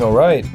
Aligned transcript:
All 0.00 0.12
right. 0.12 0.46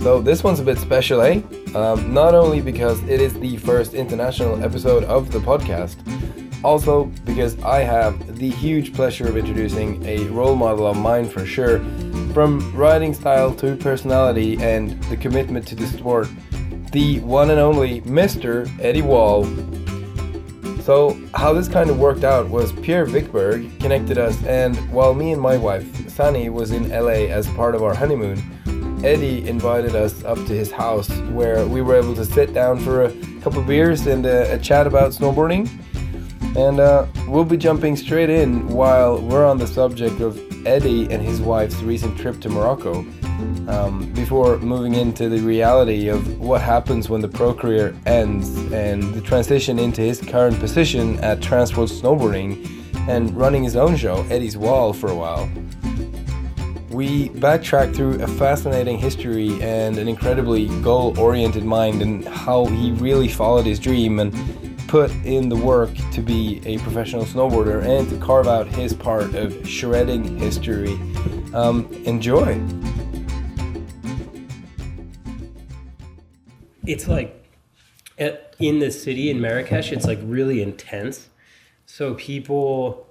So 0.00 0.22
this 0.22 0.42
one's 0.42 0.58
a 0.58 0.62
bit 0.62 0.78
special, 0.78 1.20
eh? 1.20 1.42
Um, 1.74 2.14
not 2.14 2.34
only 2.34 2.62
because 2.62 3.02
it 3.02 3.20
is 3.20 3.38
the 3.38 3.58
first 3.58 3.92
international 3.92 4.64
episode 4.64 5.04
of 5.04 5.30
the 5.30 5.38
podcast, 5.38 5.96
also 6.64 7.04
because 7.26 7.62
I 7.62 7.80
have 7.80 8.38
the 8.38 8.48
huge 8.48 8.94
pleasure 8.94 9.28
of 9.28 9.36
introducing 9.36 10.02
a 10.06 10.24
role 10.28 10.56
model 10.56 10.86
of 10.86 10.96
mine 10.96 11.28
for 11.28 11.44
sure. 11.44 11.80
From 12.32 12.74
riding 12.74 13.12
style 13.12 13.54
to 13.56 13.76
personality 13.76 14.56
and 14.62 15.02
the 15.04 15.16
commitment 15.16 15.68
to 15.68 15.74
the 15.74 15.86
sport, 15.86 16.28
the 16.90 17.20
one 17.20 17.50
and 17.50 17.60
only 17.60 18.00
Mr. 18.02 18.66
Eddie 18.80 19.02
Wall. 19.02 19.44
So, 20.80 21.20
how 21.34 21.52
this 21.52 21.68
kind 21.68 21.90
of 21.90 21.98
worked 21.98 22.24
out 22.24 22.48
was 22.48 22.72
Pierre 22.72 23.04
Wickberg 23.04 23.78
connected 23.78 24.16
us, 24.16 24.42
and 24.44 24.74
while 24.90 25.12
me 25.12 25.32
and 25.32 25.40
my 25.40 25.58
wife, 25.58 26.08
Sanny, 26.08 26.48
was 26.48 26.70
in 26.70 26.88
LA 26.88 27.28
as 27.28 27.46
part 27.48 27.74
of 27.74 27.82
our 27.82 27.94
honeymoon, 27.94 28.42
Eddie 29.02 29.48
invited 29.48 29.96
us 29.96 30.22
up 30.24 30.36
to 30.36 30.52
his 30.52 30.70
house 30.70 31.08
where 31.30 31.66
we 31.66 31.80
were 31.80 31.96
able 31.96 32.14
to 32.14 32.24
sit 32.24 32.52
down 32.52 32.78
for 32.78 33.04
a 33.04 33.12
couple 33.40 33.62
beers 33.62 34.06
and 34.06 34.26
a, 34.26 34.54
a 34.54 34.58
chat 34.58 34.86
about 34.86 35.12
snowboarding. 35.12 35.70
And 36.54 36.80
uh, 36.80 37.06
we'll 37.26 37.46
be 37.46 37.56
jumping 37.56 37.96
straight 37.96 38.28
in 38.28 38.68
while 38.68 39.18
we're 39.18 39.46
on 39.46 39.56
the 39.56 39.66
subject 39.66 40.20
of 40.20 40.38
Eddie 40.66 41.10
and 41.10 41.22
his 41.22 41.40
wife's 41.40 41.80
recent 41.82 42.18
trip 42.18 42.40
to 42.42 42.50
Morocco. 42.50 43.06
Um, 43.68 44.12
before 44.14 44.58
moving 44.58 44.94
into 44.94 45.30
the 45.30 45.38
reality 45.38 46.08
of 46.08 46.38
what 46.38 46.60
happens 46.60 47.08
when 47.08 47.22
the 47.22 47.28
pro 47.28 47.54
career 47.54 47.96
ends 48.04 48.54
and 48.72 49.02
the 49.14 49.22
transition 49.22 49.78
into 49.78 50.02
his 50.02 50.20
current 50.20 50.58
position 50.58 51.18
at 51.20 51.40
Transworld 51.40 51.88
Snowboarding 51.88 52.68
and 53.08 53.34
running 53.34 53.62
his 53.64 53.76
own 53.76 53.96
show, 53.96 54.26
Eddie's 54.28 54.58
Wall, 54.58 54.92
for 54.92 55.08
a 55.08 55.14
while 55.14 55.48
we 56.90 57.28
backtrack 57.30 57.94
through 57.94 58.20
a 58.20 58.26
fascinating 58.26 58.98
history 58.98 59.62
and 59.62 59.96
an 59.96 60.08
incredibly 60.08 60.66
goal 60.82 61.18
oriented 61.18 61.64
mind 61.64 62.02
and 62.02 62.26
how 62.26 62.66
he 62.66 62.90
really 62.92 63.28
followed 63.28 63.64
his 63.64 63.78
dream 63.78 64.18
and 64.18 64.32
put 64.88 65.10
in 65.24 65.48
the 65.48 65.56
work 65.56 65.90
to 66.10 66.20
be 66.20 66.60
a 66.66 66.78
professional 66.78 67.24
snowboarder 67.24 67.84
and 67.84 68.10
to 68.10 68.18
carve 68.18 68.48
out 68.48 68.66
his 68.66 68.92
part 68.92 69.34
of 69.36 69.68
shredding 69.68 70.36
history. 70.36 70.94
Um, 71.54 71.86
enjoy. 72.04 72.60
It's 76.86 77.06
like 77.06 77.36
in 78.58 78.78
the 78.80 78.90
city 78.90 79.30
in 79.30 79.40
Marrakesh, 79.40 79.92
it's 79.92 80.06
like 80.06 80.18
really 80.22 80.60
intense. 80.60 81.28
So 81.86 82.14
people, 82.14 83.06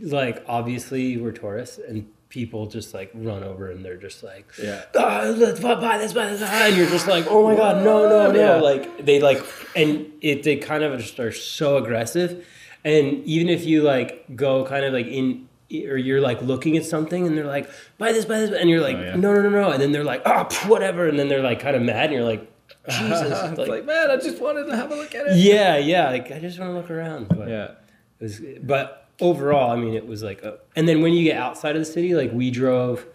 like, 0.00 0.44
obviously, 0.48 1.16
we're 1.16 1.32
tourists 1.32 1.78
and 1.78 2.10
people 2.36 2.66
just 2.66 2.92
like 2.92 3.10
run 3.14 3.42
over 3.42 3.70
and 3.70 3.82
they're 3.82 3.96
just 3.96 4.22
like, 4.22 4.44
yeah, 4.62 4.84
oh, 4.94 5.34
let's 5.38 5.58
buy 5.58 5.96
this, 5.96 6.12
buy 6.12 6.26
this, 6.26 6.42
and 6.42 6.76
you're 6.76 6.90
just 6.90 7.08
like, 7.08 7.24
oh 7.30 7.42
my 7.48 7.56
god, 7.56 7.82
no, 7.82 8.06
no, 8.06 8.30
no, 8.30 8.38
yeah. 8.38 8.60
like 8.60 9.06
they 9.06 9.20
like, 9.20 9.42
and 9.74 10.12
it 10.20 10.42
they 10.42 10.56
kind 10.56 10.84
of 10.84 11.00
just 11.00 11.18
are 11.18 11.32
so 11.32 11.78
aggressive, 11.78 12.46
and 12.84 13.24
even 13.24 13.48
if 13.48 13.64
you 13.64 13.82
like 13.82 14.36
go 14.36 14.64
kind 14.66 14.84
of 14.84 14.92
like 14.92 15.06
in. 15.06 15.48
Or 15.68 15.96
you're 15.96 16.20
like 16.20 16.40
looking 16.42 16.76
at 16.76 16.84
something 16.84 17.26
and 17.26 17.36
they're 17.36 17.44
like, 17.44 17.68
buy 17.98 18.12
this, 18.12 18.24
buy 18.24 18.38
this, 18.38 18.52
and 18.52 18.70
you're 18.70 18.80
like, 18.80 18.98
oh, 18.98 19.02
yeah. 19.02 19.16
no, 19.16 19.34
no, 19.34 19.42
no, 19.42 19.50
no, 19.50 19.70
and 19.72 19.82
then 19.82 19.90
they're 19.90 20.04
like, 20.04 20.22
oh, 20.24 20.46
whatever, 20.68 21.08
and 21.08 21.18
then 21.18 21.26
they're 21.26 21.42
like 21.42 21.58
kind 21.58 21.74
of 21.74 21.82
mad, 21.82 22.04
and 22.04 22.12
you're 22.12 22.22
like, 22.22 22.48
ah. 22.88 22.98
Jesus, 23.00 23.58
like, 23.58 23.68
like, 23.68 23.84
man, 23.84 24.08
I 24.12 24.16
just 24.16 24.40
wanted 24.40 24.66
to 24.66 24.76
have 24.76 24.92
a 24.92 24.94
look 24.94 25.12
at 25.16 25.26
it. 25.26 25.36
Yeah, 25.38 25.76
yeah, 25.76 26.10
like 26.10 26.30
I 26.30 26.38
just 26.38 26.60
want 26.60 26.70
to 26.70 26.74
look 26.74 26.88
around. 26.88 27.26
But 27.30 27.48
yeah, 27.48 27.72
it 28.20 28.22
was, 28.22 28.40
but 28.62 29.05
overall, 29.20 29.70
I 29.70 29.76
mean, 29.76 29.94
it 29.94 30.06
was 30.06 30.22
like, 30.22 30.42
a, 30.42 30.58
and 30.74 30.88
then 30.88 31.02
when 31.02 31.12
you 31.12 31.24
get 31.24 31.38
outside 31.38 31.76
of 31.76 31.80
the 31.80 31.90
city, 31.90 32.14
like 32.14 32.32
we 32.32 32.50
drove, 32.50 33.06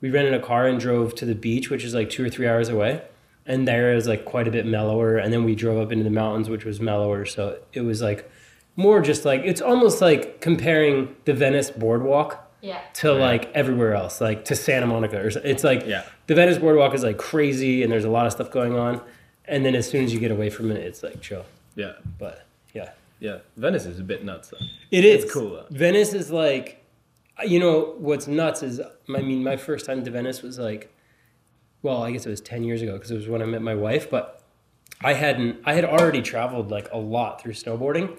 we 0.00 0.10
rented 0.10 0.34
a 0.34 0.40
car 0.40 0.66
and 0.66 0.80
drove 0.80 1.14
to 1.16 1.26
the 1.26 1.34
beach, 1.34 1.70
which 1.70 1.84
is 1.84 1.94
like 1.94 2.10
two 2.10 2.24
or 2.24 2.30
three 2.30 2.48
hours 2.48 2.68
away. 2.68 3.02
And 3.44 3.66
there 3.66 3.94
is 3.94 4.06
like 4.06 4.24
quite 4.24 4.46
a 4.46 4.50
bit 4.50 4.66
mellower. 4.66 5.16
And 5.16 5.32
then 5.32 5.44
we 5.44 5.54
drove 5.54 5.78
up 5.78 5.92
into 5.92 6.04
the 6.04 6.10
mountains, 6.10 6.48
which 6.48 6.64
was 6.64 6.80
mellower. 6.80 7.24
So 7.24 7.58
it 7.72 7.80
was 7.80 8.00
like 8.00 8.30
more 8.76 9.00
just 9.00 9.24
like, 9.24 9.42
it's 9.44 9.60
almost 9.60 10.00
like 10.00 10.40
comparing 10.40 11.14
the 11.24 11.34
Venice 11.34 11.70
boardwalk 11.70 12.50
yeah. 12.60 12.80
to 12.94 13.12
like 13.12 13.52
everywhere 13.52 13.94
else, 13.94 14.20
like 14.20 14.44
to 14.46 14.56
Santa 14.56 14.86
Monica. 14.86 15.18
Or 15.18 15.28
it's 15.28 15.64
like 15.64 15.84
yeah. 15.86 16.04
the 16.28 16.34
Venice 16.34 16.58
boardwalk 16.58 16.94
is 16.94 17.02
like 17.02 17.18
crazy 17.18 17.82
and 17.82 17.92
there's 17.92 18.04
a 18.04 18.10
lot 18.10 18.26
of 18.26 18.32
stuff 18.32 18.50
going 18.50 18.76
on. 18.76 19.00
And 19.44 19.64
then 19.64 19.74
as 19.74 19.90
soon 19.90 20.04
as 20.04 20.14
you 20.14 20.20
get 20.20 20.30
away 20.30 20.48
from 20.48 20.70
it, 20.70 20.78
it's 20.78 21.02
like 21.02 21.20
chill. 21.20 21.44
Yeah. 21.74 21.94
But 22.18 22.46
yeah. 22.72 22.90
Yeah, 23.22 23.38
Venice 23.56 23.86
is 23.86 24.00
a 24.00 24.02
bit 24.02 24.24
nuts. 24.24 24.48
Though. 24.48 24.66
It 24.90 25.04
is 25.04 25.22
it's 25.22 25.32
cool. 25.32 25.50
Though. 25.50 25.66
Venice 25.70 26.12
is 26.12 26.32
like, 26.32 26.84
you 27.44 27.60
know, 27.60 27.94
what's 27.98 28.26
nuts 28.26 28.64
is, 28.64 28.80
I 28.80 29.20
mean, 29.20 29.44
my 29.44 29.56
first 29.56 29.86
time 29.86 30.02
to 30.02 30.10
Venice 30.10 30.42
was 30.42 30.58
like, 30.58 30.92
well, 31.82 32.02
I 32.02 32.10
guess 32.10 32.26
it 32.26 32.30
was 32.30 32.40
ten 32.40 32.64
years 32.64 32.82
ago 32.82 32.94
because 32.94 33.12
it 33.12 33.14
was 33.14 33.28
when 33.28 33.40
I 33.40 33.44
met 33.44 33.62
my 33.62 33.76
wife. 33.76 34.10
But 34.10 34.42
I 35.02 35.12
hadn't, 35.12 35.60
I 35.64 35.74
had 35.74 35.84
already 35.84 36.20
traveled 36.20 36.72
like 36.72 36.88
a 36.90 36.98
lot 36.98 37.40
through 37.40 37.52
snowboarding, 37.52 38.18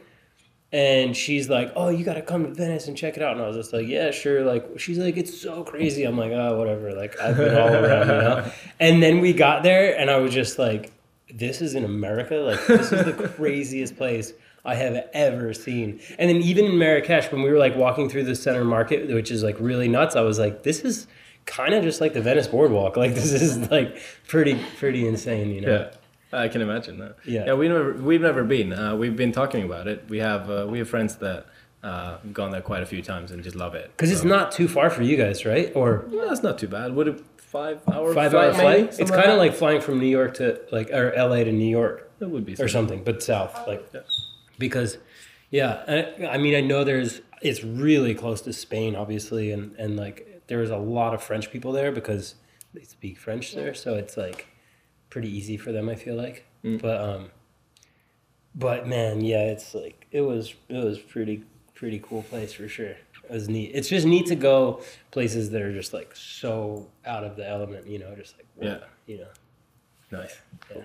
and 0.72 1.16
she's 1.18 1.50
like, 1.50 1.74
"Oh, 1.76 1.90
you 1.90 2.06
got 2.06 2.14
to 2.14 2.22
come 2.22 2.46
to 2.46 2.54
Venice 2.54 2.88
and 2.88 2.96
check 2.96 3.18
it 3.18 3.24
out." 3.24 3.34
And 3.34 3.42
I 3.42 3.48
was 3.48 3.58
just 3.58 3.74
like, 3.74 3.88
"Yeah, 3.88 4.12
sure." 4.12 4.46
Like, 4.46 4.80
she's 4.80 4.98
like, 4.98 5.18
"It's 5.18 5.38
so 5.38 5.66
crazy." 5.66 6.06
I'm 6.06 6.18
like, 6.18 6.32
"Oh, 6.32 6.58
whatever." 6.58 6.94
Like, 6.94 7.20
I've 7.20 7.36
been 7.36 7.58
all 7.58 7.74
around, 7.74 8.08
you 8.08 8.14
know. 8.14 8.52
And 8.80 9.04
then 9.04 9.20
we 9.20 9.34
got 9.34 9.64
there, 9.64 9.98
and 9.98 10.10
I 10.10 10.18
was 10.18 10.34
just 10.34 10.58
like, 10.60 10.92
"This 11.34 11.62
is 11.62 11.76
in 11.76 11.84
America. 11.84 12.36
Like, 12.36 12.66
this 12.68 12.92
is 12.92 13.06
the 13.06 13.28
craziest 13.36 13.98
place." 13.98 14.32
I 14.66 14.76
have 14.76 15.08
ever 15.14 15.54
seen. 15.54 16.00
And 16.18 16.30
then 16.30 16.38
even 16.38 16.66
in 16.66 16.78
Marrakesh, 16.78 17.32
when 17.32 17.42
we 17.42 17.50
were 17.50 17.58
like 17.58 17.76
walking 17.76 18.10
through 18.10 18.24
the 18.24 18.36
center 18.36 18.64
market, 18.64 19.10
which 19.14 19.30
is 19.30 19.44
like 19.44 19.58
really 19.60 19.88
nuts, 19.88 20.16
I 20.16 20.22
was 20.22 20.40
like, 20.40 20.64
this 20.64 20.82
is 20.82 21.08
kind 21.46 21.74
of 21.74 21.84
just 21.84 22.00
like 22.00 22.14
the 22.14 22.22
Venice 22.22 22.48
boardwalk. 22.48 22.96
Like 23.04 23.14
this 23.14 23.34
is 23.34 23.70
like 23.70 23.98
pretty 24.28 24.58
pretty 24.78 25.08
insane, 25.08 25.52
you 25.52 25.62
know. 25.62 25.72
Yeah. 25.72 25.92
I 26.32 26.48
can 26.48 26.62
imagine 26.62 26.98
that. 27.00 27.18
Yeah, 27.26 27.46
yeah. 27.46 27.54
We 27.54 27.68
never, 27.68 27.94
we've 27.94 28.22
never 28.22 28.44
been. 28.44 28.74
Uh, 28.74 28.96
we've 28.96 29.16
been 29.16 29.32
talking 29.32 29.64
about 29.64 29.88
it. 29.88 30.06
We 30.10 30.18
have, 30.18 30.50
uh, 30.50 30.66
we 30.68 30.80
have 30.80 30.90
friends 30.90 31.18
that 31.18 31.46
uh, 31.84 32.18
gone 32.32 32.50
there 32.50 32.62
quite 32.62 32.82
a 32.82 32.86
few 32.86 33.02
times 33.02 33.32
and 33.32 33.44
just 33.44 33.56
love 33.56 33.76
it. 33.76 33.92
Because 33.96 34.10
so. 34.10 34.16
it's 34.16 34.24
not 34.24 34.52
too 34.52 34.68
far 34.68 34.90
for 34.90 35.04
you 35.04 35.18
guys, 35.18 35.46
right? 35.46 35.72
Or 35.76 36.06
yeah, 36.10 36.32
it's 36.32 36.42
not 36.42 36.58
too 36.58 36.68
bad. 36.68 36.96
Would 36.96 37.08
it 37.08 37.22
five 37.38 37.82
hour 37.92 38.14
five 38.14 38.32
flight, 38.32 38.46
hour 38.46 38.54
flight? 38.54 39.00
It's 39.00 39.12
kind 39.12 39.30
of 39.30 39.38
like 39.38 39.54
flying 39.54 39.82
from 39.82 40.00
New 40.00 40.08
York 40.08 40.36
to 40.36 40.60
like 40.72 40.90
or 40.92 41.12
L.A. 41.14 41.44
to 41.44 41.52
New 41.52 41.70
York. 41.70 42.10
It 42.20 42.30
would 42.30 42.46
be 42.46 42.56
or 42.56 42.70
something, 42.70 43.04
but 43.04 43.22
south, 43.22 43.68
like 43.68 43.86
yeah. 43.94 44.02
Because 44.58 44.98
yeah, 45.52 45.84
I, 45.88 46.28
I 46.28 46.38
mean, 46.38 46.56
I 46.56 46.62
know 46.62 46.84
there's 46.84 47.22
it's 47.42 47.64
really 47.64 48.16
close 48.16 48.42
to 48.42 48.54
Spain, 48.54 48.96
obviously, 48.96 49.52
and 49.52 49.76
and 49.78 49.96
like 49.98 50.44
there's 50.48 50.70
a 50.70 50.78
lot 50.78 51.14
of 51.14 51.22
French 51.24 51.52
people 51.52 51.72
there 51.72 51.92
because 51.92 52.36
they 52.74 52.84
speak 52.84 53.18
French 53.20 53.54
there, 53.54 53.74
so 53.74 53.96
it's 53.96 54.18
like 54.18 54.48
pretty 55.10 55.30
easy 55.30 55.58
for 55.58 55.72
them. 55.72 55.90
I 55.90 55.96
feel 55.96 56.16
like, 56.16 56.46
Mm. 56.64 56.82
but 56.82 57.00
um, 57.02 57.30
but 58.56 58.88
man, 58.88 59.22
yeah, 59.22 59.46
it's 59.48 59.74
like 59.74 60.08
it 60.12 60.22
was 60.22 60.54
it 60.70 60.84
was 60.84 61.00
pretty 61.00 61.44
pretty 61.74 62.00
cool 62.00 62.24
place 62.24 62.54
for 62.54 62.68
sure. 62.68 62.96
It 63.26 63.32
was 63.32 63.48
neat. 63.50 63.72
It's 63.74 63.90
just 63.90 64.06
neat 64.06 64.26
to 64.28 64.36
go 64.36 64.82
places 65.12 65.50
that 65.52 65.62
are 65.62 65.74
just 65.74 65.94
like 65.94 66.16
so 66.16 66.90
out 67.06 67.24
of 67.24 67.36
the 67.36 67.48
element, 67.48 67.88
you 67.88 68.00
know, 68.00 68.14
just 68.16 68.36
like 68.38 68.46
Yeah. 68.62 68.80
you 69.08 69.18
know. 69.20 69.28
Nice. 70.20 70.36
Yeah. 70.76 70.84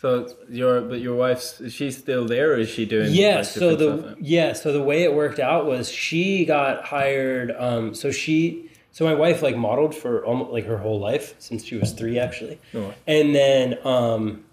So 0.00 0.32
your 0.48 0.80
but 0.80 1.00
your 1.00 1.16
wife's 1.16 1.60
is 1.60 1.72
she 1.72 1.90
still 1.90 2.24
there 2.24 2.52
or 2.52 2.58
is 2.58 2.68
she 2.68 2.86
doing 2.86 3.12
yeah 3.12 3.38
like, 3.38 3.44
so 3.46 3.74
the 3.74 4.16
yeah 4.20 4.52
so 4.52 4.72
the 4.72 4.82
way 4.82 5.02
it 5.02 5.12
worked 5.12 5.40
out 5.40 5.66
was 5.66 5.90
she 5.90 6.44
got 6.44 6.84
hired 6.84 7.50
um 7.58 7.94
so 7.94 8.12
she 8.12 8.70
so 8.92 9.04
my 9.04 9.14
wife 9.14 9.42
like 9.42 9.56
modeled 9.56 9.96
for 9.96 10.24
almost 10.24 10.52
like 10.52 10.66
her 10.66 10.78
whole 10.78 11.00
life 11.00 11.34
since 11.40 11.64
she 11.64 11.74
was 11.76 11.92
three 11.92 12.16
actually. 12.16 12.60
Oh. 12.74 12.94
and 13.08 13.34
then 13.34 13.76
um 13.84 14.44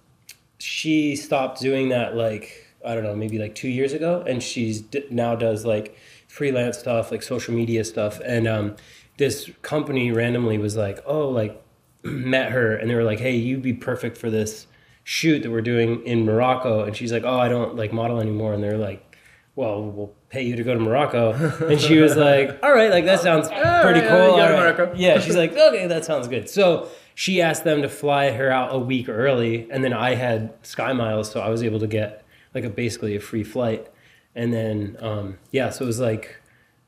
she 0.57 1.15
stopped 1.15 1.61
doing 1.61 1.89
that 1.89 2.15
like 2.15 2.65
i 2.83 2.95
don't 2.95 3.03
know 3.03 3.15
maybe 3.15 3.37
like 3.37 3.53
two 3.53 3.69
years 3.69 3.93
ago 3.93 4.23
and 4.27 4.41
she's 4.41 4.81
d- 4.81 5.05
now 5.11 5.35
does 5.35 5.63
like 5.63 5.95
freelance 6.27 6.77
stuff 6.79 7.11
like 7.11 7.23
social 7.23 7.53
media 7.53 7.85
stuff. 7.85 8.19
And 8.25 8.47
um 8.47 8.75
this 9.17 9.49
company 9.61 10.11
randomly 10.11 10.57
was 10.57 10.75
like 10.75 11.03
oh 11.05 11.29
like 11.29 11.61
met 12.03 12.51
her 12.51 12.75
and 12.75 12.89
they 12.89 12.95
were 12.95 13.03
like 13.03 13.19
hey 13.19 13.35
you'd 13.35 13.61
be 13.61 13.73
perfect 13.73 14.17
for 14.17 14.29
this 14.29 14.67
shoot 15.07 15.43
that 15.43 15.51
we're 15.51 15.61
doing 15.61 16.03
in 16.03 16.25
Morocco 16.25 16.83
and 16.83 16.97
she's 16.97 17.13
like 17.13 17.23
oh 17.23 17.39
I 17.39 17.47
don't 17.47 17.75
like 17.75 17.93
model 17.93 18.19
anymore 18.19 18.53
and 18.55 18.63
they're 18.63 18.75
like 18.75 19.15
well 19.55 19.83
we'll 19.83 20.11
pay 20.29 20.41
you 20.41 20.55
to 20.55 20.63
go 20.63 20.73
to 20.73 20.79
Morocco 20.79 21.31
and 21.69 21.79
she 21.79 21.99
was 21.99 22.17
like 22.17 22.57
all 22.63 22.73
right 22.73 22.89
like 22.89 23.05
that 23.05 23.19
sounds 23.21 23.47
pretty 23.47 23.99
yeah, 23.99 24.09
cool 24.09 24.31
you 24.31 24.41
go 24.41 24.47
to 24.47 24.81
all 24.81 24.87
right." 24.87 24.97
Yeah 24.97 25.19
she's 25.19 25.35
like 25.35 25.51
okay 25.57 25.85
that 25.85 26.05
sounds 26.05 26.27
good 26.27 26.49
so 26.49 26.89
she 27.13 27.39
asked 27.39 27.63
them 27.63 27.83
to 27.83 27.87
fly 27.87 28.31
her 28.31 28.49
out 28.49 28.73
a 28.73 28.79
week 28.79 29.07
early 29.07 29.69
and 29.69 29.83
then 29.83 29.93
I 29.93 30.15
had 30.15 30.53
sky 30.63 30.91
miles 30.91 31.29
so 31.29 31.39
I 31.39 31.49
was 31.49 31.61
able 31.61 31.79
to 31.81 31.87
get 31.87 32.25
like 32.55 32.63
a 32.63 32.69
basically 32.69 33.15
a 33.15 33.19
free 33.19 33.43
flight 33.43 33.87
and 34.33 34.51
then 34.51 34.97
um 35.01 35.37
yeah 35.51 35.69
so 35.69 35.83
it 35.83 35.87
was 35.87 35.99
like 35.99 36.37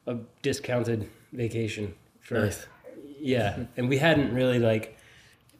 a 0.07 0.17
discounted 0.41 1.07
vacation 1.33 1.93
for 2.19 2.39
Nice. 2.45 2.65
yeah 3.19 3.65
and 3.77 3.87
we 3.87 3.99
hadn't 3.99 4.33
really 4.33 4.57
like 4.57 4.97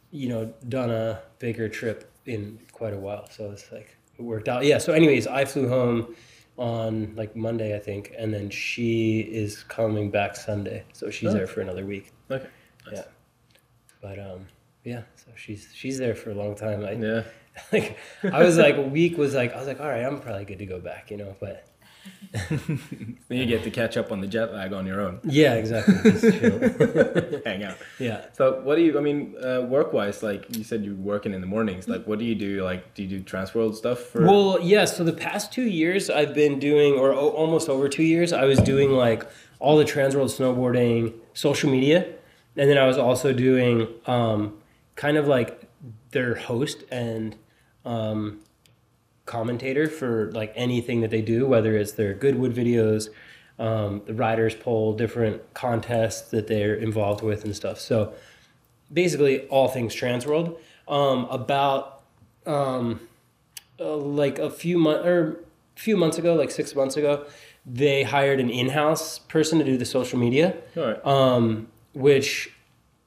you 0.10 0.28
know 0.28 0.52
done 0.68 0.90
a 0.90 1.22
bigger 1.38 1.70
trip 1.70 2.12
in 2.28 2.60
quite 2.72 2.94
a 2.94 2.98
while 3.00 3.28
so 3.30 3.50
it's 3.52 3.72
like 3.72 3.98
it 4.18 4.22
worked 4.22 4.48
out 4.50 4.64
yeah 4.66 4.78
so 4.78 4.94
anyways 4.94 5.26
i 5.28 5.44
flew 5.46 5.68
home 5.70 6.14
on 6.58 7.14
like 7.16 7.36
monday 7.36 7.76
i 7.76 7.80
think 7.80 8.14
and 8.18 8.34
then 8.34 8.50
she 8.50 9.20
is 9.22 9.64
coming 9.64 10.10
back 10.12 10.36
sunday 10.36 10.84
so 10.94 11.10
she's 11.10 11.30
Oh. 11.30 11.34
there 11.34 11.48
for 11.48 11.62
another 11.62 11.86
week 11.86 12.12
Okay. 12.32 12.48
yeah 12.92 13.04
but 14.02 14.20
um 14.20 14.48
yeah, 14.84 15.02
so 15.18 15.26
she's 15.36 15.70
she's 15.74 15.98
there 15.98 16.16
for 16.16 16.30
a 16.32 16.34
long 16.34 16.56
time. 16.56 16.86
I 16.86 16.92
Yeah. 16.94 17.24
like 17.74 17.98
I 18.24 18.42
was 18.42 18.58
like 18.58 18.78
a 18.78 18.82
week 18.82 19.18
was 19.18 19.34
like 19.36 19.52
I 19.54 19.58
was 19.58 19.68
like 19.68 19.82
all 19.82 19.88
right, 19.88 20.06
I'm 20.06 20.22
probably 20.22 20.46
good 20.46 20.60
to 20.60 20.66
go 20.66 20.80
back, 20.80 21.12
you 21.12 21.18
know. 21.18 21.36
But 21.42 21.66
Then 22.50 23.18
you 23.30 23.46
get 23.46 23.64
to 23.64 23.72
catch 23.72 23.98
up 23.98 24.12
on 24.12 24.22
the 24.22 24.28
jet 24.28 24.54
lag 24.54 24.74
on 24.74 24.86
your 24.86 25.02
own. 25.02 25.20
yeah, 25.24 25.54
exactly. 25.56 25.96
Hang 27.46 27.64
out. 27.64 27.78
yeah. 28.00 28.26
So 28.34 28.62
what 28.62 28.76
do 28.76 28.82
you? 28.82 28.98
I 28.98 29.02
mean, 29.02 29.36
uh, 29.44 29.62
work 29.62 29.94
wise, 29.94 30.24
like 30.24 30.46
you 30.56 30.64
said, 30.64 30.84
you're 30.84 30.96
working 30.96 31.34
in 31.34 31.42
the 31.42 31.48
mornings. 31.48 31.88
Like, 31.88 32.06
what 32.06 32.20
do 32.20 32.26
you 32.26 32.36
do? 32.36 32.64
Like, 32.64 32.94
do 32.94 33.04
you 33.04 33.10
do 33.20 33.22
Transworld 33.24 33.76
stuff 33.76 34.00
for? 34.00 34.26
Well, 34.26 34.60
yeah. 34.62 34.86
So 34.86 35.04
the 35.04 35.14
past 35.14 35.52
two 35.52 35.64
years, 35.68 36.10
I've 36.10 36.34
been 36.34 36.60
doing, 36.60 36.94
or 36.94 37.12
o- 37.14 37.30
almost 37.30 37.70
over 37.70 37.88
two 37.90 38.04
years, 38.04 38.34
I 38.34 38.46
was 38.46 38.60
doing 38.60 38.92
like 38.92 39.26
all 39.60 39.78
the 39.78 39.86
Transworld 39.86 40.30
snowboarding 40.38 41.14
social 41.34 41.70
media, 41.70 42.06
and 42.56 42.70
then 42.70 42.78
I 42.78 42.86
was 42.88 42.98
also 42.98 43.34
doing 43.34 43.88
um, 44.06 44.58
kind 44.96 45.18
of 45.18 45.28
like 45.28 45.62
their 46.12 46.36
host 46.36 46.84
and 46.92 47.36
um, 47.86 48.40
commentator 49.28 49.88
for 49.88 50.32
like 50.32 50.52
anything 50.56 51.02
that 51.02 51.12
they 51.12 51.22
do, 51.22 51.46
whether 51.46 51.78
it's 51.78 51.92
their 51.92 52.16
Goodwood 52.16 52.56
videos, 52.56 53.10
um, 53.60 54.02
the 54.06 54.16
riders 54.16 54.56
poll, 54.56 54.94
different 54.94 55.54
contests 55.54 56.32
that 56.32 56.48
they're 56.48 56.76
involved 56.76 57.22
with 57.24 57.44
and 57.44 57.56
stuff. 57.56 57.80
So 57.80 58.14
basically, 58.92 59.48
all 59.48 59.68
things 59.68 59.96
Transworld. 59.96 60.58
Um, 60.88 61.26
about 61.26 62.02
um, 62.46 63.02
uh, 63.80 63.98
like 63.98 64.40
a 64.40 64.50
few 64.50 64.78
months 64.78 65.06
or 65.06 65.40
a 65.76 65.80
few 65.80 65.98
months 65.98 66.18
ago, 66.18 66.34
like 66.34 66.50
six 66.50 66.74
months 66.74 66.96
ago, 66.96 67.26
they 67.66 68.04
hired 68.04 68.40
an 68.40 68.50
in-house 68.50 69.20
person 69.20 69.60
to 69.60 69.66
do 69.66 69.78
the 69.78 69.86
social 69.86 70.18
media, 70.18 70.56
right. 70.76 71.06
um, 71.06 71.68
which 71.94 72.50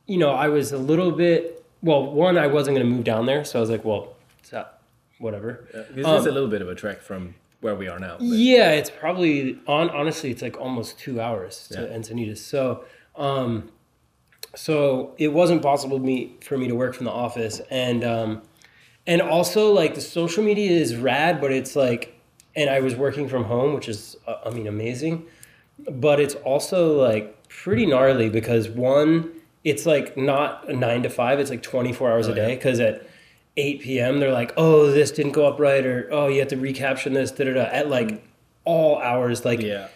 you 0.06 0.18
know 0.18 0.30
I 0.30 0.48
was 0.48 0.72
a 0.72 0.78
little 0.78 1.10
bit 1.10 1.64
well. 1.82 2.12
One, 2.12 2.36
I 2.36 2.48
wasn't 2.48 2.76
going 2.76 2.86
to 2.86 2.92
move 2.94 3.04
down 3.04 3.24
there, 3.24 3.44
so 3.44 3.58
I 3.58 3.60
was 3.60 3.70
like, 3.70 3.84
well, 3.84 4.14
it's 4.40 4.52
not, 4.52 4.79
whatever. 5.20 5.68
Yeah, 5.94 6.04
um, 6.06 6.16
it's 6.16 6.26
a 6.26 6.32
little 6.32 6.48
bit 6.48 6.62
of 6.62 6.68
a 6.68 6.74
trek 6.74 7.00
from 7.02 7.34
where 7.60 7.74
we 7.76 7.86
are 7.88 7.98
now. 8.00 8.16
but- 8.18 8.26
Yeah, 8.26 8.72
it's 8.72 8.90
probably 8.90 9.58
on. 9.68 9.90
Honestly, 9.90 10.30
it's 10.30 10.42
like 10.42 10.58
almost 10.58 10.98
two 10.98 11.20
hours 11.20 11.68
to 11.68 11.82
Yeah. 11.82 11.96
Encinitas. 11.96 12.38
So, 12.38 12.84
um, 13.16 13.70
so 14.56 15.14
it 15.18 15.28
wasn't 15.28 15.62
possible 15.62 15.98
me 15.98 16.36
for 16.42 16.58
me 16.58 16.66
to 16.68 16.74
work 16.74 16.94
from 16.94 17.04
the 17.04 17.12
office, 17.12 17.60
and 17.70 18.02
um, 18.02 18.42
and 19.06 19.22
also 19.22 19.72
like 19.72 19.94
the 19.94 20.00
social 20.00 20.42
media 20.42 20.70
is 20.70 20.96
rad, 20.96 21.40
but 21.40 21.52
it's 21.52 21.76
like, 21.76 22.14
and 22.56 22.68
I 22.70 22.80
was 22.80 22.96
working 22.96 23.28
from 23.28 23.44
home, 23.44 23.74
which 23.74 23.88
is 23.88 24.16
uh, 24.26 24.36
I 24.46 24.50
mean 24.50 24.66
amazing, 24.66 25.24
but 25.90 26.18
it's 26.18 26.34
also 26.36 26.98
like 27.00 27.36
pretty 27.48 27.86
gnarly 27.86 28.28
because 28.30 28.68
one, 28.68 29.30
it's 29.64 29.86
like 29.86 30.16
not 30.16 30.68
nine 30.68 31.02
to 31.04 31.10
five; 31.10 31.38
it's 31.38 31.50
like 31.50 31.62
twenty 31.62 31.92
four 31.92 32.10
hours 32.10 32.26
Oh, 32.26 32.32
a 32.32 32.34
day 32.34 32.54
because 32.56 32.80
at 32.80 33.06
8 33.60 33.80
p.m. 33.82 34.20
they're 34.20 34.32
like, 34.32 34.52
oh, 34.56 34.90
this 34.90 35.10
didn't 35.10 35.32
go 35.32 35.46
up 35.46 35.58
right, 35.60 35.84
or 35.84 36.08
oh, 36.10 36.28
you 36.28 36.40
have 36.40 36.48
to 36.48 36.56
recaption 36.56 37.12
this, 37.14 37.30
da 37.30 37.44
da 37.44 37.54
da, 37.54 37.62
at 37.64 37.88
like 37.88 38.24
all 38.64 38.98
hours. 39.00 39.44
Like 39.44 39.60
Yeah. 39.60 39.88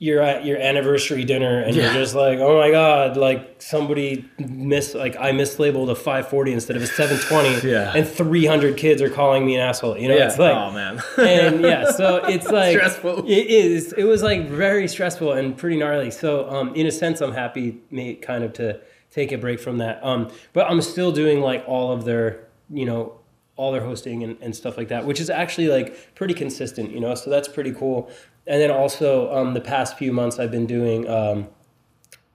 you're 0.00 0.22
at 0.22 0.44
your 0.44 0.58
anniversary 0.58 1.24
dinner 1.24 1.60
and 1.60 1.74
Yeah. 1.74 1.84
you're 1.92 2.02
just 2.02 2.14
like, 2.14 2.38
oh 2.38 2.56
my 2.58 2.70
god, 2.70 3.16
like 3.16 3.60
somebody 3.60 4.24
miss, 4.38 4.94
like 4.94 5.16
I 5.16 5.32
mislabeled 5.32 5.90
a 5.90 5.94
540 5.96 6.52
instead 6.52 6.76
of 6.76 6.82
a 6.82 6.86
720, 6.86 7.68
Yeah. 7.72 7.92
and 7.96 8.06
300 8.06 8.76
kids 8.76 9.02
are 9.02 9.10
calling 9.10 9.44
me 9.44 9.56
an 9.56 9.60
asshole. 9.62 9.98
You 9.98 10.08
know, 10.08 10.16
yeah. 10.16 10.26
it's 10.28 10.38
like, 10.38 10.54
oh 10.54 10.70
man. 10.70 11.02
and 11.18 11.60
yeah, 11.62 11.90
so 11.90 12.16
it's 12.24 12.48
like 12.60 12.76
Stressful. 12.76 13.24
It 13.26 13.46
is. 13.48 13.92
It 13.94 14.04
was 14.04 14.22
like 14.22 14.48
very 14.48 14.86
stressful 14.88 15.32
and 15.32 15.56
pretty 15.56 15.76
gnarly. 15.78 16.10
So, 16.12 16.48
um, 16.48 16.74
in 16.76 16.86
a 16.86 16.92
sense, 16.92 17.20
I'm 17.20 17.32
happy, 17.32 17.78
mate, 17.90 18.22
kind 18.22 18.44
of 18.44 18.52
to 18.54 18.80
take 19.10 19.32
a 19.32 19.38
break 19.38 19.58
from 19.58 19.78
that. 19.78 19.98
Um, 20.04 20.30
but 20.52 20.70
I'm 20.70 20.82
still 20.82 21.10
doing 21.12 21.40
like 21.40 21.64
all 21.66 21.90
of 21.92 22.04
their, 22.04 22.44
you 22.70 22.84
know, 22.84 23.20
all 23.56 23.72
their 23.72 23.82
hosting 23.82 24.22
and, 24.22 24.36
and 24.40 24.54
stuff 24.54 24.76
like 24.76 24.88
that, 24.88 25.04
which 25.04 25.20
is 25.20 25.30
actually 25.30 25.68
like 25.68 26.14
pretty 26.14 26.34
consistent, 26.34 26.90
you 26.92 27.00
know. 27.00 27.14
So 27.14 27.28
that's 27.30 27.48
pretty 27.48 27.72
cool. 27.72 28.10
And 28.46 28.60
then 28.62 28.70
also, 28.70 29.34
um, 29.34 29.52
the 29.54 29.60
past 29.60 29.98
few 29.98 30.12
months, 30.12 30.38
I've 30.38 30.50
been 30.50 30.66
doing 30.66 31.08
um, 31.08 31.48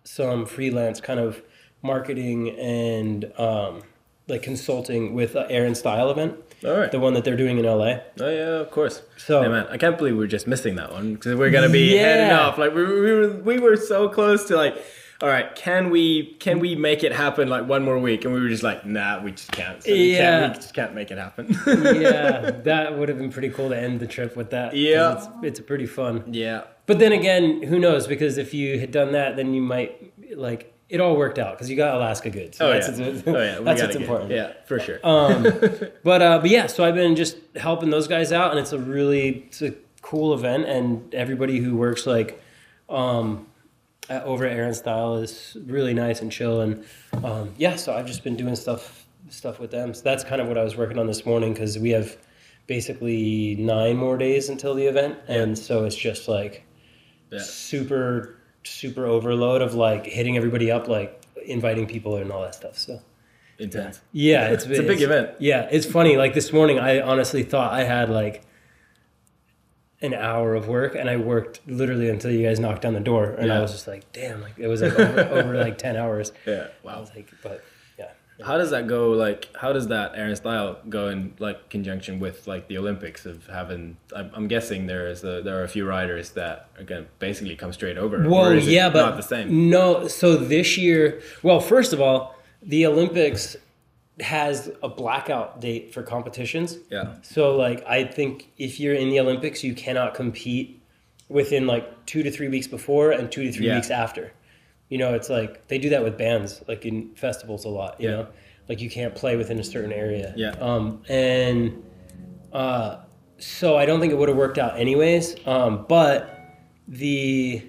some 0.03 0.45
freelance 0.45 1.00
kind 1.01 1.19
of 1.19 1.41
marketing 1.81 2.50
and 2.59 3.31
um, 3.39 3.81
like 4.27 4.41
consulting 4.44 5.13
with 5.13 5.35
uh, 5.35 5.45
Air 5.50 5.74
+ 5.74 5.75
Style 5.75 6.09
event, 6.12 6.35
All 6.65 6.77
right. 6.77 6.91
the 6.91 7.00
one 7.00 7.13
that 7.13 7.24
they're 7.24 7.35
doing 7.38 7.57
in 7.57 7.65
LA. 7.65 7.97
Oh 8.19 8.30
yeah, 8.30 8.59
of 8.62 8.71
course. 8.71 9.01
So- 9.18 9.41
yeah, 9.41 9.47
man, 9.50 9.68
I 9.69 9.77
can't 9.77 9.97
believe 9.97 10.15
we're 10.18 10.27
just 10.27 10.47
missing 10.47 10.75
that 10.75 10.91
one 10.91 11.15
because 11.15 11.35
we're 11.35 11.51
gonna 11.51 11.69
be 11.69 11.95
heading 11.97 12.31
off. 12.35 12.57
Like 12.57 12.74
we, 12.74 12.83
we 12.85 13.12
were, 13.12 13.33
we 13.41 13.59
were 13.59 13.75
so 13.75 14.07
close 14.09 14.45
to 14.45 14.56
like, 14.56 14.77
all 15.23 15.29
right, 15.29 15.55
can 15.55 15.89
we, 15.89 16.33
can 16.41 16.59
we 16.59 16.75
make 16.75 17.01
it 17.01 17.13
happen 17.13 17.47
like 17.47 17.65
one 17.65 17.81
more 17.85 17.97
week? 17.97 18.25
And 18.25 18.33
we 18.33 18.41
were 18.41 18.49
just 18.49 18.61
like, 18.61 18.85
nah, 18.85 19.23
we 19.23 19.31
just 19.31 19.53
can't. 19.53 19.81
So 19.81 19.89
we, 19.89 20.11
Yeah. 20.17 20.39
can't, 20.41 20.53
we 20.53 20.59
just 20.61 20.73
can't 20.73 20.93
make 20.93 21.11
it 21.11 21.17
happen. 21.17 21.47
yeah, 22.01 22.51
that 22.65 22.97
would 22.97 23.07
have 23.07 23.17
been 23.17 23.31
pretty 23.31 23.47
cool 23.49 23.69
to 23.69 23.77
end 23.79 24.01
the 24.01 24.05
trip 24.07 24.35
with 24.35 24.49
that. 24.49 24.75
Yeah. 24.75 25.15
it's, 25.15 25.27
it's 25.41 25.59
pretty 25.61 25.85
fun. 25.85 26.25
yeah. 26.27 26.65
But 26.87 26.99
then 26.99 27.13
again, 27.13 27.63
who 27.63 27.79
knows? 27.79 28.05
Because 28.05 28.37
if 28.37 28.53
you 28.53 28.77
had 28.81 28.91
done 28.91 29.13
that, 29.13 29.37
then 29.37 29.53
you 29.53 29.61
might 29.61 30.11
like 30.37 30.73
it 30.89 30.99
all 30.99 31.15
worked 31.15 31.39
out 31.39 31.53
because 31.55 31.69
you 31.69 31.77
got 31.77 31.95
Alaska 31.95 32.29
good. 32.29 32.53
So 32.53 32.67
Oh 32.67 32.73
that's, 32.73 32.99
yeah. 32.99 33.07
What's, 33.07 33.23
oh 33.25 33.39
yeah. 33.41 33.59
We 33.59 33.63
that's 33.65 33.81
what's 33.81 33.95
important. 33.95 34.31
Yeah, 34.31 34.51
for 34.65 34.77
sure. 34.81 34.99
Um, 35.05 35.43
but 36.03 36.21
uh, 36.21 36.39
but 36.39 36.49
yeah, 36.49 36.67
so 36.67 36.83
I've 36.83 36.95
been 36.95 37.15
just 37.15 37.37
helping 37.55 37.89
those 37.89 38.09
guys 38.09 38.33
out, 38.33 38.51
and 38.51 38.59
it's 38.59 38.73
a 38.73 38.77
really 38.79 39.45
it's 39.47 39.61
a 39.61 39.73
cool 40.01 40.33
event, 40.33 40.65
and 40.65 41.15
everybody 41.15 41.59
who 41.59 41.77
works 41.77 42.05
like 42.05 42.41
um, 42.89 43.47
at, 44.09 44.23
over 44.23 44.45
at 44.45 44.51
Air 44.55 44.73
+ 44.73 44.75
Style 44.75 45.15
is 45.17 45.55
really 45.65 45.94
nice 45.94 46.21
and 46.21 46.31
chill, 46.31 46.61
and 46.61 46.83
um, 47.23 47.53
yeah, 47.57 47.75
so 47.75 47.94
I've 47.94 48.05
just 48.05 48.23
been 48.23 48.35
doing 48.35 48.55
stuff 48.55 49.05
stuff 49.29 49.59
with 49.59 49.71
them. 49.71 49.94
So 49.94 50.01
that's 50.03 50.23
kind 50.23 50.41
of 50.41 50.47
what 50.47 50.57
I 50.57 50.63
was 50.63 50.75
working 50.75 51.00
on 51.00 51.07
this 51.07 51.25
morning 51.25 51.53
because 51.53 51.79
we 51.79 51.89
have 51.91 52.17
basically 52.67 53.55
nine 53.55 53.97
more 53.97 54.17
days 54.17 54.50
until 54.50 54.73
the 54.75 54.85
event, 54.85 55.17
and 55.27 55.57
so 55.57 55.85
it's 55.85 55.95
just 55.95 56.27
like 56.27 56.63
Yeah. 57.31 57.39
super 57.39 58.38
super 58.63 59.05
overload 59.05 59.61
of 59.61 59.73
like 59.75 60.06
hitting 60.06 60.38
everybody 60.38 60.71
up, 60.71 60.88
like 60.88 61.21
inviting 61.45 61.85
people 61.85 62.15
and 62.17 62.31
all 62.31 62.41
that 62.41 62.56
stuff. 62.56 62.77
So. 62.77 63.01
Intense. 63.59 64.01
Yeah, 64.13 64.47
it's, 64.53 64.65
It's 64.65 64.79
a 64.79 64.83
big 64.83 65.01
event. 65.01 65.31
Yeah, 65.39 65.67
it's 65.71 65.85
funny. 65.85 66.17
Like 66.17 66.33
this 66.33 66.51
morning, 66.53 66.79
I 66.79 67.01
honestly 67.01 67.44
thought 67.44 67.71
I 67.73 67.83
had 67.83 68.09
like 68.09 68.44
an 70.03 70.13
hour 70.13 70.53
of 70.53 70.67
work, 70.67 70.94
and 70.95 71.09
I 71.09 71.17
worked 71.17 71.61
literally 71.65 72.09
until 72.09 72.30
you 72.30 72.45
guys 72.45 72.59
knocked 72.59 72.85
on 72.85 72.94
the 72.94 72.99
door, 72.99 73.31
and 73.39 73.51
I 73.51 73.59
was 73.61 73.71
just 73.71 73.87
like, 73.87 74.11
"Damn!" 74.13 74.42
Like 74.42 74.59
it 74.59 74.68
was 74.68 74.81
like 74.81 74.94
over, 74.99 75.19
over 75.39 75.54
like 75.57 75.78
ten 75.80 75.95
hours. 75.95 76.31
Yeah. 76.45 76.68
I 76.83 76.87
Wow. 76.87 76.99
was 76.99 77.09
like, 77.16 77.31
but 77.42 77.63
yeah, 77.97 78.09
How 78.45 78.57
does 78.57 78.71
that 78.71 78.85
go? 78.87 79.11
Like, 79.11 79.47
how 79.56 79.71
does 79.73 79.87
that 79.87 80.11
Air 80.16 80.35
+ 80.35 80.35
Style 80.35 80.78
go 80.89 81.07
in 81.07 81.33
like 81.39 81.69
conjunction 81.69 82.19
with 82.19 82.47
like 82.47 82.68
the 82.68 82.78
Olympics 82.78 83.25
of 83.25 83.47
having? 83.47 83.95
I'm, 84.16 84.30
I'm 84.33 84.47
guessing 84.47 84.87
there 84.87 85.07
is 85.07 85.23
a, 85.23 85.42
there 85.42 85.57
are 85.59 85.63
a 85.63 85.69
few 85.69 85.87
riders 85.87 86.31
that 86.31 86.68
are 86.78 86.83
gonna 86.83 87.06
basically 87.19 87.56
come 87.56 87.71
straight 87.71 87.97
over. 87.97 88.18
Well, 88.28 88.51
or 88.51 88.56
is 88.56 88.68
it 88.68 88.71
yeah, 88.71 88.89
but 88.89 89.01
not 89.06 89.16
the 89.18 89.23
same. 89.23 89.69
No, 89.69 90.07
so 90.09 90.35
this 90.35 90.78
year, 90.78 91.21
well, 91.44 91.59
first 91.61 91.94
of 91.94 92.01
all, 92.01 92.35
the 92.61 92.85
Olympics 92.87 93.56
has 94.19 94.71
a 94.83 94.89
blackout 94.89 95.59
date 95.59 95.93
for 95.93 96.03
competitions. 96.03 96.77
Yeah. 96.91 97.15
So 97.23 97.55
like 97.55 97.83
I 97.87 98.03
think 98.03 98.51
if 98.57 98.79
you're 98.79 98.93
in 98.93 99.09
the 99.09 99.19
Olympics, 99.19 99.63
you 99.63 99.73
cannot 99.73 100.13
compete 100.13 100.81
within 101.29 101.65
like 101.65 102.05
two 102.05 102.21
to 102.23 102.29
three 102.29 102.47
weeks 102.47 102.67
before 102.67 103.11
and 103.11 103.31
two 103.31 103.43
to 103.43 103.51
three 103.51 103.67
Yeah. 103.67 103.75
weeks 103.75 103.89
after. 103.89 104.31
You 104.89 104.99
know, 104.99 105.13
it's 105.15 105.29
like 105.29 105.67
they 105.67 105.79
do 105.79 105.89
that 105.89 106.03
with 106.03 106.17
bands, 106.17 106.61
like 106.67 106.85
in 106.85 107.15
festivals 107.15 107.65
a 107.65 107.69
lot. 107.69 107.99
You 107.99 108.09
Yeah. 108.09 108.15
know, 108.17 108.27
like 108.69 108.81
you 108.81 108.89
can't 108.89 109.15
play 109.15 109.35
within 109.35 109.59
a 109.59 109.63
certain 109.63 109.91
area. 109.91 110.33
Yeah. 110.37 110.51
Um, 110.59 111.01
and 111.09 111.81
uh, 112.51 112.97
so 113.39 113.75
I 113.77 113.85
don't 113.85 113.99
think 113.99 114.13
it 114.13 114.15
would 114.17 114.29
have 114.29 114.37
worked 114.37 114.59
out 114.59 114.79
anyways. 114.79 115.35
Um, 115.47 115.85
but 115.89 116.29
the 116.87 117.63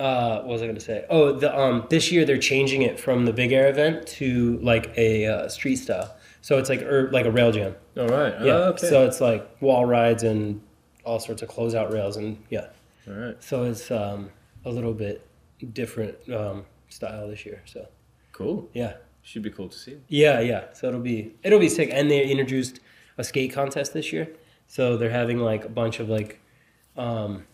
uh, 0.00 0.38
what 0.38 0.48
was 0.48 0.62
I 0.62 0.64
going 0.64 0.74
to 0.76 0.80
say? 0.80 1.04
Oh, 1.10 1.32
the 1.32 1.56
um, 1.56 1.86
this 1.90 2.10
year 2.10 2.24
they're 2.24 2.38
changing 2.38 2.82
it 2.82 2.98
from 2.98 3.26
the 3.26 3.32
big 3.32 3.52
air 3.52 3.68
event 3.68 4.06
to 4.18 4.58
like 4.62 4.92
a 4.96 5.26
uh, 5.26 5.48
street 5.48 5.76
style. 5.76 6.16
So 6.42 6.56
it's 6.58 6.68
like 6.70 6.80
er, 6.82 7.10
like 7.12 7.26
a 7.26 7.30
rail 7.30 7.52
jam. 7.52 7.74
All 7.98 8.08
right. 8.08 8.32
Yeah. 8.42 8.52
Oh, 8.52 8.62
okay. 8.70 8.88
So 8.88 9.04
it's 9.06 9.20
like 9.20 9.46
wall 9.60 9.84
rides 9.84 10.22
and 10.22 10.60
all 11.04 11.20
sorts 11.20 11.42
of 11.42 11.48
closeout 11.50 11.92
rails 11.92 12.16
and 12.16 12.42
yeah. 12.48 12.68
All 13.06 13.14
right. 13.14 13.42
So 13.42 13.64
it's 13.64 13.90
um, 13.90 14.30
a 14.64 14.70
little 14.70 14.94
bit 14.94 15.26
different 15.74 16.16
um, 16.32 16.64
style 16.88 17.28
this 17.28 17.44
year. 17.44 17.62
So 17.66 17.86
Cool. 18.32 18.70
yeah, 18.72 18.94
Should 19.22 19.42
be 19.42 19.50
cool 19.50 19.68
to 19.68 19.76
see. 19.78 19.98
yeah, 20.08 20.40
yeah. 20.40 20.72
So 20.72 20.88
it'll 20.88 21.00
be 21.00 21.34
it'll 21.42 21.60
be 21.60 21.68
sick. 21.68 21.90
And 21.92 22.10
they 22.10 22.24
introduced 22.26 22.80
a 23.18 23.24
skate 23.24 23.52
contest 23.52 23.92
this 23.92 24.12
year. 24.14 24.28
So 24.66 24.96
they're 24.96 25.10
having 25.10 25.38
like 25.38 25.64
a 25.66 25.68
bunch 25.68 26.00
of 26.00 26.08
like, 26.08 26.40
um, 26.96 27.44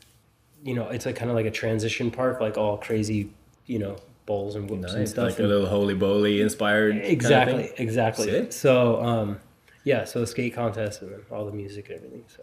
you 0.66 0.75
know, 0.75 0.88
it's 0.88 1.06
like 1.06 1.14
kind 1.14 1.30
of 1.30 1.37
like 1.37 1.46
a 1.46 1.50
transition 1.50 2.11
park, 2.11 2.40
like 2.40 2.58
all 2.58 2.76
crazy, 2.76 3.30
you 3.66 3.78
know, 3.78 3.96
bowls 4.26 4.56
and 4.56 4.68
whoops 4.68 4.90
and 4.92 5.00
Nice. 5.02 5.11
stuff. 5.11 5.30
Like 5.30 5.38
a 5.38 5.42
little 5.44 5.66
holy 5.66 5.94
bowly 5.94 6.40
inspired. 6.40 6.94
kind 6.94 7.04
of 7.04 7.11
exactly, 7.11 7.70
exactly. 7.78 8.25
Sick. 8.26 8.52
So 8.52 9.00
um, 9.02 9.40
yeah, 9.85 10.04
so 10.04 10.18
the 10.20 10.26
skate 10.26 10.54
contest 10.54 11.02
and 11.02 11.12
then 11.12 11.20
all 11.30 11.46
the 11.46 11.52
music 11.52 11.88
and 11.88 11.99
everything. 11.99 12.25
So 12.26 12.42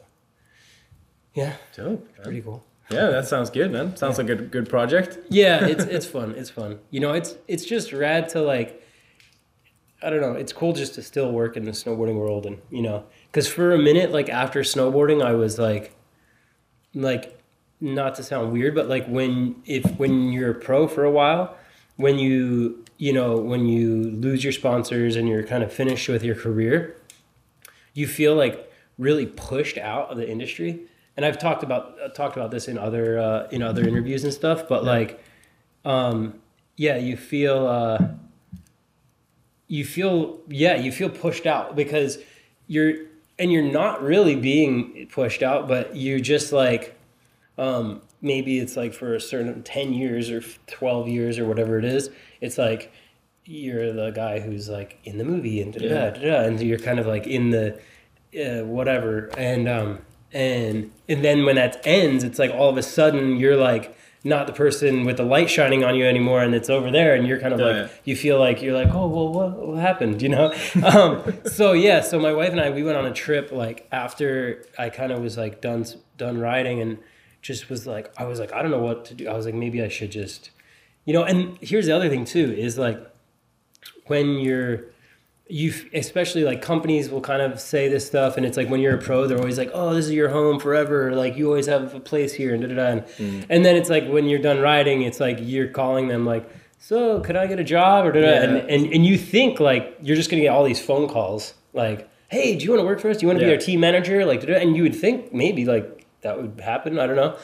yeah, 1.34 1.54
Dope. 1.76 2.00
man. 2.16 2.24
pretty 2.24 2.42
cool. 2.42 2.64
Yeah, 2.90 3.08
that 3.08 3.28
sounds 3.28 3.50
good, 3.50 3.72
man. 3.72 3.96
Sounds 3.98 4.18
like 4.18 4.30
a 4.30 4.36
good 4.36 4.70
project. 4.70 5.18
Yeah, 5.30 5.66
it's 5.66 5.84
it's 5.84 6.06
fun. 6.06 6.36
It's 6.38 6.50
fun. 6.50 6.80
You 6.92 7.02
know, 7.02 7.12
it's 7.12 7.36
it's 7.50 7.66
just 7.66 7.92
rad 7.92 8.30
to 8.30 8.42
like 8.42 8.82
I 10.02 10.10
don't 10.10 10.22
know. 10.22 10.34
It's 10.34 10.54
cool 10.54 10.72
just 10.72 10.96
to 10.96 11.02
still 11.02 11.32
work 11.32 11.58
in 11.58 11.66
the 11.66 11.72
snowboarding 11.72 12.16
world, 12.16 12.46
and 12.46 12.62
you 12.70 12.82
know, 12.82 13.04
because 13.32 13.48
for 13.50 13.74
a 13.74 13.78
minute, 13.78 14.12
like 14.12 14.30
after 14.30 14.62
snowboarding, 14.62 15.24
I 15.24 15.34
was 15.34 15.58
like, 15.60 15.94
like, 16.94 17.43
not 17.84 18.16
to 18.16 18.24
sound 18.24 18.54
weird, 18.54 18.74
but 18.74 18.88
like 18.88 19.06
when 19.08 19.62
if 19.66 19.86
when 20.00 20.32
you're 20.32 20.52
a 20.52 20.56
pro 20.56 20.88
for 20.88 21.04
a 21.04 21.12
while, 21.12 21.56
when 21.98 22.18
you 22.18 22.84
you 22.98 23.12
know 23.12 23.36
when 23.38 23.68
you 23.68 24.04
lose 24.12 24.44
your 24.44 24.54
sponsors 24.54 25.16
and 25.16 25.28
you're 25.28 25.44
kind 25.44 25.64
of 25.64 25.72
finished 25.72 26.08
with 26.08 26.24
your 26.24 26.36
career, 26.36 26.96
you 27.94 28.08
feel 28.08 28.36
like 28.36 28.72
really 28.98 29.26
pushed 29.26 29.78
out 29.78 30.10
of 30.10 30.18
the 30.18 30.30
industry. 30.30 30.82
And 31.16 31.26
I've 31.26 31.38
talked 31.38 31.62
about 31.62 31.98
uh, 32.02 32.08
talked 32.10 32.38
about 32.38 32.52
this 32.52 32.68
in 32.68 32.78
other 32.78 33.20
uh, 33.20 33.48
in 33.52 33.62
other 33.62 33.86
interviews 33.88 34.24
and 34.24 34.34
stuff, 34.34 34.68
but 34.68 34.84
like, 34.86 35.22
um, 35.86 36.40
yeah, 36.78 36.98
you 36.98 37.18
feel. 37.18 37.68
Uh, 37.68 38.08
you 39.68 39.84
feel 39.84 40.40
yeah 40.50 40.76
you 40.76 40.92
feel 40.92 41.10
pushed 41.10 41.48
out 41.48 41.76
because 41.76 42.20
you're 42.68 42.94
and 43.40 43.52
you're 43.52 43.64
not 43.64 44.04
really 44.04 44.36
being 44.36 45.08
pushed 45.12 45.42
out 45.42 45.68
but 45.68 45.96
you're 45.96 46.20
just 46.20 46.52
like 46.52 46.96
um, 47.58 48.02
maybe 48.22 48.60
it's 48.60 48.76
like 48.76 48.94
for 48.94 49.14
a 49.14 49.22
certain 49.22 49.62
10 49.64 49.94
years 49.94 50.30
or 50.32 50.42
12 50.68 51.08
years 51.08 51.38
or 51.40 51.46
whatever 51.46 51.78
it 51.78 51.86
is 51.86 52.10
it's 52.42 52.58
like 52.58 52.92
you're 53.46 53.92
the 53.92 54.10
guy 54.12 54.40
who's 54.40 54.70
like 54.70 55.00
in 55.04 55.18
the 55.18 55.24
movie 55.26 55.62
and 55.62 55.74
da, 55.74 55.80
da, 55.80 56.10
da, 56.12 56.20
da, 56.22 56.42
and 56.46 56.62
you're 56.62 56.80
kind 56.80 56.98
of 57.00 57.06
like 57.06 57.28
in 57.28 57.50
the 57.52 57.78
uh, 58.36 58.64
whatever. 58.64 59.28
And 59.38 59.68
um 59.68 60.00
and 60.32 60.92
and 61.10 61.24
then 61.26 61.44
when 61.46 61.56
that 61.58 61.82
ends 61.86 62.24
it's 62.24 62.40
like 62.40 62.52
all 62.52 62.70
of 62.70 62.78
a 62.78 62.82
sudden 62.82 63.36
you're 63.38 63.58
like 63.58 63.96
not 64.24 64.48
the 64.48 64.54
person 64.54 65.04
with 65.04 65.18
the 65.18 65.24
light 65.24 65.50
shining 65.50 65.84
on 65.84 65.94
you 65.96 66.06
anymore 66.06 66.42
and 66.42 66.56
it's 66.56 66.70
over 66.70 66.90
there 66.90 67.14
and 67.14 67.28
you're 67.28 67.40
kind 67.40 67.54
of 67.54 67.60
Yeah, 67.60 67.66
like 67.66 67.76
yeah. 67.76 67.88
you 68.06 68.16
feel 68.16 68.40
like 68.40 68.62
you're 68.62 68.74
like 68.74 68.88
oh 68.96 69.08
well 69.08 69.28
what, 69.34 69.68
what 69.68 69.80
happened? 69.80 70.22
You 70.22 70.30
know? 70.30 70.54
Um, 70.84 71.34
so 71.46 71.74
yeah 71.74 72.00
so 72.02 72.18
my 72.20 72.32
wife 72.34 72.52
and 72.52 72.62
i 72.62 72.70
we 72.70 72.82
went 72.82 72.98
on 72.98 73.06
a 73.06 73.14
trip 73.14 73.52
like 73.52 73.88
after 73.92 74.66
i 74.80 74.90
kind 74.90 75.12
of 75.12 75.20
was 75.22 75.38
like 75.38 75.62
done 75.62 75.86
done 76.18 76.40
riding 76.40 76.80
and 76.82 76.98
just 77.44 77.70
was 77.70 77.86
like 77.86 78.12
i 78.20 78.24
was 78.26 78.40
like 78.40 78.52
i 78.54 78.62
don't 78.64 78.72
know 78.72 78.80
what 78.80 79.06
to 79.06 79.14
do. 79.14 79.28
I 79.28 79.34
was 79.34 79.46
like 79.46 79.54
maybe 79.54 79.84
i 79.84 79.90
should 79.90 80.12
just 80.12 80.50
you 81.06 81.14
know 81.14 81.24
and 81.24 81.58
here's 81.62 81.86
the 81.86 81.96
other 81.96 82.10
thing 82.10 82.26
too 82.26 82.52
is 82.58 82.78
like 82.80 82.98
when 84.08 84.40
you're 84.40 84.86
you 85.50 85.74
especially 85.94 86.44
like 86.46 86.62
companies 86.62 87.10
will 87.10 87.22
kind 87.22 87.42
of 87.42 87.60
say 87.60 87.90
this 87.90 88.08
stuff 88.08 88.38
and 88.38 88.46
it's 88.46 88.56
like 88.56 88.70
when 88.70 88.80
you're 88.80 88.96
a 88.96 88.98
pro 88.98 89.28
they're 89.28 89.38
always 89.38 89.58
like 89.58 89.70
oh 89.74 89.94
this 89.94 90.06
is 90.06 90.12
your 90.14 90.30
home 90.30 90.58
forever. 90.60 91.14
Like 91.14 91.36
you 91.36 91.48
always 91.48 91.68
have 91.68 91.94
a 91.94 92.00
place 92.00 92.34
here 92.34 92.54
and 92.54 92.62
da 92.64 92.70
da 92.70 92.76
da. 92.76 92.88
And, 92.88 93.02
Mm. 93.20 93.46
and 93.50 93.66
then 93.66 93.76
it's 93.76 93.90
like 93.90 94.08
when 94.08 94.28
you're 94.30 94.40
done 94.40 94.60
riding 94.62 95.02
it's 95.04 95.20
like 95.20 95.38
you're 95.42 95.68
calling 95.68 96.08
them 96.08 96.26
like 96.26 96.50
so 96.80 97.20
could 97.20 97.36
i 97.36 97.46
get 97.46 97.60
a 97.60 97.64
job? 97.64 98.06
or 98.06 98.12
da 98.14 98.22
da 98.22 98.28
Yeah. 98.28 98.44
and, 98.44 98.58
and 98.70 98.94
and 98.94 99.06
you 99.06 99.18
think 99.18 99.60
like 99.60 99.98
you're 100.02 100.16
just 100.16 100.30
gonna 100.30 100.42
get 100.44 100.50
all 100.56 100.64
these 100.64 100.82
phone 100.84 101.08
calls 101.10 101.54
like 101.74 102.10
hey 102.30 102.56
do 102.56 102.64
you 102.64 102.72
want 102.72 102.80
to 102.82 102.86
work 102.86 103.00
for 103.02 103.10
us? 103.10 103.18
Do 103.18 103.24
you 103.24 103.28
want 103.28 103.40
to 103.40 103.46
be 103.46 103.52
our 103.52 103.58
team 103.58 103.82
manager? 103.82 104.26
Like 104.26 104.42
da 104.42 104.48
da. 104.48 104.60
And 104.62 104.76
you 104.78 104.84
would 104.84 104.96
think 104.96 105.34
maybe 105.34 105.66
like 105.66 106.03
that 106.24 106.42
would 106.42 106.60
happen 106.62 106.98
i 107.00 107.06
don't 107.08 107.16
know 107.16 107.38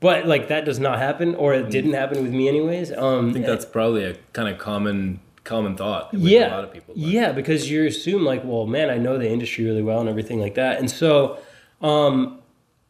but 0.00 0.26
like 0.26 0.48
that 0.48 0.64
does 0.64 0.78
not 0.80 0.98
happen 0.98 1.34
or 1.36 1.54
it 1.54 1.70
didn't 1.70 1.92
happen 1.92 2.22
with 2.22 2.32
me 2.32 2.48
anyways 2.48 2.90
um 2.92 2.98
Mm. 2.98 3.30
I 3.30 3.32
think 3.34 3.46
that's 3.46 3.64
probably 3.64 4.04
a 4.04 4.14
kind 4.32 4.48
of 4.48 4.58
common 4.58 5.20
common 5.44 5.76
thought 5.76 6.12
with 6.12 6.22
yeah, 6.22 6.48
a 6.48 6.54
lot 6.56 6.64
of 6.64 6.72
people. 6.72 6.94
but- 6.94 7.02
Yeah, 7.02 7.32
because 7.32 7.68
you 7.68 7.84
assume 7.86 8.24
like, 8.24 8.44
well, 8.44 8.64
man, 8.64 8.90
I 8.90 8.96
know 8.98 9.18
the 9.18 9.28
industry 9.28 9.64
really 9.64 9.82
well 9.82 9.98
and 9.98 10.08
everything 10.08 10.38
like 10.40 10.54
that, 10.54 10.78
and 10.78 10.88
so, 10.88 11.38
um, 11.80 12.38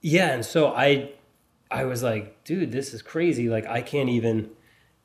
yeah, 0.03 0.33
and 0.35 0.45
so 0.45 0.69
I, 0.69 1.13
I 1.71 1.87
was 1.87 2.03
like, 2.03 2.45
dude, 2.45 2.71
this 2.71 2.93
is 2.93 3.01
crazy. 3.01 3.49
Like, 3.49 3.67
I 3.67 3.81
can't 3.81 4.11
even 4.11 4.51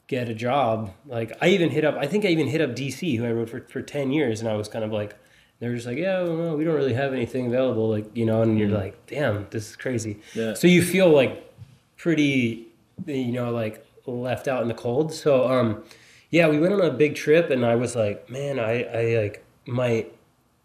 get 0.07 0.27
a 0.27 0.33
job. 0.33 0.91
Like, 1.05 1.31
I 1.41 1.47
even 1.47 1.69
hit 1.69 1.85
up. 1.85 1.95
I 1.95 2.05
think 2.05 2.25
I 2.25 2.27
even 2.29 2.47
hit 2.47 2.59
up 2.59 2.71
DC, 2.71 3.17
who 3.17 3.25
I 3.25 3.31
rode 3.31 3.49
for 3.49 3.61
for 3.69 3.81
ten 3.81 4.11
years, 4.11 4.41
and 4.41 4.49
I 4.49 4.55
was 4.57 4.67
kind 4.67 4.83
of 4.83 4.91
like. 4.91 5.15
They 5.59 5.67
were 5.67 5.75
just 5.75 5.87
like, 5.87 5.97
yeah, 5.97 6.21
well, 6.21 6.35
no, 6.35 6.55
we 6.55 6.63
don't 6.63 6.75
really 6.75 6.93
have 6.93 7.13
anything 7.13 7.47
available, 7.47 7.89
like 7.89 8.15
you 8.15 8.25
know, 8.25 8.41
and 8.43 8.59
you're 8.59 8.69
like, 8.69 9.07
damn, 9.07 9.47
this 9.49 9.69
is 9.69 9.75
crazy. 9.75 10.19
Yeah. 10.35 10.53
So 10.53 10.67
you 10.67 10.83
feel 10.83 11.09
like 11.09 11.51
pretty, 11.97 12.67
you 13.07 13.31
know, 13.31 13.51
like 13.51 13.85
left 14.05 14.47
out 14.47 14.61
in 14.61 14.67
the 14.67 14.73
cold. 14.73 15.13
So, 15.13 15.47
um, 15.49 15.83
yeah, 16.29 16.47
we 16.47 16.59
went 16.59 16.73
on 16.73 16.81
a 16.81 16.91
big 16.91 17.15
trip, 17.15 17.49
and 17.49 17.65
I 17.65 17.75
was 17.75 17.95
like, 17.95 18.29
man, 18.29 18.59
I, 18.59 18.83
I 18.83 19.21
like 19.21 19.45
might 19.65 20.13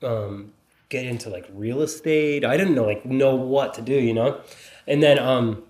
um, 0.02 0.52
get 0.88 1.06
into 1.06 1.30
like 1.30 1.46
real 1.54 1.80
estate. 1.80 2.44
I 2.44 2.56
didn't 2.56 2.74
know 2.74 2.84
like 2.84 3.06
know 3.06 3.34
what 3.34 3.74
to 3.74 3.82
do, 3.82 3.94
you 3.94 4.12
know. 4.12 4.40
And 4.86 5.02
then 5.02 5.18
um, 5.18 5.62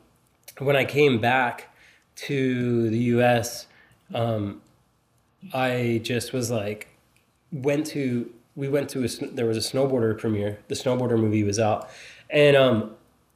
when 0.58 0.74
I 0.74 0.84
came 0.84 1.20
back 1.20 1.68
to 2.16 2.90
the 2.90 2.98
U.S., 2.98 3.66
um, 4.12 4.62
I 5.52 6.00
just 6.02 6.32
was 6.32 6.50
like, 6.50 6.88
went 7.52 7.86
to 7.88 8.30
we 8.54 8.68
went 8.68 8.88
to 8.90 9.04
a 9.04 9.08
there 9.34 9.46
was 9.46 9.56
a 9.56 9.60
snowboarder 9.60 10.18
premiere. 10.18 10.58
The 10.68 10.74
snowboarder 10.74 11.18
movie 11.18 11.44
was 11.44 11.58
out, 11.58 11.88
and 12.30 12.56
um, 12.56 12.90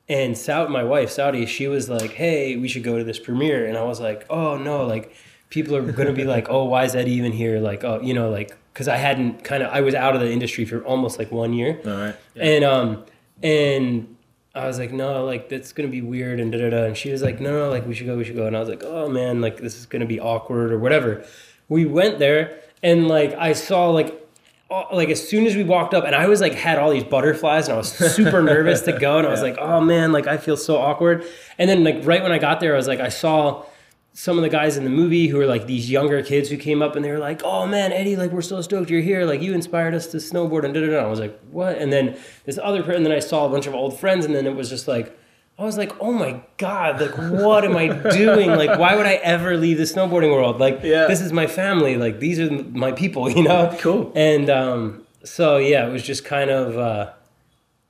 and 0.09 0.37
Saudi, 0.37 0.73
my 0.73 0.85
wife 0.85 1.11
Saudi, 1.11 1.47
she 1.47 1.69
was 1.69 1.89
like, 1.89 2.13
"Hey, 2.13 2.57
we 2.57 2.69
should 2.69 2.85
go 2.85 2.99
to 2.99 3.05
this 3.05 3.19
premiere," 3.19 3.67
and 3.67 3.77
I 3.77 3.83
was 3.85 4.01
like, 4.01 4.27
"Oh 4.31 4.57
no!" 4.59 4.87
Like, 4.87 5.15
people 5.51 5.75
are 5.77 5.83
gonna 5.93 6.13
be 6.13 6.25
like, 6.25 6.49
"Oh, 6.51 6.65
why 6.65 6.85
is 6.85 6.95
Eddie 6.95 7.13
even 7.13 7.33
here?" 7.33 7.61
Like, 7.61 7.83
oh, 7.85 8.01
you 8.03 8.15
know, 8.15 8.31
like 8.31 8.57
because 8.73 8.89
I 8.89 8.97
hadn't 8.97 9.43
kind 9.43 9.63
of 9.63 9.73
I 9.73 9.81
was 9.81 9.95
out 9.95 10.15
of 10.15 10.21
the 10.21 10.31
industry 10.31 10.65
for 10.67 10.85
almost 10.85 11.19
like 11.19 11.33
one 11.33 11.55
year, 11.55 11.81
All 11.87 11.93
right. 11.93 12.15
Yeah. 12.35 12.45
and 12.45 12.65
um, 12.65 13.05
and 13.43 14.17
I 14.55 14.67
was 14.67 14.79
like, 14.79 14.93
no, 14.93 15.25
like 15.25 15.49
that's 15.49 15.73
gonna 15.73 15.89
be 15.89 16.03
weird 16.03 16.41
and 16.41 16.53
da 16.53 16.59
da 16.59 16.71
da. 16.71 16.85
And 16.85 16.97
she 16.97 17.11
was 17.11 17.23
like, 17.23 17.41
no, 17.41 17.51
no, 17.53 17.71
like 17.71 17.87
we 17.87 17.95
should 17.95 18.07
go, 18.07 18.17
we 18.19 18.25
should 18.25 18.37
go. 18.37 18.47
And 18.47 18.55
I 18.57 18.61
was 18.61 18.69
like, 18.69 18.83
oh 18.85 19.09
man, 19.09 19.41
like 19.41 19.57
this 19.59 19.79
is 19.79 19.87
gonna 19.87 20.07
be 20.07 20.21
awkward 20.21 20.73
or 20.73 20.79
whatever. 20.79 21.25
We 21.71 21.87
went 21.87 22.19
there 22.19 22.61
and 22.83 23.09
like 23.09 23.33
I 23.35 23.55
saw 23.55 23.89
like. 23.91 24.23
All- 24.71 24.89
Like 24.93 25.09
as 25.11 25.27
soon 25.29 25.47
as 25.47 25.55
we 25.57 25.63
walked 25.65 25.95
up, 25.95 26.05
and 26.05 26.15
I 26.15 26.27
was 26.29 26.41
like 26.41 26.55
had 26.55 26.79
all 26.79 26.91
these 26.91 27.05
butterflies, 27.05 27.69
and 27.69 27.75
I 27.75 27.79
was 27.79 27.93
super 27.93 28.43
nervous 28.53 28.81
to 28.83 28.93
go, 28.93 29.19
and 29.19 29.27
I 29.27 29.31
was 29.31 29.43
like, 29.43 29.57
"Oh 29.59 29.81
man, 29.81 30.13
like 30.13 30.27
I 30.27 30.37
feel 30.37 30.57
so 30.57 30.77
awkward." 30.77 31.25
And 31.59 31.69
then 31.71 31.85
like 31.85 32.01
right 32.05 32.23
when 32.23 32.33
I 32.33 32.39
got 32.39 32.61
there, 32.61 32.75
I 32.75 32.77
was 32.77 32.89
like, 32.89 33.01
I 33.01 33.09
saw 33.09 33.65
some 34.13 34.39
of 34.39 34.43
the 34.43 34.49
guys 34.49 34.79
in 34.79 34.85
the 34.85 34.91
movie 34.91 35.27
who 35.27 35.37
were 35.37 35.45
like 35.47 35.67
these 35.67 35.91
younger 35.91 36.23
kids 36.23 36.49
who 36.49 36.57
came 36.57 36.81
up 36.81 36.97
and 36.97 37.05
they 37.05 37.11
were 37.11 37.19
like, 37.19 37.43
"Oh 37.45 37.67
man, 37.67 37.93
Eddie, 37.93 38.17
like 38.17 38.33
we're 38.33 38.41
so 38.43 38.61
stoked 38.63 38.91
you're 38.91 39.01
here. 39.03 39.25
Like 39.25 39.43
you 39.43 39.53
inspired 39.55 39.95
us 39.95 40.07
to 40.09 40.17
snowboard 40.17 40.65
and 40.65 40.73
da 40.75 40.81
da 40.81 40.87
da." 40.93 41.05
I 41.05 41.07
was 41.07 41.21
like, 41.21 41.39
"What?" 41.51 41.79
And 41.79 41.93
then 41.93 42.17
this 42.45 42.59
other 42.63 42.81
person, 42.83 42.97
and 42.97 43.07
then 43.07 43.13
I 43.13 43.19
saw 43.21 43.47
a 43.47 43.49
bunch 43.49 43.67
of 43.67 43.75
old 43.75 43.99
friends, 44.01 44.25
and 44.25 44.35
then 44.35 44.47
it 44.47 44.55
was 44.57 44.69
just 44.71 44.89
like, 44.89 45.17
I 45.59 45.65
was 45.65 45.79
like, 45.79 45.93
"Oh 46.01 46.13
my 46.13 46.43
god, 46.59 47.01
like 47.01 47.17
what 47.17 47.65
am 47.65 47.77
I 47.77 47.89
doing? 48.11 48.51
Like 48.51 48.79
why 48.79 48.95
would 48.95 49.07
I 49.07 49.15
ever 49.15 49.57
leave 49.57 49.79
the 49.79 49.85
snowboarding 49.85 50.31
world? 50.33 50.61
Like 50.61 50.81
Yeah. 50.83 51.07
this 51.07 51.21
is 51.23 51.33
my 51.33 51.47
family. 51.47 51.97
Like 51.97 52.21
these 52.21 52.39
are 52.39 52.51
my 52.51 52.93
people, 52.93 53.31
you 53.37 53.43
know?" 53.43 53.75
Cool. 53.81 54.13
And 54.15 54.51
um, 54.51 55.03
so 55.25 55.57
yeah, 55.57 55.87
it 55.87 55.93
was 55.93 56.03
just 56.03 56.25
kind 56.25 56.51
of. 56.51 56.77
Uh, 56.79 57.13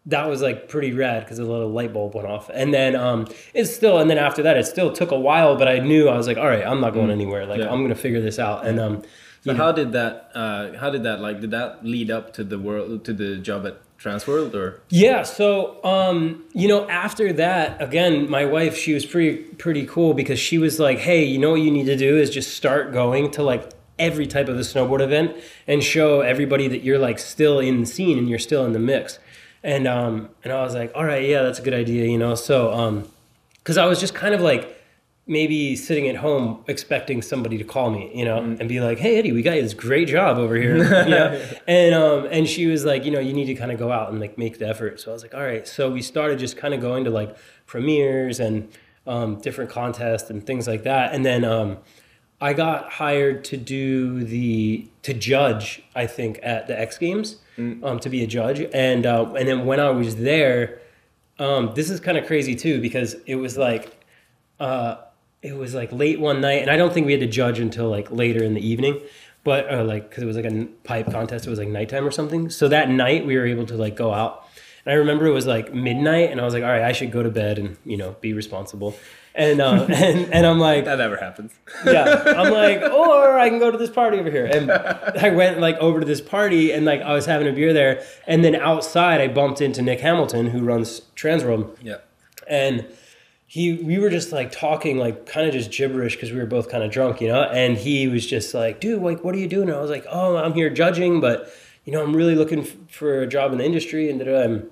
that 0.08 0.28
was 0.28 0.40
like 0.40 0.68
pretty 0.68 0.92
rad 0.92 1.24
because 1.24 1.40
a 1.40 1.44
little 1.44 1.68
light 1.68 1.92
bulb 1.92 2.14
went 2.14 2.28
off 2.28 2.48
and 2.54 2.72
then 2.72 2.94
um 2.94 3.26
it's 3.54 3.74
still 3.74 3.98
and 3.98 4.08
then 4.08 4.18
after 4.18 4.40
that 4.40 4.56
it 4.56 4.64
still 4.64 4.92
took 4.92 5.10
a 5.10 5.18
while 5.18 5.56
but 5.56 5.66
i 5.66 5.80
knew 5.80 6.08
i 6.08 6.16
was 6.16 6.28
like 6.28 6.36
all 6.36 6.46
right 6.46 6.64
i'm 6.64 6.80
not 6.80 6.94
going 6.94 7.10
anywhere 7.10 7.44
like 7.44 7.58
Mm. 7.58 7.64
Yeah. 7.64 7.72
i'm 7.72 7.82
gonna 7.82 7.96
figure 7.96 8.20
this 8.20 8.38
out 8.38 8.64
and 8.64 8.78
um 8.78 9.02
So 9.42 9.50
you 9.50 9.58
know, 9.58 9.64
how 9.64 9.72
did 9.72 9.90
that? 9.98 10.30
Uh, 10.32 10.78
how 10.78 10.90
did 10.90 11.02
that 11.02 11.18
like? 11.20 11.40
Did 11.40 11.50
that 11.50 11.84
lead 11.84 12.08
up 12.12 12.32
to 12.34 12.44
the 12.44 12.56
world 12.58 13.04
to 13.06 13.12
the 13.12 13.36
job 13.38 13.66
at 13.66 13.76
Transworld 13.98 14.54
or? 14.54 14.80
yeah 14.88 15.22
so 15.22 15.82
um 15.84 16.44
you 16.52 16.68
know 16.68 16.88
after 16.88 17.32
that 17.32 17.80
again 17.80 18.28
my 18.30 18.44
wife 18.44 18.76
she 18.76 18.92
was 18.92 19.06
pretty 19.06 19.38
pretty 19.54 19.86
cool 19.86 20.14
because 20.14 20.38
she 20.38 20.58
was 20.58 20.78
like 20.78 20.98
hey 20.98 21.24
you 21.24 21.38
know 21.38 21.50
what 21.52 21.60
you 21.60 21.70
need 21.70 21.86
to 21.86 21.96
do 21.96 22.16
is 22.16 22.30
just 22.30 22.54
start 22.54 22.92
going 22.92 23.30
to 23.32 23.42
like 23.42 23.70
every 23.98 24.26
type 24.26 24.48
of 24.48 24.56
the 24.56 24.62
snowboard 24.62 25.00
event 25.00 25.34
and 25.66 25.82
show 25.82 26.20
everybody 26.20 26.68
that 26.68 26.82
you're 26.82 26.98
like 26.98 27.18
still 27.18 27.58
in 27.58 27.80
the 27.80 27.86
scene 27.86 28.18
and 28.18 28.28
you're 28.28 28.38
still 28.38 28.66
in 28.66 28.72
the 28.72 28.78
mix 28.78 29.18
and 29.62 29.88
um 29.88 30.28
and 30.44 30.52
i 30.52 30.62
was 30.62 30.74
like 30.74 30.92
all 30.94 31.04
right 31.04 31.26
yeah 31.26 31.42
that's 31.42 31.58
a 31.58 31.62
good 31.62 31.74
idea 31.74 32.04
you 32.04 32.18
know 32.18 32.34
so 32.34 32.72
um 32.72 33.08
because 33.66 33.78
I 33.78 33.86
was 33.86 33.98
just 33.98 34.14
kind 34.14 34.32
of 34.32 34.40
like 34.40 34.75
maybe 35.26 35.74
sitting 35.74 36.08
at 36.08 36.16
home 36.16 36.62
expecting 36.68 37.20
somebody 37.20 37.58
to 37.58 37.64
call 37.64 37.90
me, 37.90 38.10
you 38.14 38.24
know, 38.24 38.38
and 38.38 38.68
be 38.68 38.80
like, 38.80 38.98
"Hey 38.98 39.18
Eddie, 39.18 39.32
we 39.32 39.42
got 39.42 39.56
you 39.56 39.62
this 39.62 39.74
great 39.74 40.08
job 40.08 40.38
over 40.38 40.54
here," 40.54 40.76
you 40.76 41.10
know, 41.10 41.42
and 41.66 41.94
um 41.94 42.28
and 42.30 42.48
she 42.48 42.66
was 42.66 42.84
like, 42.84 43.04
you 43.04 43.10
know, 43.10 43.20
you 43.20 43.32
need 43.32 43.46
to 43.46 43.54
kind 43.54 43.72
of 43.72 43.78
go 43.78 43.90
out 43.90 44.10
and 44.10 44.20
like 44.20 44.38
make 44.38 44.58
the 44.58 44.68
effort. 44.68 45.00
So 45.00 45.10
I 45.10 45.14
was 45.14 45.22
like, 45.22 45.34
all 45.34 45.42
right. 45.42 45.66
So 45.66 45.90
we 45.90 46.02
started 46.02 46.38
just 46.38 46.56
kind 46.56 46.74
of 46.74 46.80
going 46.80 47.04
to 47.04 47.10
like 47.10 47.36
premieres 47.66 48.38
and 48.40 48.68
um, 49.06 49.36
different 49.36 49.70
contests 49.70 50.30
and 50.30 50.44
things 50.44 50.66
like 50.66 50.84
that, 50.84 51.14
and 51.14 51.24
then 51.24 51.44
um. 51.44 51.78
I 52.38 52.52
got 52.52 52.92
hired 52.92 53.44
to 53.44 53.56
do 53.56 54.22
the 54.22 54.86
to 55.04 55.14
judge. 55.14 55.82
I 55.94 56.06
think 56.06 56.38
at 56.42 56.66
the 56.66 56.78
X 56.78 56.98
Games 56.98 57.36
um, 57.82 57.98
to 58.00 58.10
be 58.10 58.22
a 58.22 58.26
judge, 58.26 58.60
and 58.74 59.06
uh, 59.06 59.32
and 59.32 59.48
then 59.48 59.64
when 59.64 59.80
I 59.80 59.88
was 59.88 60.16
there, 60.16 60.82
um, 61.38 61.72
this 61.74 61.88
is 61.88 61.98
kind 61.98 62.18
of 62.18 62.26
crazy 62.26 62.54
too 62.54 62.78
because 62.82 63.14
it 63.24 63.36
was 63.36 63.56
like 63.56 64.04
uh, 64.60 64.96
it 65.46 65.56
was 65.56 65.74
like 65.74 65.92
late 65.92 66.18
one 66.20 66.40
night, 66.40 66.62
and 66.62 66.70
I 66.70 66.76
don't 66.76 66.92
think 66.92 67.06
we 67.06 67.12
had 67.12 67.20
to 67.20 67.26
judge 67.26 67.58
until 67.60 67.88
like 67.88 68.10
later 68.10 68.42
in 68.42 68.54
the 68.54 68.66
evening, 68.66 69.00
but 69.44 69.72
uh, 69.72 69.84
like 69.84 70.08
because 70.10 70.22
it 70.22 70.26
was 70.26 70.36
like 70.36 70.44
a 70.46 70.66
pipe 70.84 71.10
contest, 71.10 71.46
it 71.46 71.50
was 71.50 71.58
like 71.58 71.68
nighttime 71.68 72.06
or 72.06 72.10
something. 72.10 72.50
So 72.50 72.68
that 72.68 72.88
night 72.90 73.24
we 73.26 73.36
were 73.36 73.46
able 73.46 73.66
to 73.66 73.76
like 73.76 73.96
go 73.96 74.12
out, 74.12 74.44
And 74.84 74.92
I 74.92 74.96
remember 74.96 75.26
it 75.26 75.32
was 75.32 75.46
like 75.46 75.72
midnight, 75.74 76.30
and 76.30 76.40
I 76.40 76.44
was 76.44 76.54
like, 76.54 76.62
all 76.64 76.70
right, 76.70 76.82
I 76.82 76.92
should 76.92 77.12
go 77.12 77.22
to 77.22 77.30
bed 77.30 77.58
and 77.58 77.76
you 77.84 77.96
know 77.96 78.16
be 78.20 78.32
responsible. 78.32 78.94
And 79.34 79.60
uh, 79.60 79.86
and 79.90 80.32
and 80.32 80.46
I'm 80.46 80.58
like, 80.58 80.86
That 80.86 80.98
never 80.98 81.16
happens. 81.16 81.52
yeah, 81.86 82.22
I'm 82.26 82.52
like, 82.52 82.80
or 82.90 83.38
I 83.38 83.48
can 83.50 83.58
go 83.58 83.70
to 83.70 83.78
this 83.78 83.90
party 83.90 84.18
over 84.18 84.30
here. 84.30 84.46
And 84.46 84.70
I 84.70 85.30
went 85.30 85.60
like 85.60 85.76
over 85.76 86.00
to 86.00 86.06
this 86.06 86.20
party, 86.22 86.72
and 86.72 86.84
like 86.86 87.02
I 87.02 87.12
was 87.12 87.26
having 87.26 87.46
a 87.46 87.52
beer 87.52 87.72
there, 87.72 88.02
and 88.26 88.42
then 88.42 88.56
outside 88.56 89.20
I 89.20 89.28
bumped 89.28 89.60
into 89.60 89.82
Nick 89.82 90.00
Hamilton, 90.00 90.46
who 90.48 90.60
runs 90.62 91.02
Transworld, 91.14 91.76
Yeah. 91.82 91.98
and 92.48 92.86
he 93.46 93.74
we 93.74 93.98
were 93.98 94.10
just 94.10 94.32
like 94.32 94.50
talking 94.50 94.98
like 94.98 95.26
kind 95.26 95.46
of 95.46 95.52
just 95.52 95.70
gibberish 95.70 96.16
because 96.16 96.32
we 96.32 96.38
were 96.38 96.46
both 96.46 96.68
kind 96.68 96.82
of 96.82 96.90
drunk 96.90 97.20
you 97.20 97.28
know? 97.28 97.42
And 97.42 97.76
he 97.76 98.08
was 98.08 98.26
just 98.26 98.52
like 98.54 98.80
dude 98.80 99.02
like 99.02 99.22
what 99.22 99.34
are 99.34 99.38
you 99.38 99.48
doing? 99.48 99.68
And 99.68 99.76
i 99.76 99.80
was 99.80 99.90
like 99.90 100.06
oh 100.10 100.36
i'm 100.36 100.52
here 100.52 100.70
judging 100.70 101.20
but 101.20 101.52
you 101.84 101.92
know 101.92 102.02
i'm 102.02 102.14
really 102.14 102.34
looking 102.34 102.60
f- 102.60 102.76
for 102.88 103.22
a 103.22 103.26
job 103.26 103.52
in 103.52 103.58
the 103.58 103.64
industry 103.64 104.10
and 104.10 104.70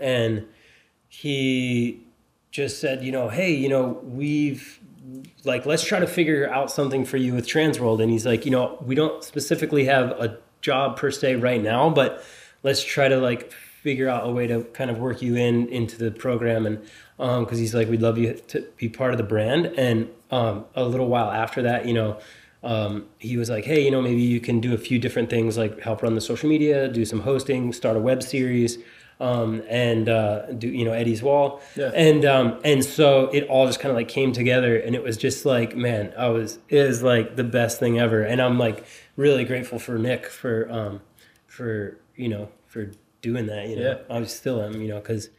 and 0.00 0.46
he 1.08 2.00
just 2.50 2.80
said 2.80 3.02
you 3.02 3.12
know 3.12 3.28
hey 3.28 3.52
you 3.52 3.68
know 3.68 4.00
we've 4.02 4.80
like 5.44 5.66
let's 5.66 5.84
try 5.84 5.98
to 5.98 6.06
figure 6.06 6.50
out 6.50 6.70
something 6.70 7.04
for 7.04 7.16
you 7.16 7.34
with 7.34 7.46
transworld. 7.46 8.02
And 8.02 8.10
he's 8.10 8.26
like 8.26 8.44
you 8.44 8.50
know 8.50 8.78
we 8.84 8.94
don't 8.94 9.22
specifically 9.24 9.84
have 9.84 10.10
a 10.12 10.38
job 10.60 10.96
per 10.96 11.10
se 11.10 11.36
right 11.36 11.62
now 11.62 11.88
but 11.88 12.24
let's 12.62 12.82
try 12.82 13.08
to 13.08 13.16
like 13.18 13.52
figure 13.52 14.08
out 14.08 14.26
a 14.26 14.30
way 14.30 14.46
to 14.46 14.64
kind 14.74 14.90
of 14.90 14.98
work 14.98 15.22
you 15.22 15.36
in 15.36 15.68
into 15.68 15.96
the 15.96 16.10
program. 16.10 16.66
And 16.66 16.84
um 17.18 17.44
because 17.44 17.58
he's 17.58 17.74
like 17.74 17.88
we'd 17.88 18.02
love 18.02 18.18
you 18.18 18.34
to 18.48 18.60
be 18.76 18.88
part 18.88 19.12
of 19.12 19.18
the 19.18 19.24
brand 19.24 19.66
and 19.78 20.08
um 20.30 20.64
a 20.74 20.84
little 20.84 21.08
while 21.08 21.30
after 21.30 21.62
that 21.62 21.86
you 21.86 21.94
know 21.94 22.18
um 22.62 23.06
he 23.18 23.36
was 23.36 23.48
like 23.48 23.64
hey 23.64 23.84
you 23.84 23.90
know 23.90 24.02
maybe 24.02 24.20
you 24.22 24.40
can 24.40 24.60
do 24.60 24.74
a 24.74 24.78
few 24.78 24.98
different 24.98 25.30
things 25.30 25.56
like 25.56 25.80
help 25.80 26.02
run 26.02 26.14
the 26.14 26.20
social 26.20 26.48
media 26.48 26.88
do 26.88 27.04
some 27.04 27.20
hosting 27.20 27.72
start 27.72 27.96
a 27.96 28.00
web 28.00 28.22
series 28.22 28.78
um 29.20 29.62
and 29.68 30.08
uh 30.08 30.46
do 30.52 30.68
you 30.68 30.84
know 30.84 30.92
eddie's 30.92 31.22
wall 31.22 31.60
Yeah. 31.76 31.90
and 31.94 32.24
um 32.24 32.60
and 32.64 32.84
so 32.84 33.24
it 33.32 33.44
all 33.48 33.66
just 33.66 33.80
kind 33.80 33.90
of 33.90 33.96
like 33.96 34.08
came 34.08 34.32
together 34.32 34.76
and 34.78 34.94
it 34.94 35.02
was 35.02 35.16
just 35.16 35.44
like 35.44 35.76
man 35.76 36.12
i 36.16 36.28
was 36.28 36.58
it 36.68 36.86
was 36.86 37.02
like 37.02 37.34
the 37.36 37.44
best 37.44 37.78
thing 37.80 37.98
ever 37.98 38.22
and 38.22 38.40
i'm 38.40 38.58
like 38.58 38.84
really 39.16 39.44
grateful 39.44 39.78
for 39.80 39.98
nick 39.98 40.26
for 40.26 40.70
um 40.70 41.00
for 41.46 41.98
you 42.14 42.28
know 42.28 42.48
for 42.66 42.90
doing 43.22 43.46
that 43.46 43.68
you 43.68 43.76
know 43.76 43.98
Yeah. 44.08 44.16
i 44.16 44.22
still 44.24 44.62
am 44.62 44.80
you 44.80 44.86
know 44.88 45.00
because 45.00 45.30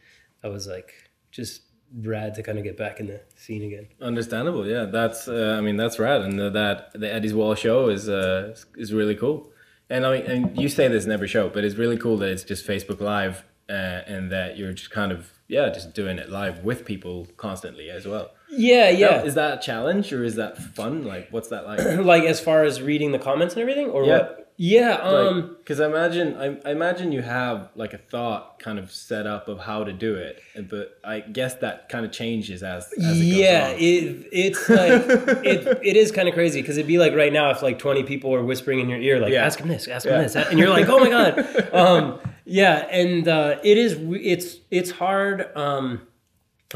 i 0.44 0.48
was 0.48 0.66
like 0.66 0.92
just 1.30 1.62
rad 2.02 2.34
to 2.36 2.42
kind 2.42 2.56
of 2.58 2.64
get 2.64 2.76
back 2.76 3.00
in 3.00 3.06
the 3.06 3.20
scene 3.36 3.62
again 3.64 3.86
Understandable, 4.00 4.66
yeah. 4.66 4.84
That's 4.84 5.26
uh, 5.28 5.56
I 5.58 5.60
mean 5.60 5.76
that's 5.76 5.98
rad, 5.98 6.20
and 6.22 6.40
uh, 6.40 6.50
that 6.50 6.92
the 6.94 7.12
Eddie's 7.12 7.34
Wall 7.34 7.54
show 7.54 7.88
is 7.88 8.08
uh, 8.08 8.54
is 8.76 8.92
really 8.92 9.14
cool. 9.16 9.48
And 9.88 10.06
I 10.06 10.18
mean, 10.18 10.26
and 10.30 10.58
you 10.62 10.68
say 10.68 10.86
this 10.88 11.04
in 11.04 11.10
every 11.10 11.26
show, 11.28 11.48
but 11.48 11.64
it's 11.64 11.74
really 11.74 11.96
cool 11.96 12.16
that 12.18 12.28
it's 12.28 12.44
just 12.44 12.64
Facebook 12.66 13.00
Live, 13.00 13.42
uh, 13.68 13.72
and 13.72 14.30
that 14.30 14.56
you're 14.56 14.72
just 14.72 14.90
kind 14.92 15.10
of 15.10 15.32
yeah, 15.48 15.68
just 15.70 15.94
doing 15.94 16.18
it 16.18 16.30
live 16.30 16.62
with 16.62 16.84
people 16.84 17.26
constantly 17.36 17.90
as 17.90 18.06
well. 18.06 18.30
yeah 18.50 18.90
Now, 18.92 18.98
yeah 18.98 19.22
is 19.24 19.34
that 19.34 19.58
a 19.58 19.60
challenge 19.60 20.12
or 20.12 20.22
is 20.22 20.36
that 20.36 20.56
fun? 20.58 21.04
Like, 21.04 21.28
what's 21.32 21.48
that 21.48 21.66
like? 21.66 21.80
like 22.12 22.22
as 22.22 22.38
far 22.40 22.62
as 22.62 22.80
reading 22.80 23.10
the 23.10 23.18
comments 23.18 23.54
and 23.54 23.62
everything 23.62 23.88
or 23.90 24.04
Yeah. 24.04 24.18
what 24.18 24.49
yeah 24.62 24.96
um 24.96 25.56
because 25.58 25.80
I 25.80 25.86
imagine 25.86 26.36
I, 26.36 26.68
I 26.68 26.72
imagine 26.72 27.12
you 27.12 27.22
have 27.22 27.70
like 27.76 27.94
a 27.94 27.98
thought 27.98 28.58
kind 28.58 28.78
of 28.78 28.90
set 28.92 29.26
up 29.26 29.48
of 29.48 29.58
how 29.60 29.84
to 29.84 29.92
do 29.92 30.16
it, 30.16 30.42
but 30.68 30.98
I 31.02 31.20
guess 31.20 31.54
that 31.64 31.88
kind 31.88 32.04
of 32.04 32.12
changes 32.12 32.62
as, 32.62 32.92
as 32.92 33.18
it 33.18 33.24
yeah, 33.24 33.68
on. 33.68 33.76
it, 33.78 34.28
it's 34.32 34.68
like 34.68 35.02
it, 35.46 35.80
it 35.82 35.96
is 35.96 36.12
kind 36.12 36.28
of 36.28 36.34
crazy 36.34 36.60
because 36.60 36.76
it'd 36.76 36.86
be 36.86 36.98
like 36.98 37.14
right 37.14 37.32
now 37.32 37.48
if 37.50 37.62
like 37.62 37.78
20 37.78 38.02
people 38.02 38.30
were 38.30 38.44
whispering 38.44 38.80
in 38.80 38.90
your 38.90 38.98
ear 39.00 39.18
like 39.18 39.32
Yeah. 39.32 39.46
ask 39.46 39.58
him 39.58 39.68
this 39.68 39.88
ask 39.88 40.04
him 40.06 40.20
this 40.20 40.36
and 40.36 40.58
you're 40.58 40.68
like 40.68 40.88
oh 40.90 40.98
my 40.98 41.08
god 41.16 41.38
um, 41.74 42.20
yeah 42.44 42.86
and 42.90 43.26
uh, 43.28 43.56
it 43.64 43.78
is 43.78 43.96
it's 44.22 44.56
it's 44.70 44.90
hard 44.90 45.56
um, 45.56 46.02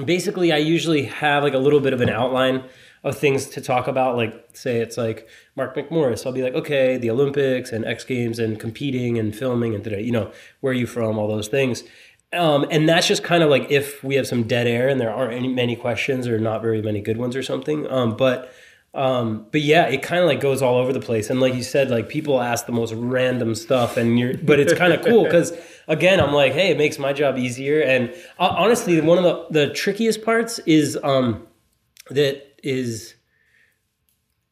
basically 0.06 0.52
i 0.52 0.56
usually 0.56 1.04
have 1.04 1.42
like 1.42 1.52
a 1.54 1.58
little 1.58 1.80
bit 1.80 1.92
of 1.92 2.00
an 2.00 2.08
outline 2.08 2.64
of 3.04 3.16
things 3.16 3.46
to 3.46 3.60
talk 3.60 3.86
about 3.86 4.16
like 4.16 4.48
say 4.54 4.80
it's 4.80 4.96
like 4.96 5.28
mark 5.54 5.76
mcmorris 5.76 6.26
i'll 6.26 6.32
be 6.32 6.42
like 6.42 6.54
okay 6.54 6.96
the 6.96 7.10
olympics 7.10 7.70
and 7.70 7.84
x 7.84 8.02
games 8.02 8.38
and 8.38 8.58
competing 8.58 9.18
and 9.18 9.36
filming 9.36 9.74
and 9.74 9.84
da-da, 9.84 9.98
you 9.98 10.10
know 10.10 10.32
where 10.60 10.72
are 10.72 10.74
you 10.74 10.86
from 10.86 11.18
all 11.18 11.28
those 11.28 11.48
things 11.48 11.84
um, 12.32 12.66
and 12.68 12.88
that's 12.88 13.06
just 13.06 13.22
kind 13.22 13.44
of 13.44 13.50
like 13.50 13.70
if 13.70 14.02
we 14.02 14.16
have 14.16 14.26
some 14.26 14.42
dead 14.42 14.66
air 14.66 14.88
and 14.88 15.00
there 15.00 15.14
aren't 15.14 15.34
any 15.34 15.46
many 15.46 15.76
questions 15.76 16.26
or 16.26 16.40
not 16.40 16.62
very 16.62 16.82
many 16.82 17.00
good 17.00 17.16
ones 17.16 17.36
or 17.36 17.42
something 17.42 17.88
um, 17.92 18.16
but 18.16 18.52
um, 18.94 19.46
but 19.50 19.60
yeah, 19.60 19.86
it 19.86 20.02
kind 20.02 20.22
of 20.22 20.28
like 20.28 20.40
goes 20.40 20.62
all 20.62 20.76
over 20.76 20.92
the 20.92 21.00
place. 21.00 21.28
And 21.28 21.40
like 21.40 21.54
you 21.54 21.64
said, 21.64 21.90
like 21.90 22.08
people 22.08 22.40
ask 22.40 22.66
the 22.66 22.72
most 22.72 22.94
random 22.94 23.56
stuff, 23.56 23.96
and 23.96 24.18
you're, 24.18 24.36
but 24.38 24.60
it's 24.60 24.72
kind 24.72 24.92
of 24.92 25.04
cool 25.04 25.24
because 25.24 25.52
again, 25.88 26.20
I'm 26.20 26.32
like, 26.32 26.52
hey, 26.52 26.70
it 26.70 26.78
makes 26.78 26.98
my 26.98 27.12
job 27.12 27.36
easier. 27.36 27.80
And 27.80 28.10
uh, 28.38 28.54
honestly, 28.56 29.00
one 29.00 29.18
of 29.18 29.24
the 29.24 29.66
the 29.66 29.74
trickiest 29.74 30.24
parts 30.24 30.60
is 30.60 30.96
um, 31.02 31.44
that 32.10 32.53
is 32.64 33.14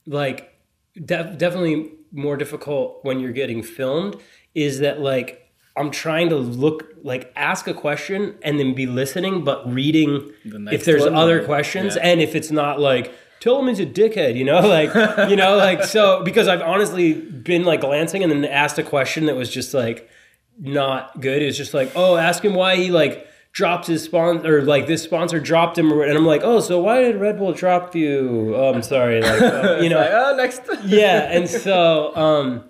like 0.06 0.54
def- 0.94 1.38
definitely 1.38 1.92
more 2.12 2.36
difficult 2.36 3.00
when 3.02 3.18
you're 3.18 3.32
getting 3.32 3.62
filmed 3.62 4.16
is 4.54 4.80
that 4.80 5.00
like 5.00 5.50
I'm 5.76 5.90
trying 5.90 6.28
to 6.28 6.36
look 6.36 6.94
like 7.02 7.32
ask 7.34 7.66
a 7.66 7.74
question 7.74 8.36
and 8.42 8.60
then 8.60 8.74
be 8.74 8.86
listening, 8.86 9.42
but 9.42 9.72
reading 9.72 10.30
The 10.44 10.68
if 10.70 10.84
there's 10.84 11.02
one, 11.02 11.14
other 11.14 11.44
questions, 11.44 11.96
yeah. 11.96 12.02
and 12.02 12.20
if 12.20 12.34
it's 12.34 12.50
not 12.50 12.78
like 12.78 13.12
tell 13.40 13.58
him 13.58 13.68
he's 13.68 13.80
a 13.80 13.86
dickhead, 13.86 14.36
you 14.36 14.44
know, 14.44 14.60
like 14.68 14.94
you 15.30 15.36
know, 15.36 15.56
like 15.56 15.84
so 15.84 16.22
because 16.24 16.48
I've 16.48 16.60
honestly 16.60 17.14
been 17.14 17.64
like 17.64 17.80
glancing 17.80 18.22
and 18.22 18.30
then 18.30 18.44
asked 18.44 18.78
a 18.78 18.82
question 18.82 19.26
that 19.26 19.36
was 19.36 19.50
just 19.50 19.72
like 19.72 20.10
not 20.58 21.20
good. 21.20 21.40
It's 21.40 21.56
just 21.56 21.72
like 21.72 21.92
oh, 21.96 22.16
ask 22.16 22.44
him 22.44 22.54
why 22.54 22.76
he 22.76 22.90
like 22.90 23.26
dropped 23.52 23.86
his 23.86 24.02
sponsor 24.02 24.58
or 24.58 24.62
like 24.62 24.86
this 24.86 25.02
sponsor 25.02 25.38
dropped 25.38 25.76
him, 25.78 25.90
and 25.92 26.16
I'm 26.16 26.26
like 26.26 26.42
oh, 26.42 26.60
so 26.60 26.80
why 26.80 27.02
did 27.02 27.16
Red 27.20 27.38
Bull 27.38 27.52
drop 27.52 27.94
you? 27.94 28.54
Oh, 28.56 28.72
I'm 28.74 28.82
sorry, 28.82 29.20
like 29.20 29.40
uh, 29.42 29.78
you 29.82 29.88
know, 29.88 29.98
Like, 29.98 30.10
oh, 30.12 30.34
next. 30.36 30.62
yeah 30.84 31.30
and 31.30 31.48
so 31.48 32.14
um 32.16 32.64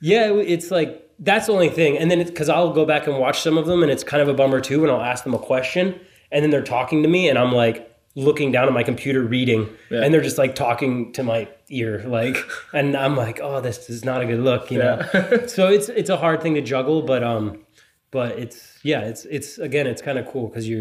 yeah 0.00 0.32
it's 0.32 0.70
like 0.70 1.04
that's 1.18 1.46
the 1.46 1.52
only 1.52 1.68
thing 1.68 1.98
and 1.98 2.08
then 2.10 2.24
because 2.24 2.48
i'll 2.48 2.72
go 2.72 2.84
back 2.86 3.06
and 3.08 3.18
watch 3.18 3.40
some 3.42 3.58
of 3.58 3.66
them 3.66 3.82
and 3.82 3.90
it's 3.90 4.04
kind 4.04 4.22
of 4.22 4.28
a 4.28 4.34
bummer 4.34 4.60
too 4.60 4.80
when 4.80 4.90
i'll 4.90 5.02
ask 5.02 5.24
them 5.24 5.34
a 5.34 5.38
question 5.38 5.98
and 6.30 6.42
then 6.44 6.50
they're 6.50 6.62
talking 6.62 7.02
to 7.02 7.08
me 7.08 7.28
and 7.28 7.36
i'm 7.36 7.50
like 7.52 7.92
looking 8.14 8.52
down 8.52 8.68
at 8.68 8.72
my 8.72 8.84
computer 8.84 9.22
reading 9.22 9.68
Yeah. 9.90 10.02
and 10.04 10.14
they're 10.14 10.20
just 10.20 10.38
like 10.38 10.54
talking 10.54 11.12
to 11.14 11.22
my 11.24 11.48
ear 11.68 12.04
like 12.06 12.36
and 12.72 12.96
i'm 12.96 13.16
like 13.16 13.40
oh 13.42 13.60
this 13.60 13.90
is 13.90 14.04
not 14.04 14.20
a 14.22 14.26
good 14.26 14.38
look 14.40 14.70
you 14.70 14.78
know 14.78 15.02
so 15.48 15.68
it's 15.68 15.88
it's 15.88 16.10
a 16.10 16.16
hard 16.16 16.40
thing 16.40 16.54
to 16.54 16.60
juggle 16.62 17.02
but 17.02 17.24
um 17.24 17.64
but 18.12 18.38
it's 18.38 18.77
yeah 18.92 19.00
it's 19.10 19.22
it's 19.36 19.50
again 19.68 19.86
it's 19.92 20.02
kind 20.08 20.18
of 20.20 20.24
cool 20.32 20.46
because 20.48 20.66
you 20.72 20.80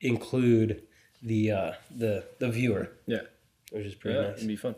include 0.00 0.70
the 1.30 1.40
uh 1.60 1.72
the 2.02 2.12
the 2.40 2.48
viewer 2.58 2.84
yeah. 3.06 3.24
which 3.72 3.86
is 3.90 3.94
pretty 4.00 4.16
Yeah, 4.18 4.28
nice 4.28 4.36
it'd 4.38 4.48
be 4.48 4.56
fun. 4.66 4.74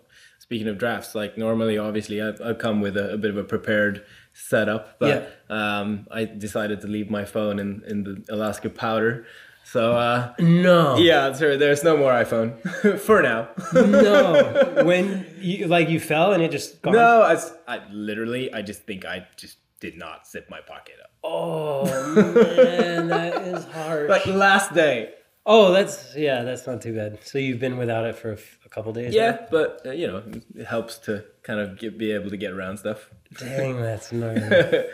Speaking 0.47 0.69
of 0.73 0.79
drafts, 0.79 1.15
like 1.15 1.33
normally, 1.47 1.77
obviously, 1.79 2.17
I, 2.21 2.31
I 2.45 2.55
come 2.55 2.81
with 2.81 2.97
a, 2.97 3.07
a 3.13 3.19
bit 3.25 3.31
of 3.31 3.37
a 3.37 3.45
prepared 3.45 3.95
setup, 4.33 4.83
but 4.99 5.13
um, 5.49 6.09
I 6.11 6.25
decided 6.25 6.81
to 6.81 6.89
leave 6.89 7.09
my 7.19 7.25
phone 7.25 7.57
in, 7.65 7.71
in 7.87 7.99
the 8.07 8.15
Alaska 8.35 8.69
powder. 8.69 9.27
So 9.65 9.83
uh, 9.93 10.33
no 10.41 10.97
yeah, 10.97 11.33
so 11.33 11.57
there's 11.57 11.85
no 11.85 11.97
more 11.97 12.11
iPhone 12.25 12.51
for 13.07 13.23
now. 13.23 13.49
no 13.75 14.83
when 14.91 15.05
you 15.39 15.69
like 15.69 15.89
you 15.89 16.01
fell 16.01 16.33
and 16.33 16.43
it 16.43 16.51
just 16.51 16.83
gone. 16.83 16.95
no, 16.95 17.23
I 17.69 17.77
literally, 17.93 18.53
I 18.53 18.63
just 18.63 18.83
think 18.89 19.05
I 19.05 19.27
just 19.37 19.59
did 19.79 19.97
not 19.97 20.27
zip 20.27 20.47
my 20.51 20.61
pocket 20.73 20.97
up. 21.05 21.10
Oh 21.25 21.85
man 22.15 23.09
that 23.09 23.43
is 23.43 23.65
hard 23.67 24.09
Like 24.09 24.27
last 24.27 24.73
day. 24.75 25.13
oh 25.47 25.73
that's 25.73 26.15
yeah 26.17 26.43
that's 26.43 26.67
not 26.67 26.81
too 26.83 26.95
bad 26.95 27.19
so 27.25 27.39
you've 27.39 27.61
been 27.61 27.77
without 27.79 28.05
it 28.07 28.17
for 28.17 28.31
a, 28.31 28.35
f- 28.35 28.59
a 28.65 28.69
couple 28.69 28.93
days 28.93 29.15
now? 29.15 29.21
Yeah, 29.23 29.47
but 29.51 29.81
uh, 29.87 29.91
you 29.93 30.07
know, 30.07 30.23
it 30.55 30.67
helps 30.67 30.99
to 31.07 31.25
kind 31.43 31.61
of 31.61 31.79
get, 31.79 31.99
be 31.99 32.13
able 32.13 32.31
to 32.31 32.37
get 32.37 32.53
around 32.53 32.79
stuff. 32.79 33.11
dang 33.39 33.81
that's 33.81 34.13
gnarly 34.19 34.41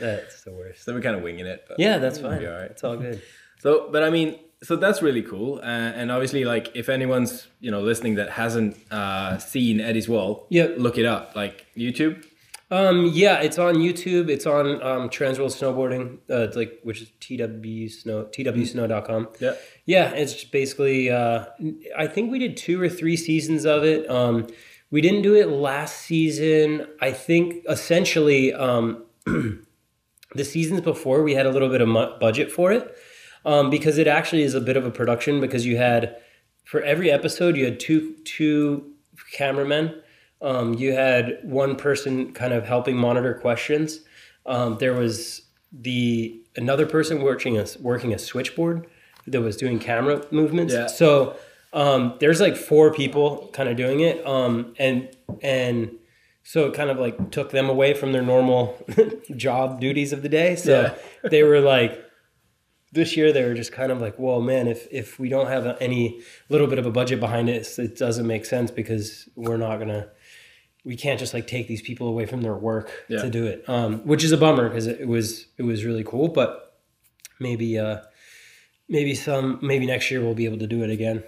that's 0.00 0.42
the 0.44 0.52
worst 0.52 0.84
So 0.84 0.94
we're 0.94 1.00
kind 1.00 1.16
of 1.16 1.22
winging 1.22 1.46
it. 1.46 1.66
Yeah 1.78 1.98
that's 1.98 2.18
fine 2.18 2.44
all 2.46 2.52
right. 2.52 2.70
it's 2.70 2.84
all 2.84 2.96
good 2.96 3.22
So, 3.60 3.88
but 3.90 4.02
I 4.04 4.10
mean, 4.10 4.38
so 4.62 4.76
that's 4.76 5.00
really 5.02 5.22
cool. 5.22 5.58
Uh, 5.62 5.90
and 5.98 6.10
obviously, 6.12 6.44
like, 6.44 6.66
if 6.74 6.88
anyone's 6.88 7.46
you 7.60 7.70
know 7.70 7.80
listening 7.80 8.16
that 8.16 8.30
hasn't 8.30 8.76
uh, 8.90 9.38
seen 9.38 9.80
Eddie's 9.80 10.08
Wall, 10.08 10.46
Yep. 10.50 10.74
look 10.78 10.96
it 10.98 11.06
up. 11.06 11.34
Like 11.34 11.66
YouTube. 11.76 12.24
Um 12.70 13.06
yeah 13.14 13.40
it's 13.40 13.58
on 13.58 13.76
youtube 13.76 14.28
it's 14.28 14.44
on 14.44 14.82
um 14.82 15.08
transworld 15.08 15.54
snowboarding 15.54 16.18
uh 16.28 16.42
it's 16.48 16.56
like 16.56 16.80
which 16.82 17.00
is 17.00 17.08
tw 17.20 17.92
snow 17.92 18.24
tw 18.24 18.38
twsnow.com 18.38 19.28
Yeah. 19.38 19.54
Yeah, 19.84 20.10
it's 20.10 20.32
just 20.32 20.50
basically. 20.50 21.10
Uh, 21.10 21.44
I 21.96 22.08
think 22.08 22.32
we 22.32 22.40
did 22.40 22.56
two 22.56 22.82
or 22.82 22.88
three 22.88 23.16
seasons 23.16 23.64
of 23.64 23.84
it. 23.84 24.10
Um, 24.10 24.48
we 24.90 25.00
didn't 25.00 25.22
do 25.22 25.34
it 25.36 25.46
last 25.48 25.98
season. 26.02 26.86
I 27.00 27.12
think 27.12 27.64
essentially 27.68 28.52
um, 28.52 29.04
the 29.26 30.44
seasons 30.44 30.80
before 30.80 31.22
we 31.22 31.34
had 31.34 31.46
a 31.46 31.50
little 31.50 31.68
bit 31.68 31.80
of 31.80 31.88
mu- 31.88 32.18
budget 32.18 32.50
for 32.50 32.72
it 32.72 32.96
um, 33.44 33.70
because 33.70 33.96
it 33.96 34.08
actually 34.08 34.42
is 34.42 34.54
a 34.54 34.60
bit 34.60 34.76
of 34.76 34.84
a 34.84 34.90
production 34.90 35.40
because 35.40 35.64
you 35.64 35.76
had 35.76 36.16
for 36.64 36.82
every 36.82 37.08
episode 37.10 37.56
you 37.56 37.64
had 37.64 37.78
two 37.78 38.16
two 38.24 38.92
cameramen. 39.32 40.02
Um, 40.42 40.74
you 40.74 40.92
had 40.92 41.38
one 41.42 41.76
person 41.76 42.32
kind 42.32 42.52
of 42.52 42.66
helping 42.66 42.96
monitor 42.96 43.34
questions. 43.34 44.00
Um, 44.44 44.78
there 44.78 44.94
was 44.94 45.42
the 45.72 46.40
another 46.56 46.86
person 46.86 47.22
working 47.22 47.58
a 47.58 47.66
working 47.80 48.12
a 48.12 48.18
switchboard 48.18 48.86
that 49.26 49.40
was 49.40 49.56
doing 49.56 49.78
camera 49.78 50.24
movements. 50.30 50.72
Yeah. 50.72 50.86
So 50.86 51.36
um, 51.72 52.14
there's 52.20 52.40
like 52.40 52.56
four 52.56 52.92
people 52.92 53.50
kind 53.52 53.68
of 53.68 53.76
doing 53.76 54.00
it, 54.00 54.24
um, 54.26 54.74
and 54.78 55.08
and 55.42 55.90
so 56.42 56.66
it 56.66 56.74
kind 56.74 56.90
of 56.90 56.98
like 56.98 57.30
took 57.30 57.50
them 57.50 57.68
away 57.68 57.92
from 57.94 58.12
their 58.12 58.22
normal 58.22 58.78
job 59.36 59.80
duties 59.80 60.12
of 60.12 60.22
the 60.22 60.28
day. 60.28 60.54
So 60.56 60.96
they 61.24 61.42
were 61.42 61.60
like 61.60 62.02
this 62.92 63.16
year 63.16 63.32
they 63.32 63.44
were 63.44 63.54
just 63.54 63.72
kind 63.72 63.92
of 63.92 64.00
like, 64.00 64.18
well, 64.18 64.40
man, 64.40 64.66
if 64.66 64.88
if 64.90 65.18
we 65.18 65.28
don't 65.28 65.48
have 65.48 65.76
any 65.80 66.20
little 66.48 66.66
bit 66.66 66.78
of 66.78 66.86
a 66.86 66.90
budget 66.90 67.20
behind 67.20 67.48
it, 67.48 67.78
it 67.78 67.96
doesn't 67.96 68.26
make 68.26 68.44
sense 68.44 68.70
because 68.70 69.28
we're 69.36 69.56
not 69.56 69.78
gonna, 69.78 70.08
we 70.86 70.96
can't 70.96 71.18
just 71.20 71.34
like 71.34 71.46
take 71.46 71.66
these 71.68 71.82
people 71.82 72.06
away 72.08 72.24
from 72.26 72.40
their 72.42 72.54
work 72.54 72.90
Yeah. 73.08 73.20
to 73.22 73.28
do 73.28 73.44
it, 73.46 73.64
um, 73.68 73.98
which 74.06 74.22
is 74.24 74.32
a 74.32 74.36
bummer 74.38 74.68
because 74.68 74.86
it, 74.86 75.00
it 75.00 75.08
was 75.08 75.46
it 75.58 75.64
was 75.64 75.84
really 75.84 76.04
cool, 76.04 76.28
but 76.28 76.78
maybe 77.40 77.78
uh, 77.78 77.98
maybe 78.88 79.14
some 79.14 79.58
maybe 79.62 79.86
next 79.86 80.10
year 80.10 80.20
we'll 80.22 80.34
be 80.34 80.44
able 80.46 80.58
to 80.58 80.66
do 80.66 80.82
it 80.82 80.90
again. 80.90 81.22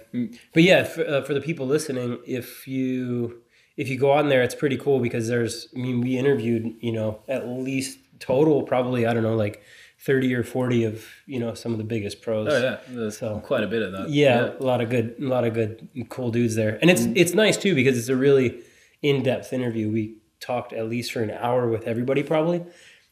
But 0.53 0.63
yeah, 0.63 0.83
for, 0.83 1.05
uh, 1.05 1.21
for 1.23 1.33
the 1.33 1.41
people 1.41 1.67
listening, 1.67 2.19
if 2.25 2.67
you 2.67 3.41
if 3.77 3.89
you 3.89 3.97
go 3.97 4.11
on 4.11 4.29
there, 4.29 4.41
it's 4.43 4.55
pretty 4.55 4.77
cool 4.77 4.99
because 4.99 5.27
there's 5.27 5.67
I 5.75 5.79
mean 5.79 6.01
we 6.01 6.17
interviewed 6.17 6.73
you 6.79 6.91
know 6.91 7.21
at 7.27 7.47
least 7.47 7.99
total 8.19 8.63
probably 8.63 9.05
I 9.05 9.13
don't 9.13 9.23
know 9.23 9.35
like. 9.35 9.61
30 10.01 10.33
or 10.33 10.43
40 10.45 10.85
of 10.85 11.05
you 11.27 11.41
know 11.41 11.53
some 11.53 11.73
of 11.73 11.77
the 11.77 11.83
biggest 11.83 12.21
pros 12.21 12.47
Oh 12.49 12.57
yeah, 12.57 12.77
there's 12.87 13.17
So- 13.17 13.41
quite 13.43 13.65
a 13.65 13.67
bit 13.67 13.81
of 13.81 13.91
that. 13.91 14.09
yeah, 14.09 14.51
a 14.57 14.63
lot 14.63 14.79
of 14.79 14.89
good, 14.89 15.15
a 15.19 15.25
lot 15.27 15.43
of 15.43 15.53
good, 15.53 15.89
cool 16.07 16.31
dudes 16.31 16.55
there, 16.55 16.79
and 16.81 16.89
it's 16.89 17.01
Mm. 17.01 17.17
it's 17.17 17.33
nice 17.33 17.57
too 17.57 17.75
because 17.75 17.97
it's 17.97 18.07
a 18.07 18.15
really 18.15 18.61
in 19.01 19.23
depth 19.23 19.53
interview. 19.53 19.89
We 19.91 20.17
talked 20.39 20.73
at 20.73 20.87
least 20.89 21.11
for 21.11 21.21
an 21.21 21.31
hour 21.31 21.67
with 21.69 21.87
everybody 21.87 22.23
probably, 22.23 22.63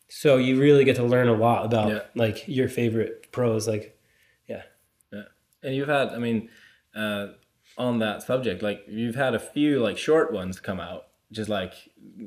so 0.10 0.38
you 0.38 0.60
really 0.60 0.84
get 0.86 0.95
to 0.97 1.04
learn 1.04 1.28
a 1.28 1.34
lot 1.34 1.65
about 1.65 1.89
Yeah. 1.89 2.00
like 2.15 2.47
your 2.47 2.69
favorite 2.69 3.32
pros. 3.32 3.67
Like, 3.67 3.97
yeah, 4.47 4.63
Yeah. 5.12 5.23
And 5.63 5.76
you've 5.76 5.89
had, 5.89 6.10
I 6.10 6.17
mean, 6.19 6.50
uh, 6.95 7.28
on 7.78 8.00
that 8.00 8.23
subject, 8.23 8.62
like 8.63 8.84
you've 8.88 9.15
had 9.15 9.36
a 9.36 9.39
few 9.39 9.80
like 9.80 9.97
short 9.97 10.32
ones 10.34 10.60
come 10.60 10.80
out, 10.80 11.08
just 11.32 11.50
like 11.50 11.73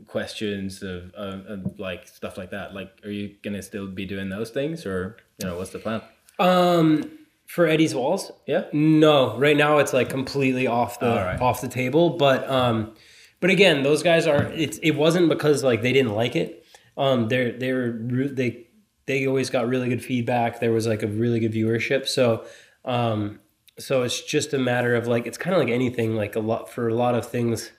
questions 0.07 0.83
of, 0.83 1.13
of, 1.15 1.47
of 1.47 1.79
like 1.81 2.07
stuff 2.07 2.37
like 2.37 2.51
that. 2.51 2.75
Like, 2.75 2.91
are 3.05 3.11
you 3.11 3.35
gonna 3.43 3.63
still 3.63 3.87
be 3.87 4.05
doing 4.07 4.29
those 4.29 4.51
things, 4.51 4.85
or 4.87 5.17
you 5.39 5.47
know, 5.47 5.57
what's 5.57 5.71
the 5.71 5.79
plan? 5.79 6.03
um, 6.39 7.11
for 7.47 7.67
Eddie's 7.67 7.95
walls, 7.97 8.31
Yeah. 8.47 8.65
no, 8.73 9.37
right 9.39 9.57
now 9.57 9.79
it's 9.79 9.93
like 9.93 10.09
completely 10.09 10.67
off 10.69 11.01
the 11.01 11.07
right. 11.09 11.41
off 11.41 11.61
the 11.61 11.69
table. 11.69 12.11
But 12.11 12.49
um, 12.49 12.95
but 13.41 13.51
again, 13.51 13.83
those 13.83 14.03
guys 14.03 14.27
are. 14.27 14.45
It's 14.53 14.79
it 14.79 14.93
wasn't 14.93 15.29
because 15.29 15.65
like 15.65 15.83
they 15.83 15.93
didn't 15.93 16.15
like 16.15 16.37
it. 16.37 16.65
Um, 16.97 17.29
they're 17.29 17.53
they 17.53 17.73
were 17.73 17.93
they 17.93 18.69
they 19.07 19.27
always 19.27 19.51
got 19.51 19.69
really 19.69 19.89
good 19.89 20.05
feedback. 20.05 20.61
There 20.61 20.73
was 20.73 20.87
like 20.87 21.03
a 21.03 21.07
really 21.09 21.41
good 21.41 21.53
viewership. 21.53 22.07
So 22.07 22.45
um, 22.85 23.41
so 23.79 24.03
it's 24.03 24.23
just 24.23 24.53
a 24.53 24.59
matter 24.59 24.95
of 24.95 25.07
like 25.07 25.27
it's 25.27 25.39
kind 25.39 25.55
of 25.55 25.61
like 25.61 25.71
anything. 25.73 26.17
Like 26.17 26.37
a 26.37 26.41
lot 26.41 26.69
for 26.71 26.89
a 26.89 26.95
lot 26.95 27.15
of 27.15 27.27
things, 27.29 27.71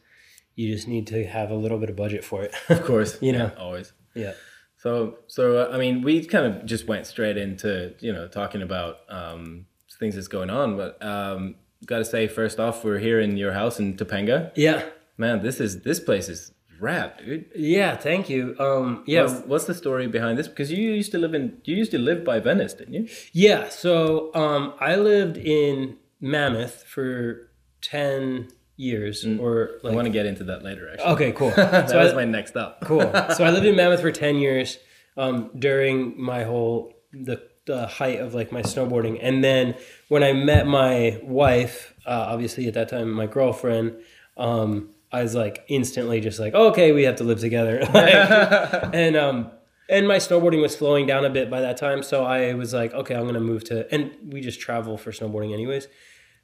you 0.55 0.73
just 0.73 0.87
need 0.87 1.07
to 1.07 1.25
have 1.25 1.51
a 1.51 1.55
little 1.55 1.77
bit 1.77 1.89
of 1.89 1.95
budget 1.95 2.23
for 2.23 2.43
it. 2.43 2.53
Of 2.69 2.83
course. 2.83 3.17
You 3.21 3.33
yeah, 3.33 3.37
know. 3.37 3.51
always. 3.57 3.93
yeah. 4.15 4.33
So, 4.77 5.19
so 5.27 5.57
uh, 5.69 5.75
I 5.75 5.77
mean, 5.77 6.01
we 6.01 6.25
kind 6.25 6.45
of 6.47 6.65
just 6.65 6.87
went 6.87 7.05
straight 7.05 7.37
into 7.37 7.93
you 7.99 8.11
know 8.11 8.27
talking 8.27 8.63
about 8.63 8.97
um, 9.09 9.67
things 9.99 10.15
that's 10.15 10.27
going 10.27 10.49
on, 10.49 10.75
but 10.75 11.03
um, 11.05 11.55
got 11.85 11.99
to 11.99 12.05
say 12.05 12.27
first 12.27 12.59
off, 12.59 12.83
we're 12.83 12.97
here 12.97 13.19
in 13.19 13.37
your 13.37 13.51
house 13.53 13.79
in 13.79 13.95
Topanga. 13.95 14.51
Yeah. 14.55 14.83
Man, 15.17 15.41
this 15.43 15.59
is 15.59 15.81
this 15.81 15.99
place 15.99 16.29
is 16.29 16.51
rad, 16.79 17.13
dude. 17.23 17.45
Yeah. 17.55 17.95
Thank 17.95 18.29
you. 18.29 18.55
Um, 18.59 19.03
yeah. 19.05 19.23
What's, 19.23 19.41
what's 19.45 19.65
the 19.65 19.75
story 19.75 20.07
behind 20.07 20.37
this? 20.39 20.47
Because 20.47 20.71
you 20.71 20.91
used 20.91 21.11
to 21.11 21.17
live 21.19 21.33
in 21.33 21.57
you 21.63 21.75
used 21.75 21.91
to 21.91 21.99
live 21.99 22.23
by 22.23 22.39
Venice, 22.39 22.73
didn't 22.73 22.93
you? 22.93 23.07
Yeah, 23.33 23.69
so 23.69 24.33
um, 24.33 24.73
I 24.79 24.95
lived 24.95 25.37
in 25.37 25.97
Mammoth 26.19 26.83
for 26.83 27.49
ten 27.81 28.47
years, 28.77 29.25
or 29.25 29.71
I 29.85 29.91
want 29.91 30.05
to 30.05 30.11
get 30.11 30.25
into 30.25 30.43
that 30.45 30.63
later. 30.63 30.89
Actually, 30.91 31.11
okay, 31.13 31.31
cool. 31.33 31.51
that 31.55 31.89
So 31.89 31.99
was 31.99 32.13
my 32.15 32.25
next 32.25 32.55
up. 32.55 32.81
cool. 32.81 33.01
So 33.35 33.43
I 33.43 33.51
lived 33.51 33.65
in 33.65 33.75
Mammoth 33.75 34.01
for 34.01 34.11
ten 34.11 34.37
years 34.37 34.79
um, 35.17 35.51
during 35.57 36.19
my 36.19 36.43
whole 36.43 36.93
the 37.13 37.43
the 37.67 37.85
height 37.85 38.19
of 38.19 38.33
like 38.33 38.51
my 38.51 38.63
snowboarding, 38.63 39.19
and 39.21 39.43
then 39.43 39.75
when 40.07 40.23
I 40.23 40.33
met 40.33 40.65
my 40.65 41.19
wife, 41.21 41.93
uh, 42.07 42.25
obviously 42.29 42.67
at 42.67 42.73
that 42.73 42.89
time 42.89 43.11
my 43.11 43.27
girlfriend. 43.27 43.97
Um, 44.37 44.89
I 45.11 45.23
was 45.23 45.35
like 45.35 45.63
instantly 45.67 46.21
just 46.21 46.39
like, 46.39 46.53
okay, 46.53 46.91
we 46.91 47.03
have 47.03 47.17
to 47.17 47.23
live 47.23 47.39
together. 47.39 47.81
like, 47.93 48.13
and 48.93 49.15
um 49.15 49.51
and 49.89 50.07
my 50.07 50.17
snowboarding 50.17 50.61
was 50.61 50.73
slowing 50.73 51.05
down 51.05 51.25
a 51.25 51.29
bit 51.29 51.49
by 51.49 51.59
that 51.59 51.75
time 51.75 52.01
so 52.01 52.23
i 52.23 52.53
was 52.53 52.73
like 52.73 52.93
okay 52.93 53.13
i'm 53.13 53.25
gonna 53.25 53.41
move 53.41 53.61
to 53.61 53.93
and 53.93 54.15
we 54.25 54.39
just 54.39 54.61
travel 54.61 54.97
for 54.97 55.11
snowboarding 55.11 55.51
anyways 55.51 55.89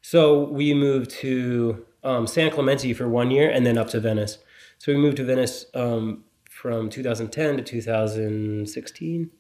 so 0.02 0.44
we 0.50 0.74
moved 0.74 1.10
to 1.10 1.86
um, 2.04 2.28
san 2.28 2.52
clemente 2.52 2.94
for 2.94 3.08
one 3.08 3.32
year 3.32 3.50
and 3.50 3.66
then 3.66 3.78
up 3.78 3.90
to 3.90 4.02
venice 4.02 4.40
so 4.80 4.92
we 4.92 4.98
moved 4.98 5.18
to 5.18 5.24
venice 5.24 5.66
um, 5.74 6.26
from 6.50 6.90
2010 6.90 7.58
to 7.58 7.64
2016 7.64 9.32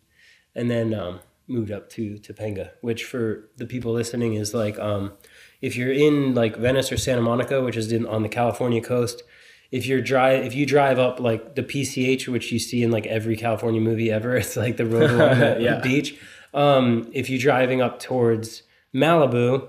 and 0.55 0.71
then 0.71 0.93
um, 0.93 1.19
moved 1.47 1.71
up 1.71 1.89
to 1.89 2.15
Topanga, 2.15 2.71
which 2.81 3.03
for 3.03 3.49
the 3.57 3.65
people 3.65 3.93
listening 3.93 4.33
is 4.33 4.53
like 4.53 4.77
um, 4.79 5.13
if 5.61 5.75
you're 5.75 5.91
in 5.93 6.33
like 6.35 6.55
Venice 6.57 6.91
or 6.91 6.97
Santa 6.97 7.21
Monica, 7.21 7.61
which 7.61 7.75
is 7.77 7.91
in, 7.91 8.05
on 8.05 8.23
the 8.23 8.29
California 8.29 8.81
coast. 8.81 9.23
If 9.69 9.85
you're 9.85 9.99
drive, 10.01 10.45
if 10.45 10.55
you 10.55 10.65
drive 10.65 10.97
up 10.97 11.19
like 11.19 11.55
the 11.55 11.61
PCH, 11.63 12.25
which 12.29 12.53
you 12.53 12.57
see 12.59 12.83
in 12.83 12.89
like 12.91 13.05
every 13.05 13.35
California 13.35 13.81
movie 13.81 14.09
ever, 14.09 14.35
it's 14.41 14.55
like 14.55 14.77
the 14.77 14.85
road 14.85 15.11
along 15.11 15.39
the 15.39 15.57
Yeah. 15.61 15.81
beach. 15.81 16.17
Um, 16.53 17.09
if 17.13 17.29
you're 17.29 17.37
driving 17.39 17.81
up 17.81 17.99
towards 17.99 18.63
Malibu, 18.95 19.67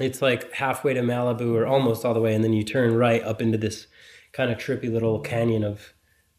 it's 0.00 0.20
like 0.20 0.52
halfway 0.54 0.94
to 0.94 1.00
Malibu 1.02 1.54
or 1.54 1.64
almost 1.64 2.04
all 2.04 2.12
the 2.12 2.20
way, 2.20 2.34
and 2.34 2.42
then 2.42 2.52
you 2.52 2.64
turn 2.64 2.96
right 2.96 3.22
up 3.22 3.40
into 3.40 3.56
this 3.56 3.86
kind 4.32 4.50
of 4.50 4.58
trippy 4.58 4.90
little 4.92 5.20
canyon 5.20 5.62
of 5.62 5.92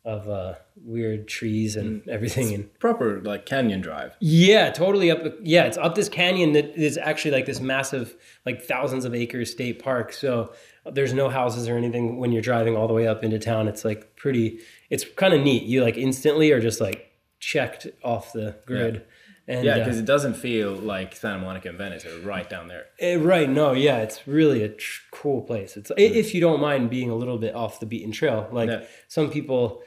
of 0.04 0.28
uh, 0.28 0.56
weird 0.84 1.28
trees 1.28 1.76
and 1.76 2.08
everything. 2.10 2.54
And 2.54 2.80
Proper 2.80 3.22
like 3.22 3.46
canyon 3.46 3.82
drive. 3.82 4.16
yeah, 4.20 4.72
totally 4.72 5.12
up. 5.12 5.22
Yeah, 5.44 5.64
it's 5.66 5.78
up 5.78 5.96
this 5.96 6.10
canyon 6.10 6.54
that 6.54 6.76
is 6.76 6.98
actually 6.98 7.32
like 7.32 7.46
this 7.46 7.60
massive, 7.60 8.16
like 8.46 8.62
thousands 8.64 9.06
of 9.06 9.14
acres 9.14 9.52
state 9.52 9.82
park. 9.84 10.12
So 10.14 10.54
there's 10.92 11.14
no 11.14 11.30
houses 11.30 11.68
or 11.70 11.78
anything 11.78 12.18
when 12.18 12.32
you're 12.32 12.42
driving 12.42 12.76
all 12.76 12.88
the 12.88 12.94
way 12.94 13.08
up 13.08 13.24
into 13.24 13.40
town. 13.40 13.68
It's 13.68 13.86
like 13.86 14.16
pretty. 14.16 14.60
It's 14.90 15.06
kind 15.16 15.34
of 15.34 15.42
neat. 15.42 15.64
You 15.64 15.84
like 15.84 15.98
instantly 15.98 16.52
are 16.52 16.60
just 16.60 16.82
like 16.82 17.12
checked 17.40 17.88
off 18.04 18.34
the 18.34 18.56
grid. 18.66 19.04
And 19.48 19.66
Yeah, 19.66 19.74
uh, 19.76 19.80
because 19.80 19.98
it 19.98 20.06
doesn't 20.06 20.36
feel 20.36 20.74
like 20.74 21.16
Santa 21.16 21.40
Monica 21.40 21.70
and 21.70 21.78
Venice 21.78 22.06
are 22.06 22.20
right 22.20 22.48
down 22.50 22.68
there. 22.68 22.86
Eh, 23.00 23.16
right. 23.16 23.50
No. 23.50 23.72
Yeah. 23.74 23.98
It's 23.98 24.26
really 24.28 24.64
a 24.64 24.70
tr- 24.70 25.02
cool 25.12 25.42
place. 25.42 25.76
It's 25.76 25.90
i 25.92 25.96
if 25.98 26.34
you 26.36 26.42
don't 26.42 26.62
mind 26.62 26.90
being 26.92 27.10
a 27.10 27.16
little 27.16 27.40
bit 27.40 27.56
off 27.56 27.80
the 27.80 27.88
beaten 27.88 28.12
trail. 28.12 28.48
Like 28.52 28.70
Yeah. 28.70 28.84
some 29.08 29.32
people, 29.32 29.82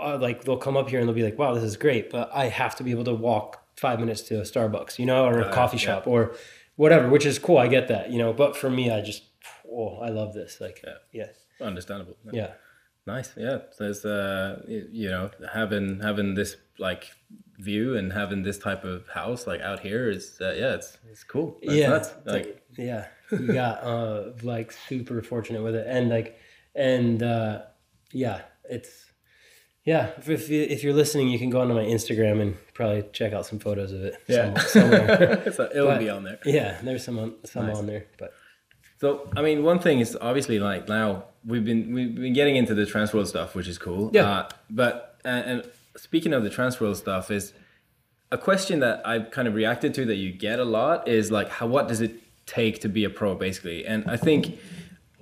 uh, 0.00 0.18
like 0.20 0.44
they'll 0.44 0.56
come 0.56 0.76
up 0.76 0.88
here 0.88 0.98
and 1.00 1.08
they'll 1.08 1.14
be 1.14 1.22
like, 1.22 1.38
"Wow, 1.38 1.54
this 1.54 1.64
is 1.64 1.76
great," 1.76 2.10
but 2.10 2.30
I 2.34 2.46
have 2.48 2.74
to 2.76 2.82
be 2.84 2.90
able 2.90 3.04
to 3.04 3.14
walk 3.14 3.62
five 3.76 4.00
minutes 4.00 4.22
to 4.22 4.38
a 4.40 4.42
Starbucks, 4.42 4.98
you 4.98 5.06
know, 5.06 5.24
or 5.26 5.38
a 5.38 5.42
Right, 5.44 5.52
coffee 5.52 5.76
yeah. 5.76 5.82
shop 5.86 6.06
or 6.06 6.34
whatever. 6.76 7.08
Which 7.08 7.24
is 7.26 7.38
cool. 7.38 7.58
I 7.58 7.68
get 7.68 7.88
that, 7.88 8.10
you 8.10 8.18
know. 8.18 8.32
But 8.32 8.56
for 8.56 8.68
me, 8.70 8.90
I 8.90 9.00
just, 9.00 9.22
oh, 9.70 9.98
I 9.98 10.08
love 10.10 10.34
this. 10.34 10.60
Like, 10.60 10.82
Yeah. 10.84 10.94
yeah, 11.60 11.66
Understandable. 11.66 12.16
yeah, 12.32 12.52
Nice. 13.06 13.32
Yeah. 13.36 13.58
There's 13.78 14.04
uh 14.04 14.62
you 14.66 15.08
know, 15.10 15.30
having 15.52 16.00
having 16.00 16.34
this 16.34 16.56
like 16.78 17.10
view 17.58 17.96
and 17.96 18.12
having 18.12 18.42
this 18.42 18.58
type 18.58 18.84
of 18.84 19.08
house 19.08 19.46
like 19.46 19.60
out 19.60 19.80
here 19.80 20.08
is 20.10 20.38
uh, 20.40 20.52
yeah, 20.56 20.74
it's 20.74 20.98
it's 21.10 21.24
cool. 21.24 21.58
That's 21.62 21.76
yeah, 21.78 21.88
nuts. 21.88 22.10
Like 22.24 22.34
like, 22.34 22.62
yeah. 22.76 23.06
You 23.30 23.52
got 23.52 23.82
uh 23.82 24.32
like 24.42 24.72
super 24.72 25.22
fortunate 25.22 25.62
with 25.62 25.74
it, 25.74 25.86
and 25.88 26.08
like, 26.08 26.36
and 26.74 27.22
uh 27.22 27.62
yeah, 28.12 28.42
it's. 28.70 29.04
Yeah, 29.88 30.10
if, 30.18 30.28
if, 30.28 30.48
you, 30.50 30.62
if 30.68 30.84
you're 30.84 30.92
listening, 30.92 31.28
you 31.28 31.38
can 31.38 31.48
go 31.48 31.62
onto 31.62 31.72
my 31.72 31.82
Instagram 31.84 32.42
and 32.42 32.56
probably 32.74 33.04
check 33.14 33.32
out 33.32 33.46
some 33.46 33.58
photos 33.58 33.90
of 33.92 34.02
it. 34.04 34.14
yeah. 34.28 34.58
somewhere. 34.58 35.50
so 35.56 35.68
it'll 35.74 35.86
But- 35.86 35.98
be 36.00 36.10
on 36.10 36.24
there. 36.24 36.38
yeah, 36.44 36.78
there's 36.82 37.04
some 37.04 37.18
on, 37.18 37.34
some 37.44 37.66
Nice. 37.68 37.78
on 37.78 37.86
there, 37.86 38.04
but 38.18 38.34
So 39.00 39.30
I 39.34 39.40
mean, 39.40 39.62
one 39.62 39.78
thing 39.78 40.00
is 40.00 40.16
obviously 40.20 40.58
like 40.58 40.88
now 40.88 41.24
we've 41.50 41.64
been 41.64 41.94
we've 41.94 42.14
been 42.14 42.34
getting 42.34 42.56
into 42.56 42.74
the 42.74 42.84
Transworld 42.84 43.28
stuff, 43.28 43.54
which 43.54 43.66
is 43.66 43.78
cool. 43.78 44.10
Yeah. 44.12 44.30
Uh, 44.30 44.48
but 44.68 45.18
and, 45.24 45.44
and 45.50 45.70
speaking 45.96 46.34
of 46.34 46.42
the 46.42 46.50
Transworld 46.50 46.96
stuff, 46.96 47.30
is 47.30 47.54
a 48.30 48.36
question 48.36 48.80
that 48.80 49.00
I've 49.06 49.30
kind 49.30 49.48
of 49.48 49.54
reacted 49.54 49.94
to 49.94 50.04
that 50.04 50.16
you 50.16 50.32
get 50.32 50.58
a 50.58 50.64
lot 50.64 51.08
is 51.08 51.30
like, 51.30 51.48
how 51.48 51.66
what 51.66 51.88
does 51.88 52.02
it 52.02 52.12
take 52.44 52.80
to 52.82 52.88
be 52.90 53.04
a 53.04 53.10
pro, 53.10 53.34
basically? 53.34 53.86
And 53.86 54.04
I 54.10 54.18
think 54.18 54.58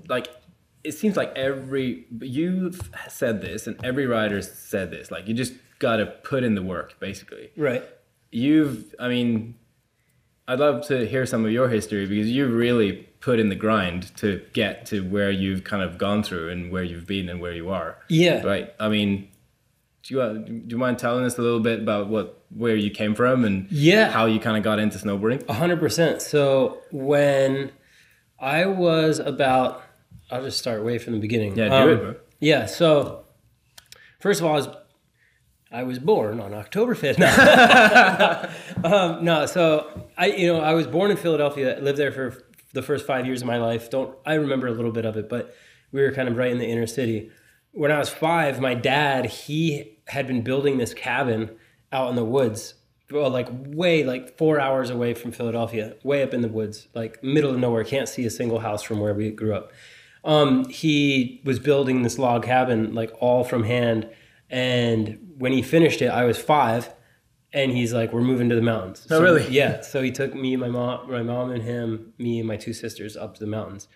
like 0.08 0.26
it 0.86 0.92
seems 0.92 1.16
like 1.16 1.32
every 1.36 2.06
you've 2.20 2.90
said 3.08 3.40
this 3.42 3.66
and 3.66 3.76
every 3.84 4.06
rider's 4.06 4.50
said 4.52 4.90
this. 4.90 5.10
Like 5.10 5.26
you 5.28 5.34
just 5.34 5.52
got 5.78 5.96
to 5.96 6.06
put 6.06 6.42
in 6.44 6.54
the 6.54 6.62
work, 6.62 6.98
basically 7.00 7.50
right. 7.56 7.84
you've 8.30 8.94
i 8.98 9.08
mean 9.08 9.54
i'd 10.48 10.58
love 10.58 10.86
to 10.86 11.06
hear 11.06 11.26
some 11.26 11.44
of 11.44 11.50
your 11.52 11.68
history 11.68 12.06
because 12.06 12.30
you've 12.30 12.52
really 12.52 12.92
put 13.20 13.38
in 13.38 13.48
the 13.50 13.54
grind 13.54 14.14
to 14.16 14.40
get 14.54 14.86
to 14.86 15.00
where 15.08 15.30
you've 15.30 15.64
kind 15.64 15.82
of 15.82 15.98
gone 15.98 16.22
through 16.22 16.48
and 16.50 16.70
where 16.72 16.82
you've 16.82 17.06
been 17.06 17.28
and 17.28 17.40
where 17.40 17.52
you 17.52 17.68
are 17.68 17.98
Yeah. 18.08 18.42
right 18.42 18.72
i 18.80 18.88
mean 18.88 19.28
do 20.02 20.14
you 20.14 20.20
uh, 20.22 20.32
do 20.34 20.62
you 20.68 20.78
mind 20.78 20.98
telling 20.98 21.24
us 21.24 21.36
a 21.36 21.42
little 21.42 21.60
bit 21.60 21.80
about 21.80 22.08
what 22.08 22.44
where 22.50 22.76
you 22.76 22.90
came 22.90 23.14
from 23.14 23.44
and 23.44 23.66
Yeah. 23.70 24.08
how 24.10 24.26
you 24.26 24.38
kind 24.40 24.56
of 24.56 24.62
got 24.62 24.78
into 24.78 24.98
snowboarding? 24.98 25.42
A 25.48 25.52
hundred 25.52 25.80
percent. 25.80 26.22
So 26.22 26.78
when 26.92 27.72
I 28.38 28.66
was 28.66 29.18
about, 29.18 29.82
I'll 30.30 30.42
just 30.42 30.58
start 30.58 30.84
way 30.84 30.98
from 30.98 31.12
the 31.14 31.18
beginning. 31.20 31.56
Yeah, 31.56 31.68
do 31.68 31.74
Um, 31.74 31.88
it, 31.90 31.96
bro. 31.96 32.14
Yeah. 32.40 32.66
So 32.66 33.24
first 34.20 34.40
of 34.40 34.46
all, 34.46 34.52
I 34.52 34.56
was 34.56 34.68
I 35.72 35.82
was 35.82 35.98
born 35.98 36.40
on 36.40 36.54
October 36.54 36.94
fifth. 36.94 37.18
No. 37.18 38.48
um, 38.84 39.24
no. 39.24 39.46
So 39.46 40.06
I, 40.16 40.26
you 40.26 40.46
know, 40.52 40.60
I 40.60 40.74
was 40.74 40.86
born 40.86 41.10
in 41.10 41.16
Philadelphia. 41.16 41.78
Lived 41.80 41.98
there 41.98 42.12
for 42.12 42.36
the 42.72 42.82
first 42.82 43.06
five 43.06 43.26
years 43.26 43.40
of 43.42 43.46
my 43.46 43.58
life. 43.58 43.90
Don't 43.90 44.16
I 44.24 44.34
remember 44.34 44.66
a 44.66 44.72
little 44.72 44.92
bit 44.92 45.04
of 45.04 45.16
it, 45.16 45.28
but 45.28 45.54
we 45.92 46.02
were 46.02 46.12
kind 46.12 46.28
of 46.28 46.36
right 46.36 46.50
in 46.52 46.58
the 46.58 46.66
inner 46.66 46.86
city. 46.86 47.30
When 47.72 47.90
I 47.92 47.98
was 47.98 48.08
five, 48.08 48.60
my 48.60 48.74
dad 48.74 49.26
he 49.26 49.98
had 50.08 50.26
been 50.26 50.42
building 50.42 50.78
this 50.78 50.94
cabin 50.94 51.50
out 51.92 52.08
in 52.10 52.16
the 52.16 52.24
woods 52.24 52.74
well, 53.10 53.30
like 53.30 53.46
way 53.50 54.02
like 54.02 54.36
four 54.36 54.58
hours 54.60 54.90
away 54.90 55.14
from 55.14 55.30
Philadelphia, 55.30 55.94
way 56.02 56.24
up 56.24 56.34
in 56.34 56.40
the 56.40 56.48
woods, 56.48 56.88
like 56.94 57.22
middle 57.22 57.52
of 57.52 57.58
nowhere. 57.60 57.84
Can't 57.84 58.08
see 58.08 58.24
a 58.26 58.30
single 58.30 58.58
house 58.58 58.82
from 58.82 58.98
where 58.98 59.14
we 59.14 59.30
grew 59.30 59.54
up. 59.54 59.72
Um, 60.26 60.68
he 60.68 61.40
was 61.44 61.58
building 61.58 62.02
this 62.02 62.18
log 62.18 62.42
cabin 62.44 62.94
like 62.94 63.12
all 63.20 63.44
from 63.44 63.62
hand, 63.64 64.08
and 64.50 65.18
when 65.38 65.52
he 65.52 65.62
finished 65.62 66.02
it, 66.02 66.08
I 66.08 66.24
was 66.24 66.36
five, 66.36 66.92
and 67.52 67.70
he's 67.72 67.92
like, 67.94 68.12
"We're 68.12 68.20
moving 68.20 68.48
to 68.48 68.54
the 68.56 68.60
mountains." 68.62 69.06
Oh, 69.08 69.16
So, 69.18 69.22
really? 69.22 69.46
Yeah. 69.48 69.80
So 69.82 70.02
he 70.02 70.10
took 70.10 70.34
me, 70.34 70.56
my 70.56 70.68
mom, 70.68 71.10
my 71.10 71.22
mom, 71.22 71.52
and 71.52 71.62
him, 71.62 72.12
me 72.18 72.40
and 72.40 72.48
my 72.48 72.56
two 72.56 72.72
sisters 72.72 73.16
up 73.16 73.34
to 73.34 73.40
the 73.40 73.46
mountains, 73.46 73.86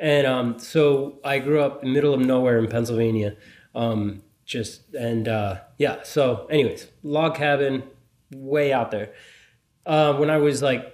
and 0.00 0.26
um, 0.26 0.58
so 0.58 1.20
I 1.24 1.38
grew 1.38 1.60
up 1.60 1.82
in 1.82 1.88
the 1.88 1.94
middle 1.94 2.12
of 2.12 2.20
nowhere 2.20 2.58
in 2.58 2.66
Pennsylvania. 2.66 3.36
Um, 3.74 4.22
just 4.44 4.92
and 4.94 5.28
uh, 5.28 5.60
yeah. 5.78 6.02
So, 6.02 6.46
anyways, 6.50 6.88
log 7.04 7.36
cabin, 7.36 7.84
way 8.34 8.72
out 8.72 8.90
there. 8.90 9.12
Uh, 9.84 10.14
when 10.14 10.30
I 10.30 10.38
was 10.38 10.62
like 10.62 10.92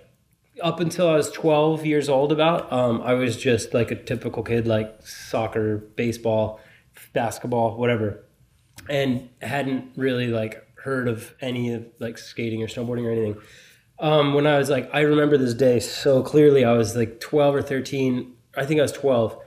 up 0.62 0.80
until 0.80 1.08
I 1.08 1.16
was 1.16 1.30
12 1.30 1.86
years 1.86 2.08
old, 2.08 2.32
about 2.32 2.72
um, 2.72 3.00
I 3.02 3.14
was 3.14 3.36
just 3.36 3.72
like 3.72 3.90
a 3.90 3.96
typical 3.96 4.42
kid, 4.42 4.66
like 4.66 5.00
soccer, 5.06 5.78
baseball, 5.78 6.60
basketball, 7.12 7.76
whatever, 7.76 8.24
and 8.88 9.28
hadn't 9.40 9.92
really 9.96 10.28
like 10.28 10.66
heard 10.82 11.08
of 11.08 11.34
any 11.40 11.72
of 11.72 11.86
like 12.00 12.18
skating 12.18 12.62
or 12.62 12.66
snowboarding 12.66 13.04
or 13.04 13.10
anything. 13.12 13.36
Um, 13.98 14.34
when 14.34 14.46
I 14.46 14.58
was 14.58 14.68
like, 14.68 14.90
I 14.92 15.00
remember 15.00 15.38
this 15.38 15.54
day 15.54 15.78
so 15.80 16.22
clearly. 16.22 16.64
I 16.64 16.72
was 16.72 16.96
like 16.96 17.20
12 17.20 17.54
or 17.54 17.62
13. 17.62 18.34
I 18.56 18.66
think 18.66 18.80
I 18.80 18.82
was 18.82 18.92
12. 18.92 19.38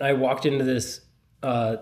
I 0.00 0.12
walked 0.12 0.46
into 0.46 0.64
this 0.64 1.00
uh, 1.42 1.76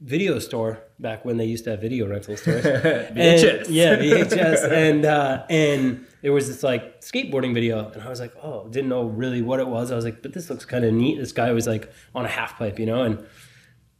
video 0.00 0.38
store 0.38 0.82
back 0.98 1.24
when 1.24 1.36
they 1.38 1.46
used 1.46 1.64
to 1.64 1.70
have 1.70 1.80
video 1.80 2.08
rental 2.08 2.36
stores. 2.36 2.64
VHS. 2.64 3.60
And- 3.60 3.68
yeah, 3.68 3.96
VHS, 3.96 4.70
and 4.70 5.04
uh, 5.04 5.44
and 5.48 6.06
there 6.22 6.32
was 6.32 6.48
this 6.48 6.62
like 6.62 7.00
skateboarding 7.00 7.52
video, 7.52 7.90
and 7.90 8.02
I 8.02 8.08
was 8.08 8.20
like, 8.20 8.32
oh, 8.42 8.68
didn't 8.68 8.88
know 8.88 9.04
really 9.04 9.42
what 9.42 9.60
it 9.60 9.68
was. 9.68 9.90
I 9.90 9.96
was 9.96 10.04
like, 10.04 10.22
but 10.22 10.32
this 10.32 10.48
looks 10.48 10.64
kind 10.64 10.84
of 10.84 10.94
neat. 10.94 11.18
This 11.18 11.32
guy 11.32 11.52
was 11.52 11.66
like 11.66 11.92
on 12.14 12.24
a 12.24 12.28
half 12.28 12.58
pipe, 12.58 12.78
you 12.78 12.86
know, 12.86 13.02
and 13.02 13.26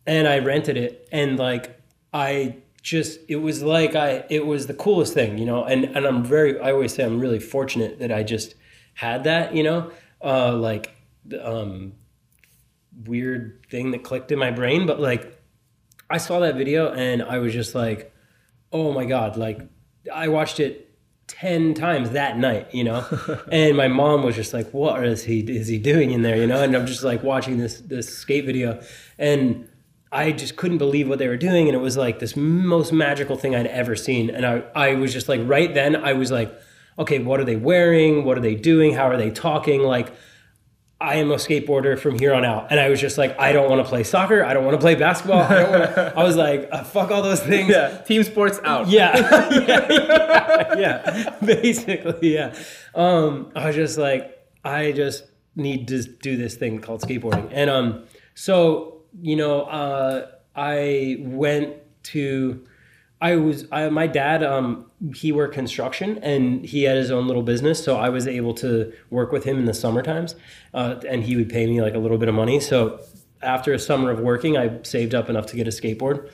and 0.06 0.26
I 0.26 0.38
rented 0.38 0.76
it, 0.76 1.08
and 1.12 1.38
like 1.38 1.80
I 2.12 2.56
just 2.82 3.20
it 3.28 3.36
was 3.36 3.62
like 3.62 3.94
I 3.94 4.24
it 4.30 4.46
was 4.46 4.66
the 4.66 4.74
coolest 4.74 5.14
thing, 5.14 5.38
you 5.38 5.44
know, 5.44 5.64
and 5.64 5.84
and 5.84 6.06
I'm 6.06 6.24
very 6.24 6.58
I 6.60 6.72
always 6.72 6.94
say 6.94 7.04
I'm 7.04 7.20
really 7.20 7.40
fortunate 7.40 7.98
that 7.98 8.12
I 8.12 8.22
just 8.22 8.54
had 8.94 9.24
that, 9.24 9.54
you 9.54 9.62
know, 9.62 9.90
uh, 10.22 10.54
like 10.54 10.94
um 11.40 11.94
weird 13.04 13.64
thing 13.70 13.92
that 13.92 14.02
clicked 14.04 14.30
in 14.32 14.38
my 14.38 14.50
brain, 14.50 14.86
but 14.86 15.00
like 15.00 15.40
I 16.10 16.18
saw 16.18 16.40
that 16.40 16.56
video 16.56 16.92
and 16.92 17.22
I 17.22 17.38
was 17.38 17.52
just 17.52 17.74
like, 17.74 18.12
oh 18.72 18.92
my 18.92 19.06
god, 19.06 19.36
like 19.36 19.60
I 20.12 20.28
watched 20.28 20.60
it. 20.60 20.88
10 21.32 21.72
times 21.74 22.10
that 22.10 22.36
night 22.36 22.68
you 22.74 22.84
know 22.84 23.04
and 23.50 23.76
my 23.76 23.88
mom 23.88 24.22
was 24.22 24.36
just 24.36 24.52
like 24.52 24.70
what 24.72 25.02
is 25.04 25.24
he 25.24 25.40
is 25.40 25.66
he 25.66 25.78
doing 25.78 26.10
in 26.10 26.20
there 26.22 26.36
you 26.36 26.46
know 26.46 26.62
and 26.62 26.76
i'm 26.76 26.86
just 26.86 27.02
like 27.02 27.22
watching 27.22 27.56
this 27.56 27.80
this 27.80 28.14
skate 28.14 28.44
video 28.44 28.80
and 29.18 29.66
I 30.14 30.30
just 30.30 30.56
couldn't 30.56 30.76
believe 30.76 31.08
what 31.08 31.18
they 31.18 31.26
were 31.26 31.38
doing, 31.38 31.68
and 31.68 31.74
it 31.74 31.80
was 31.80 31.96
like 31.96 32.18
this 32.18 32.36
most 32.36 32.92
magical 32.92 33.34
thing 33.34 33.56
I'd 33.56 33.66
ever 33.66 33.96
seen. 33.96 34.28
And 34.28 34.44
I, 34.44 34.62
I 34.74 34.94
was 34.94 35.10
just 35.10 35.26
like, 35.26 35.40
right 35.44 35.72
then, 35.72 35.96
I 35.96 36.12
was 36.12 36.30
like, 36.30 36.54
okay, 36.98 37.18
what 37.18 37.40
are 37.40 37.44
they 37.44 37.56
wearing? 37.56 38.24
What 38.24 38.36
are 38.36 38.42
they 38.42 38.54
doing? 38.54 38.92
How 38.92 39.08
are 39.08 39.16
they 39.16 39.30
talking? 39.30 39.80
Like, 39.80 40.12
I 41.02 41.16
am 41.16 41.32
a 41.32 41.34
skateboarder 41.34 41.98
from 41.98 42.16
here 42.18 42.32
on 42.32 42.44
out. 42.44 42.68
And 42.70 42.78
I 42.78 42.88
was 42.88 43.00
just 43.00 43.18
like, 43.18 43.38
I 43.38 43.52
don't 43.52 43.68
want 43.68 43.84
to 43.84 43.88
play 43.88 44.04
soccer. 44.04 44.44
I 44.44 44.54
don't 44.54 44.64
want 44.64 44.74
to 44.74 44.80
play 44.80 44.94
basketball. 44.94 45.40
I, 45.40 45.62
don't 45.62 45.70
wanna, 45.70 46.12
I 46.16 46.22
was 46.22 46.36
like, 46.36 46.68
uh, 46.70 46.84
fuck 46.84 47.10
all 47.10 47.22
those 47.22 47.40
things. 47.40 47.70
Yeah, 47.70 47.98
team 48.02 48.22
sports 48.22 48.60
out. 48.64 48.88
Yeah, 48.88 49.18
yeah, 49.18 49.88
yeah, 49.90 50.78
yeah. 50.78 51.36
Basically, 51.44 52.34
yeah. 52.34 52.54
Um, 52.94 53.50
I 53.56 53.66
was 53.66 53.74
just 53.74 53.98
like, 53.98 54.38
I 54.64 54.92
just 54.92 55.24
need 55.56 55.88
to 55.88 56.02
do 56.04 56.36
this 56.36 56.54
thing 56.54 56.78
called 56.78 57.02
skateboarding, 57.02 57.48
and 57.50 57.68
um, 57.68 58.04
so 58.34 59.02
you 59.20 59.36
know, 59.36 59.62
uh, 59.62 60.28
I 60.54 61.16
went 61.20 61.76
to. 62.04 62.64
I 63.22 63.36
was 63.36 63.66
I, 63.70 63.88
my 63.88 64.08
dad. 64.08 64.42
Um, 64.42 64.90
he 65.14 65.30
worked 65.30 65.54
construction 65.54 66.18
and 66.18 66.66
he 66.66 66.82
had 66.82 66.96
his 66.96 67.12
own 67.12 67.28
little 67.28 67.44
business, 67.44 67.82
so 67.82 67.96
I 67.96 68.08
was 68.08 68.26
able 68.26 68.52
to 68.54 68.92
work 69.10 69.30
with 69.30 69.44
him 69.44 69.58
in 69.60 69.64
the 69.64 69.72
summer 69.72 70.02
times, 70.02 70.34
uh, 70.74 70.96
and 71.08 71.22
he 71.22 71.36
would 71.36 71.48
pay 71.48 71.66
me 71.66 71.80
like 71.80 71.94
a 71.94 71.98
little 71.98 72.18
bit 72.18 72.28
of 72.28 72.34
money. 72.34 72.58
So 72.58 73.00
after 73.40 73.72
a 73.72 73.78
summer 73.78 74.10
of 74.10 74.18
working, 74.18 74.58
I 74.58 74.82
saved 74.82 75.14
up 75.14 75.30
enough 75.30 75.46
to 75.46 75.56
get 75.56 75.68
a 75.68 75.70
skateboard 75.70 76.30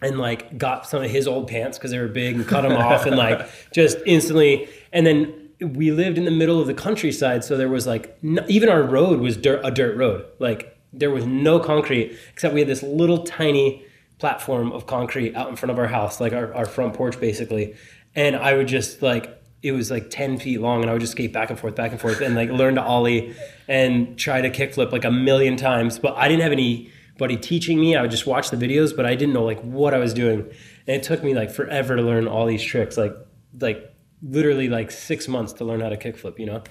and 0.00 0.18
like 0.18 0.56
got 0.56 0.86
some 0.86 1.02
of 1.02 1.10
his 1.10 1.28
old 1.28 1.48
pants 1.48 1.76
because 1.76 1.90
they 1.90 1.98
were 1.98 2.08
big 2.08 2.34
and 2.34 2.48
cut 2.48 2.62
them 2.62 2.72
off 2.72 3.04
and 3.04 3.16
like 3.16 3.46
just 3.72 3.98
instantly 4.06 4.66
and 4.94 5.06
then 5.06 5.50
we 5.60 5.90
lived 5.90 6.16
in 6.16 6.24
the 6.24 6.30
middle 6.30 6.58
of 6.58 6.66
the 6.66 6.72
countryside 6.72 7.44
so 7.44 7.58
there 7.58 7.68
was 7.68 7.86
like 7.86 8.16
even 8.48 8.70
our 8.70 8.82
road 8.82 9.20
was 9.20 9.36
dirt, 9.36 9.60
a 9.62 9.70
dirt 9.70 9.94
road 9.98 10.24
like 10.38 10.78
there 10.94 11.10
was 11.10 11.26
no 11.26 11.60
concrete 11.60 12.16
except 12.32 12.54
we 12.54 12.60
had 12.60 12.68
this 12.68 12.82
little 12.82 13.24
tiny 13.24 13.84
platform 14.20 14.70
of 14.72 14.86
concrete 14.86 15.34
out 15.34 15.48
in 15.48 15.56
front 15.56 15.70
of 15.70 15.78
our 15.78 15.86
house 15.86 16.20
like 16.20 16.32
our, 16.32 16.54
our 16.54 16.66
front 16.66 16.94
porch 16.94 17.18
basically 17.18 17.74
and 18.14 18.36
i 18.36 18.54
would 18.54 18.68
just 18.68 19.02
like 19.02 19.42
it 19.62 19.72
was 19.72 19.90
like 19.90 20.10
10 20.10 20.38
feet 20.38 20.60
long 20.60 20.82
and 20.82 20.90
i 20.90 20.92
would 20.92 21.00
just 21.00 21.12
skate 21.12 21.32
back 21.32 21.50
and 21.50 21.58
forth 21.58 21.74
back 21.74 21.90
and 21.90 22.00
forth 22.00 22.20
and 22.20 22.34
like 22.34 22.50
learn 22.50 22.74
to 22.74 22.82
ollie 22.82 23.34
and 23.66 24.18
try 24.18 24.40
to 24.40 24.50
kickflip 24.50 24.92
like 24.92 25.04
a 25.04 25.10
million 25.10 25.56
times 25.56 25.98
but 25.98 26.14
i 26.16 26.28
didn't 26.28 26.42
have 26.42 26.52
anybody 26.52 27.36
teaching 27.36 27.80
me 27.80 27.96
i 27.96 28.02
would 28.02 28.10
just 28.10 28.26
watch 28.26 28.50
the 28.50 28.56
videos 28.56 28.94
but 28.94 29.06
i 29.06 29.14
didn't 29.14 29.32
know 29.32 29.44
like 29.44 29.60
what 29.62 29.94
i 29.94 29.98
was 29.98 30.12
doing 30.12 30.40
and 30.86 30.96
it 30.96 31.02
took 31.02 31.24
me 31.24 31.34
like 31.34 31.50
forever 31.50 31.96
to 31.96 32.02
learn 32.02 32.28
all 32.28 32.46
these 32.46 32.62
tricks 32.62 32.98
like 32.98 33.14
like 33.58 33.94
literally 34.22 34.68
like 34.68 34.90
six 34.90 35.28
months 35.28 35.54
to 35.54 35.64
learn 35.64 35.80
how 35.80 35.88
to 35.88 35.96
kickflip 35.96 36.38
you 36.38 36.46
know 36.46 36.62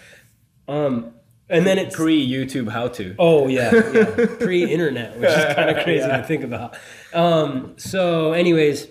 um 0.68 1.14
and 1.50 1.66
then 1.66 1.80
it's 1.80 1.96
Pre 1.96 2.28
YouTube 2.28 2.70
how 2.70 2.90
to. 2.90 3.16
Oh 3.18 3.48
yeah, 3.48 3.74
yeah. 3.74 4.26
pre-internet, 4.40 5.18
which 5.20 5.30
is 5.30 5.56
kind 5.56 5.70
of 5.70 5.84
crazy 5.84 6.08
to 6.08 6.24
think 6.24 6.44
about. 6.44 6.78
Um, 7.14 7.74
so, 7.78 8.34
anyways, 8.34 8.88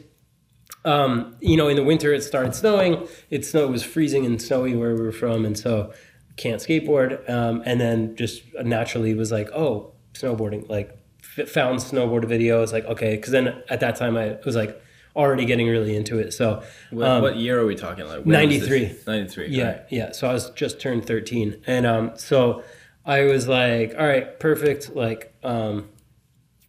um, 0.84 1.36
you 1.40 1.56
know, 1.56 1.68
in 1.68 1.76
the 1.76 1.84
winter 1.84 2.12
it 2.12 2.22
started 2.22 2.54
snowing. 2.54 3.06
It 3.30 3.44
snow 3.44 3.64
it 3.64 3.70
was 3.70 3.82
freezing 3.82 4.24
and 4.24 4.40
snowy 4.40 4.74
where 4.74 4.94
we 4.94 5.02
were 5.02 5.12
from, 5.12 5.44
and 5.44 5.58
so 5.58 5.92
can't 6.36 6.60
skateboard. 6.60 7.28
Um, 7.28 7.62
and 7.66 7.80
then 7.80 8.16
just 8.16 8.42
naturally 8.62 9.14
was 9.14 9.30
like, 9.30 9.50
oh, 9.52 9.92
snowboarding. 10.14 10.68
Like 10.68 10.96
f- 11.36 11.48
found 11.48 11.80
snowboard 11.80 12.24
videos. 12.24 12.72
Like 12.72 12.84
okay, 12.86 13.16
because 13.16 13.32
then 13.32 13.62
at 13.68 13.80
that 13.80 13.96
time 13.96 14.16
I 14.16 14.38
was 14.44 14.56
like 14.56 14.80
already 15.16 15.44
getting 15.44 15.66
really 15.66 15.96
into 15.96 16.18
it. 16.18 16.32
So 16.32 16.62
What, 16.90 17.08
um, 17.08 17.22
what 17.22 17.36
year 17.36 17.60
are 17.60 17.66
we 17.66 17.74
talking? 17.74 18.06
Like 18.06 18.24
was 18.24 18.36
this? 18.36 18.68
93. 18.68 18.96
93. 19.06 19.48
yeah, 19.48 19.64
right. 19.66 19.80
yeah. 19.90 20.12
So 20.12 20.28
I 20.28 20.32
was 20.32 20.50
just 20.50 20.80
turned 20.80 21.06
13. 21.06 21.62
And 21.66 21.86
um, 21.86 22.12
so 22.14 22.62
I 23.04 23.22
was 23.24 23.48
like, 23.48 23.94
all 23.98 24.06
right, 24.06 24.38
perfect. 24.38 24.94
Like, 24.94 25.34
um, 25.42 25.88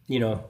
you 0.08 0.18
know, 0.18 0.49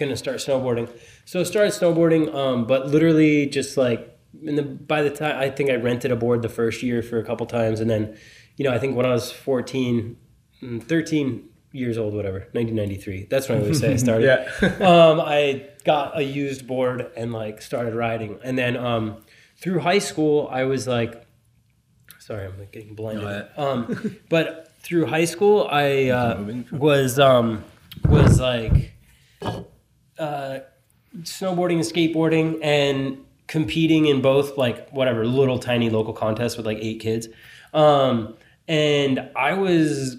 gonna 0.00 0.16
start 0.16 0.38
snowboarding. 0.38 0.90
So 1.24 1.40
I 1.40 1.42
started 1.44 1.72
snowboarding, 1.72 2.34
um, 2.34 2.66
but 2.66 2.88
literally 2.88 3.46
just 3.46 3.76
like 3.76 4.18
in 4.42 4.56
the, 4.56 4.62
by 4.62 5.02
the 5.02 5.10
time 5.10 5.38
I 5.38 5.50
think 5.50 5.70
I 5.70 5.76
rented 5.76 6.10
a 6.10 6.16
board 6.16 6.42
the 6.42 6.48
first 6.48 6.82
year 6.82 7.02
for 7.02 7.18
a 7.18 7.24
couple 7.24 7.46
times. 7.46 7.80
And 7.80 7.88
then, 7.88 8.16
you 8.56 8.64
know, 8.64 8.72
I 8.72 8.78
think 8.78 8.96
when 8.96 9.06
I 9.06 9.10
was 9.10 9.30
14, 9.30 10.16
mm, 10.62 10.82
13 10.82 11.48
years 11.72 11.98
old, 11.98 12.14
whatever, 12.14 12.38
1993. 12.52 13.26
That's 13.30 13.48
when 13.48 13.58
I 13.58 13.60
always 13.62 13.80
say 13.80 13.92
I 13.92 13.96
started 14.08 14.24
Yeah. 14.24 14.68
um, 14.80 15.20
I 15.20 15.68
got 15.84 16.18
a 16.18 16.22
used 16.22 16.66
board 16.66 17.10
and 17.16 17.32
like 17.32 17.62
started 17.62 17.94
riding. 17.94 18.38
And 18.42 18.58
then 18.58 18.76
um, 18.76 19.22
through 19.56 19.80
high 19.80 19.98
school, 19.98 20.48
I 20.50 20.64
was 20.64 20.88
like, 20.88 21.26
sorry, 22.18 22.46
I'm 22.46 22.58
like 22.58 22.72
getting 22.72 22.94
blinded. 22.94 23.24
No, 23.24 23.48
um, 23.56 24.16
but 24.28 24.72
through 24.80 25.06
high 25.06 25.24
school, 25.24 25.68
I 25.70 26.08
uh, 26.10 26.62
was 26.72 27.18
um, 27.18 27.64
was 28.04 28.40
like 28.40 28.92
uh, 30.20 30.60
snowboarding 31.22 31.74
and 31.74 31.82
skateboarding 31.82 32.58
and 32.62 33.24
competing 33.48 34.06
in 34.06 34.22
both 34.22 34.56
like 34.56 34.88
whatever 34.90 35.26
little 35.26 35.58
tiny 35.58 35.90
local 35.90 36.12
contests 36.12 36.56
with 36.56 36.66
like 36.66 36.78
eight 36.80 37.00
kids. 37.00 37.26
Um, 37.74 38.36
and 38.68 39.28
I 39.34 39.54
was 39.54 40.18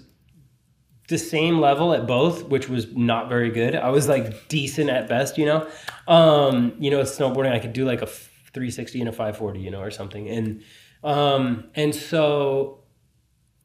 the 1.08 1.18
same 1.18 1.58
level 1.58 1.94
at 1.94 2.06
both, 2.06 2.44
which 2.44 2.68
was 2.68 2.94
not 2.94 3.28
very 3.28 3.50
good. 3.50 3.74
I 3.74 3.90
was 3.90 4.08
like 4.08 4.48
decent 4.48 4.90
at 4.90 5.08
best, 5.08 5.38
you 5.38 5.46
know. 5.46 5.68
Um, 6.06 6.74
you 6.78 6.90
know, 6.90 7.00
snowboarding, 7.02 7.52
I 7.52 7.58
could 7.58 7.72
do 7.72 7.84
like 7.84 8.02
a 8.02 8.06
360 8.06 9.00
and 9.00 9.08
a 9.08 9.12
540, 9.12 9.60
you 9.60 9.70
know, 9.70 9.80
or 9.80 9.90
something. 9.90 10.28
And 10.28 10.62
um, 11.02 11.64
and 11.74 11.94
so, 11.94 12.80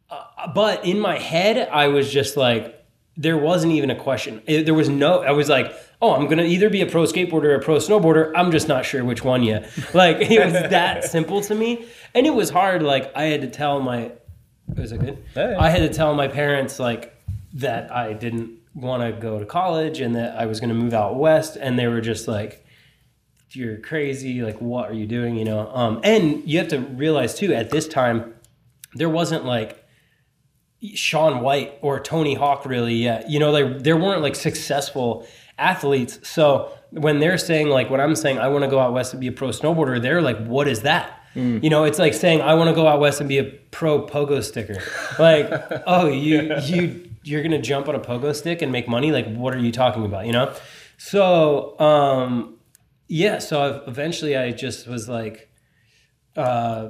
uh, 0.10 0.52
but 0.54 0.86
in 0.86 1.00
my 1.00 1.20
head, 1.20 1.70
I 1.70 1.88
was 1.88 2.12
just 2.12 2.38
like, 2.38 2.77
there 3.18 3.38
wasn't 3.38 3.74
even 3.74 3.90
a 3.90 3.96
question. 3.96 4.42
It- 4.46 4.66
there 4.66 4.74
was 4.76 4.90
no. 4.90 5.24
I 5.24 5.32
was 5.32 5.50
like, 5.50 5.74
oh, 6.02 6.14
I'm 6.14 6.28
gonna 6.28 6.44
either 6.44 6.70
be 6.70 6.82
a 6.82 6.86
pro 6.86 7.04
skateboarder 7.04 7.46
or 7.46 7.56
a 7.56 7.60
pro 7.62 7.78
snowboarder. 7.78 8.32
I'm 8.36 8.52
just 8.52 8.68
not 8.68 8.86
sure 8.86 9.04
which 9.04 9.24
one 9.24 9.44
yet. 9.44 9.70
Like 9.94 10.18
it 10.22 10.44
was 10.44 10.54
that 10.54 11.04
simple 11.16 11.42
to 11.42 11.56
me, 11.56 11.86
and 12.14 12.28
it 12.28 12.34
was 12.34 12.50
hard. 12.50 12.84
Like 12.84 13.12
I 13.16 13.24
had 13.24 13.42
to 13.42 13.50
tell 13.50 13.80
my. 13.82 14.12
Was 14.76 14.92
it 14.92 15.00
good? 15.00 15.24
Yeah. 15.36 15.56
I 15.60 15.70
had 15.70 15.80
to 15.80 15.90
tell 15.90 16.14
my 16.14 16.28
parents 16.28 16.78
like 16.80 17.16
that 17.54 17.92
I 17.92 18.14
didn't 18.14 18.52
want 18.76 19.02
to 19.02 19.20
go 19.20 19.40
to 19.40 19.46
college 19.46 20.02
and 20.02 20.16
that 20.16 20.38
I 20.38 20.46
was 20.46 20.60
going 20.60 20.70
to 20.70 20.76
move 20.76 20.94
out 20.94 21.16
west, 21.16 21.58
and 21.60 21.80
they 21.80 21.88
were 21.88 22.02
just 22.02 22.28
like, 22.28 22.64
"You're 23.52 23.78
crazy! 23.78 24.42
Like, 24.44 24.60
what 24.62 24.90
are 24.90 24.94
you 24.94 25.08
doing?" 25.08 25.36
You 25.38 25.46
know. 25.46 25.68
Um, 25.74 26.02
and 26.04 26.44
you 26.48 26.60
have 26.60 26.68
to 26.68 26.80
realize 26.80 27.34
too, 27.34 27.54
at 27.54 27.70
this 27.72 27.88
time, 27.88 28.34
there 28.94 29.10
wasn't 29.10 29.46
like 29.46 29.84
Shaun 30.94 31.42
White 31.42 31.78
or 31.82 32.00
Tony 32.00 32.36
Hawk 32.36 32.66
really 32.66 32.96
yet. 32.96 33.30
You 33.30 33.40
know, 33.40 33.52
like 33.52 33.84
there 33.84 33.98
weren't 33.98 34.22
like 34.22 34.36
successful 34.36 35.28
athletes. 35.58 36.20
So 36.28 36.72
when 36.92 37.20
they're 37.20 37.38
saying 37.38 37.70
like 37.70 37.90
when 37.90 38.00
I'm 38.00 38.16
saying 38.16 38.40
I 38.40 38.48
want 38.48 38.64
to 38.64 38.70
go 38.70 38.80
out 38.80 38.94
west 38.94 39.14
and 39.14 39.20
be 39.20 39.28
a 39.28 39.32
pro 39.32 39.50
snowboarder, 39.50 40.02
they're 40.02 40.22
like, 40.22 40.46
what 40.46 40.68
is 40.68 40.82
that? 40.82 41.14
You 41.62 41.70
know, 41.70 41.84
it's 41.84 42.00
like 42.00 42.16
saying 42.16 42.42
I 42.42 42.56
want 42.56 42.70
to 42.70 42.74
go 42.74 42.88
out 42.88 43.00
west 43.00 43.20
and 43.20 43.30
be 43.30 43.38
a 43.38 43.44
pro 43.44 44.02
pogo 44.08 44.44
sticker. 44.44 44.82
Like, 45.20 45.52
oh, 45.88 46.08
you 46.08 46.56
you 46.64 47.10
you're 47.24 47.44
gonna 47.44 47.62
jump 47.62 47.88
on 47.88 47.94
a 47.94 48.00
pogo 48.00 48.36
stick 48.36 48.64
and 48.64 48.72
make 48.72 48.88
money? 48.88 49.12
Like, 49.12 49.32
what 49.36 49.54
are 49.54 49.60
you 49.60 49.72
talking 49.72 50.04
about? 50.04 50.26
You 50.26 50.32
know? 50.32 50.54
So 50.98 51.80
um, 51.80 52.58
yeah. 53.08 53.38
So 53.38 53.84
eventually, 53.86 54.36
I 54.36 54.52
just 54.52 54.88
was 54.88 55.08
like, 55.08 55.52
uh, 56.36 56.90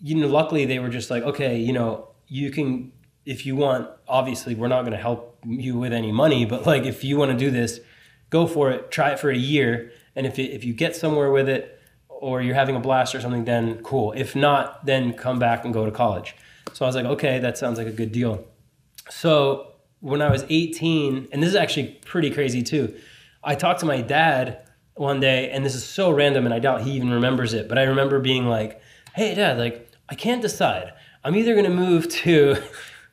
you 0.00 0.14
know, 0.14 0.28
luckily 0.28 0.64
they 0.64 0.78
were 0.78 0.88
just 0.88 1.10
like, 1.10 1.22
okay, 1.24 1.58
you 1.58 1.72
know, 1.72 2.08
you 2.26 2.50
can, 2.50 2.92
if 3.28 3.44
you 3.44 3.54
want, 3.54 3.86
obviously 4.08 4.54
we're 4.54 4.68
not 4.68 4.80
going 4.80 4.92
to 4.92 4.98
help 4.98 5.38
you 5.46 5.78
with 5.78 5.92
any 5.92 6.10
money, 6.10 6.46
but 6.46 6.64
like 6.64 6.84
if 6.84 7.04
you 7.04 7.18
want 7.18 7.30
to 7.30 7.36
do 7.36 7.50
this, 7.50 7.78
go 8.30 8.46
for 8.46 8.70
it, 8.70 8.90
try 8.90 9.10
it 9.10 9.20
for 9.20 9.28
a 9.28 9.36
year. 9.36 9.92
And 10.16 10.26
if, 10.26 10.38
it, 10.38 10.50
if 10.50 10.64
you 10.64 10.72
get 10.72 10.96
somewhere 10.96 11.30
with 11.30 11.46
it 11.46 11.78
or 12.08 12.40
you're 12.40 12.54
having 12.54 12.74
a 12.74 12.80
blast 12.80 13.14
or 13.14 13.20
something, 13.20 13.44
then 13.44 13.82
cool. 13.82 14.12
If 14.12 14.34
not, 14.34 14.86
then 14.86 15.12
come 15.12 15.38
back 15.38 15.66
and 15.66 15.74
go 15.74 15.84
to 15.84 15.90
college. 15.90 16.36
So 16.72 16.86
I 16.86 16.88
was 16.88 16.96
like, 16.96 17.04
okay, 17.04 17.38
that 17.40 17.58
sounds 17.58 17.76
like 17.76 17.86
a 17.86 17.92
good 17.92 18.12
deal. 18.12 18.46
So 19.10 19.74
when 20.00 20.22
I 20.22 20.30
was 20.30 20.46
18, 20.48 21.28
and 21.30 21.42
this 21.42 21.50
is 21.50 21.56
actually 21.56 21.98
pretty 22.06 22.30
crazy 22.30 22.62
too, 22.62 22.94
I 23.44 23.56
talked 23.56 23.80
to 23.80 23.86
my 23.86 24.00
dad 24.00 24.66
one 24.94 25.20
day, 25.20 25.50
and 25.50 25.66
this 25.66 25.74
is 25.74 25.84
so 25.84 26.10
random, 26.10 26.46
and 26.46 26.54
I 26.54 26.60
doubt 26.60 26.80
he 26.80 26.92
even 26.92 27.10
remembers 27.10 27.52
it, 27.52 27.68
but 27.68 27.76
I 27.76 27.82
remember 27.82 28.20
being 28.20 28.46
like, 28.46 28.80
hey, 29.14 29.34
dad, 29.34 29.58
like, 29.58 29.92
I 30.08 30.14
can't 30.14 30.40
decide. 30.40 30.94
I'm 31.22 31.36
either 31.36 31.52
going 31.52 31.66
to 31.66 31.70
move 31.70 32.08
to 32.08 32.56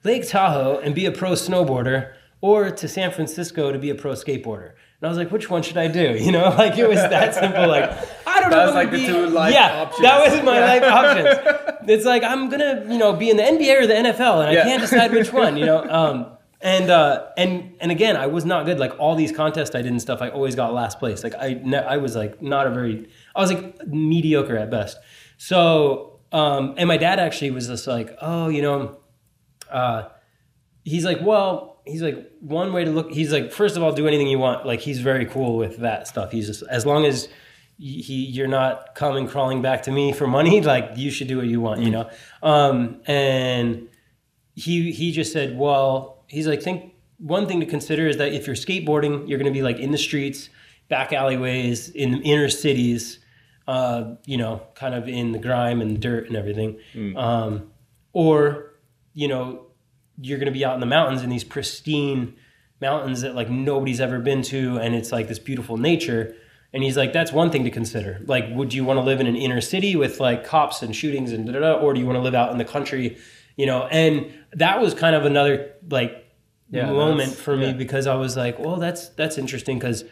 Lake 0.06 0.28
Tahoe 0.28 0.80
and 0.80 0.94
be 0.94 1.06
a 1.06 1.12
pro 1.12 1.32
snowboarder 1.32 2.14
or 2.42 2.70
to 2.72 2.88
San 2.88 3.12
Francisco 3.12 3.72
to 3.72 3.80
be 3.80 3.90
a 3.90 3.96
pro 3.96 4.12
skateboarder. 4.14 4.74
And 5.02 5.04
I 5.04 5.08
was 5.10 5.18
like, 5.18 5.32
which 5.32 5.50
one 5.50 5.64
should 5.64 5.78
I 5.78 5.88
do? 5.88 6.16
You 6.26 6.32
know, 6.32 6.50
like 6.50 6.78
it 6.78 6.88
was 6.88 6.98
that 7.00 7.34
simple. 7.34 7.68
Like, 7.68 7.90
I 8.28 8.40
don't 8.40 8.52
know. 8.52 8.58
That 8.58 8.66
was 8.68 8.76
like 8.76 8.92
the 8.92 8.98
be- 8.98 9.08
two 9.08 9.28
life 9.28 9.54
yeah, 9.54 9.82
options. 9.82 10.02
that 10.02 10.32
was 10.32 10.44
my 10.44 10.60
life 10.60 10.84
options. 10.84 11.62
It's 11.88 12.06
like 12.06 12.24
I'm 12.24 12.50
gonna, 12.50 12.84
you 12.90 12.98
know, 12.98 13.14
be 13.14 13.30
in 13.30 13.38
the 13.38 13.44
NBA 13.44 13.84
or 13.84 13.86
the 13.86 13.94
NFL, 13.94 14.48
and 14.48 14.58
I 14.58 14.64
can't 14.64 14.82
decide 14.82 15.12
which 15.12 15.32
one. 15.44 15.56
You 15.56 15.68
know, 15.68 15.84
um, 15.88 16.36
and 16.60 16.90
uh, 16.90 17.28
and 17.38 17.76
and 17.80 17.92
again, 17.92 18.18
I 18.18 18.26
was 18.26 18.44
not 18.44 18.66
good. 18.66 18.80
Like 18.80 18.98
all 18.98 19.16
these 19.16 19.32
contests 19.32 19.76
I 19.76 19.84
did 19.84 19.92
and 19.92 20.02
stuff, 20.02 20.20
I 20.20 20.30
always 20.30 20.56
got 20.56 20.74
last 20.74 20.98
place. 20.98 21.24
Like 21.24 21.36
I, 21.36 21.60
ne- 21.64 21.86
I 21.86 21.98
was 21.98 22.16
like 22.16 22.42
not 22.42 22.66
a 22.66 22.72
very, 22.72 23.08
I 23.36 23.40
was 23.40 23.54
like 23.54 23.86
mediocre 23.86 24.58
at 24.58 24.72
best. 24.72 24.98
So, 25.38 26.20
um, 26.32 26.74
and 26.78 26.88
my 26.88 26.98
dad 26.98 27.20
actually 27.20 27.52
was 27.52 27.68
just 27.68 27.86
like, 27.86 28.18
oh, 28.20 28.50
you 28.50 28.64
know, 28.64 28.98
uh, 29.72 30.10
he's 30.84 31.06
like, 31.06 31.20
well, 31.22 31.82
he's 31.86 32.02
like, 32.02 32.32
one 32.40 32.74
way 32.74 32.86
to 32.86 32.92
look, 32.92 33.12
he's 33.12 33.32
like, 33.32 33.52
first 33.52 33.78
of 33.78 33.84
all, 33.84 33.92
do 33.92 34.08
anything 34.08 34.28
you 34.28 34.40
want. 34.40 34.66
Like, 34.66 34.82
he's 34.82 35.00
very 35.00 35.26
cool 35.26 35.58
with 35.58 35.78
that 35.78 36.08
stuff. 36.08 36.32
He's 36.32 36.48
just, 36.48 36.64
as 36.70 36.86
long 36.86 37.06
as 37.06 37.28
he, 37.78 38.26
you're 38.26 38.48
not 38.48 38.96
coming 38.96 39.28
crawling 39.28 39.62
back 39.62 39.84
to 39.84 39.92
me 39.92 40.14
for 40.14 40.28
money, 40.28 40.62
like, 40.74 40.92
you 40.96 41.12
should 41.12 41.28
do 41.28 41.38
what 41.38 41.48
you 41.48 41.62
want, 41.62 41.82
you 41.82 41.92
know? 41.92 42.10
Um, 42.42 43.02
and 43.06 43.88
he, 44.56 44.92
he 44.92 45.12
just 45.12 45.34
said, 45.34 45.58
well, 45.58 46.24
he's 46.28 46.48
like, 46.48 46.62
think 46.62 46.94
one 47.18 47.48
thing 47.48 47.60
to 47.60 47.66
consider 47.66 48.08
is 48.08 48.18
that 48.18 48.34
if 48.34 48.48
you're 48.48 48.56
skateboarding, 48.56 49.28
you're 49.28 49.40
going 49.40 49.52
to 49.52 49.58
be 49.58 49.64
like 49.64 49.80
in 49.80 49.92
the 49.92 49.98
streets, 49.98 50.50
back 50.90 51.14
alleyways, 51.14 51.90
in 51.90 52.12
the 52.12 52.18
inner 52.20 52.50
cities, 52.50 53.20
uh, 53.68 54.16
you 54.26 54.38
know, 54.38 54.62
kind 54.76 54.94
of 54.94 55.08
in 55.08 55.32
the 55.32 55.40
grime 55.40 55.82
and 55.82 56.00
dirt 56.00 56.28
and 56.28 56.36
everything. 56.36 56.78
Um, 57.18 57.72
or, 58.14 58.75
you 59.16 59.28
know, 59.28 59.66
you're 60.22 60.38
going 60.38 60.46
to 60.46 60.52
be 60.60 60.64
out 60.64 60.76
in 60.76 60.80
the 60.80 60.86
mountains 60.86 61.24
in 61.24 61.30
these 61.32 61.44
pristine 61.44 62.36
mountains 62.80 63.22
that 63.22 63.34
like 63.34 63.50
nobody's 63.50 64.00
ever 64.00 64.20
been 64.20 64.44
to 64.44 64.78
and 64.78 64.94
it's 64.94 65.12
like 65.12 65.28
this 65.28 65.40
beautiful 65.40 65.78
nature. 65.78 66.36
And 66.74 66.84
he's 66.84 66.96
like 66.98 67.12
that's 67.14 67.32
one 67.32 67.50
thing 67.50 67.64
to 67.64 67.72
consider. 67.72 68.22
Like 68.26 68.46
would 68.52 68.74
you 68.74 68.86
want 68.86 68.98
to 68.98 69.02
live 69.04 69.20
in 69.20 69.26
an 69.28 69.36
inner 69.36 69.62
city 69.62 69.96
with 69.96 70.20
like 70.20 70.46
cops 70.46 70.82
and 70.84 70.96
shootings 70.96 71.32
and 71.32 71.46
da 71.48 71.54
da 71.54 71.60
da 71.60 71.74
or 71.80 71.94
do 71.94 72.00
you 72.00 72.06
want 72.06 72.18
to 72.18 72.22
live 72.22 72.36
out 72.36 72.52
in 72.52 72.58
the 72.60 72.66
country? 72.66 73.18
You 73.56 73.66
know 73.66 73.88
and 73.88 74.32
that 74.54 74.80
was 74.82 74.94
kind 74.94 75.16
of 75.16 75.26
another 75.26 75.72
like 75.90 76.12
Yeah, 76.70 76.92
moment 76.92 77.34
for 77.34 77.56
me 77.56 77.68
yeah. 77.68 77.74
because 77.74 78.08
i 78.08 78.16
was 78.16 78.36
like 78.36 78.60
well 78.60 78.78
that's 78.78 79.10
that's 79.10 79.38
interesting 79.38 79.78
because 79.80 80.04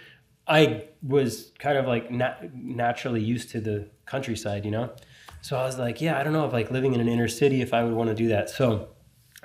i 0.47 0.85
was 1.01 1.51
kind 1.59 1.77
of 1.77 1.85
like 1.87 2.09
nat- 2.11 2.51
naturally 2.53 3.21
used 3.21 3.49
to 3.51 3.59
the 3.59 3.89
countryside 4.05 4.63
you 4.63 4.71
know 4.71 4.89
so 5.43 5.55
i 5.55 5.63
was 5.63 5.77
like 5.77 6.01
yeah 6.01 6.19
i 6.19 6.23
don't 6.23 6.33
know 6.33 6.45
if 6.45 6.51
like 6.51 6.71
living 6.71 6.95
in 6.95 6.99
an 6.99 7.07
inner 7.07 7.27
city 7.27 7.61
if 7.61 7.71
i 7.71 7.83
would 7.83 7.93
want 7.93 8.09
to 8.09 8.15
do 8.15 8.29
that 8.29 8.49
so 8.49 8.89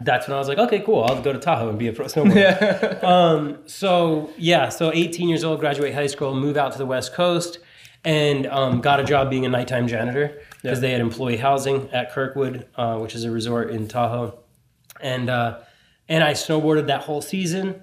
that's 0.01 0.29
when 0.29 0.37
I 0.37 0.39
was 0.39 0.49
like, 0.49 0.59
okay, 0.59 0.81
cool. 0.81 1.03
I'll 1.05 1.21
go 1.21 1.33
to 1.33 1.39
Tahoe 1.39 1.71
and 1.71 1.79
be 1.79 1.89
a 1.89 1.93
pro 1.93 2.07
snowboarder. 2.07 3.03
um, 3.05 3.59
so 3.67 4.31
yeah, 4.37 4.69
so 4.69 4.93
18 4.93 5.29
years 5.29 5.45
old, 5.45 5.61
graduate 5.61 5.95
high 5.95 6.07
school, 6.07 6.35
move 6.35 6.57
out 6.57 6.73
to 6.73 6.79
the 6.79 6.87
West 6.87 7.15
Coast, 7.15 7.59
and 8.05 8.47
um, 8.47 8.81
got 8.81 9.01
a 9.01 9.05
job 9.05 9.29
being 9.29 9.45
a 9.45 9.49
nighttime 9.49 9.89
janitor 9.89 10.41
because 10.63 10.81
they 10.81 10.93
had 10.93 11.01
employee 11.01 11.37
housing 11.37 11.91
at 11.91 12.13
Kirkwood, 12.13 12.69
uh, 12.77 12.99
which 12.99 13.15
is 13.15 13.25
a 13.25 13.31
resort 13.31 13.71
in 13.71 13.89
Tahoe, 13.89 14.39
and 15.01 15.29
uh, 15.29 15.61
and 16.09 16.23
I 16.23 16.33
snowboarded 16.33 16.87
that 16.87 17.03
whole 17.03 17.21
season. 17.21 17.83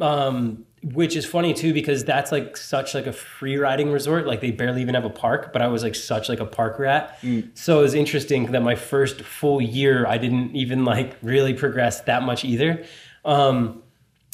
Um, 0.00 0.64
which 0.82 1.14
is 1.14 1.26
funny 1.26 1.52
too 1.52 1.74
because 1.74 2.04
that's 2.04 2.32
like 2.32 2.56
such 2.56 2.94
like 2.94 3.06
a 3.06 3.12
free 3.12 3.56
riding 3.56 3.92
resort. 3.92 4.26
Like 4.26 4.40
they 4.40 4.50
barely 4.50 4.80
even 4.80 4.94
have 4.94 5.04
a 5.04 5.10
park 5.10 5.52
but 5.52 5.60
i 5.60 5.68
was 5.68 5.82
like 5.82 5.94
such 5.94 6.28
like 6.28 6.40
a 6.40 6.46
park 6.46 6.78
rat. 6.78 7.18
So 7.54 7.80
it 7.80 7.82
was 7.82 7.94
interesting 7.94 8.52
that 8.52 8.62
my 8.62 8.74
first 8.74 9.22
full 9.22 9.60
year 9.60 10.06
i 10.06 10.16
didn't 10.18 10.56
even 10.56 10.84
like 10.84 11.16
really 11.22 11.54
progress 11.54 12.00
that 12.02 12.22
much 12.22 12.44
either. 12.44 12.84
Um, 13.24 13.82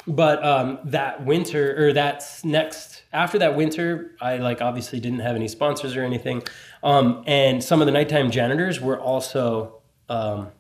but 0.09 0.45
um, 0.45 0.79
that 0.85 1.25
winter 1.25 1.75
or 1.85 1.93
that 1.93 2.23
next 2.45 3.03
after 3.13 3.41
that 3.41 3.57
winter 3.57 4.13
i 4.21 4.37
like 4.37 4.63
obviously 4.63 5.01
didn't 5.01 5.19
have 5.19 5.35
any 5.35 5.49
sponsors 5.49 5.97
or 5.97 6.05
anything. 6.05 6.43
Um, 6.85 7.25
and 7.27 7.63
some 7.65 7.81
of 7.81 7.87
the 7.87 7.93
nighttime 7.93 8.31
janitors 8.31 8.81
were 8.81 9.01
also 9.01 9.83
um, 10.09 10.53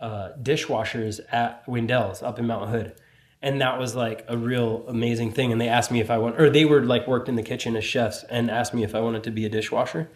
uh, 0.00 0.30
dishwashers 0.42 1.20
at 1.32 1.66
Windell's 1.66 2.22
up 2.22 2.38
in 2.38 2.46
Mount 2.46 2.70
Hood. 2.70 2.94
And 3.44 3.60
that 3.60 3.78
was 3.78 3.94
like 3.94 4.24
a 4.26 4.36
real 4.38 4.84
amazing 4.88 5.30
thing. 5.32 5.52
And 5.52 5.60
they 5.60 5.68
asked 5.68 5.90
me 5.90 6.00
if 6.00 6.10
I 6.10 6.16
want, 6.18 6.40
or 6.40 6.48
they 6.48 6.64
were 6.64 6.82
like 6.82 7.06
worked 7.06 7.28
in 7.28 7.36
the 7.36 7.42
kitchen 7.42 7.76
as 7.76 7.84
chefs 7.84 8.24
and 8.30 8.50
asked 8.50 8.72
me 8.72 8.82
if 8.84 8.94
I 8.94 9.00
wanted 9.00 9.22
to 9.24 9.30
be 9.30 9.44
a 9.44 9.48
dishwasher. 9.50 10.10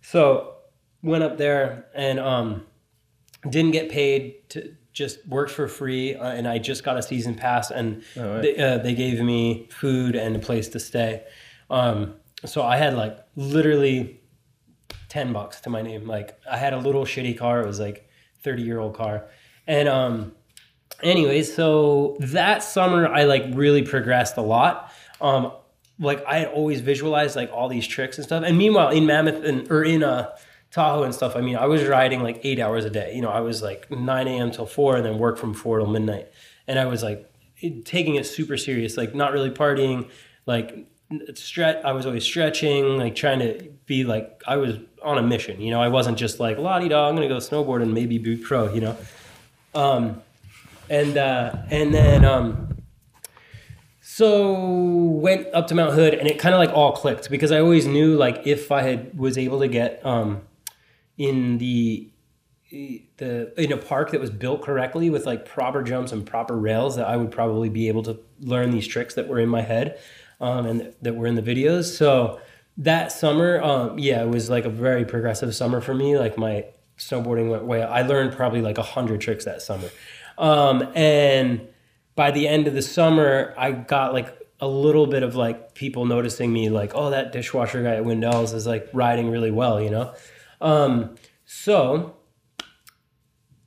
So 0.00 0.54
went 1.02 1.22
up 1.22 1.36
there 1.36 1.86
and 1.94 2.18
um, 2.18 2.64
didn't 3.48 3.72
get 3.72 3.90
paid 3.90 4.48
to 4.50 4.74
just 4.92 5.26
worked 5.26 5.50
for 5.50 5.68
free. 5.68 6.14
Uh, 6.14 6.28
and 6.32 6.46
I 6.48 6.58
just 6.58 6.82
got 6.84 6.96
a 6.96 7.02
season 7.02 7.34
pass 7.34 7.70
and 7.70 8.02
Oh, 8.16 8.34
right. 8.34 8.42
they, 8.42 8.56
uh, 8.56 8.78
they 8.78 8.94
gave 8.94 9.20
me 9.20 9.68
food 9.70 10.16
and 10.16 10.34
a 10.36 10.38
place 10.38 10.68
to 10.70 10.80
stay. 10.80 11.24
Um, 11.70 12.14
so 12.44 12.62
I 12.62 12.76
had 12.76 12.94
like 12.94 13.18
literally 13.36 14.20
10 15.08 15.32
bucks 15.32 15.60
to 15.62 15.70
my 15.70 15.82
name. 15.82 16.06
Like 16.06 16.38
I 16.50 16.56
had 16.56 16.72
a 16.72 16.78
little 16.78 17.04
shitty 17.04 17.36
car. 17.38 17.60
It 17.60 17.66
was 17.66 17.80
like 17.80 18.08
30 18.44 18.62
year 18.62 18.78
old 18.80 18.94
car. 18.94 19.28
And, 19.66 19.88
um, 19.88 20.32
anyways, 21.02 21.54
so 21.54 22.16
that 22.20 22.62
summer 22.62 23.06
I 23.06 23.24
like 23.24 23.44
really 23.52 23.82
progressed 23.82 24.36
a 24.36 24.42
lot. 24.42 24.92
Um, 25.20 25.52
like 25.98 26.24
I 26.26 26.38
had 26.38 26.48
always 26.48 26.80
visualized 26.80 27.36
like 27.36 27.50
all 27.52 27.68
these 27.68 27.86
tricks 27.86 28.18
and 28.18 28.24
stuff. 28.24 28.42
And 28.44 28.58
meanwhile 28.58 28.88
in 28.90 29.06
Mammoth 29.06 29.44
and, 29.44 29.70
or 29.70 29.84
in, 29.84 30.02
uh, 30.02 30.34
Tahoe 30.72 31.02
and 31.02 31.14
stuff. 31.14 31.36
I 31.36 31.42
mean, 31.42 31.56
I 31.56 31.66
was 31.66 31.84
riding 31.84 32.22
like 32.22 32.40
eight 32.44 32.58
hours 32.58 32.86
a 32.86 32.90
day. 32.90 33.14
You 33.14 33.20
know, 33.20 33.28
I 33.28 33.40
was 33.40 33.62
like 33.62 33.90
9 33.90 34.26
a.m. 34.26 34.50
till 34.50 34.64
four 34.64 34.96
and 34.96 35.04
then 35.04 35.18
work 35.18 35.36
from 35.36 35.52
four 35.52 35.78
till 35.78 35.86
midnight. 35.86 36.28
And 36.66 36.78
I 36.78 36.86
was 36.86 37.02
like 37.02 37.30
taking 37.84 38.14
it 38.14 38.24
super 38.26 38.56
serious, 38.56 38.96
like 38.96 39.14
not 39.14 39.32
really 39.32 39.50
partying, 39.50 40.08
like 40.46 40.86
stretch. 41.34 41.84
I 41.84 41.92
was 41.92 42.06
always 42.06 42.24
stretching, 42.24 42.96
like 42.96 43.14
trying 43.14 43.40
to 43.40 43.70
be 43.84 44.04
like, 44.04 44.42
I 44.46 44.56
was 44.56 44.78
on 45.02 45.18
a 45.18 45.22
mission. 45.22 45.60
You 45.60 45.70
know, 45.72 45.82
I 45.82 45.88
wasn't 45.88 46.16
just 46.16 46.40
like, 46.40 46.56
la 46.56 46.78
di 46.78 46.88
da, 46.88 47.06
I'm 47.06 47.16
to 47.16 47.28
go 47.28 47.36
snowboard 47.36 47.82
and 47.82 47.92
maybe 47.92 48.16
be 48.16 48.36
pro, 48.38 48.72
you 48.72 48.80
know? 48.80 48.96
Um, 49.74 50.22
and 50.92 51.16
uh, 51.16 51.56
and 51.70 51.94
then 51.94 52.24
um, 52.24 52.76
so 54.02 54.52
went 54.52 55.46
up 55.54 55.66
to 55.68 55.74
Mount 55.74 55.94
Hood, 55.94 56.12
and 56.12 56.28
it 56.28 56.38
kind 56.38 56.54
of 56.54 56.58
like 56.58 56.70
all 56.70 56.92
clicked 56.92 57.30
because 57.30 57.50
I 57.50 57.60
always 57.60 57.86
knew 57.86 58.14
like 58.14 58.42
if 58.44 58.70
I 58.70 58.82
had 58.82 59.18
was 59.18 59.38
able 59.38 59.60
to 59.60 59.68
get 59.68 60.04
um, 60.04 60.42
in 61.16 61.56
the 61.58 62.10
the 62.70 63.52
in 63.56 63.72
a 63.72 63.78
park 63.78 64.10
that 64.10 64.20
was 64.20 64.30
built 64.30 64.62
correctly 64.62 65.08
with 65.08 65.24
like 65.24 65.46
proper 65.46 65.82
jumps 65.82 66.12
and 66.12 66.26
proper 66.26 66.56
rails 66.58 66.96
that 66.96 67.06
I 67.06 67.16
would 67.16 67.30
probably 67.30 67.70
be 67.70 67.88
able 67.88 68.02
to 68.02 68.18
learn 68.40 68.70
these 68.70 68.86
tricks 68.86 69.14
that 69.14 69.28
were 69.28 69.40
in 69.40 69.48
my 69.48 69.62
head 69.62 69.98
um, 70.40 70.66
and 70.66 70.94
that 71.00 71.16
were 71.16 71.26
in 71.26 71.34
the 71.34 71.42
videos. 71.42 71.96
So 71.96 72.38
that 72.76 73.12
summer, 73.12 73.62
um, 73.62 73.98
yeah, 73.98 74.22
it 74.22 74.28
was 74.28 74.50
like 74.50 74.66
a 74.66 74.70
very 74.70 75.06
progressive 75.06 75.54
summer 75.54 75.80
for 75.80 75.94
me. 75.94 76.18
Like 76.18 76.36
my 76.36 76.66
snowboarding 76.98 77.50
went 77.50 77.64
way. 77.64 77.82
I 77.82 78.02
learned 78.02 78.32
probably 78.32 78.62
like 78.62 78.78
a 78.78 78.82
hundred 78.82 79.20
tricks 79.20 79.44
that 79.44 79.62
summer, 79.62 79.90
um, 80.38 80.90
and 80.94 81.68
by 82.14 82.30
the 82.30 82.48
end 82.48 82.66
of 82.66 82.74
the 82.74 82.82
summer, 82.82 83.54
I 83.56 83.72
got 83.72 84.12
like 84.12 84.38
a 84.60 84.66
little 84.66 85.06
bit 85.06 85.22
of 85.22 85.34
like 85.34 85.74
people 85.74 86.04
noticing 86.04 86.52
me, 86.52 86.70
like, 86.70 86.92
oh, 86.94 87.10
that 87.10 87.32
dishwasher 87.32 87.82
guy 87.82 87.96
at 87.96 88.04
Windell's 88.04 88.52
is 88.52 88.66
like 88.66 88.88
riding 88.92 89.30
really 89.30 89.50
well, 89.50 89.80
you 89.80 89.90
know. 89.90 90.14
Um, 90.60 91.16
so 91.44 92.16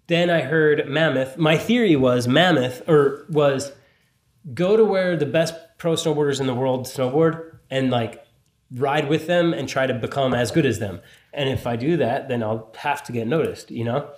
then 0.08 0.30
I 0.30 0.42
heard 0.42 0.88
Mammoth. 0.88 1.38
My 1.38 1.58
theory 1.58 1.96
was 1.96 2.28
Mammoth, 2.28 2.88
or 2.88 3.26
was 3.30 3.72
go 4.54 4.78
to 4.78 4.86
where 4.86 5.18
the 5.18 5.26
best 5.26 5.56
pro 5.78 5.94
snowboarders 5.94 6.40
in 6.40 6.48
the 6.48 6.54
world 6.54 6.86
snowboard 6.86 7.58
and 7.70 7.90
like 7.90 8.26
ride 8.72 9.10
with 9.10 9.28
them 9.28 9.54
and 9.54 9.68
try 9.68 9.88
to 9.88 9.94
become 9.94 10.34
as 10.34 10.52
good 10.52 10.66
as 10.66 10.80
them. 10.80 11.02
And 11.34 11.50
if 11.50 11.68
I 11.68 11.76
do 11.76 11.98
that, 11.98 12.28
then 12.28 12.44
I'll 12.44 12.72
have 12.78 13.04
to 13.04 13.12
get 13.12 13.28
noticed, 13.28 13.72
you 13.72 13.84
know? 13.84 14.12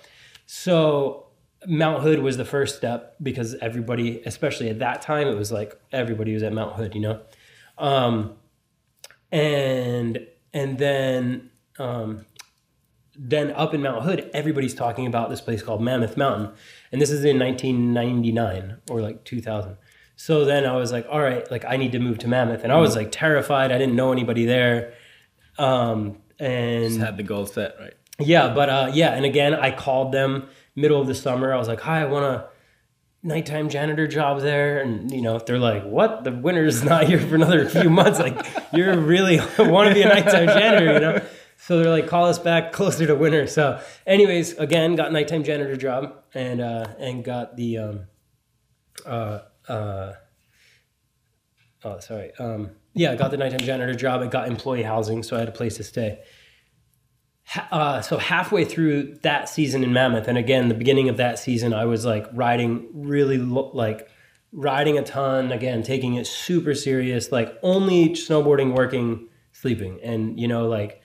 So 0.46 1.27
Mount 1.66 2.02
Hood 2.02 2.20
was 2.20 2.36
the 2.36 2.44
first 2.44 2.76
step 2.76 3.16
because 3.22 3.54
everybody, 3.56 4.22
especially 4.24 4.68
at 4.70 4.78
that 4.78 5.02
time, 5.02 5.26
it 5.28 5.34
was 5.36 5.50
like 5.50 5.78
everybody 5.92 6.32
was 6.34 6.42
at 6.42 6.52
Mount 6.52 6.74
Hood, 6.76 6.94
you 6.94 7.00
know? 7.00 7.20
Um, 7.76 8.34
and 9.30 10.26
and 10.52 10.78
then 10.78 11.50
um, 11.78 12.24
then 13.16 13.50
up 13.52 13.74
in 13.74 13.82
Mount 13.82 14.04
Hood, 14.04 14.30
everybody's 14.32 14.74
talking 14.74 15.06
about 15.06 15.30
this 15.30 15.40
place 15.40 15.62
called 15.62 15.82
Mammoth 15.82 16.16
Mountain. 16.16 16.50
And 16.92 17.00
this 17.00 17.10
is 17.10 17.24
in 17.24 17.38
1999 17.38 18.78
or 18.88 19.00
like 19.00 19.24
2000. 19.24 19.76
So 20.16 20.44
then 20.44 20.64
I 20.64 20.76
was 20.76 20.92
like, 20.92 21.06
all 21.10 21.20
right, 21.20 21.48
like 21.50 21.64
I 21.64 21.76
need 21.76 21.92
to 21.92 21.98
move 21.98 22.18
to 22.18 22.28
Mammoth. 22.28 22.64
And 22.64 22.72
I 22.72 22.78
was 22.78 22.96
like 22.96 23.10
terrified. 23.12 23.70
I 23.72 23.78
didn't 23.78 23.96
know 23.96 24.12
anybody 24.12 24.46
there. 24.46 24.94
Um, 25.58 26.18
and 26.38 26.84
Just 26.84 27.00
had 27.00 27.16
the 27.16 27.22
goal 27.24 27.46
set 27.46 27.74
right. 27.80 27.94
yeah, 28.20 28.54
but 28.54 28.68
uh, 28.68 28.90
yeah, 28.94 29.10
and 29.10 29.24
again, 29.24 29.54
I 29.54 29.72
called 29.72 30.12
them 30.12 30.48
middle 30.78 31.00
of 31.00 31.06
the 31.06 31.14
summer. 31.14 31.52
I 31.52 31.56
was 31.56 31.68
like, 31.68 31.80
"Hi, 31.80 32.02
I 32.02 32.04
want 32.06 32.24
a 32.24 32.48
nighttime 33.22 33.68
janitor 33.68 34.06
job 34.06 34.40
there," 34.40 34.80
and 34.80 35.10
you 35.10 35.22
know, 35.22 35.38
they're 35.38 35.58
like, 35.58 35.84
"What? 35.84 36.24
The 36.24 36.32
winter's 36.32 36.84
not 36.92 37.04
here 37.04 37.20
for 37.20 37.34
another 37.34 37.68
few 37.68 37.90
months. 37.90 38.18
Like, 38.18 38.46
you 38.72 38.90
really 38.92 39.38
want 39.58 39.88
to 39.88 39.94
be 39.94 40.02
a 40.02 40.08
nighttime 40.08 40.46
janitor, 40.46 40.92
you 40.92 41.00
know?" 41.00 41.22
So 41.58 41.78
they're 41.78 41.90
like, 41.90 42.06
"Call 42.06 42.26
us 42.26 42.38
back 42.38 42.72
closer 42.72 43.06
to 43.06 43.14
winter." 43.14 43.46
So, 43.46 43.80
anyways, 44.06 44.54
again, 44.58 44.94
got 44.94 45.12
nighttime 45.12 45.44
janitor 45.44 45.76
job 45.76 46.22
and 46.34 46.60
uh, 46.60 46.86
and 46.98 47.24
got 47.24 47.56
the 47.56 47.78
um, 47.78 48.06
uh, 49.04 49.40
uh, 49.68 50.12
oh, 51.84 51.98
sorry. 52.00 52.32
Um, 52.38 52.70
yeah, 52.94 53.14
got 53.14 53.30
the 53.30 53.36
nighttime 53.36 53.60
janitor 53.60 53.94
job. 53.94 54.22
I 54.22 54.26
got 54.26 54.48
employee 54.48 54.82
housing, 54.82 55.22
so 55.22 55.36
I 55.36 55.40
had 55.40 55.48
a 55.48 55.52
place 55.52 55.76
to 55.76 55.84
stay. 55.84 56.20
Uh, 57.70 58.00
so 58.02 58.18
halfway 58.18 58.64
through 58.64 59.14
that 59.22 59.48
season 59.48 59.82
in 59.82 59.92
Mammoth, 59.92 60.28
and 60.28 60.36
again, 60.36 60.68
the 60.68 60.74
beginning 60.74 61.08
of 61.08 61.16
that 61.16 61.38
season, 61.38 61.72
I 61.72 61.86
was 61.86 62.04
like 62.04 62.26
riding 62.32 62.88
really 62.92 63.38
lo- 63.38 63.70
like 63.72 64.08
riding 64.52 64.98
a 64.98 65.02
ton. 65.02 65.50
Again, 65.52 65.82
taking 65.82 66.14
it 66.14 66.26
super 66.26 66.74
serious. 66.74 67.32
Like 67.32 67.56
only 67.62 68.10
snowboarding, 68.10 68.74
working, 68.74 69.28
sleeping, 69.52 69.98
and 70.02 70.38
you 70.38 70.46
know, 70.46 70.68
like 70.68 71.00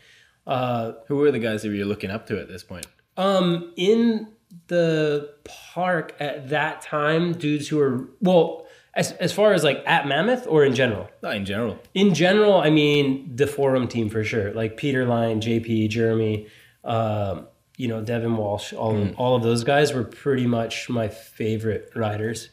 uh, 0.46 0.94
Who 1.08 1.16
were 1.16 1.32
the 1.32 1.40
guys 1.40 1.62
that 1.62 1.70
you 1.70 1.80
were 1.80 1.86
looking 1.86 2.12
up 2.12 2.28
to 2.28 2.40
at 2.40 2.48
this 2.50 2.64
point? 2.64 2.88
um, 3.16 3.72
in 3.78 4.28
the 4.68 5.34
park 5.46 6.16
at 6.20 6.50
that 6.50 6.82
time, 6.82 7.34
dudes 7.34 7.68
who 7.70 7.78
were 7.78 8.10
well, 8.22 8.63
as 8.96 9.12
as 9.14 9.34
far 9.34 9.54
as 9.54 9.64
like 9.64 9.84
at 9.86 10.08
Mammoth 10.08 10.46
or 10.48 10.64
in 10.64 10.76
general. 10.76 11.10
Not 11.22 11.36
in 11.36 11.46
general. 11.46 11.80
in 11.94 12.14
general, 12.14 12.58
I 12.58 12.70
mean 12.70 13.36
the 13.36 13.48
forum 13.48 13.88
team 13.88 14.10
for 14.10 14.24
sure, 14.24 14.54
like 14.54 14.78
Peter 14.78 15.06
Line, 15.06 15.42
JP, 15.42 15.90
Jeremy, 15.90 16.48
um, 16.84 17.48
you 17.78 17.88
know, 17.88 18.04
Devun 18.04 18.36
Walsh, 18.36 18.74
all 18.74 19.10
all 19.16 19.36
of 19.36 19.44
those 19.44 19.64
guys 19.64 19.94
were 19.94 20.04
pretty 20.04 20.46
much 20.46 20.90
my 20.90 21.08
favorite 21.08 21.92
riders. 21.96 22.50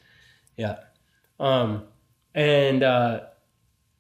Yeah, 0.57 0.76
um, 1.38 1.84
and 2.34 2.82
uh, 2.82 3.20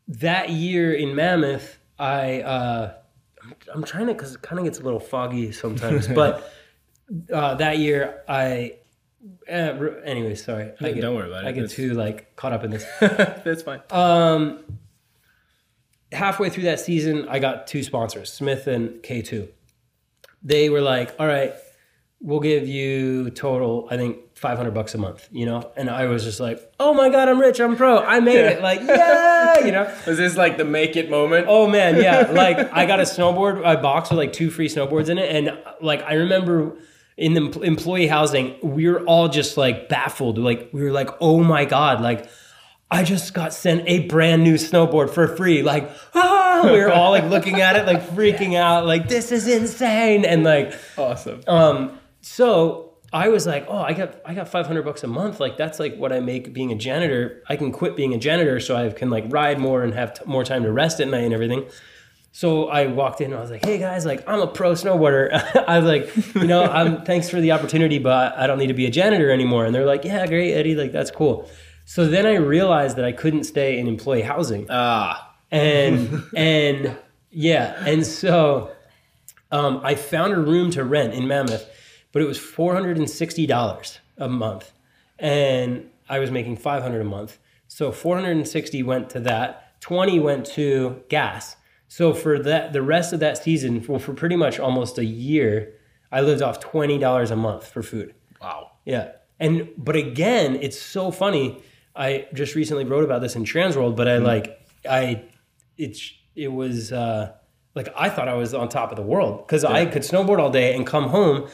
that 0.08 0.50
year 0.50 0.94
in 0.94 1.14
Mammoth, 1.14 1.78
I 1.98 2.40
uh, 2.40 2.94
I'm, 3.42 3.54
I'm 3.74 3.84
trying 3.84 4.06
to 4.06 4.14
because 4.14 4.34
it 4.34 4.42
kind 4.42 4.58
of 4.58 4.64
gets 4.64 4.80
a 4.80 4.82
little 4.82 5.00
foggy 5.00 5.52
sometimes, 5.52 6.08
but 6.22 6.50
uh, 7.32 7.54
that 7.56 7.78
year 7.78 8.22
I. 8.28 8.76
Uh, 9.50 9.74
re- 9.78 10.02
anyway, 10.04 10.34
sorry. 10.34 10.72
I 10.80 10.92
get, 10.92 11.02
Don't 11.02 11.14
worry 11.14 11.28
about 11.28 11.44
it. 11.44 11.48
I 11.48 11.52
get 11.52 11.70
too 11.70 11.92
like 11.94 12.34
caught 12.36 12.52
up 12.52 12.64
in 12.64 12.70
this. 12.70 12.86
That's 13.00 13.62
fine. 13.62 13.80
Um, 13.90 14.78
halfway 16.12 16.50
through 16.50 16.64
that 16.64 16.80
season, 16.80 17.28
I 17.28 17.38
got 17.38 17.66
two 17.66 17.82
sponsors, 17.82 18.32
Smith 18.32 18.66
and 18.66 19.02
K2. 19.02 19.48
They 20.42 20.70
were 20.70 20.80
like, 20.80 21.14
"All 21.18 21.26
right, 21.26 21.52
we'll 22.20 22.40
give 22.40 22.66
you 22.66 23.28
total, 23.30 23.88
I 23.90 23.98
think, 23.98 24.38
500 24.38 24.72
bucks 24.72 24.94
a 24.94 24.98
month." 24.98 25.28
You 25.30 25.44
know, 25.44 25.70
and 25.76 25.90
I 25.90 26.06
was 26.06 26.24
just 26.24 26.40
like, 26.40 26.58
"Oh 26.80 26.94
my 26.94 27.10
god, 27.10 27.28
I'm 27.28 27.38
rich, 27.38 27.60
I'm 27.60 27.76
pro, 27.76 27.98
I 27.98 28.20
made 28.20 28.36
it!" 28.36 28.62
Like, 28.62 28.80
yeah, 28.80 29.58
you 29.66 29.72
know. 29.72 29.94
Was 30.06 30.16
this 30.16 30.36
like 30.38 30.56
the 30.56 30.64
make 30.64 30.96
it 30.96 31.10
moment? 31.10 31.44
Oh 31.46 31.66
man, 31.66 31.96
yeah. 31.96 32.22
Like 32.32 32.72
I 32.72 32.86
got 32.86 33.00
a 33.00 33.02
snowboard, 33.02 33.58
a 33.70 33.80
box 33.82 34.08
with 34.08 34.18
like 34.18 34.32
two 34.32 34.50
free 34.50 34.68
snowboards 34.68 35.10
in 35.10 35.18
it, 35.18 35.30
and 35.34 35.58
like 35.82 36.02
I 36.04 36.14
remember 36.14 36.78
in 37.16 37.34
the 37.34 37.60
employee 37.60 38.06
housing, 38.06 38.56
we 38.62 38.88
were 38.88 39.00
all 39.04 39.28
just 39.28 39.56
like 39.56 39.88
baffled. 39.88 40.38
Like 40.38 40.70
we 40.72 40.82
were 40.82 40.92
like, 40.92 41.10
oh 41.20 41.42
my 41.42 41.64
god, 41.64 42.00
like 42.00 42.28
I 42.90 43.04
just 43.04 43.34
got 43.34 43.52
sent 43.52 43.84
a 43.86 44.06
brand 44.08 44.42
new 44.42 44.54
snowboard 44.54 45.10
for 45.10 45.28
free. 45.36 45.62
Like 45.62 45.90
ah, 46.14 46.62
we 46.64 46.70
were 46.78 46.92
all 46.92 47.10
like 47.10 47.24
looking 47.24 47.60
at 47.60 47.76
it, 47.76 47.86
like 47.86 48.02
freaking 48.10 48.56
out, 48.56 48.86
like 48.86 49.08
this 49.08 49.32
is 49.32 49.46
insane, 49.46 50.24
and 50.24 50.44
like 50.44 50.74
Awesome. 50.96 51.40
um, 51.46 51.98
so 52.20 52.94
I 53.12 53.28
was 53.28 53.46
like, 53.46 53.66
oh, 53.68 53.78
I 53.78 53.92
got 53.92 54.16
I 54.24 54.34
got 54.34 54.48
500 54.48 54.84
bucks 54.84 55.02
a 55.02 55.06
month. 55.08 55.40
Like 55.40 55.56
that's 55.56 55.78
like 55.80 55.96
what 55.96 56.12
I 56.12 56.20
make 56.20 56.52
being 56.52 56.70
a 56.72 56.76
janitor. 56.76 57.42
I 57.48 57.56
can 57.56 57.72
quit 57.72 57.96
being 57.96 58.14
a 58.14 58.18
janitor 58.18 58.60
so 58.60 58.76
I 58.76 58.88
can 58.90 59.10
like 59.10 59.24
ride 59.28 59.58
more 59.58 59.82
and 59.82 59.92
have 59.94 60.14
t- 60.14 60.22
more 60.26 60.44
time 60.44 60.62
to 60.62 60.72
rest 60.72 61.00
at 61.00 61.08
night 61.08 61.24
and 61.24 61.34
everything. 61.34 61.66
So 62.32 62.68
I 62.68 62.86
walked 62.86 63.20
in 63.20 63.26
and 63.32 63.34
I 63.34 63.40
was 63.40 63.50
like, 63.50 63.64
hey 63.64 63.78
guys, 63.78 64.06
like 64.06 64.26
I'm 64.28 64.40
a 64.40 64.46
pro 64.46 64.72
snowboarder. 64.72 65.32
I 65.68 65.78
was 65.78 65.86
like, 65.86 66.34
you 66.34 66.46
know, 66.46 66.64
I'm 66.64 67.02
thanks 67.04 67.28
for 67.28 67.40
the 67.40 67.52
opportunity, 67.52 67.98
but 67.98 68.36
I 68.38 68.46
don't 68.46 68.58
need 68.58 68.68
to 68.68 68.74
be 68.74 68.86
a 68.86 68.90
janitor 68.90 69.30
anymore. 69.30 69.64
And 69.64 69.74
they're 69.74 69.86
like, 69.86 70.04
yeah, 70.04 70.26
great, 70.26 70.54
Eddie, 70.54 70.76
like 70.76 70.92
that's 70.92 71.10
cool. 71.10 71.48
So 71.84 72.06
then 72.06 72.26
I 72.26 72.36
realized 72.36 72.96
that 72.96 73.04
I 73.04 73.12
couldn't 73.12 73.44
stay 73.44 73.78
in 73.78 73.88
employee 73.88 74.22
housing 74.22 74.66
Ah, 74.70 75.34
and 75.50 76.22
and 76.36 76.96
yeah, 77.30 77.82
and 77.84 78.06
so 78.06 78.70
um, 79.50 79.80
I 79.82 79.96
found 79.96 80.32
a 80.32 80.40
room 80.40 80.70
to 80.72 80.84
rent 80.84 81.14
in 81.14 81.26
Mammoth, 81.26 81.68
but 82.12 82.22
it 82.22 82.26
was 82.26 82.38
four 82.38 82.74
hundred 82.74 82.96
and 82.96 83.10
sixty 83.10 83.44
dollars 83.46 83.98
a 84.18 84.28
month, 84.28 84.70
and 85.18 85.90
I 86.08 86.20
was 86.20 86.30
making 86.30 86.58
five 86.58 86.82
hundred 86.82 87.00
a 87.00 87.04
month. 87.04 87.38
So 87.66 87.90
four 87.90 88.14
hundred 88.14 88.36
and 88.36 88.46
sixty 88.46 88.84
went 88.84 89.10
to 89.10 89.20
that. 89.20 89.80
Twenty 89.80 90.20
went 90.20 90.46
to 90.46 91.02
gas. 91.08 91.56
So 91.92 92.14
for 92.14 92.38
that, 92.38 92.72
the 92.72 92.82
rest 92.82 93.12
of 93.12 93.18
that 93.18 93.36
season, 93.42 93.84
well, 93.88 93.98
for 93.98 94.14
pretty 94.14 94.36
much 94.36 94.60
almost 94.60 94.96
a 94.96 95.04
year, 95.04 95.74
I 96.12 96.20
lived 96.20 96.40
off 96.40 96.60
twenty 96.60 96.98
dollars 96.98 97.32
a 97.32 97.36
month 97.36 97.66
for 97.66 97.82
food. 97.82 98.14
wow. 98.40 98.70
Yeah. 98.84 99.10
And 99.40 99.68
but 99.76 99.96
again, 99.96 100.56
it's 100.60 100.80
so 100.80 101.10
funny. 101.10 101.62
I 101.96 102.28
just 102.32 102.54
recently 102.54 102.84
wrote 102.84 103.02
about 103.02 103.22
this 103.22 103.34
in 103.34 103.44
Transworld, 103.44 103.96
but 103.96 104.06
I 104.06 104.18
like 104.18 104.46
I 104.88 105.24
it's 105.76 106.12
it 106.36 106.52
was 106.52 106.92
uh 106.92 107.32
like 107.74 107.88
I 107.96 108.08
thought 108.08 108.28
I 108.28 108.34
was 108.34 108.54
on 108.54 108.68
top 108.68 108.90
of 108.92 108.96
the 108.96 109.02
world 109.02 109.48
cuz 109.48 109.64
I 109.64 109.84
could 109.86 110.02
snowboard 110.02 110.38
all 110.38 110.50
day 110.50 110.76
and 110.76 110.86
come 110.86 111.08
home 111.08 111.48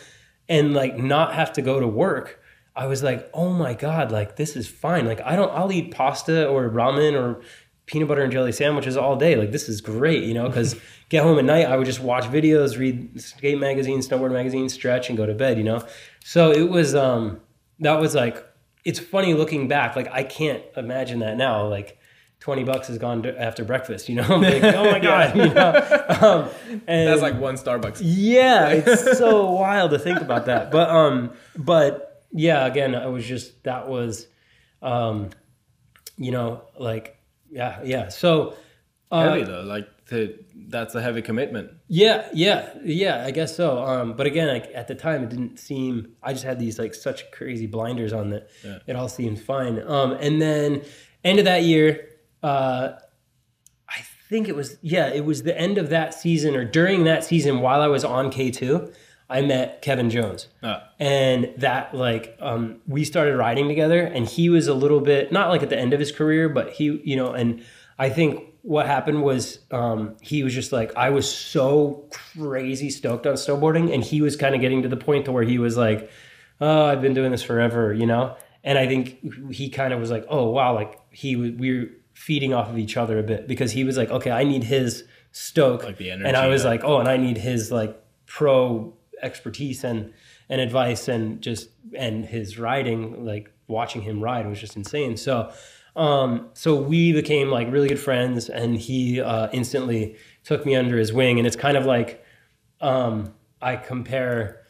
and 0.51 0.75
like 0.75 0.99
not 0.99 1.33
have 1.35 1.55
to 1.55 1.63
go 1.63 1.81
to 1.81 1.87
work. 1.87 2.41
I 2.75 2.87
was 2.87 3.03
like, 3.03 3.31
"Oh 3.33 3.55
my 3.55 3.73
god, 3.73 4.13
like 4.13 4.37
this 4.37 4.55
is 4.55 4.69
fine. 4.69 5.07
Like 5.07 5.23
I 5.25 5.35
don't 5.35 5.51
I'll 5.57 5.73
eat 5.73 5.93
pasta 5.93 6.47
or 6.47 6.69
ramen 6.69 7.15
or 7.19 7.41
peanut 7.87 8.09
butter 8.09 8.23
and 8.23 8.33
jelly 8.33 8.53
sandwiches 8.53 8.97
all 8.97 9.17
day. 9.17 9.37
Like 9.37 9.53
this 9.53 9.69
is 9.69 9.81
great, 9.81 10.25
you 10.25 10.35
know, 10.35 10.51
cuz 10.51 10.77
get 11.09 11.23
home 11.23 11.39
at 11.39 11.45
night 11.45 11.67
I 11.67 11.77
would 11.77 11.87
just 11.87 12.01
watch 12.01 12.25
videos, 12.25 12.79
read 12.79 13.21
skate 13.21 13.59
magazines, 13.59 14.09
snowboard 14.09 14.33
magazines, 14.33 14.75
stretch 14.75 15.09
and 15.09 15.17
go 15.17 15.25
to 15.27 15.35
bed, 15.35 15.57
you 15.59 15.65
know. 15.65 15.85
So 16.25 16.51
it 16.51 16.69
was 16.69 16.95
um 16.95 17.41
that 17.81 18.01
was 18.01 18.15
like 18.15 18.45
it's 18.85 18.99
funny 18.99 19.35
looking 19.35 19.67
back 19.69 19.97
like 19.97 20.09
i 20.13 20.23
can't 20.23 20.63
imagine 20.77 21.19
that 21.19 21.37
now 21.37 21.67
like 21.67 21.99
20 22.41 22.63
bucks 22.63 22.87
has 22.87 22.97
gone 22.99 23.27
after 23.27 23.65
breakfast 23.65 24.09
you 24.09 24.15
know 24.15 24.23
I'm 24.29 24.41
like 24.41 24.63
oh 24.63 24.91
my 24.91 24.99
god 25.11 25.37
you 25.37 25.53
know 25.53 26.07
um, 26.23 26.49
and 26.87 27.09
That's 27.09 27.21
like 27.21 27.39
one 27.39 27.57
Starbucks. 27.57 27.99
yeah 28.03 28.69
it's 28.69 29.19
so 29.19 29.51
wild 29.51 29.91
to 29.91 29.99
think 29.99 30.21
about 30.21 30.47
that 30.47 30.71
but 30.71 30.89
um 30.89 31.33
but 31.57 32.07
yeah. 32.33 32.67
Again, 32.67 32.95
I 32.95 33.07
was 33.07 33.25
just 33.25 33.63
that 33.65 33.89
was, 33.89 34.27
um, 34.83 35.31
you 36.19 36.31
know, 36.31 36.63
like 36.79 37.16
yeah, 37.57 37.81
yeah. 37.85 38.09
So 38.09 38.55
uh, 39.11 39.31
heavy 39.31 39.45
though, 39.45 39.63
like 39.63 39.89
to, 40.11 40.39
that's 40.69 40.95
a 40.95 41.03
heavy 41.03 41.23
commitment. 41.23 41.71
Yeah, 41.89 42.29
yeah, 42.33 42.69
yeah. 42.85 43.25
I 43.27 43.31
guess 43.31 43.57
so. 43.57 43.83
Um, 43.85 44.15
but 44.19 44.27
again, 44.27 44.49
like 44.49 44.71
at 44.75 44.87
the 44.89 44.95
time, 44.95 45.23
it 45.25 45.31
didn't 45.31 45.59
seem. 45.59 46.13
I 46.23 46.33
just 46.33 46.45
had 46.45 46.59
these 46.59 46.79
like 46.79 46.95
such 46.95 47.31
crazy 47.31 47.67
blinders 47.67 48.13
on 48.13 48.31
that 48.31 48.49
Yeah. 48.65 48.79
it 48.87 48.95
all 48.97 49.09
seemed 49.09 49.41
fine. 49.41 49.83
Um, 49.87 50.13
and 50.21 50.41
then 50.41 50.83
end 51.25 51.39
of 51.39 51.45
that 51.47 51.63
year, 51.65 52.09
uh, 52.43 52.93
I 53.89 54.01
think 54.29 54.49
it 54.49 54.57
was 54.57 54.77
yeah, 54.83 55.09
it 55.09 55.25
was 55.25 55.43
the 55.45 55.57
end 55.59 55.79
of 55.79 55.89
that 55.91 56.15
season 56.15 56.55
or 56.57 56.65
during 56.65 57.05
that 57.05 57.25
season 57.25 57.61
while 57.61 57.81
I 57.81 57.87
was 57.89 58.05
on 58.05 58.31
K 58.31 58.51
two, 58.51 58.93
I 59.29 59.41
met 59.41 59.83
Kevin 59.83 60.09
Jones. 60.09 60.49
Ah, 60.63 60.87
and 60.99 61.53
that 61.59 61.95
like 61.95 62.37
um, 62.41 62.81
we 62.87 63.05
started 63.05 63.37
riding 63.37 63.69
together 63.69 64.01
and 64.01 64.27
he 64.27 64.49
was 64.49 64.67
a 64.67 64.75
little 64.75 65.01
bit 65.01 65.31
not 65.33 65.51
like 65.51 65.63
at 65.63 65.71
the 65.71 65.79
end 65.79 65.93
of 65.93 66.01
his 66.01 66.13
career 66.13 66.49
but 66.49 66.73
he 66.73 67.01
you 67.05 67.17
know 67.17 67.33
and 67.33 67.63
i 67.99 68.09
think 68.09 68.43
what 68.63 68.87
happened 68.87 69.23
was 69.23 69.61
um, 69.71 70.17
he 70.21 70.43
was 70.43 70.55
just 70.55 70.73
like 70.73 70.95
i 70.97 71.11
was 71.11 71.33
so 71.33 72.05
crazy 72.11 72.91
stoked 72.91 73.27
on 73.27 73.35
snowboarding 73.35 73.93
and 73.93 74.05
he 74.05 74.21
was 74.21 74.37
kind 74.37 74.55
of 74.55 74.61
getting 74.61 74.83
to 74.83 74.89
the 74.89 74.97
point 74.97 75.25
to 75.27 75.33
where 75.33 75.45
he 75.45 75.59
was 75.59 75.77
like 75.77 76.11
oh 76.61 76.87
i've 76.87 77.03
been 77.03 77.15
doing 77.15 77.31
this 77.31 77.43
forever 77.43 77.93
you 77.93 78.07
know? 78.07 78.37
And 78.65 78.79
i 78.79 78.87
think 78.87 79.53
he 79.53 79.69
kind 79.69 79.93
of 79.93 80.01
was 80.01 80.11
like 80.11 80.25
oh 80.29 80.49
wow 80.51 80.75
like 80.75 80.99
he 81.11 81.37
was 81.37 81.53
we 81.53 81.79
were 81.79 81.87
feeding 82.15 82.55
off 82.55 82.71
of 82.71 82.79
each 82.79 82.97
other 82.97 83.19
a 83.19 83.23
bit 83.23 83.47
because 83.47 83.73
he 83.73 83.85
was 83.85 83.97
like 83.97 84.11
okay 84.11 84.31
i 84.31 84.43
need 84.43 84.65
his 84.65 85.05
stoke. 85.31 85.85
Like 85.85 85.99
the 85.99 86.11
and 86.11 86.37
i 86.37 86.47
was 86.47 86.65
like 86.65 86.83
oh 86.83 86.99
and 86.99 87.09
i 87.09 87.19
need 87.19 87.37
his 87.37 87.71
like 87.71 88.03
pro 88.25 88.96
expertise 89.23 89.85
and 89.85 90.13
and 90.49 90.61
advice 90.61 91.09
and 91.09 91.41
just 91.41 91.69
and 91.97 92.25
his 92.27 92.59
riding 92.59 93.25
like 93.25 93.51
watching 93.69 94.03
him 94.03 94.21
ride 94.23 94.47
was 94.47 94.61
just 94.61 94.77
insane 94.77 95.17
so 95.17 95.51
um 95.97 96.49
so 96.53 96.77
we 96.77 97.13
became 97.13 97.51
like 97.51 97.71
really 97.73 97.89
good 97.89 97.99
friends 97.99 98.49
and 98.49 98.77
he 98.79 99.21
uh 99.21 99.49
instantly 99.53 100.17
took 100.45 100.65
me 100.67 100.77
under 100.77 100.99
his 100.99 101.13
wing 101.13 101.39
and 101.39 101.47
it's 101.47 101.57
kind 101.57 101.77
of 101.77 101.87
like 101.87 102.23
um 102.81 103.33
i 103.63 103.75
compare 103.77 104.63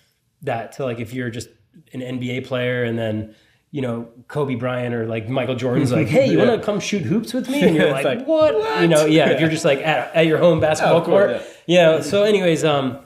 that 0.43 0.73
to 0.73 0.85
like 0.85 1.01
if 1.01 1.13
you're 1.13 1.31
just 1.31 1.49
an 1.93 2.01
nba 2.01 2.45
player 2.47 2.85
and 2.85 2.97
then 2.99 3.35
you 3.73 3.83
know 3.83 4.09
Kobe 4.29 4.55
Bryant 4.55 4.95
or 4.95 5.07
like 5.07 5.29
Michael 5.29 5.57
Jordan's 5.57 5.93
like, 5.93 6.07
hey, 6.07 6.31
you 6.31 6.39
Yeah. 6.39 6.47
want 6.47 6.61
to 6.61 6.65
come 6.65 6.81
shoot 6.81 7.03
hoops 7.03 7.35
with 7.35 7.51
me? 7.51 7.63
And 7.63 7.77
you're 7.77 7.91
like, 7.99 8.05
like, 8.05 8.27
what? 8.27 8.81
You 8.81 8.89
know, 8.89 9.05
yeah. 9.05 9.29
If 9.31 9.41
you're 9.41 9.51
just 9.57 9.67
like 9.67 9.81
at, 9.81 10.15
at 10.15 10.27
your 10.27 10.39
home 10.39 10.61
basketball 10.61 11.05
course, 11.05 11.43
court, 11.43 11.57
yeah. 11.67 12.01
So, 12.01 12.23
anyways, 12.23 12.65
um, 12.65 13.05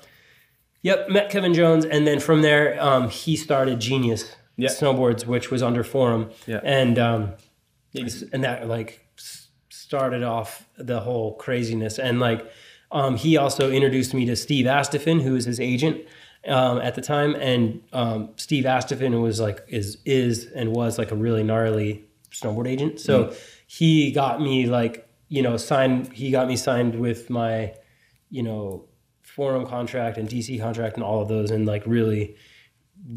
Yep, 0.83 1.09
met 1.11 1.31
Kevin 1.31 1.53
Jones, 1.55 1.85
and 1.85 2.07
then 2.07 2.21
from 2.21 2.43
there, 2.43 2.81
um, 2.83 3.09
he 3.11 3.37
started 3.37 3.81
Genius 3.81 4.35
Yeah. 4.57 4.69
Snowboards, 4.71 5.27
which 5.27 5.51
was 5.51 5.63
under 5.63 5.85
Forum, 5.85 6.31
Yeah. 6.47 6.61
and 6.65 6.99
um, 6.99 7.33
and 7.95 8.45
that 8.45 8.67
like 8.69 9.07
started 9.69 10.23
off 10.23 10.67
the 10.79 11.01
whole 11.01 11.35
craziness. 11.35 11.99
And 11.99 12.21
like, 12.21 12.49
um, 12.93 13.17
he 13.17 13.37
also 13.37 13.71
introduced 13.71 14.15
me 14.15 14.25
to 14.27 14.37
Steve 14.37 14.67
Astephen, 14.67 15.21
who 15.23 15.33
was 15.33 15.45
his 15.45 15.59
agent 15.61 16.01
um, 16.47 16.79
at 16.81 16.95
the 16.95 17.03
time, 17.03 17.35
and 17.37 17.83
um, 17.93 18.31
Steve 18.37 18.65
Astephen 18.65 19.21
was 19.21 19.41
like 19.41 19.65
is 19.69 19.99
is 20.05 20.47
and 20.55 20.73
was 20.73 20.99
like 20.99 21.11
a 21.11 21.17
really 21.17 21.43
gnarly 21.43 22.05
snowboard 22.33 22.69
agent. 22.69 23.01
So 23.01 23.35
he 23.67 24.13
got 24.13 24.41
me 24.41 24.67
like 24.67 25.07
you 25.29 25.43
know 25.43 25.57
signed. 25.57 26.13
He 26.13 26.31
got 26.31 26.49
me 26.49 26.57
signed 26.57 26.99
with 26.99 27.29
my 27.31 27.75
you 28.31 28.43
know 28.43 28.87
forum 29.41 29.67
contract 29.67 30.19
and 30.19 30.29
DC 30.29 30.61
contract 30.61 30.97
and 30.97 31.03
all 31.03 31.23
of 31.23 31.29
those, 31.29 31.51
and 31.51 31.65
like 31.65 31.83
really 31.87 32.37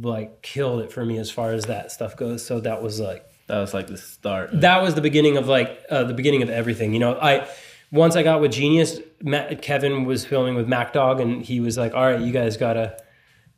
like 0.02 0.42
killed 0.42 0.80
it 0.80 0.90
for 0.90 1.04
me 1.04 1.18
as 1.18 1.30
far 1.30 1.52
as 1.52 1.66
that 1.66 1.92
stuff 1.92 2.16
goes. 2.16 2.46
So 2.46 2.62
that 2.62 2.82
was 2.82 2.98
like 2.98 3.26
that 3.48 3.58
was 3.60 3.74
like 3.74 3.88
the 3.88 3.98
start. 3.98 4.62
that 4.62 4.82
was 4.82 4.96
the 4.96 5.02
beginning 5.02 5.36
of 5.36 5.50
like 5.50 5.84
uh, 5.90 6.06
the 6.06 6.14
beginning 6.14 6.42
of 6.42 6.50
everything. 6.50 6.94
You 6.94 7.00
know, 7.00 7.20
I 7.20 7.46
once 7.92 8.16
I 8.16 8.24
got 8.24 8.40
with 8.40 8.54
Genius, 8.54 9.02
Matt, 9.22 9.62
Kevin 9.62 10.06
was 10.06 10.26
filming 10.26 10.56
with 10.56 10.66
Mack 10.66 10.94
Dawg, 10.94 11.20
and 11.20 11.42
he 11.42 11.60
was 11.60 11.78
like, 11.78 11.94
"All 11.94 12.06
right, 12.06 12.22
you 12.22 12.32
guys 12.32 12.56
gotta 12.56 13.04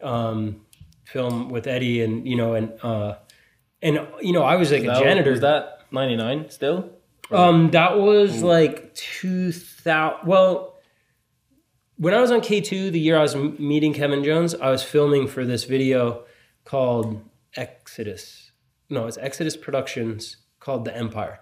um, 0.02 0.66
film 1.04 1.50
with 1.50 1.68
Eddie," 1.68 2.02
and 2.02 2.28
you 2.28 2.36
know, 2.36 2.56
and 2.56 2.74
uh, 2.82 3.18
and 3.84 4.08
you 4.24 4.34
know, 4.34 4.42
I 4.42 4.56
was 4.56 4.72
like 4.72 4.86
a 4.86 5.00
janitor. 5.00 5.30
Was 5.30 5.42
that 5.42 5.82
99 5.92 6.50
still? 6.50 6.90
Um, 7.30 7.70
that 7.72 8.00
was 8.00 8.42
like 8.42 8.96
two 8.96 9.52
thousand. 9.52 10.28
Well, 10.28 10.75
when 11.98 12.14
I 12.14 12.22
was 12.22 12.32
on 12.32 12.42
K 12.42 12.62
two, 12.62 12.92
the 12.92 13.00
year 13.00 13.18
I 13.18 13.22
was 13.22 13.36
m- 13.36 13.56
meeting 13.60 13.94
Kevin 13.94 14.24
Jones, 14.24 14.54
I 14.56 14.70
was 14.70 14.84
filming 14.84 15.28
for 15.28 15.46
this 15.46 15.64
video 15.64 16.24
called 16.64 17.22
Exodus. 17.56 18.52
No, 18.90 19.08
it's 19.08 19.18
Exodus 19.18 19.56
Productions 19.58 20.38
called 20.60 20.86
The 20.86 20.96
Empire. 20.96 21.40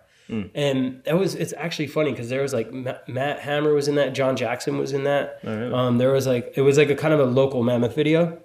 And 0.56 1.04
that 1.06 1.18
was 1.20 1.36
it's 1.36 1.54
actually 1.58 1.88
funny 1.88 2.10
because 2.12 2.30
there 2.30 2.42
was 2.42 2.54
like 2.54 2.74
Ma- 2.74 2.98
Matt 3.08 3.40
Hammer 3.42 3.74
was 3.74 3.88
in 3.88 3.96
that, 3.96 4.16
John 4.16 4.36
Jackson 4.36 4.78
was 4.80 4.92
in 4.92 5.04
that. 5.04 5.40
Oh, 5.44 5.56
really? 5.56 5.74
Um, 5.74 5.98
there 6.00 6.12
was 6.12 6.26
like 6.26 6.54
it 6.56 6.62
was 6.62 6.78
like 6.78 6.90
a 6.90 6.96
kind 6.96 7.14
of 7.14 7.20
a 7.20 7.26
local 7.26 7.62
mammoth 7.62 7.94
video, 7.94 8.40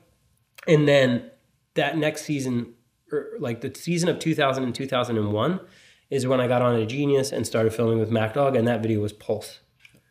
and 0.66 0.86
then 0.86 1.30
that 1.74 1.96
next 1.96 2.22
season, 2.26 2.74
or 3.10 3.28
like 3.38 3.62
the 3.62 3.72
season 3.74 4.08
of 4.10 4.18
2000 4.18 4.64
and 4.64 4.74
2001, 4.74 5.60
is 6.10 6.26
when 6.26 6.40
I 6.42 6.48
got 6.48 6.60
on 6.60 6.74
a 6.74 6.84
Genius 6.84 7.32
and 7.32 7.46
started 7.46 7.72
filming 7.72 7.98
with 7.98 8.10
Mack 8.10 8.34
Dawg, 8.34 8.54
and 8.56 8.66
that 8.68 8.82
video 8.82 9.00
was 9.00 9.12
Pulse. 9.14 9.60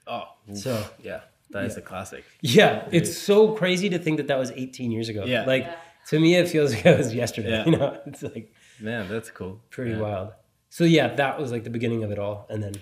Oh, 0.07 0.23
So 0.53 0.83
yeah, 1.03 1.21
that 1.51 1.65
is 1.65 1.77
a 1.77 1.81
classic. 1.81 2.23
yeah, 2.41 2.87
it's 2.91 3.17
so 3.17 3.53
crazy 3.53 3.89
to 3.89 3.99
think 3.99 4.17
that 4.17 4.27
that 4.27 4.37
was 4.39 4.51
18 4.51 4.91
years 4.91 5.09
ago. 5.09 5.23
Yeah. 5.25 5.45
like 5.45 5.67
to 6.09 6.19
me, 6.19 6.35
it 6.35 6.47
feels 6.49 6.73
like 6.73 6.85
it 6.85 6.97
was 6.97 7.13
yesterday. 7.13 7.49
Yeah. 7.51 7.65
You 7.69 7.77
know, 7.77 7.99
it's 8.05 8.23
like 8.23 8.53
Man, 8.79 9.07
that's 9.09 9.29
cool. 9.31 9.61
pretty 9.69 9.91
Yeah. 9.91 9.99
wild. 10.01 10.29
So 10.69 10.83
yeah, 10.83 11.15
that 11.15 11.39
was 11.39 11.51
like 11.51 11.63
the 11.63 11.69
beginning 11.69 12.03
of 12.03 12.11
it 12.11 12.19
all, 12.19 12.45
and 12.49 12.61
then 12.61 12.73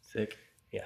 Sick. 0.00 0.36
yeah. 0.70 0.84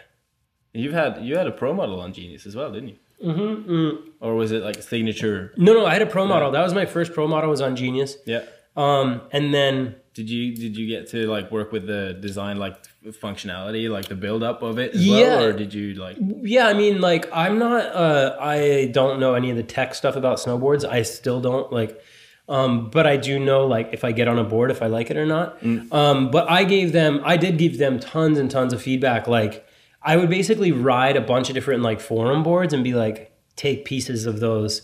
You've 0.72 0.92
had 0.94 1.22
you 1.24 1.36
had 1.36 1.46
a 1.46 1.52
pro 1.52 1.72
model 1.74 2.00
on 2.00 2.12
Genius 2.12 2.46
as 2.46 2.54
well, 2.56 2.72
didn't 2.72 2.88
you? 2.90 2.96
Mm-hmm. 3.24 3.70
mm. 3.70 3.98
Or 4.20 4.34
was 4.34 4.52
it 4.52 4.62
like 4.62 4.76
a 4.76 4.82
signature? 4.82 5.52
No, 5.56 5.72
no, 5.72 5.86
I 5.86 5.92
had 5.94 6.02
a 6.02 6.06
pro 6.06 6.26
model. 6.26 6.50
That 6.50 6.62
was 6.62 6.74
my 6.74 6.84
first 6.86 7.12
pro 7.14 7.26
model. 7.26 7.48
Was 7.50 7.60
on 7.62 7.74
Genius. 7.76 8.16
Yeah. 8.26 8.44
Um, 8.76 9.22
and 9.32 9.54
then 9.54 9.96
Did 10.12 10.28
you 10.28 10.54
did 10.54 10.76
you 10.76 10.86
get 10.86 11.08
to 11.12 11.26
like 11.26 11.50
work 11.50 11.72
with 11.72 11.86
the 11.86 12.12
design 12.20 12.58
like 12.58 12.76
functionality, 13.12 13.88
like 13.90 14.06
the 14.08 14.14
build 14.14 14.42
up 14.42 14.62
of 14.62 14.78
it 14.78 14.94
as 14.94 15.06
Yeah. 15.06 15.14
well, 15.36 15.44
or 15.44 15.52
did 15.52 15.72
you 15.74 15.94
like? 15.94 16.16
Yeah, 16.20 16.66
I 16.68 16.74
mean, 16.74 17.00
like, 17.00 17.28
I'm 17.32 17.58
not. 17.58 17.84
Uh, 17.94 18.36
I 18.40 18.90
don't 18.92 19.20
know 19.20 19.34
any 19.34 19.50
of 19.50 19.56
the 19.56 19.62
tech 19.62 19.94
stuff 19.94 20.16
about 20.16 20.38
snowboards. 20.38 20.84
I 20.84 21.02
still 21.02 21.40
don't 21.40 21.72
like. 21.72 22.00
Um, 22.48 22.90
but 22.90 23.06
I 23.08 23.16
do 23.16 23.40
know, 23.40 23.66
like, 23.66 23.90
if 23.92 24.04
I 24.04 24.12
get 24.12 24.28
on 24.28 24.38
a 24.38 24.44
board, 24.44 24.70
if 24.70 24.80
I 24.80 24.86
like 24.86 25.10
it 25.10 25.16
or 25.16 25.26
not. 25.26 25.58
Um, 25.90 26.30
but 26.30 26.48
I 26.48 26.62
gave 26.62 26.92
them, 26.92 27.20
I 27.24 27.36
did 27.36 27.58
give 27.58 27.78
them 27.78 27.98
tons 27.98 28.38
and 28.38 28.48
tons 28.48 28.72
of 28.72 28.80
feedback. 28.80 29.26
Like, 29.26 29.66
I 30.00 30.16
would 30.16 30.30
basically 30.30 30.70
ride 30.70 31.16
a 31.16 31.20
bunch 31.20 31.48
of 31.48 31.54
different 31.56 31.82
like 31.82 32.00
forum 32.00 32.44
boards 32.44 32.72
and 32.72 32.84
be 32.84 32.94
like, 32.94 33.32
take 33.56 33.84
pieces 33.84 34.26
of 34.26 34.38
those. 34.38 34.82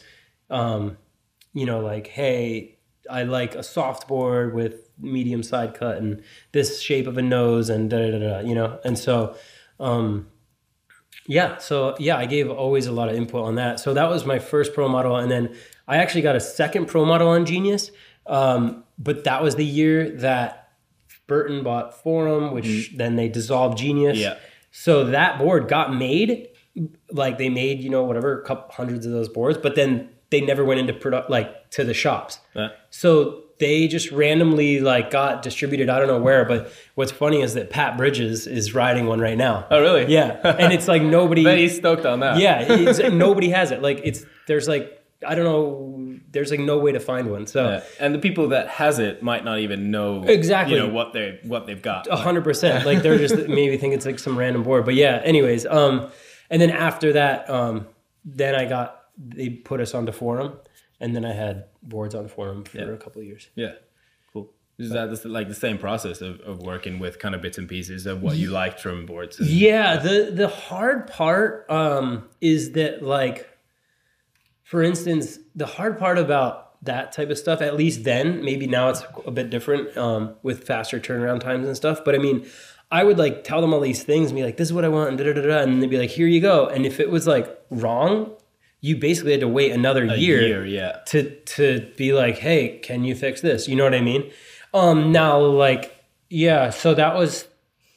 Um, 0.50 0.96
you 1.54 1.64
know, 1.64 1.78
like, 1.78 2.08
hey, 2.08 2.78
I 3.10 3.24
like 3.24 3.54
a 3.54 3.62
soft 3.62 4.08
board 4.08 4.54
with 4.54 4.90
medium 4.98 5.42
side 5.42 5.74
cut 5.74 5.98
and 5.98 6.22
this 6.52 6.80
shape 6.80 7.06
of 7.06 7.18
a 7.18 7.22
nose 7.22 7.68
and 7.68 7.90
da 7.90 7.98
da 7.98 8.10
da, 8.10 8.18
da 8.18 8.38
you 8.40 8.54
know. 8.54 8.78
And 8.84 8.98
so, 8.98 9.36
um, 9.80 10.28
yeah, 11.26 11.58
so 11.58 11.96
yeah, 11.98 12.16
I 12.16 12.26
gave 12.26 12.50
always 12.50 12.86
a 12.86 12.92
lot 12.92 13.08
of 13.08 13.16
input 13.16 13.44
on 13.44 13.56
that. 13.56 13.80
So 13.80 13.94
that 13.94 14.08
was 14.08 14.24
my 14.24 14.38
first 14.38 14.74
pro 14.74 14.88
model, 14.88 15.16
and 15.16 15.30
then 15.30 15.54
I 15.86 15.98
actually 15.98 16.22
got 16.22 16.36
a 16.36 16.40
second 16.40 16.86
pro 16.86 17.04
model 17.04 17.28
on 17.28 17.46
Genius. 17.46 17.90
Um, 18.26 18.84
but 18.98 19.24
that 19.24 19.42
was 19.42 19.56
the 19.56 19.64
year 19.64 20.10
that 20.18 20.72
Burton 21.26 21.62
bought 21.64 22.02
Forum, 22.02 22.52
which 22.52 22.92
then 22.96 23.16
they 23.16 23.28
dissolved 23.28 23.78
Genius. 23.78 24.18
Yeah. 24.18 24.36
So 24.70 25.04
that 25.04 25.38
board 25.38 25.68
got 25.68 25.94
made, 25.94 26.48
like 27.10 27.38
they 27.38 27.48
made 27.48 27.82
you 27.82 27.90
know 27.90 28.04
whatever 28.04 28.40
a 28.40 28.44
couple 28.44 28.74
hundreds 28.74 29.06
of 29.06 29.12
those 29.12 29.28
boards, 29.28 29.58
but 29.58 29.74
then 29.74 30.08
they 30.32 30.40
never 30.40 30.64
went 30.64 30.80
into 30.80 30.92
product 30.92 31.30
like 31.30 31.70
to 31.70 31.84
the 31.84 31.94
shops. 31.94 32.40
Uh, 32.56 32.68
So 32.90 33.44
they 33.60 33.86
just 33.86 34.10
randomly 34.10 34.80
like 34.80 35.12
got 35.12 35.42
distributed. 35.42 35.88
I 35.88 35.98
don't 36.00 36.08
know 36.08 36.18
where, 36.18 36.44
but 36.44 36.72
what's 36.96 37.12
funny 37.12 37.42
is 37.42 37.54
that 37.54 37.70
Pat 37.70 37.96
Bridges 37.96 38.48
is 38.48 38.74
riding 38.74 39.06
one 39.06 39.20
right 39.20 39.38
now. 39.38 39.66
oh 39.70 39.80
really? 39.80 40.12
Yeah, 40.12 40.40
and 40.58 40.72
it's 40.72 40.88
like 40.88 41.02
nobody. 41.18 41.44
Bet 41.44 41.58
he's 41.58 41.76
stoked 41.76 42.04
on 42.04 42.18
that. 42.20 42.38
yeah, 42.40 43.08
nobody 43.12 43.50
has 43.50 43.70
it. 43.70 43.80
Like 43.80 44.00
it's 44.02 44.24
there's 44.48 44.66
like 44.66 44.98
I 45.24 45.36
don't 45.36 45.44
know. 45.44 46.18
There's 46.32 46.50
like 46.50 46.58
no 46.60 46.78
way 46.78 46.90
to 46.92 46.98
find 46.98 47.30
one. 47.30 47.46
So 47.46 47.68
Yeah. 47.68 47.82
And 48.00 48.12
the 48.14 48.18
people 48.18 48.48
that 48.48 48.66
has 48.68 48.98
it 48.98 49.22
might 49.22 49.44
not 49.44 49.58
even 49.60 49.90
know 49.92 50.24
Exactly. 50.24 50.74
you 50.74 50.80
know 50.82 50.88
what 50.88 51.12
they 51.12 51.38
what 51.44 51.66
they've 51.66 51.80
got. 51.80 52.08
hundred 52.08 52.42
percent. 52.42 52.84
Like 52.86 53.02
they're 53.02 53.18
just 53.18 53.36
maybe 53.58 53.76
think 53.76 53.94
it's 53.94 54.06
like 54.06 54.18
some 54.18 54.36
random 54.36 54.62
board. 54.64 54.84
But 54.84 54.94
yeah. 54.96 55.20
Anyways, 55.22 55.66
um, 55.66 56.10
and 56.50 56.60
then 56.60 56.70
after 56.70 57.12
that, 57.12 57.48
um, 57.48 57.86
then 58.24 58.56
I 58.56 58.64
got 58.64 59.01
they 59.28 59.48
put 59.50 59.80
us 59.80 59.94
onto 59.94 60.12
forum, 60.12 60.54
and 61.00 61.14
then 61.14 61.24
I 61.24 61.32
had 61.32 61.64
boards 61.82 62.14
on 62.14 62.28
forum 62.28 62.64
for 62.64 62.78
Yeah. 62.78 62.84
a 62.92 62.96
couple 62.96 63.20
of 63.20 63.26
years. 63.26 63.48
Yeah, 63.54 63.72
cool. 64.32 64.50
Is 64.78 64.90
that 64.90 65.24
like 65.26 65.48
the 65.48 65.54
same 65.54 65.78
process 65.78 66.20
of, 66.20 66.40
of 66.40 66.60
working 66.62 66.98
with 66.98 67.18
kind 67.18 67.34
of 67.34 67.42
bits 67.42 67.58
and 67.58 67.68
pieces 67.68 68.06
of 68.06 68.22
what 68.22 68.36
you 68.36 68.50
liked 68.50 68.80
from 68.80 69.06
boards? 69.06 69.38
and- 69.38 69.48
Yeah, 69.48 69.96
the 69.96 70.30
the 70.34 70.48
hard 70.48 71.06
part 71.06 71.66
um, 71.70 72.28
is 72.40 72.72
that 72.72 73.02
like, 73.02 73.48
for 74.62 74.82
instance, 74.82 75.38
the 75.54 75.66
hard 75.66 75.98
part 75.98 76.18
about 76.18 76.82
that 76.84 77.12
type 77.12 77.30
of 77.30 77.38
stuff. 77.38 77.60
At 77.60 77.76
least 77.76 78.04
then, 78.04 78.44
maybe 78.44 78.66
now 78.66 78.88
it's 78.88 79.02
a 79.26 79.30
bit 79.30 79.50
different 79.50 79.96
um, 79.96 80.34
with 80.42 80.64
faster 80.66 80.98
turnaround 80.98 81.40
times 81.40 81.66
and 81.66 81.76
stuff. 81.76 82.00
But 82.04 82.14
I 82.14 82.18
mean, 82.18 82.46
I 82.90 83.04
would 83.04 83.18
like 83.18 83.44
tell 83.44 83.60
them 83.60 83.72
all 83.72 83.80
these 83.80 84.02
things 84.02 84.30
and 84.30 84.36
be 84.36 84.42
like, 84.44 84.56
"This 84.56 84.68
is 84.68 84.72
what 84.72 84.84
I 84.84 84.88
want," 84.88 85.08
and 85.10 85.18
da 85.18 85.24
da 85.24 85.32
da 85.34 85.42
da, 85.46 85.58
and 85.62 85.82
they'd 85.82 85.88
be 85.90 85.98
like, 85.98 86.10
"Here 86.10 86.26
you 86.26 86.40
go." 86.40 86.66
And 86.66 86.84
if 86.84 86.98
it 87.00 87.10
was 87.10 87.26
like 87.26 87.48
wrong, 87.70 88.32
you 88.82 88.96
basically 88.96 89.30
had 89.30 89.40
to 89.40 89.48
wait 89.48 89.70
another 89.72 90.04
year, 90.04 90.42
year, 90.42 90.66
yeah. 90.66 90.98
to 91.06 91.30
to 91.56 91.88
be 91.96 92.12
like, 92.12 92.36
"Hey, 92.38 92.78
can 92.82 93.04
you 93.04 93.14
fix 93.14 93.40
this?" 93.40 93.66
You 93.68 93.76
know 93.76 93.84
what 93.84 93.94
I 93.94 94.00
mean? 94.02 94.30
Um, 94.74 95.12
now, 95.12 95.38
like, 95.38 95.96
yeah. 96.28 96.68
So 96.70 96.92
that 96.94 97.14
was 97.14 97.46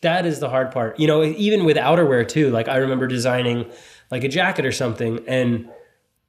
that 0.01 0.25
is 0.25 0.39
the 0.39 0.49
hard 0.49 0.71
part. 0.71 0.99
You 0.99 1.07
know, 1.07 1.23
even 1.23 1.65
with 1.65 1.75
outerwear 1.77 2.25
too. 2.27 2.51
Like 2.51 2.67
I 2.69 2.77
remember 2.77 3.07
designing 3.07 3.65
like 4.11 4.23
a 4.23 4.27
jacket 4.29 4.65
or 4.65 4.71
something, 4.71 5.23
and 5.27 5.67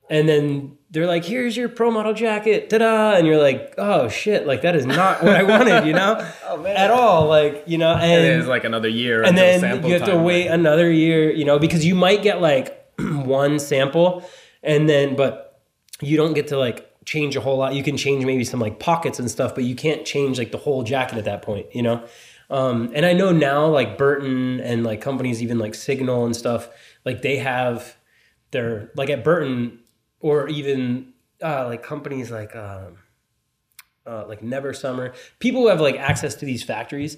and 0.09 0.27
then 0.29 0.79
they're 0.91 1.07
like, 1.07 1.25
"Here's 1.27 1.55
your 1.55 1.69
pro 1.69 1.91
model 1.91 2.15
jacket, 2.15 2.71
ta-da!" 2.71 3.17
And 3.17 3.27
you're 3.27 3.37
like, 3.43 3.75
"Oh 3.77 4.09
shit! 4.09 4.47
Like 4.47 4.63
that 4.63 4.75
is 4.75 4.87
not 4.87 5.23
what 5.23 5.37
I 5.37 5.43
wanted, 5.43 5.85
you 5.87 5.93
know, 5.93 6.27
Oh, 6.49 6.57
man. 6.57 6.77
at 6.79 6.91
all. 6.91 7.27
Like 7.27 7.65
you 7.67 7.77
know." 7.77 7.93
And 7.93 8.05
And 8.05 8.41
it's 8.41 8.49
like 8.49 8.65
another 8.65 8.89
year. 8.89 9.23
and 9.23 9.37
then 9.37 9.61
sample 9.61 9.91
you 9.91 9.99
have 9.99 10.09
to 10.09 10.17
wait 10.17 10.47
right? 10.49 10.59
another 10.59 10.91
year, 10.91 11.31
you 11.31 11.45
know, 11.45 11.59
because 11.59 11.85
you 11.85 11.95
might 11.95 12.23
get 12.23 12.41
like 12.41 12.73
one 12.99 13.59
sample, 13.59 14.23
and 14.67 14.89
then 14.89 15.17
but 15.17 15.61
you 16.03 16.17
don't 16.17 16.35
get 16.35 16.49
to 16.49 16.59
like 16.59 16.91
change 17.07 17.37
a 17.37 17.41
whole 17.41 17.57
lot. 17.57 17.75
You 17.75 17.83
can 17.83 17.97
change 17.97 18.25
maybe 18.27 18.45
some 18.45 18.61
like 18.61 18.79
pockets 18.81 19.19
and 19.19 19.31
stuff, 19.31 19.55
but 19.55 19.65
you 19.65 19.75
can't 19.77 20.05
change 20.05 20.39
like 20.39 20.51
the 20.53 20.59
whole 20.59 20.83
jacket 20.83 21.17
at 21.19 21.25
that 21.25 21.41
point, 21.43 21.67
you 21.75 21.83
know. 21.83 22.05
Um, 22.51 22.91
and 22.95 23.07
I 23.07 23.13
know 23.13 23.33
now 23.33 23.67
like 23.67 23.97
Burton 23.97 24.61
and 24.61 24.85
like 24.85 25.01
companies 25.01 25.43
even 25.43 25.59
like 25.59 25.75
Signal 25.75 26.27
and 26.27 26.35
stuff, 26.37 26.69
like 27.05 27.23
they 27.23 27.37
have 27.39 27.97
their 28.51 28.91
like 28.97 29.09
at 29.11 29.25
Burton 29.25 29.79
or 30.21 30.49
even 30.49 31.13
uh, 31.43 31.67
like 31.67 31.83
companies 31.83 32.31
like 32.31 32.55
um, 32.57 32.99
uh, 34.07 34.25
like 34.29 34.43
Never 34.43 34.73
Summer, 34.73 35.13
people 35.41 35.63
who 35.63 35.69
have 35.69 35.81
like 35.81 35.97
access 35.97 36.35
to 36.37 36.45
these 36.47 36.63
factories, 36.63 37.17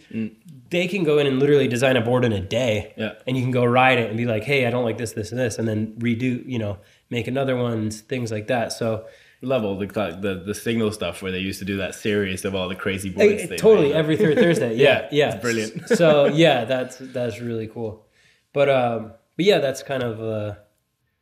they 0.70 0.88
can 0.88 1.04
go 1.04 1.18
in 1.18 1.26
and 1.26 1.38
literally 1.38 1.68
design 1.68 1.96
a 1.96 2.00
board 2.00 2.24
in 2.24 2.32
a 2.32 2.40
day, 2.40 2.94
Yeah. 2.96 3.12
and 3.26 3.36
you 3.36 3.42
can 3.42 3.50
go 3.52 3.64
ride 3.64 3.98
it 3.98 4.08
and 4.08 4.16
be 4.16 4.24
like, 4.24 4.44
hey, 4.44 4.66
I 4.66 4.70
don't 4.70 4.84
like 4.84 4.96
this, 4.98 5.12
this, 5.12 5.30
and 5.30 5.38
this, 5.38 5.58
and 5.58 5.68
then 5.68 5.94
redo, 5.98 6.42
you 6.46 6.58
know, 6.58 6.78
make 7.10 7.26
another 7.26 7.56
one, 7.56 7.90
things 7.90 8.30
like 8.30 8.46
that. 8.48 8.72
So 8.72 9.06
level 9.40 9.78
the, 9.78 9.86
the 9.86 10.42
the 10.46 10.54
signal 10.54 10.90
stuff 10.92 11.22
where 11.22 11.30
they 11.30 11.38
used 11.38 11.60
to 11.60 11.64
do 11.64 11.76
that 11.76 11.94
series 11.94 12.44
of 12.44 12.54
all 12.54 12.68
the 12.68 12.74
crazy 12.74 13.08
boards. 13.10 13.48
They 13.48 13.56
totally 13.56 13.92
every 13.94 14.16
third 14.16 14.36
Thursday. 14.38 14.76
Yeah, 14.76 15.02
Yeah, 15.02 15.08
yeah, 15.12 15.34
it's 15.34 15.42
brilliant. 15.42 15.88
so 16.00 16.26
yeah, 16.26 16.64
that's 16.64 16.96
that's 16.98 17.40
really 17.40 17.66
cool. 17.68 18.06
But 18.52 18.68
um, 18.68 19.12
but 19.36 19.44
yeah, 19.44 19.58
that's 19.58 19.82
kind 19.82 20.02
of 20.02 20.20
uh, 20.20 20.54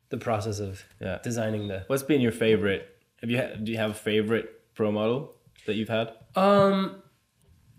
the 0.09 0.19
process 0.19 0.59
of 0.61 0.83
Yeah. 1.01 1.19
designing 1.23 1.69
the. 1.69 1.85
What's 1.89 2.03
been 2.05 2.21
your 2.21 2.33
favorite? 2.33 2.89
Have 3.21 3.31
you 3.31 3.37
had, 3.39 3.65
do 3.65 3.73
you 3.73 3.79
have 3.79 3.91
a 3.91 3.95
favorite 3.95 4.63
pro 4.75 4.93
model 4.93 5.35
that 5.67 5.75
you've 5.75 5.89
had? 5.89 6.13
Um, 6.35 7.03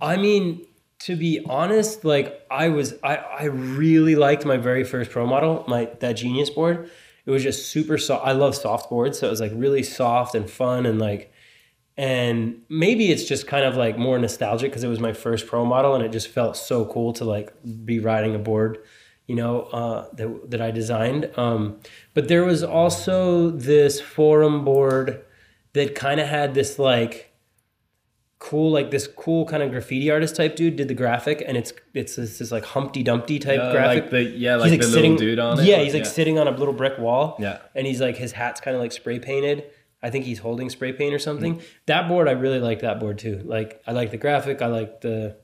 I 0.01 0.18
mean, 0.18 0.66
to 0.99 1.16
be 1.16 1.43
honest, 1.47 2.03
like 2.05 2.45
I 2.51 2.70
was, 2.70 2.93
I 3.03 3.16
I 3.16 3.43
really 3.45 4.16
liked 4.16 4.45
my 4.45 4.58
very 4.58 4.84
first 4.84 5.10
pro 5.12 5.26
model, 5.26 5.64
my 5.68 5.86
that 5.99 6.14
Genius 6.14 6.49
board. 6.49 6.89
It 7.28 7.32
was 7.32 7.43
just 7.43 7.67
super 7.67 7.97
soft. 7.97 8.25
I 8.25 8.32
love 8.32 8.55
soft 8.55 8.89
boards, 8.89 9.19
so 9.19 9.28
it 9.28 9.30
was 9.30 9.41
like 9.41 9.51
really 9.53 9.84
soft 9.84 10.34
and 10.34 10.49
fun 10.49 10.86
and 10.86 10.97
like, 10.97 11.34
and 11.97 12.61
maybe 12.69 13.11
it's 13.11 13.25
just 13.25 13.47
kind 13.47 13.65
of 13.65 13.75
like 13.75 13.97
more 13.97 14.17
nostalgic 14.17 14.71
because 14.71 14.86
it 14.86 14.88
was 14.88 15.01
my 15.01 15.11
first 15.11 15.45
pro 15.45 15.65
model 15.65 15.93
and 15.93 16.05
it 16.05 16.13
just 16.13 16.30
felt 16.30 16.55
so 16.55 16.86
cool 16.86 17.11
to 17.13 17.25
like 17.25 17.53
be 17.84 17.99
riding 17.99 18.34
a 18.34 18.39
board, 18.39 18.78
you 19.25 19.36
know, 19.36 19.63
uh, 19.63 20.07
that 20.13 20.51
that 20.51 20.61
I 20.61 20.71
designed. 20.71 21.30
Um, 21.36 21.82
but 22.13 22.30
there 22.30 22.45
was 22.45 22.63
also 22.63 23.49
this 23.49 23.99
forum 23.99 24.63
board 24.63 25.25
that 25.73 25.95
kind 25.95 26.21
of 26.21 26.30
had 26.30 26.53
this 26.53 26.80
like 26.80 27.26
cool 28.39 28.69
like 28.71 28.91
this 28.91 29.07
cool 29.07 29.45
kind 29.45 29.63
of 29.63 29.71
graffiti 29.71 30.11
artist 30.11 30.35
type 30.35 30.55
dude 30.55 30.75
did 30.75 30.88
the 30.88 30.93
graphic 30.93 31.43
and 31.47 31.57
it's 31.57 31.73
it's 31.95 32.15
this, 32.17 32.38
this 32.38 32.51
like 32.51 32.63
Humpty 32.65 33.01
Dumpty 33.01 33.39
type 33.39 33.59
Uh, 33.59 33.71
graphic. 33.71 34.03
like 34.03 34.11
the 34.11 34.23
yeah, 34.23 34.55
like 34.57 34.71
He's 34.71 34.79
the 34.85 34.91
sitting, 34.93 35.13
little 35.13 35.27
dude 35.27 35.39
on 35.39 35.59
it. 35.59 35.65
Yeah, 35.65 35.77
like, 35.77 35.85
he's 35.85 35.93
like 35.95 36.05
sitting 36.05 36.38
on 36.38 36.47
a 36.47 36.51
little 36.51 36.73
brick 36.73 36.97
wall. 36.99 37.35
Yeah. 37.39 37.59
And 37.73 37.88
he's 37.88 37.99
like 37.99 38.15
his 38.17 38.31
hat's 38.33 38.61
kind 38.61 38.75
of 38.75 38.81
like 38.81 38.91
spray 38.91 39.17
painted. 39.19 39.63
I 40.03 40.11
think 40.11 40.25
he's 40.25 40.38
holding 40.39 40.69
spray 40.69 40.93
paint 40.93 41.13
or 41.15 41.19
something. 41.19 41.55
Mm-hmm. 41.55 41.65
That 41.88 42.07
board 42.07 42.27
I 42.27 42.33
really 42.33 42.59
like 42.59 42.81
that 42.81 42.99
board 42.99 43.17
too. 43.17 43.41
Like 43.43 43.81
I 43.88 43.91
like 43.93 44.11
the 44.11 44.17
graphic, 44.17 44.61
I 44.61 44.67
like 44.67 45.01
the 45.01 45.38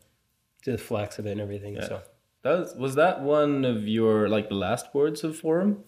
the 0.66 0.78
flex 0.78 1.18
of 1.20 1.26
it 1.26 1.32
and 1.32 1.42
everything. 1.42 1.76
So 1.82 2.02
That 2.44 2.60
was, 2.60 2.76
was 2.76 2.96
that 2.96 3.22
one 3.22 3.66
of 3.66 3.88
your 3.88 4.30
like 4.30 4.50
the 4.50 4.56
last 4.56 4.94
boards 4.94 5.24
of 5.24 5.36
forum? 5.38 5.84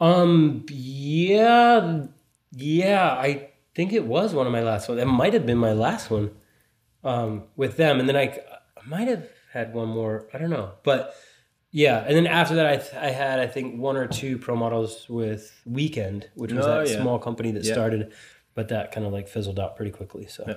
um 0.00 0.64
yeah 0.70 2.04
yeah, 2.52 3.10
I 3.10 3.50
think 3.74 3.92
it 3.92 4.06
was 4.06 4.32
one 4.32 4.46
of 4.46 4.52
my 4.52 4.62
last 4.62 4.88
ones. 4.88 5.00
It 5.02 5.06
might 5.06 5.34
have 5.34 5.44
been 5.44 5.58
my 5.58 5.72
last 5.72 6.10
one. 6.10 6.30
Um 7.06 7.44
with 7.56 7.76
them 7.76 8.00
and 8.00 8.08
then 8.08 8.16
I, 8.16 8.24
I 8.76 8.86
might 8.86 9.08
have 9.08 9.26
had 9.52 9.72
one 9.74 9.88
more. 9.88 10.28
I 10.34 10.38
don't 10.38 10.50
know. 10.50 10.72
But 10.82 11.14
yeah, 11.72 12.04
and 12.06 12.16
then 12.16 12.26
after 12.26 12.54
that, 12.56 12.66
I, 12.66 12.76
th- 12.76 12.94
I 12.94 13.10
had 13.10 13.38
I 13.38 13.46
think 13.46 13.78
one 13.80 13.96
or 13.96 14.06
two 14.06 14.38
pro 14.38 14.56
models 14.56 15.06
with 15.08 15.52
Weekend, 15.66 16.28
which 16.34 16.52
was 16.52 16.64
Oh, 16.66 16.78
that 16.84 16.88
yeah. 16.90 17.00
small 17.00 17.18
company 17.18 17.50
that 17.52 17.64
Yeah. 17.64 17.72
started, 17.72 18.12
but 18.54 18.68
that 18.68 18.92
kind 18.92 19.06
of 19.06 19.12
like 19.12 19.28
fizzled 19.28 19.58
out 19.58 19.76
pretty 19.76 19.90
quickly. 19.92 20.26
So 20.26 20.44
Yeah. 20.46 20.54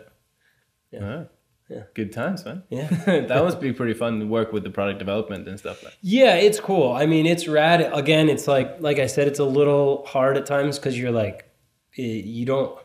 Yeah. 0.92 1.24
Yeah. 1.70 1.84
Good 1.94 2.12
times, 2.14 2.46
man. 2.46 2.64
Yeah. 2.70 2.88
that 3.06 3.44
must 3.44 3.62
be 3.62 3.72
pretty 3.74 3.94
fun 3.94 4.20
to 4.22 4.26
work 4.26 4.52
with 4.52 4.64
the 4.64 4.72
product 4.72 4.98
development 5.00 5.48
and 5.48 5.60
stuff 5.60 5.84
like. 5.84 5.94
yeah, 6.02 6.36
it's 6.36 6.60
cool. 6.60 6.92
I 6.94 7.06
mean, 7.06 7.26
it's 7.28 7.48
rad. 7.48 7.82
Again, 7.94 8.28
it's 8.28 8.48
like 8.48 8.78
like 8.82 8.98
I 8.98 9.06
said, 9.08 9.28
it's 9.28 9.40
a 9.40 9.46
little 9.60 10.04
hard 10.08 10.36
at 10.38 10.46
times 10.48 10.80
because 10.80 10.98
you're 10.98 11.12
like 11.12 11.46
eh, 11.98 12.02
you 12.38 12.46
don't. 12.46 12.78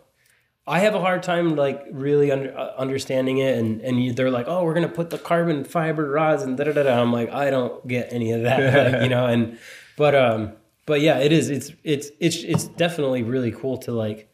I 0.67 0.79
have 0.81 0.95
a 0.95 1.01
hard 1.01 1.23
time 1.23 1.57
like 1.57 1.85
really 1.91 2.33
under, 2.33 2.57
uh, 2.57 2.73
understanding 2.79 3.39
it, 3.39 3.59
and 3.59 3.81
and 3.83 4.03
you, 4.03 4.13
they're 4.15 4.31
like, 4.31 4.47
oh, 4.49 4.65
we're 4.65 4.73
gonna 4.75 4.89
put 4.89 5.11
the 5.11 5.19
carbon 5.19 5.65
fiber 5.65 6.09
rods 6.11 6.43
and 6.43 6.57
da 6.57 6.65
da 6.65 6.73
da. 6.73 6.83
da. 6.85 7.01
I'm 7.03 7.13
like, 7.13 7.31
I 7.31 7.51
don't 7.51 7.87
get 7.87 8.13
any 8.13 8.33
of 8.33 8.43
that, 8.45 8.93
like, 8.93 9.03
you 9.03 9.09
know. 9.11 9.27
And 9.27 9.59
but 9.99 10.15
um, 10.15 10.53
but 10.87 11.01
yeah, 11.03 11.19
it 11.19 11.33
is. 11.33 11.51
It's 11.51 11.71
it's 11.83 12.11
it's 12.19 12.37
it's 12.43 12.65
definitely 12.65 13.23
really 13.23 13.53
cool 13.53 13.77
to 13.79 13.93
like, 13.93 14.31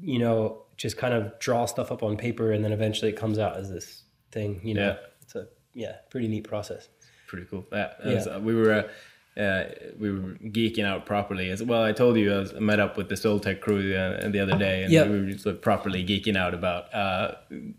you 0.00 0.18
know, 0.18 0.64
just 0.76 0.96
kind 0.98 1.14
of 1.14 1.38
draw 1.38 1.64
stuff 1.66 1.90
up 1.90 2.02
on 2.02 2.16
paper, 2.16 2.52
and 2.52 2.62
then 2.64 2.72
eventually 2.72 3.10
it 3.10 3.16
comes 3.16 3.38
out 3.38 3.56
as 3.56 3.70
this 3.70 4.02
thing. 4.30 4.60
You 4.62 4.74
know, 4.74 4.86
Yeah. 4.88 4.96
it's 5.22 5.34
a 5.34 5.48
yeah, 5.72 5.92
pretty 6.10 6.28
neat 6.28 6.46
process. 6.46 6.88
Pretty 7.28 7.46
cool. 7.46 7.66
Yeah, 7.72 7.92
Yeah. 8.04 8.12
as, 8.12 8.26
uh, 8.26 8.40
we 8.42 8.54
were. 8.54 8.72
Uh, 8.72 8.88
uh, 9.38 9.64
we 9.98 10.10
were 10.10 10.34
geeking 10.44 10.84
out 10.84 11.06
properly 11.06 11.50
as 11.50 11.62
well. 11.62 11.82
I 11.84 11.92
told 11.92 12.16
you 12.16 12.34
I, 12.34 12.38
was, 12.38 12.54
I 12.54 12.58
met 12.58 12.80
up 12.80 12.96
with 12.96 13.08
the 13.08 13.14
Soltech 13.14 13.60
crew 13.60 13.94
uh, 13.94 14.28
the 14.28 14.40
other 14.40 14.56
day, 14.58 14.82
and 14.82 14.92
Yeah. 14.92 15.06
we 15.08 15.20
were 15.20 15.30
just 15.30 15.46
like, 15.46 15.62
properly 15.62 16.04
geeking 16.04 16.36
out 16.36 16.54
about 16.54 16.92
uh, 16.94 17.34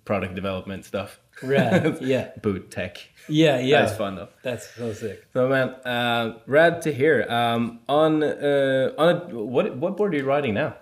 product 0.05 0.35
development 0.35 0.85
stuff. 0.85 1.19
Rad. 1.43 1.97
yeah, 2.01 2.31
Boot 2.41 2.69
tech. 2.71 2.97
yeah, 3.29 3.59
yeah. 3.59 3.81
That's 3.85 3.97
fun 3.97 4.15
though. 4.15 4.27
That's 4.43 4.69
so 4.75 4.91
sick. 4.93 5.25
So 5.33 5.47
man, 5.47 5.69
uh, 5.85 6.39
rad 6.47 6.81
to 6.83 6.93
hear. 6.93 7.25
Um, 7.29 7.79
on 7.87 8.23
uh, 8.23 8.91
on 8.97 9.09
a, 9.15 9.19
what 9.39 9.77
what 9.77 9.95
board 9.97 10.13
are 10.13 10.17
you 10.17 10.25
riding 10.25 10.53
now? 10.53 10.75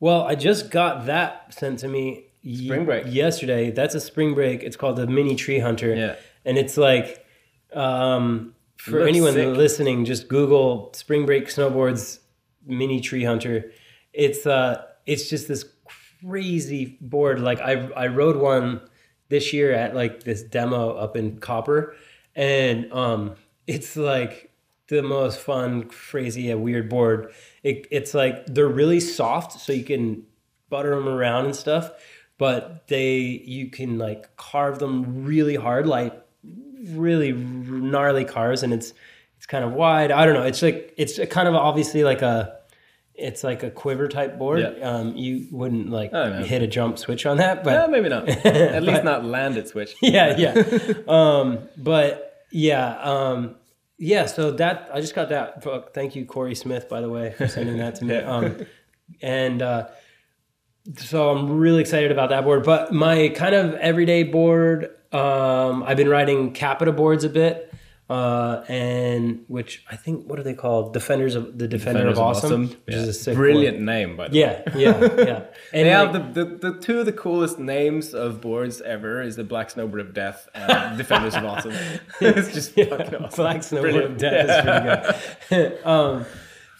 Well, 0.00 0.22
I 0.22 0.34
just 0.34 0.70
got 0.70 1.06
that 1.06 1.52
sent 1.54 1.78
to 1.80 1.88
me 1.88 2.24
Spring 2.42 2.84
Break. 2.86 3.04
yesterday. 3.08 3.70
That's 3.70 3.94
a 3.94 4.00
spring 4.00 4.32
break. 4.34 4.62
It's 4.62 4.76
called 4.76 4.96
the 4.96 5.06
Mini 5.06 5.34
Tree 5.36 5.58
Hunter. 5.58 5.94
Yeah. 5.94 6.16
And 6.44 6.56
it's 6.58 6.76
like 6.76 7.24
um, 7.74 8.54
for 8.76 9.00
Looks 9.00 9.08
anyone 9.08 9.32
sick. 9.32 9.56
listening, 9.56 10.04
just 10.04 10.28
Google 10.28 10.92
Spring 10.94 11.26
Break 11.26 11.46
Snowboards 11.46 12.20
Mini 12.66 13.00
Tree 13.00 13.24
Hunter. 13.24 13.70
It's 14.12 14.46
uh 14.46 14.84
it's 15.06 15.28
just 15.28 15.48
this 15.48 15.64
crazy 16.22 16.98
board. 17.00 17.40
Like 17.40 17.60
I 17.60 17.88
I 17.96 18.06
rode 18.08 18.36
one 18.36 18.80
this 19.28 19.52
year 19.52 19.72
at 19.72 19.94
like 19.94 20.22
this 20.24 20.42
demo 20.42 20.90
up 20.96 21.16
in 21.16 21.38
Copper 21.38 21.96
and 22.34 22.92
um 22.92 23.34
it's 23.66 23.96
like 23.96 24.52
the 24.88 25.02
most 25.02 25.40
fun, 25.40 25.84
crazy, 25.84 26.52
uh, 26.52 26.56
weird 26.56 26.88
board. 26.88 27.32
It, 27.62 27.86
it's 27.90 28.14
like 28.14 28.46
they're 28.46 28.68
really 28.68 29.00
soft, 29.00 29.60
so 29.60 29.72
you 29.72 29.84
can 29.84 30.24
butter 30.68 30.94
them 30.94 31.08
around 31.08 31.46
and 31.46 31.56
stuff. 31.56 31.90
But 32.38 32.86
they, 32.88 33.18
you 33.18 33.70
can 33.70 33.98
like 33.98 34.36
carve 34.36 34.78
them 34.78 35.24
really 35.24 35.56
hard, 35.56 35.86
like 35.86 36.22
really 36.90 37.32
gnarly 37.32 38.24
cars, 38.24 38.62
and 38.62 38.72
it's 38.72 38.92
it's 39.36 39.46
kind 39.46 39.64
of 39.64 39.72
wide. 39.72 40.10
I 40.10 40.24
don't 40.24 40.34
know. 40.34 40.44
It's 40.44 40.62
like 40.62 40.94
it's 40.96 41.18
a 41.18 41.26
kind 41.26 41.48
of 41.48 41.54
obviously 41.54 42.04
like 42.04 42.22
a 42.22 42.56
it's 43.14 43.42
like 43.42 43.62
a 43.62 43.70
quiver 43.70 44.08
type 44.08 44.38
board. 44.38 44.60
Yeah. 44.60 44.88
Um, 44.88 45.16
you 45.16 45.46
wouldn't 45.50 45.90
like 45.90 46.12
hit 46.12 46.62
a 46.62 46.66
jump 46.66 46.98
switch 46.98 47.26
on 47.26 47.38
that, 47.38 47.64
but 47.64 47.72
Yeah, 47.72 47.86
maybe 47.86 48.08
not. 48.08 48.28
At 48.46 48.82
least 48.82 49.04
not 49.04 49.24
land 49.24 49.56
it 49.56 49.68
switch. 49.68 49.94
yeah, 50.02 50.36
yeah. 50.36 50.92
um, 51.08 51.68
but 51.76 52.44
yeah, 52.50 52.98
um, 53.00 53.56
yeah. 53.98 54.26
So 54.26 54.50
that 54.52 54.90
I 54.92 55.00
just 55.00 55.14
got 55.14 55.30
that. 55.30 55.64
Thank 55.94 56.14
you, 56.14 56.26
Corey 56.26 56.54
Smith, 56.54 56.88
by 56.88 57.00
the 57.00 57.08
way, 57.08 57.32
for 57.32 57.48
sending 57.48 57.78
that 57.78 57.96
to 57.96 58.04
me. 58.04 58.14
Yeah. 58.16 58.30
Um, 58.30 58.66
and 59.22 59.62
uh, 59.62 59.88
so 60.96 61.30
I'm 61.30 61.58
really 61.58 61.80
excited 61.80 62.10
about 62.10 62.30
that 62.30 62.44
board. 62.44 62.64
But 62.64 62.92
my 62.92 63.28
kind 63.28 63.54
of 63.54 63.74
everyday 63.74 64.24
board, 64.24 64.90
um, 65.16 65.82
I've 65.82 65.96
been 65.96 66.08
riding 66.08 66.52
Capita 66.52 66.92
boards 66.92 67.24
a 67.24 67.28
bit. 67.28 67.72
uh, 68.08 68.62
and 68.68 69.42
which 69.48 69.84
I 69.90 69.96
think 69.96 70.28
what 70.28 70.38
are 70.38 70.44
they 70.44 70.54
called? 70.54 70.92
Defenders 70.92 71.34
of 71.34 71.58
the 71.58 71.66
Defender 71.66 72.06
of 72.06 72.18
Awesome, 72.20 72.68
which 72.68 72.78
Yeah. 72.94 72.96
is 73.02 73.08
a 73.08 73.12
sick 73.12 73.34
brilliant 73.34 73.78
board. 73.78 73.86
name, 73.86 74.16
by 74.16 74.28
the 74.28 74.34
way. 74.34 74.40
Yeah, 74.40 74.76
yeah, 74.76 75.00
yeah. 75.30 75.42
And 75.72 75.86
They 75.86 75.90
have 75.90 76.12
the, 76.12 76.20
the, 76.44 76.70
the 76.70 76.78
two 76.78 77.00
of 77.00 77.06
the 77.06 77.12
coolest 77.12 77.58
names 77.58 78.14
of 78.14 78.40
boards 78.40 78.80
ever 78.80 79.22
is 79.22 79.34
the 79.34 79.42
Black 79.42 79.72
Snowboard 79.72 80.00
of 80.00 80.14
Death 80.14 80.48
and 80.54 80.96
Defenders 81.02 81.34
of 81.34 81.44
Awesome. 81.44 81.74
It's 82.20 82.52
just 82.54 82.74
fucking 82.74 83.14
awesome. 83.16 83.42
Black 83.42 83.56
Snowboard 83.62 83.80
Brilliant. 83.80 84.12
of 84.12 84.18
Death 84.18 84.50
is 84.50 85.50
pretty 85.50 85.74
good. 85.74 85.84
um, 85.84 86.24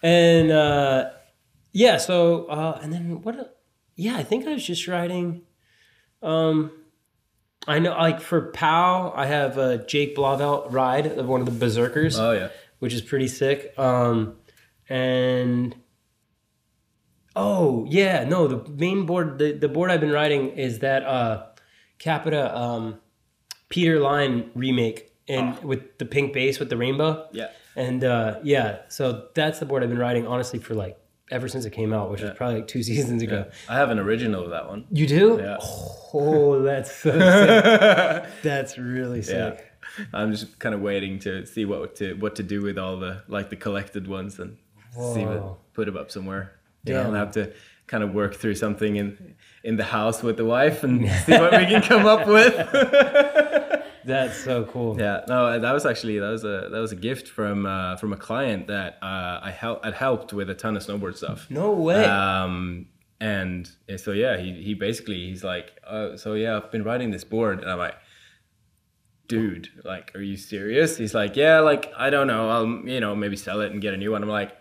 and 0.05 0.51
uh, 0.53 1.11
yeah, 1.72 1.97
so 1.97 2.45
uh, 2.47 2.78
and 2.82 2.93
then 2.93 3.22
what? 3.22 3.59
Yeah, 3.97 4.14
I 4.16 4.22
think 4.22 4.47
I 4.47 4.53
was 4.53 4.64
just 4.64 4.87
riding. 4.87 5.43
Um, 6.22 6.70
I 7.67 7.79
know, 7.81 7.91
like 7.91 8.21
for 8.21 8.53
POW, 8.53 9.12
I 9.17 9.27
have 9.27 9.59
a 9.59 9.79
Jake 9.87 10.17
Blauvelt 10.17 10.73
ride 10.73 11.07
of 11.07 11.27
one 11.27 11.41
of 11.41 11.47
the 11.47 11.53
Berserkers, 11.53 12.19
Oh 12.19 12.33
yeah. 12.33 12.49
which 12.79 12.95
is 12.95 13.03
pretty 13.03 13.29
sick. 13.29 13.75
Um, 13.79 14.37
and 14.89 15.75
oh 17.35 17.87
yeah, 17.89 18.25
no, 18.25 18.47
the 18.47 18.71
main 18.71 19.07
board, 19.07 19.39
the, 19.39 19.53
the 19.53 19.69
board 19.69 19.91
I've 19.91 20.01
been 20.01 20.12
riding 20.12 20.51
is 20.51 20.81
that 20.81 21.03
uh, 21.05 21.47
Capita 21.99 22.57
um, 22.57 23.01
Peter 23.69 23.99
Line 24.01 24.51
remake, 24.55 25.12
and 25.29 25.59
with 25.64 25.99
the 25.99 26.05
pink 26.05 26.33
base 26.33 26.59
with 26.61 26.71
the 26.71 26.77
rainbow. 26.77 27.29
Yeah. 27.33 27.49
And 27.75 28.05
uh, 28.05 28.39
yeah, 28.43 28.79
so 28.89 29.27
that's 29.35 29.59
the 29.59 29.67
board 29.67 29.83
I've 29.83 29.91
been 29.91 29.99
riding 29.99 30.27
honestly 30.27 30.59
for 30.61 30.75
like 30.75 30.99
ever 31.31 31.49
since 31.49 31.64
it 31.64 31.70
came 31.72 31.93
out, 31.93 32.11
which 32.11 32.22
was 32.22 32.33
probably 32.37 32.57
like 32.57 32.68
two 32.68 32.83
seasons 32.91 33.22
ago. 33.22 33.51
I 33.68 33.77
have 33.77 33.91
an 33.91 33.99
original 33.99 34.45
of 34.45 34.51
that 34.51 34.68
one. 34.68 34.87
You 34.91 35.07
do? 35.07 35.39
Yeah. 35.41 35.57
Oh, 35.61 36.62
that's 36.62 36.95
so 36.95 37.11
sick. 37.12 38.31
That's 38.43 38.79
really 38.79 39.22
sick. 39.22 39.64
Yeah. 39.99 40.05
I'm 40.12 40.33
just 40.33 40.59
kind 40.59 40.74
of 40.74 40.81
waiting 40.81 41.18
to 41.20 41.47
see 41.47 41.64
what 41.64 41.97
to 41.97 42.14
what 42.14 42.37
to 42.37 42.43
do 42.43 42.62
with 42.62 42.79
all 42.79 42.99
the 42.99 43.22
like 43.29 43.51
the 43.51 43.57
collected 43.57 44.07
ones 44.09 44.39
and 44.39 44.57
see 44.93 45.24
what 45.24 45.72
put 45.74 45.87
them 45.87 45.97
up 45.97 46.11
somewhere. 46.11 46.53
Yeah. 46.85 47.03
I'll 47.03 47.12
have 47.12 47.33
to 47.33 47.53
kind 47.87 48.03
of 48.03 48.12
work 48.12 48.35
through 48.35 48.57
something 48.57 48.97
in 48.97 49.37
in 49.64 49.77
the 49.77 49.85
house 49.85 50.22
with 50.22 50.37
the 50.37 50.45
wife 50.45 50.83
and 50.85 51.09
see 51.24 51.33
what 51.33 51.53
we 51.53 51.66
can 51.66 51.83
come 51.83 52.07
up 52.07 52.27
with. 52.27 52.55
That's 54.07 54.37
so 54.39 54.65
cool. 54.65 54.97
Yeah, 54.99 55.23
no, 55.29 55.59
that 55.59 55.73
was 55.73 55.85
actually 55.85 56.19
that 56.21 56.31
was 56.31 56.45
a 56.45 56.69
that 56.71 56.79
was 56.79 56.93
a 56.93 56.97
gift 56.97 57.29
from 57.29 57.67
uh, 57.67 57.97
from 57.97 58.13
a 58.13 58.17
client 58.17 58.69
that 58.69 58.99
uh, 59.03 59.41
I 59.43 59.51
helped 59.51 59.85
had 59.85 59.95
helped 59.95 60.33
with 60.33 60.49
a 60.49 60.55
ton 60.55 60.77
of 60.77 60.85
snowboard 60.85 61.17
stuff. 61.17 61.47
No 61.51 61.73
way. 61.73 62.05
Um, 62.05 62.87
and 63.21 63.69
uh, 63.93 63.97
so 63.97 64.13
yeah, 64.13 64.37
he 64.37 64.53
he 64.63 64.75
basically 64.75 65.27
he's 65.29 65.43
like, 65.43 65.73
uh, 65.87 66.17
so 66.17 66.35
yeah, 66.35 66.57
I've 66.57 66.71
been 66.71 66.85
riding 66.85 67.11
this 67.11 67.25
board, 67.25 67.61
and 67.61 67.69
I'm 67.71 67.79
like, 67.79 67.97
dude, 69.27 69.69
like, 69.85 70.15
are 70.15 70.21
you 70.23 70.37
serious? 70.37 70.97
He's 70.97 71.15
like, 71.15 71.35
yeah, 71.35 71.59
like 71.61 71.93
I 71.97 72.11
don't 72.11 72.29
know, 72.29 72.49
I'll 72.49 72.89
you 72.89 73.01
know 73.01 73.17
maybe 73.17 73.37
sell 73.37 73.61
it 73.61 73.73
and 73.73 73.81
get 73.83 73.93
a 73.93 73.97
new 73.97 74.13
one. 74.13 74.23
I'm 74.23 74.29
like. 74.29 74.53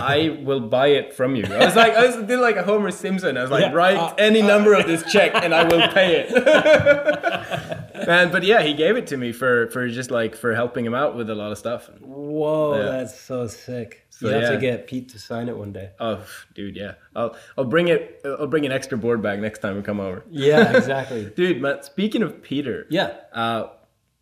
I 0.00 0.38
will 0.44 0.60
buy 0.60 0.90
it 0.90 1.12
from 1.12 1.34
you. 1.34 1.44
I 1.44 1.64
was 1.64 1.74
like, 1.74 1.92
I 1.94 2.06
was 2.06 2.14
did 2.24 2.38
like 2.38 2.54
a 2.54 2.62
Homer 2.62 2.92
Simpson. 2.92 3.36
I 3.36 3.42
was 3.42 3.50
like, 3.50 3.62
Yeah. 3.62 3.72
write 3.72 3.96
Uh, 3.96 4.14
any 4.16 4.42
number 4.42 4.72
of 4.72 4.86
this 4.92 5.02
check 5.12 5.32
and 5.34 5.52
I 5.52 5.64
will 5.64 5.88
pay 5.88 6.24
it. 6.24 7.77
Man, 8.12 8.32
but 8.32 8.42
yeah, 8.42 8.62
he 8.62 8.72
gave 8.72 8.96
it 8.96 9.06
to 9.08 9.18
me 9.18 9.32
for 9.32 9.68
for 9.68 9.86
just 9.86 10.10
like 10.10 10.34
for 10.34 10.54
helping 10.54 10.86
him 10.86 10.94
out 10.94 11.14
with 11.14 11.28
a 11.28 11.34
lot 11.34 11.52
of 11.52 11.58
stuff. 11.58 11.90
Whoa, 12.00 12.76
Yeah. 12.76 12.82
that's 12.84 13.20
so 13.20 13.46
sick. 13.46 14.06
So, 14.08 14.28
you 14.28 14.32
have 14.32 14.42
yeah. 14.44 14.50
to 14.50 14.56
get 14.58 14.86
Pete 14.86 15.10
to 15.10 15.18
sign 15.18 15.50
it 15.50 15.56
one 15.56 15.72
day. 15.74 15.90
Oh, 16.00 16.24
dude, 16.54 16.74
yeah. 16.74 16.94
I'll 17.14 17.36
I'll 17.58 17.66
bring 17.66 17.88
it. 17.88 18.22
I'll 18.24 18.46
bring 18.46 18.64
an 18.64 18.72
extra 18.72 18.96
board 18.96 19.20
bag 19.20 19.40
next 19.42 19.58
time 19.58 19.76
we 19.76 19.82
come 19.82 20.00
over. 20.00 20.24
Yeah, 20.30 20.74
exactly. 20.74 21.26
Dude, 21.36 21.60
man. 21.60 21.82
Speaking 21.82 22.22
of 22.22 22.42
Peter, 22.42 22.86
yeah. 22.88 23.12
uh, 23.32 23.68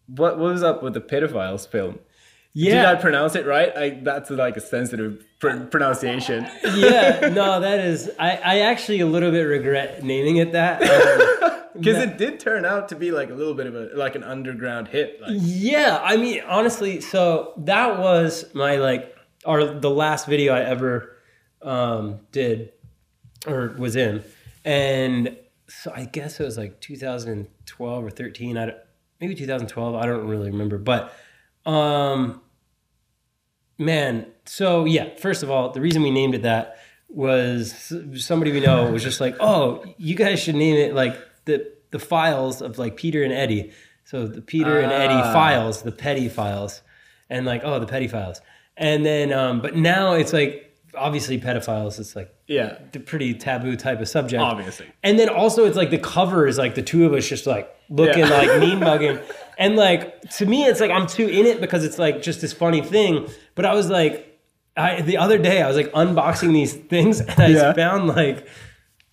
what 0.08 0.36
what 0.38 0.52
was 0.52 0.64
up 0.64 0.82
with 0.82 0.94
the 0.94 1.00
pedophiles 1.00 1.68
film? 1.68 2.00
Yeah. 2.58 2.76
Did 2.76 2.84
I 2.86 2.94
pronounce 3.02 3.34
it 3.34 3.44
right? 3.44 3.76
I, 3.76 3.90
that's 4.02 4.30
like 4.30 4.56
a 4.56 4.62
sensitive 4.62 5.22
pr- 5.40 5.64
pronunciation. 5.64 6.46
yeah, 6.64 7.28
no, 7.34 7.60
that 7.60 7.80
is. 7.80 8.10
I, 8.18 8.36
I 8.36 8.58
actually 8.60 9.00
a 9.00 9.06
little 9.06 9.30
bit 9.30 9.42
regret 9.42 10.02
naming 10.02 10.38
it 10.38 10.52
that. 10.52 10.82
Um, 10.82 11.52
Because 11.76 12.02
it 12.02 12.16
did 12.16 12.40
turn 12.40 12.64
out 12.64 12.88
to 12.88 12.96
be 12.96 13.10
like 13.10 13.28
a 13.28 13.34
little 13.34 13.52
bit 13.52 13.66
of 13.66 13.74
a 13.74 13.90
like 13.94 14.14
an 14.14 14.24
underground 14.24 14.88
hit. 14.88 15.20
Like, 15.20 15.32
yeah, 15.34 16.00
I 16.02 16.16
mean, 16.16 16.40
honestly, 16.48 17.02
so 17.02 17.52
that 17.58 17.98
was 17.98 18.46
my 18.54 18.76
like, 18.76 19.14
or 19.44 19.62
the 19.62 19.90
last 19.90 20.26
video 20.26 20.54
I 20.54 20.60
ever 20.60 21.18
um, 21.60 22.20
did 22.32 22.72
or 23.46 23.74
was 23.78 23.94
in, 23.94 24.24
and 24.64 25.36
so 25.68 25.92
I 25.94 26.06
guess 26.06 26.40
it 26.40 26.44
was 26.44 26.56
like 26.56 26.80
2012 26.80 28.04
or 28.04 28.08
13. 28.08 28.56
I 28.56 28.64
don't, 28.64 28.78
maybe 29.20 29.34
2012. 29.34 29.94
I 29.96 30.06
don't 30.06 30.26
really 30.26 30.50
remember, 30.50 30.78
but 30.78 31.14
um, 31.66 32.40
man. 33.78 34.26
So 34.44 34.84
yeah, 34.84 35.14
first 35.16 35.42
of 35.42 35.50
all, 35.50 35.70
the 35.70 35.80
reason 35.80 36.02
we 36.02 36.10
named 36.10 36.34
it 36.34 36.42
that 36.42 36.78
was 37.08 37.92
somebody 38.16 38.52
we 38.52 38.60
know 38.60 38.90
was 38.90 39.02
just 39.02 39.20
like, 39.20 39.36
oh, 39.40 39.84
you 39.96 40.14
guys 40.14 40.40
should 40.40 40.54
name 40.56 40.76
it 40.76 40.94
like 40.94 41.16
the 41.44 41.72
the 41.90 41.98
files 41.98 42.60
of 42.62 42.78
like 42.78 42.96
Peter 42.96 43.22
and 43.22 43.32
Eddie. 43.32 43.72
So 44.04 44.26
the 44.26 44.40
Peter 44.42 44.78
and 44.80 44.92
Eddie 44.92 45.14
Ah. 45.14 45.32
files, 45.32 45.82
the 45.82 45.92
petty 45.92 46.28
files, 46.28 46.82
and 47.30 47.46
like 47.46 47.62
oh 47.64 47.78
the 47.78 47.86
petty 47.86 48.08
files, 48.08 48.40
and 48.76 49.04
then 49.04 49.32
um, 49.32 49.60
but 49.60 49.74
now 49.76 50.12
it's 50.12 50.32
like 50.32 50.62
obviously 50.96 51.38
pedophiles. 51.40 51.98
It's 51.98 52.14
like 52.16 52.32
yeah, 52.46 52.78
a 52.94 52.98
pretty 53.00 53.34
taboo 53.34 53.76
type 53.76 54.00
of 54.00 54.08
subject. 54.08 54.40
obviously. 54.42 54.86
And 55.02 55.18
then 55.18 55.28
also 55.28 55.64
it's 55.66 55.76
like 55.76 55.90
the 55.90 55.98
cover 55.98 56.46
is 56.46 56.56
like 56.58 56.74
the 56.76 56.82
two 56.82 57.04
of 57.04 57.12
us 57.12 57.28
just 57.28 57.46
like 57.46 57.68
looking 57.90 58.20
Yeah. 58.24 58.30
like 58.30 58.60
mean 58.60 58.78
mugging. 58.90 59.18
And 59.58 59.74
like 59.76 60.28
to 60.36 60.46
me 60.46 60.64
it's 60.64 60.80
like 60.80 60.90
I'm 60.92 61.06
too 61.08 61.26
in 61.28 61.44
it 61.46 61.60
because 61.60 61.84
it's 61.84 61.98
like 61.98 62.22
just 62.22 62.40
this 62.40 62.52
funny 62.52 62.80
thing. 62.82 63.28
But 63.56 63.64
I 63.66 63.74
was 63.74 63.88
like 63.90 64.38
I 64.76 65.00
the 65.02 65.16
other 65.16 65.38
day 65.38 65.60
I 65.62 65.66
was 65.66 65.76
like 65.76 65.90
unboxing 65.92 66.52
these 66.52 66.72
things 66.74 67.20
and 67.20 67.40
I 67.40 67.48
Yeah. 67.48 67.72
found 67.72 68.06
like 68.06 68.46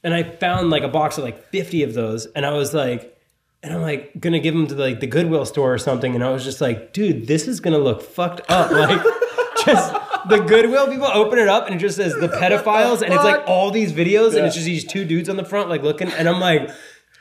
and 0.04 0.14
I 0.14 0.22
found 0.24 0.70
like 0.70 0.84
a 0.84 0.88
box 0.90 1.18
of 1.18 1.24
like 1.24 1.44
50 1.50 1.82
of 1.84 1.94
those 1.96 2.28
and 2.28 2.46
I 2.46 2.52
was 2.54 2.74
like 2.74 3.10
and 3.64 3.74
I'm 3.74 3.82
like 3.82 4.20
gonna 4.20 4.40
give 4.40 4.54
them 4.54 4.68
to 4.68 4.76
like 4.76 5.00
the 5.00 5.08
Goodwill 5.08 5.46
store 5.46 5.74
or 5.74 5.78
something 5.78 6.14
and 6.16 6.24
I 6.24 6.30
was 6.30 6.44
just 6.44 6.60
like 6.62 6.94
dude 6.94 7.26
this 7.28 7.48
is 7.48 7.60
gonna 7.62 7.78
look 7.80 8.02
fucked 8.02 8.42
up 8.50 8.70
like 8.84 9.02
just 9.66 9.94
the 10.28 10.40
Goodwill 10.46 10.88
people 10.90 11.08
open 11.08 11.40
it 11.40 11.48
up 11.48 11.68
and 11.68 11.76
it 11.76 11.80
just 11.80 11.96
says 11.96 12.14
the 12.16 12.28
pedophiles 12.28 13.02
and 13.02 13.14
it's 13.14 13.24
like 13.24 13.44
all 13.48 13.72
these 13.72 13.94
videos 13.94 14.36
and 14.36 14.46
it's 14.46 14.56
just 14.56 14.66
these 14.66 14.84
two 14.84 15.06
dudes 15.06 15.30
on 15.30 15.38
the 15.38 15.46
front 15.46 15.70
like 15.70 15.82
looking 15.84 16.10
and 16.10 16.28
I'm 16.28 16.42
like 16.42 16.70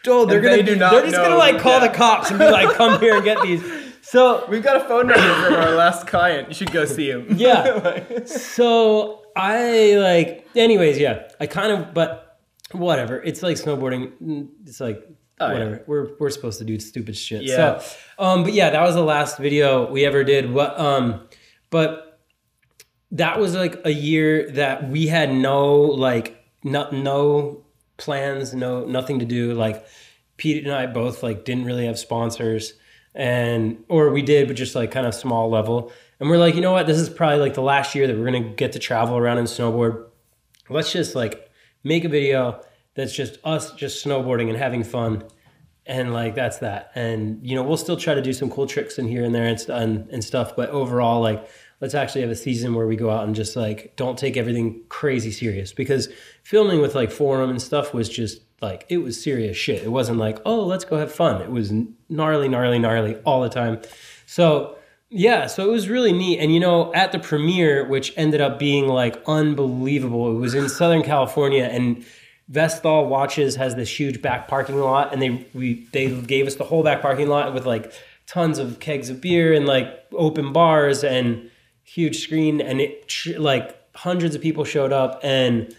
oh 0.08 0.26
they're 0.26 0.38
And 0.38 0.44
gonna 0.44 0.56
they 0.56 0.62
do 0.64 0.74
not 0.74 0.90
they're 0.90 1.04
just 1.04 1.14
gonna 1.16 1.36
like 1.36 1.60
call 1.60 1.80
Yeah. 1.80 1.86
the 1.86 1.94
cops 1.94 2.30
and 2.30 2.40
be 2.40 2.50
like 2.50 2.74
come 2.76 2.98
here 2.98 3.14
and 3.14 3.24
get 3.24 3.40
these 3.42 3.62
so 4.02 4.44
We've 4.48 4.62
got 4.62 4.76
a 4.76 4.84
phone 4.86 5.06
number 5.06 5.34
from 5.46 5.54
our 5.54 5.70
last 5.74 6.06
client. 6.06 6.48
You 6.48 6.54
should 6.54 6.72
go 6.72 6.84
see 6.84 7.08
him. 7.10 7.26
Yeah. 7.38 8.24
so 8.26 9.22
I 9.34 9.94
like, 9.96 10.46
anyways, 10.54 10.98
yeah. 10.98 11.28
I 11.40 11.46
kind 11.46 11.72
of, 11.72 11.94
but 11.94 12.38
whatever. 12.72 13.22
It's 13.22 13.42
like 13.42 13.56
snowboarding. 13.56 14.12
Mm, 14.22 14.48
It's 14.66 14.80
like 14.80 15.02
Oh, 15.40 15.46
yeah. 15.46 15.52
whatever. 15.54 15.84
We're 15.88 16.08
we're 16.20 16.30
supposed 16.30 16.58
to 16.58 16.64
do 16.64 16.78
stupid 16.78 17.16
shit. 17.16 17.42
Yeah. 17.42 17.78
So, 17.80 17.96
um, 18.18 18.44
but 18.44 18.52
yeah, 18.52 18.70
that 18.70 18.82
was 18.82 18.94
the 18.94 19.02
last 19.02 19.38
video 19.38 19.90
we 19.90 20.04
ever 20.04 20.22
did. 20.22 20.52
What, 20.52 20.78
um, 20.78 21.26
but 21.70 22.20
that 23.10 23.40
was 23.40 23.54
like 23.54 23.80
a 23.84 23.90
year 23.92 24.50
that 24.52 24.88
we 24.88 25.06
had 25.08 25.32
no 25.34 25.74
like 25.80 26.36
no 26.62 26.88
no 26.90 27.64
plans, 27.96 28.54
no 28.54 28.84
nothing 28.84 29.18
to 29.18 29.24
do. 29.24 29.52
Like 29.54 29.84
Pete 30.36 30.62
and 30.64 30.72
I 30.72 30.86
both 30.86 31.22
like 31.24 31.44
didn't 31.44 31.64
really 31.64 31.86
have 31.86 31.98
sponsors 31.98 32.74
and 33.14 33.82
or 33.88 34.10
we 34.10 34.22
did 34.22 34.48
but 34.48 34.56
just 34.56 34.74
like 34.74 34.90
kind 34.90 35.06
of 35.06 35.14
small 35.14 35.50
level. 35.50 35.92
And 36.20 36.30
we're 36.30 36.38
like, 36.38 36.54
you 36.54 36.60
know 36.60 36.72
what? 36.72 36.86
This 36.86 36.98
is 36.98 37.08
probably 37.08 37.38
like 37.38 37.54
the 37.54 37.62
last 37.62 37.94
year 37.94 38.06
that 38.06 38.16
we're 38.16 38.30
to 38.30 38.40
get 38.40 38.72
to 38.72 38.78
travel 38.78 39.16
around 39.16 39.38
and 39.38 39.48
snowboard. 39.48 40.06
Let's 40.70 40.92
just 40.92 41.14
like 41.14 41.50
make 41.82 42.04
a 42.04 42.08
video 42.08 42.62
that's 42.94 43.14
just 43.14 43.38
us 43.44 43.72
just 43.72 44.04
snowboarding 44.04 44.48
and 44.48 44.56
having 44.56 44.84
fun 44.84 45.24
and 45.86 46.12
like 46.12 46.34
that's 46.34 46.58
that 46.58 46.92
and 46.94 47.44
you 47.44 47.56
know 47.56 47.62
we'll 47.62 47.76
still 47.76 47.96
try 47.96 48.14
to 48.14 48.22
do 48.22 48.32
some 48.32 48.48
cool 48.50 48.66
tricks 48.66 48.98
in 48.98 49.08
here 49.08 49.24
and 49.24 49.34
there 49.34 49.46
and, 49.46 49.60
and, 49.68 50.08
and 50.10 50.22
stuff 50.22 50.54
but 50.54 50.70
overall 50.70 51.20
like 51.20 51.48
let's 51.80 51.94
actually 51.94 52.20
have 52.20 52.30
a 52.30 52.36
season 52.36 52.74
where 52.74 52.86
we 52.86 52.94
go 52.94 53.10
out 53.10 53.24
and 53.24 53.34
just 53.34 53.56
like 53.56 53.92
don't 53.96 54.16
take 54.16 54.36
everything 54.36 54.80
crazy 54.88 55.32
serious 55.32 55.72
because 55.72 56.08
filming 56.44 56.80
with 56.80 56.94
like 56.94 57.10
forum 57.10 57.50
and 57.50 57.60
stuff 57.60 57.92
was 57.92 58.08
just 58.08 58.42
like 58.62 58.86
it 58.88 58.98
was 58.98 59.22
serious 59.22 59.56
shit. 59.56 59.82
It 59.82 59.90
wasn't 59.90 60.18
like 60.18 60.38
oh 60.46 60.64
let's 60.64 60.84
go 60.84 60.96
have 60.96 61.12
fun. 61.12 61.42
It 61.42 61.50
was 61.50 61.72
gnarly 62.08 62.48
gnarly 62.48 62.78
gnarly 62.78 63.16
all 63.24 63.42
the 63.42 63.48
time. 63.48 63.80
So 64.26 64.76
yeah 65.10 65.46
so 65.46 65.68
it 65.68 65.72
was 65.72 65.88
really 65.88 66.12
neat. 66.12 66.38
And 66.38 66.54
you 66.54 66.60
know 66.60 66.94
at 66.94 67.12
the 67.12 67.18
premiere 67.18 67.86
which 67.86 68.14
ended 68.16 68.40
up 68.40 68.58
being 68.58 68.88
like 68.88 69.22
unbelievable 69.26 70.30
it 70.30 70.38
was 70.38 70.54
in 70.54 70.68
southern 70.68 71.02
california 71.02 71.64
and 71.64 72.04
Vestal 72.48 73.06
Watches 73.06 73.56
has 73.56 73.76
this 73.76 73.98
huge 73.98 74.20
back 74.20 74.46
parking 74.46 74.78
lot, 74.78 75.12
and 75.12 75.22
they 75.22 75.46
we 75.54 75.86
they 75.92 76.10
gave 76.22 76.46
us 76.46 76.56
the 76.56 76.64
whole 76.64 76.82
back 76.82 77.00
parking 77.00 77.28
lot 77.28 77.54
with 77.54 77.64
like 77.64 77.92
tons 78.26 78.58
of 78.58 78.78
kegs 78.78 79.08
of 79.08 79.20
beer 79.22 79.54
and 79.54 79.66
like 79.66 79.86
open 80.12 80.52
bars 80.52 81.02
and 81.02 81.50
huge 81.82 82.22
screen, 82.22 82.60
and 82.60 82.80
it 82.80 83.10
like 83.38 83.78
hundreds 83.94 84.34
of 84.34 84.42
people 84.42 84.64
showed 84.64 84.92
up, 84.92 85.20
and 85.22 85.74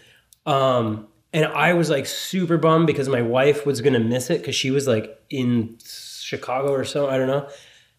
um 0.46 1.06
and 1.34 1.44
I 1.44 1.74
was 1.74 1.90
like 1.90 2.06
super 2.06 2.56
bummed 2.56 2.86
because 2.86 3.10
my 3.10 3.20
wife 3.20 3.66
was 3.66 3.82
gonna 3.82 4.00
miss 4.00 4.30
it 4.30 4.40
because 4.40 4.54
she 4.54 4.70
was 4.70 4.86
like 4.86 5.22
in 5.28 5.76
Chicago 5.84 6.72
or 6.72 6.84
so 6.84 7.10
I 7.10 7.18
don't 7.18 7.28
know, 7.28 7.46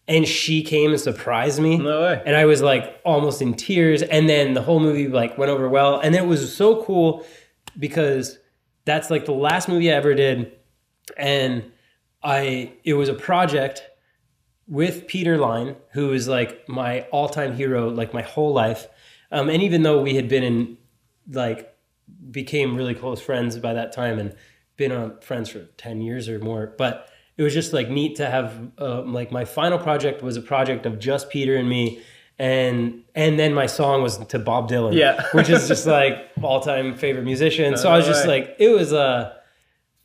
and 0.08 0.26
she 0.26 0.62
came 0.62 0.90
and 0.90 1.00
surprised 1.00 1.60
me. 1.60 1.78
No 1.78 2.02
way. 2.02 2.22
And 2.24 2.36
I 2.36 2.44
was 2.44 2.62
like 2.62 3.00
almost 3.04 3.42
in 3.42 3.54
tears. 3.54 4.02
And 4.02 4.28
then 4.28 4.54
the 4.54 4.62
whole 4.62 4.80
movie 4.80 5.08
like 5.08 5.36
went 5.36 5.50
over 5.50 5.68
well. 5.68 5.98
And 5.98 6.14
it 6.14 6.26
was 6.26 6.54
so 6.54 6.82
cool 6.84 7.26
because 7.78 8.38
that's 8.84 9.10
like 9.10 9.24
the 9.24 9.32
last 9.32 9.68
movie 9.68 9.90
I 9.90 9.96
ever 9.96 10.14
did. 10.14 10.52
And 11.16 11.72
I 12.22 12.72
it 12.84 12.94
was 12.94 13.08
a 13.08 13.14
project 13.14 13.82
with 14.68 15.06
Peter 15.06 15.38
Line, 15.38 15.76
who 15.92 16.12
is 16.12 16.28
like 16.28 16.68
my 16.68 17.02
all-time 17.12 17.54
hero, 17.54 17.88
like 17.88 18.12
my 18.12 18.22
whole 18.22 18.52
life. 18.52 18.88
Um, 19.30 19.48
and 19.48 19.62
even 19.62 19.82
though 19.82 20.02
we 20.02 20.14
had 20.14 20.28
been 20.28 20.42
in 20.42 20.78
like 21.30 21.75
became 22.30 22.76
really 22.76 22.94
close 22.94 23.20
friends 23.20 23.58
by 23.58 23.72
that 23.74 23.92
time 23.92 24.18
and 24.18 24.34
been 24.76 24.92
on 24.92 25.18
friends 25.20 25.48
for 25.48 25.60
10 25.78 26.00
years 26.00 26.28
or 26.28 26.38
more 26.38 26.74
but 26.78 27.08
it 27.36 27.42
was 27.42 27.52
just 27.54 27.72
like 27.72 27.88
neat 27.88 28.16
to 28.16 28.26
have 28.28 28.52
um, 28.78 29.12
like 29.12 29.30
my 29.32 29.44
final 29.44 29.78
project 29.78 30.22
was 30.22 30.36
a 30.36 30.42
project 30.42 30.86
of 30.86 30.98
just 30.98 31.30
peter 31.30 31.56
and 31.56 31.68
me 31.68 32.00
and 32.38 33.02
and 33.14 33.38
then 33.38 33.54
my 33.54 33.66
song 33.66 34.02
was 34.02 34.18
to 34.18 34.38
bob 34.38 34.68
dylan 34.68 34.92
Yeah. 34.94 35.22
which 35.32 35.48
is 35.48 35.68
just 35.68 35.86
like 35.86 36.30
all-time 36.42 36.94
favorite 36.96 37.24
musician 37.24 37.76
so 37.76 37.90
i 37.90 37.96
was 37.96 38.06
just 38.06 38.24
Alright. 38.26 38.48
like 38.48 38.56
it 38.58 38.68
was 38.68 38.92
uh 38.92 39.34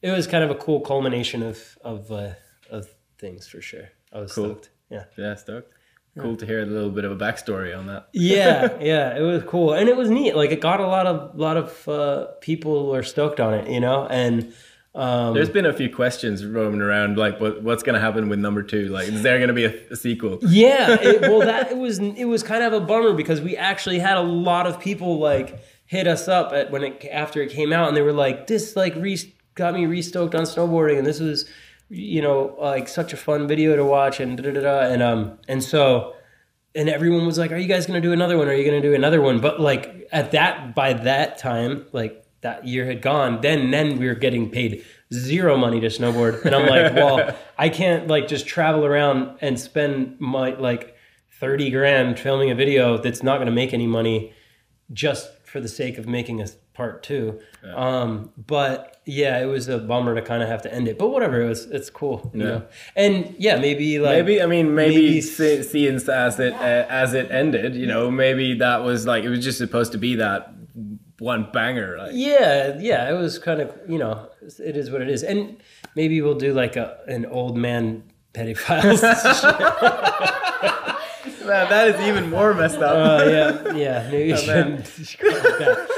it 0.02 0.12
was 0.12 0.28
kind 0.28 0.44
of 0.44 0.50
a 0.52 0.56
cool 0.56 0.80
culmination 0.82 1.44
of 1.44 1.78
of 1.84 2.12
uh, 2.12 2.32
of 2.70 2.88
things 3.20 3.48
for 3.48 3.62
sure 3.62 3.90
i 4.14 4.20
was 4.20 4.32
Cool. 4.34 4.46
stoked 4.46 4.70
yeah 4.90 5.04
Yeah, 5.18 5.36
stoked. 5.36 5.74
Cool 6.20 6.36
to 6.36 6.46
hear 6.46 6.62
a 6.62 6.66
little 6.66 6.90
bit 6.90 7.06
of 7.06 7.12
a 7.12 7.16
backstory 7.16 7.78
on 7.78 7.88
that. 7.88 8.10
yeah, 8.14 8.78
yeah, 8.82 9.18
it 9.18 9.22
was 9.22 9.44
cool, 9.44 9.74
and 9.74 9.88
it 9.88 9.96
was 9.96 10.10
neat. 10.10 10.36
Like 10.36 10.52
it 10.52 10.60
got 10.60 10.82
a 10.82 10.88
lot 10.88 11.08
of 11.08 11.34
a 11.34 11.38
lot 11.42 11.56
of 11.56 11.88
uh, 11.88 12.26
people 12.42 12.90
were 12.90 13.04
stoked 13.04 13.40
on 13.40 13.54
it, 13.54 13.70
you 13.70 13.80
know, 13.80 14.08
and 14.08 14.54
um, 14.94 15.34
There's 15.34 15.50
been 15.50 15.66
a 15.66 15.72
few 15.72 15.90
questions 15.90 16.46
roaming 16.46 16.82
around, 16.82 17.18
like 17.18 17.40
what, 17.40 17.64
what's 17.64 17.82
going 17.82 17.94
to 17.94 18.02
happen 18.02 18.28
with 18.28 18.40
number 18.40 18.62
two? 18.62 18.90
Like, 18.90 19.08
is 19.08 19.24
there 19.24 19.38
going 19.38 19.48
to 19.48 19.54
be 19.54 19.64
a, 19.64 19.74
a 19.90 19.96
sequel? 19.96 20.40
yeah, 20.42 20.92
it, 21.02 21.22
well, 21.22 21.40
that 21.40 21.72
it 21.72 21.78
was 21.78 22.00
it 22.00 22.26
was 22.26 22.44
kind 22.44 22.64
of 22.64 22.74
a 22.74 22.82
bummer 22.82 23.14
because 23.14 23.40
we 23.40 23.56
actually 23.56 24.00
had 24.00 24.18
a 24.18 24.22
lot 24.22 24.68
of 24.68 24.82
people 24.82 25.18
like 25.18 25.64
hit 25.86 26.08
us 26.08 26.28
up 26.28 26.52
at 26.52 26.72
when 26.72 26.84
it 26.84 27.06
after 27.10 27.42
it 27.42 27.52
came 27.52 27.72
out, 27.72 27.88
and 27.88 27.96
they 27.96 28.02
were 28.02 28.12
like, 28.12 28.48
"This 28.48 28.76
like 28.76 28.94
re- 28.96 29.34
got 29.56 29.74
me 29.74 29.86
restoked 29.86 30.36
on 30.36 30.44
snowboarding, 30.44 30.98
and 30.98 31.08
this 31.08 31.20
was." 31.20 31.50
You 31.94 32.22
know, 32.22 32.56
like 32.58 32.88
such 32.88 33.12
a 33.12 33.18
fun 33.18 33.48
video 33.50 33.76
to 33.76 33.84
watch, 33.84 34.22
and 34.22 34.38
da 34.38 34.52
da 34.52 34.62
da, 34.62 34.80
and 34.82 35.04
um, 35.04 35.38
and 35.50 35.62
so, 35.62 36.16
and 36.74 36.88
everyone 36.88 37.26
was 37.26 37.38
like, 37.38 37.52
"Are 37.52 37.58
you 37.58 37.68
guys 37.68 37.86
gonna 37.86 38.00
do 38.00 38.14
another 38.14 38.38
one? 38.38 38.48
Are 38.48 38.54
you 38.54 38.64
gonna 38.64 38.82
do 38.82 38.94
another 38.94 39.22
one?" 39.22 39.42
But 39.42 39.60
like 39.60 40.08
at 40.14 40.32
that 40.32 40.74
by 40.74 40.94
that 40.94 41.38
time, 41.38 41.86
like 41.92 42.26
that 42.42 42.66
year 42.66 42.86
had 42.86 43.02
gone. 43.02 43.42
Then 43.42 43.72
then 43.72 43.98
we 43.98 44.08
were 44.08 44.16
getting 44.16 44.50
paid 44.50 44.86
zero 45.14 45.58
money 45.58 45.82
to 45.82 45.88
snowboard, 45.88 46.46
and 46.46 46.56
I'm 46.56 46.66
like, 46.66 46.96
"Well, 46.96 47.36
I 47.58 47.68
can't 47.68 48.08
like 48.08 48.30
just 48.30 48.48
travel 48.48 48.86
around 48.86 49.38
and 49.42 49.60
spend 49.60 50.16
my 50.20 50.52
like 50.52 50.96
thirty 51.42 51.70
grand 51.72 52.20
filming 52.20 52.52
a 52.52 52.56
video 52.56 52.98
that's 52.98 53.22
not 53.22 53.38
gonna 53.40 53.52
make 53.52 53.74
any 53.74 53.88
money 53.88 54.34
just 54.94 55.30
for 55.44 55.60
the 55.60 55.68
sake 55.68 55.98
of 55.98 56.08
making 56.08 56.40
a 56.42 56.48
part 56.74 57.04
two." 57.04 57.40
Um, 57.76 58.32
but 58.38 59.02
yeah, 59.06 59.40
it 59.42 59.46
was 59.46 59.68
a 59.68 59.78
bummer 59.78 60.16
to 60.16 60.22
kind 60.22 60.42
of 60.44 60.50
have 60.50 60.62
to 60.64 60.74
end 60.74 60.88
it. 60.88 60.98
But 60.98 61.10
whatever, 61.10 61.42
it 61.42 61.48
was 61.50 61.66
it's 61.66 61.90
cool, 61.90 62.32
you 62.34 62.42
Yeah. 62.42 62.46
know. 62.50 62.64
And 62.96 63.36
yeah, 63.38 63.58
maybe 63.58 64.00
like 64.00 64.26
Maybe 64.26 64.42
I 64.42 64.46
mean 64.46 64.74
maybe, 64.76 64.96
maybe- 64.96 65.22
see, 65.22 65.64
seeing 65.64 65.96
as 65.96 66.40
it 66.40 66.54
uh, 66.54 66.86
as 66.90 67.14
it 67.14 67.32
ended, 67.32 67.76
you 67.76 67.88
know, 67.88 68.10
maybe 68.12 68.56
that 68.56 68.84
was 68.84 69.06
like 69.06 69.24
it 69.24 69.30
was 69.30 69.44
just 69.44 69.58
supposed 69.58 69.92
to 69.94 69.98
be 69.98 70.16
that 70.16 70.54
one 71.20 71.50
banger. 71.54 71.98
Like, 72.00 72.12
Yeah, 72.14 72.78
yeah, 72.80 73.10
it 73.10 73.14
was 73.14 73.38
kind 73.40 73.62
of 73.62 73.72
you 73.88 73.98
know 73.98 74.30
it 74.42 74.76
is 74.78 74.90
what 74.90 75.02
it 75.02 75.10
is, 75.10 75.24
and 75.24 75.58
maybe 75.96 76.22
we'll 76.22 76.36
do 76.40 76.54
like 76.54 76.76
a 76.76 76.98
an 77.08 77.26
old 77.26 77.56
man 77.58 78.04
petty 78.34 78.54
files. 78.56 79.04
uh, 79.04 79.12
man, 81.46 81.70
that 81.70 81.88
is 81.90 82.02
even 82.08 82.30
more 82.30 82.54
messed 82.54 82.78
up. 82.80 82.96
Uh, 82.96 83.26
yeah, 83.30 83.74
yeah, 83.76 84.10
maybe 84.12 84.32
we 84.32 84.32
man. 84.48 84.84
shouldn't. 84.84 85.90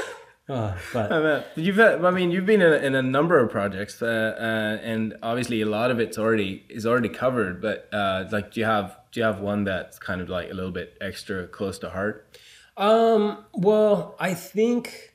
Uh, 0.48 0.76
but 0.92 1.10
Oh, 1.10 1.22
man. 1.22 1.44
You've, 1.56 1.76
had, 1.76 2.04
I 2.04 2.10
mean, 2.10 2.30
you've 2.30 2.44
been 2.44 2.60
in 2.60 2.72
a, 2.72 2.76
in 2.76 2.94
a 2.94 3.02
number 3.02 3.38
of 3.38 3.50
projects, 3.50 4.02
uh, 4.02 4.06
uh, 4.38 4.84
and 4.84 5.14
obviously 5.22 5.62
a 5.62 5.66
lot 5.66 5.90
of 5.90 5.98
it's 6.00 6.18
already 6.18 6.64
is 6.68 6.84
already 6.84 7.08
covered. 7.08 7.62
But 7.62 7.88
uh, 7.92 8.26
like, 8.30 8.52
do 8.52 8.60
you 8.60 8.66
have 8.66 8.98
do 9.10 9.20
you 9.20 9.24
have 9.26 9.40
one 9.40 9.64
that's 9.64 9.98
kind 9.98 10.20
of 10.20 10.28
like 10.28 10.50
a 10.50 10.54
little 10.54 10.70
bit 10.72 10.98
extra 11.00 11.46
close 11.46 11.78
to 11.78 11.90
heart? 11.90 12.38
Um, 12.76 13.44
well, 13.54 14.16
I 14.18 14.34
think 14.34 15.14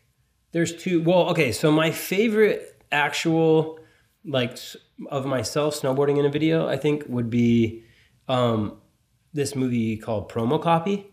there's 0.52 0.76
two. 0.76 1.04
Well, 1.04 1.30
okay, 1.30 1.52
so 1.52 1.72
my 1.72 1.92
favorite 1.92 2.84
actual 2.92 3.80
like 4.26 4.58
of 5.12 5.26
myself 5.26 5.80
snowboarding 5.80 6.18
in 6.18 6.26
a 6.26 6.30
video, 6.30 6.68
I 6.68 6.78
think 6.78 7.04
would 7.08 7.30
be 7.30 7.84
um 8.28 8.78
this 9.34 9.56
movie 9.56 9.96
called 9.98 10.28
Promo 10.32 10.60
Copy, 10.60 11.06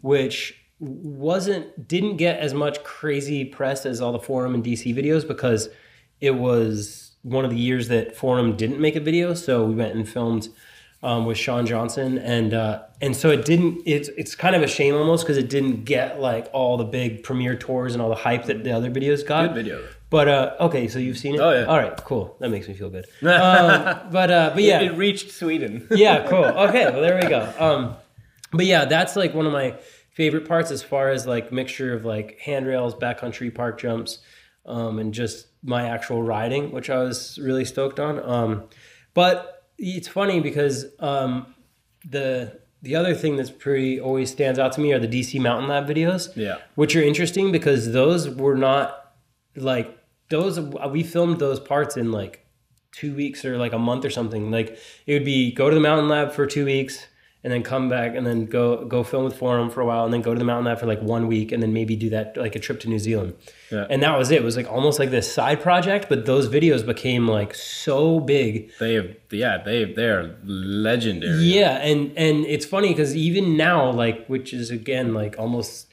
which 0.00 0.63
wasn't 0.80 1.86
didn't 1.88 2.16
get 2.16 2.38
as 2.40 2.52
much 2.54 2.82
crazy 2.84 3.44
press 3.44 3.86
as 3.86 4.00
all 4.00 4.12
the 4.12 4.18
forum 4.18 4.54
and 4.54 4.64
DC 4.64 4.94
videos 4.94 5.26
because 5.26 5.68
it 6.20 6.32
was 6.32 7.12
one 7.22 7.44
of 7.44 7.50
the 7.50 7.56
years 7.56 7.88
that 7.88 8.16
forum 8.16 8.56
didn't 8.56 8.80
make 8.80 8.96
a 8.96 9.00
video, 9.00 9.34
so 9.34 9.64
we 9.64 9.74
went 9.74 9.94
and 9.94 10.08
filmed 10.08 10.48
um, 11.02 11.26
with 11.26 11.36
Sean 11.38 11.64
Johnson, 11.66 12.18
and 12.18 12.52
uh, 12.54 12.82
and 13.00 13.14
so 13.16 13.30
it 13.30 13.44
didn't. 13.44 13.82
It's 13.86 14.08
it's 14.10 14.34
kind 14.34 14.56
of 14.56 14.62
a 14.62 14.66
shame 14.66 14.94
almost 14.94 15.24
because 15.24 15.36
it 15.38 15.48
didn't 15.48 15.84
get 15.84 16.20
like 16.20 16.48
all 16.52 16.76
the 16.76 16.84
big 16.84 17.22
premiere 17.22 17.56
tours 17.56 17.92
and 17.94 18.02
all 18.02 18.08
the 18.08 18.14
hype 18.14 18.44
that 18.46 18.64
the 18.64 18.72
other 18.72 18.90
videos 18.90 19.26
got. 19.26 19.48
Good 19.48 19.64
video. 19.64 19.88
But 20.10 20.28
uh, 20.28 20.54
okay, 20.60 20.86
so 20.88 20.98
you've 20.98 21.18
seen 21.18 21.34
it. 21.34 21.40
Oh, 21.40 21.50
yeah. 21.50 21.64
All 21.64 21.76
right, 21.76 21.96
cool. 22.04 22.36
That 22.38 22.50
makes 22.50 22.68
me 22.68 22.74
feel 22.74 22.88
good. 22.90 23.04
Um, 23.22 24.10
but 24.12 24.30
uh, 24.30 24.50
but 24.54 24.62
yeah, 24.62 24.80
It 24.80 24.96
reached 24.96 25.30
Sweden. 25.32 25.86
yeah, 25.90 26.26
cool. 26.28 26.44
Okay, 26.68 26.84
well 26.90 27.00
there 27.00 27.16
we 27.20 27.28
go. 27.28 27.52
Um, 27.58 27.96
but 28.52 28.66
yeah, 28.66 28.84
that's 28.84 29.16
like 29.16 29.34
one 29.34 29.46
of 29.46 29.52
my 29.52 29.74
favorite 30.14 30.48
parts 30.48 30.70
as 30.70 30.82
far 30.82 31.10
as 31.10 31.26
like 31.26 31.52
mixture 31.52 31.92
of 31.94 32.04
like 32.04 32.38
handrails, 32.40 32.94
backcountry 32.94 33.54
park 33.54 33.78
jumps, 33.78 34.18
um, 34.66 34.98
and 34.98 35.12
just 35.12 35.48
my 35.62 35.88
actual 35.88 36.22
riding, 36.22 36.72
which 36.72 36.88
I 36.90 36.98
was 36.98 37.38
really 37.42 37.64
stoked 37.64 38.00
on. 38.00 38.18
Um, 38.20 38.64
but 39.12 39.66
it's 39.78 40.08
funny 40.08 40.40
because 40.40 40.86
um, 41.00 41.54
the 42.08 42.60
the 42.82 42.96
other 42.96 43.14
thing 43.14 43.36
that's 43.36 43.50
pretty 43.50 43.98
always 43.98 44.30
stands 44.30 44.58
out 44.58 44.72
to 44.72 44.80
me 44.80 44.92
are 44.92 44.98
the 44.98 45.08
DC 45.08 45.40
Mountain 45.40 45.68
Lab 45.68 45.86
videos 45.88 46.34
Yeah. 46.36 46.58
which 46.74 46.94
are 46.96 47.02
interesting 47.02 47.50
because 47.50 47.92
those 47.92 48.28
were 48.28 48.56
not 48.56 49.12
like 49.56 49.98
those 50.30 50.60
we 50.90 51.02
filmed 51.02 51.38
those 51.38 51.58
parts 51.60 51.96
in 51.96 52.12
like 52.12 52.46
two 52.92 53.14
weeks 53.14 53.44
or 53.44 53.56
like 53.56 53.72
a 53.72 53.78
month 53.78 54.04
or 54.04 54.10
something 54.10 54.50
like 54.50 54.78
it 55.06 55.14
would 55.14 55.24
be 55.24 55.50
go 55.52 55.68
to 55.70 55.74
the 55.74 55.80
mountain 55.80 56.08
lab 56.08 56.30
for 56.32 56.46
two 56.46 56.64
weeks 56.66 57.06
and 57.44 57.52
then 57.52 57.62
come 57.62 57.90
back 57.90 58.14
and 58.16 58.26
then 58.26 58.46
go 58.46 58.84
go 58.86 59.04
film 59.04 59.24
with 59.24 59.36
forum 59.36 59.68
for 59.70 59.82
a 59.82 59.86
while 59.86 60.04
and 60.06 60.12
then 60.14 60.22
go 60.22 60.32
to 60.32 60.38
the 60.38 60.44
mountain 60.44 60.64
lab 60.64 60.78
for 60.80 60.86
like 60.86 61.02
one 61.02 61.26
week 61.28 61.52
and 61.52 61.62
then 61.62 61.72
maybe 61.74 61.94
do 61.94 62.08
that 62.10 62.36
like 62.38 62.56
a 62.56 62.58
trip 62.58 62.80
to 62.80 62.88
new 62.88 62.98
zealand 62.98 63.34
Yeah. 63.70 63.86
and 63.90 64.02
that 64.02 64.16
was 64.18 64.30
it 64.30 64.36
it 64.36 64.44
was 64.44 64.56
like 64.56 64.70
almost 64.72 64.98
like 64.98 65.10
this 65.10 65.30
side 65.32 65.60
project 65.60 66.08
but 66.08 66.24
those 66.24 66.48
videos 66.48 66.84
became 66.86 67.28
like 67.28 67.54
so 67.54 68.18
big 68.18 68.70
They 68.80 68.94
have, 68.94 69.10
yeah, 69.30 69.58
they 69.62 69.84
they're 69.92 70.36
legendary. 70.44 71.42
yeah, 71.44 71.76
and 71.90 72.00
and 72.16 72.46
it's 72.46 72.64
funny 72.66 72.88
because 72.88 73.14
even 73.14 73.56
now, 73.56 73.90
like, 73.90 74.26
which 74.26 74.52
is 74.54 74.70
again 74.70 75.12
like 75.14 75.34
almost 75.38 75.88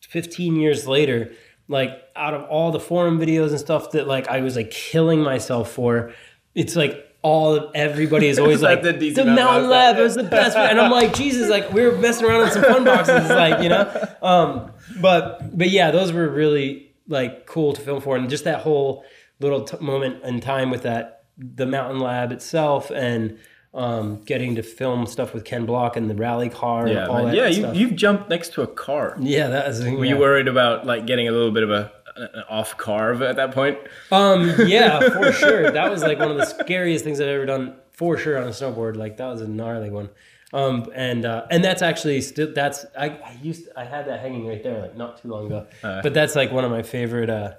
fifteen 0.00 0.56
years 0.56 0.86
later, 0.86 1.32
like 1.68 1.90
out 2.16 2.34
of 2.34 2.42
all 2.44 2.70
the 2.72 2.80
forum 2.80 3.18
videos 3.18 3.50
and 3.50 3.60
stuff 3.60 3.90
that 3.92 4.06
like 4.06 4.28
I 4.28 4.40
was 4.40 4.56
like 4.56 4.70
killing 4.70 5.20
myself 5.20 5.70
for, 5.72 6.12
it's 6.54 6.74
like 6.76 6.94
all 7.22 7.70
everybody 7.74 8.28
is 8.28 8.38
always 8.38 8.56
Is 8.56 8.62
like 8.62 8.82
the 8.82 8.92
the, 8.92 9.10
DC 9.10 9.16
Mountain 9.16 9.34
Mountain 9.34 9.70
Lab? 9.70 9.98
Was 9.98 10.14
the 10.14 10.22
best, 10.22 10.56
and 10.56 10.80
I'm 10.80 10.90
like 10.90 11.14
Jesus, 11.14 11.48
like 11.50 11.72
we 11.72 11.82
were 11.82 11.96
messing 11.98 12.26
around 12.26 12.42
on 12.42 12.50
some 12.52 12.62
fun 12.62 12.84
boxes, 12.84 13.28
like 13.28 13.62
you 13.62 13.68
know, 13.68 14.08
um, 14.22 14.72
but 15.00 15.56
but 15.56 15.70
yeah, 15.70 15.90
those 15.90 16.12
were 16.12 16.28
really 16.28 16.92
like 17.08 17.46
cool 17.46 17.72
to 17.72 17.80
film 17.80 18.00
for, 18.00 18.16
and 18.16 18.28
just 18.30 18.44
that 18.44 18.60
whole 18.60 19.04
little 19.40 19.64
t- 19.64 19.78
moment 19.80 20.22
in 20.24 20.40
time 20.40 20.70
with 20.70 20.82
that 20.82 21.24
the 21.36 21.66
Mountain 21.66 22.00
Lab 22.00 22.32
itself 22.32 22.90
and. 22.90 23.38
Um, 23.72 24.24
getting 24.24 24.56
to 24.56 24.64
film 24.64 25.06
stuff 25.06 25.32
with 25.32 25.44
Ken 25.44 25.64
Block 25.64 25.96
and 25.96 26.10
the 26.10 26.16
rally 26.16 26.48
car 26.48 26.88
yeah, 26.88 27.02
and 27.02 27.08
all 27.08 27.24
that 27.26 27.36
yeah. 27.36 27.46
You 27.46 27.54
stuff. 27.54 27.76
you've 27.76 27.94
jumped 27.94 28.28
next 28.28 28.52
to 28.54 28.62
a 28.62 28.66
car. 28.66 29.16
yeah, 29.20 29.46
that 29.46 29.68
was. 29.68 29.80
Were 29.84 30.04
yeah. 30.04 30.14
you 30.14 30.18
worried 30.18 30.48
about 30.48 30.86
like 30.86 31.06
getting 31.06 31.28
a 31.28 31.30
little 31.30 31.52
bit 31.52 31.62
of 31.62 31.70
a 31.70 31.92
an 32.16 32.44
off 32.48 32.76
carve 32.76 33.22
at 33.22 33.36
that 33.36 33.52
point? 33.52 33.78
Um, 34.10 34.52
yeah, 34.66 35.00
for 35.10 35.32
sure. 35.32 35.70
That 35.70 35.90
was 35.90 36.02
like 36.02 36.18
one 36.18 36.30
of 36.30 36.36
the 36.36 36.46
scariest 36.46 37.04
things 37.04 37.20
I've 37.20 37.28
ever 37.28 37.46
done, 37.46 37.76
for 37.90 38.16
sure, 38.16 38.38
on 38.38 38.44
a 38.44 38.50
snowboard. 38.50 38.96
Like 38.96 39.16
that 39.18 39.26
was 39.26 39.40
a 39.40 39.48
gnarly 39.48 39.90
one. 39.90 40.10
Um, 40.52 40.90
and 40.94 41.24
uh, 41.24 41.46
and 41.50 41.62
that's 41.62 41.80
actually 41.82 42.20
still 42.22 42.52
that's 42.52 42.84
I, 42.98 43.10
I 43.10 43.36
used 43.40 43.68
I 43.76 43.84
had 43.84 44.06
that 44.08 44.20
hanging 44.20 44.46
right 44.46 44.62
there 44.62 44.80
like 44.80 44.96
not 44.96 45.22
too 45.22 45.28
long 45.28 45.46
ago. 45.46 45.66
Uh. 45.82 46.02
but 46.02 46.12
that's 46.12 46.34
like 46.34 46.50
one 46.50 46.64
of 46.64 46.72
my 46.72 46.82
favorite 46.82 47.30
uh 47.30 47.52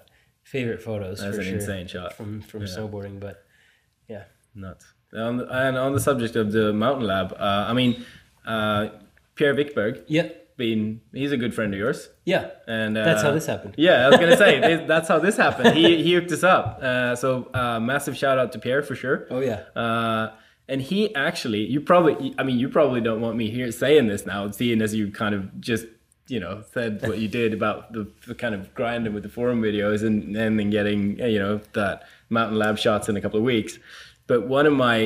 favorite 0.43 0.82
photos 0.82 1.22
That's 1.22 1.38
an 1.38 1.43
sure 1.43 1.54
insane 1.56 1.88
shot. 1.88 2.14
from 2.14 2.41
from 2.41 2.64
snowboarding. 2.64 3.20
But 3.20 3.45
yeah, 4.10 4.24
Nuts. 4.54 4.86
And 5.14 5.41
on 5.78 5.93
the 5.93 5.99
subject 5.99 6.36
of 6.36 6.52
the 6.52 6.74
Mountain 6.74 7.08
Lab, 7.08 7.34
uh, 7.34 7.66
I 7.68 7.74
mean, 7.74 8.06
uh, 8.45 8.89
Pierre 9.36 9.56
Wikberg, 9.56 10.04
yeah, 10.08 10.30
been 10.64 11.01
he's 11.22 11.32
a 11.32 11.38
good 11.43 11.53
friend 11.57 11.74
of 11.74 11.80
yours, 11.84 11.99
yeah. 12.34 12.43
and 12.68 12.97
uh, 12.97 13.03
That's 13.03 13.24
how 13.26 13.32
this 13.38 13.47
happened. 13.53 13.74
Yeah, 13.78 14.05
I 14.05 14.07
was 14.09 14.20
gonna 14.22 14.38
say 14.45 14.51
this, 14.68 14.80
that's 14.88 15.07
how 15.12 15.20
this 15.26 15.36
happened. 15.45 15.76
He 15.76 16.03
he 16.05 16.14
hooked 16.18 16.32
us 16.38 16.43
up. 16.55 16.66
Uh, 16.89 17.16
so 17.16 17.49
uh, 17.62 17.80
massive 17.80 18.16
shout 18.22 18.38
out 18.41 18.49
to 18.53 18.59
Pierre 18.59 18.84
for 18.89 18.95
sure. 19.03 19.18
Oh 19.30 19.41
yeah. 19.49 19.59
Uh, 19.84 20.26
And 20.68 20.82
he 20.91 20.99
actually, 21.16 21.64
you 21.74 21.82
probably, 21.91 22.16
I 22.39 22.43
mean, 22.47 22.57
you 22.64 22.70
probably 22.70 23.01
don't 23.07 23.22
want 23.26 23.36
me 23.41 23.45
here 23.57 23.70
saying 23.84 24.07
this 24.07 24.24
now, 24.26 24.49
seeing 24.51 24.82
as 24.82 24.91
you 24.99 25.12
kind 25.12 25.36
of 25.38 25.41
just, 25.70 25.86
you 26.34 26.39
know, 26.43 26.64
said 26.74 26.91
what 27.07 27.18
you 27.24 27.28
did 27.28 27.51
about 27.59 27.91
the, 27.95 28.03
the 28.28 28.36
kind 28.43 28.55
of 28.57 28.62
grinding 28.80 29.14
with 29.16 29.24
the 29.24 29.34
forum 29.38 29.59
videos 29.62 29.99
and, 30.07 30.16
and 30.43 30.57
then 30.57 30.70
getting, 30.70 30.99
you 31.36 31.39
know, 31.43 31.59
that 31.74 31.95
mountain 32.30 32.57
lab 32.64 32.78
shots 32.78 33.09
in 33.09 33.18
a 33.18 33.22
couple 33.22 33.39
of 33.41 33.45
weeks. 33.55 33.74
But 34.28 34.39
one 34.57 34.66
of 34.66 34.76
my 34.88 34.99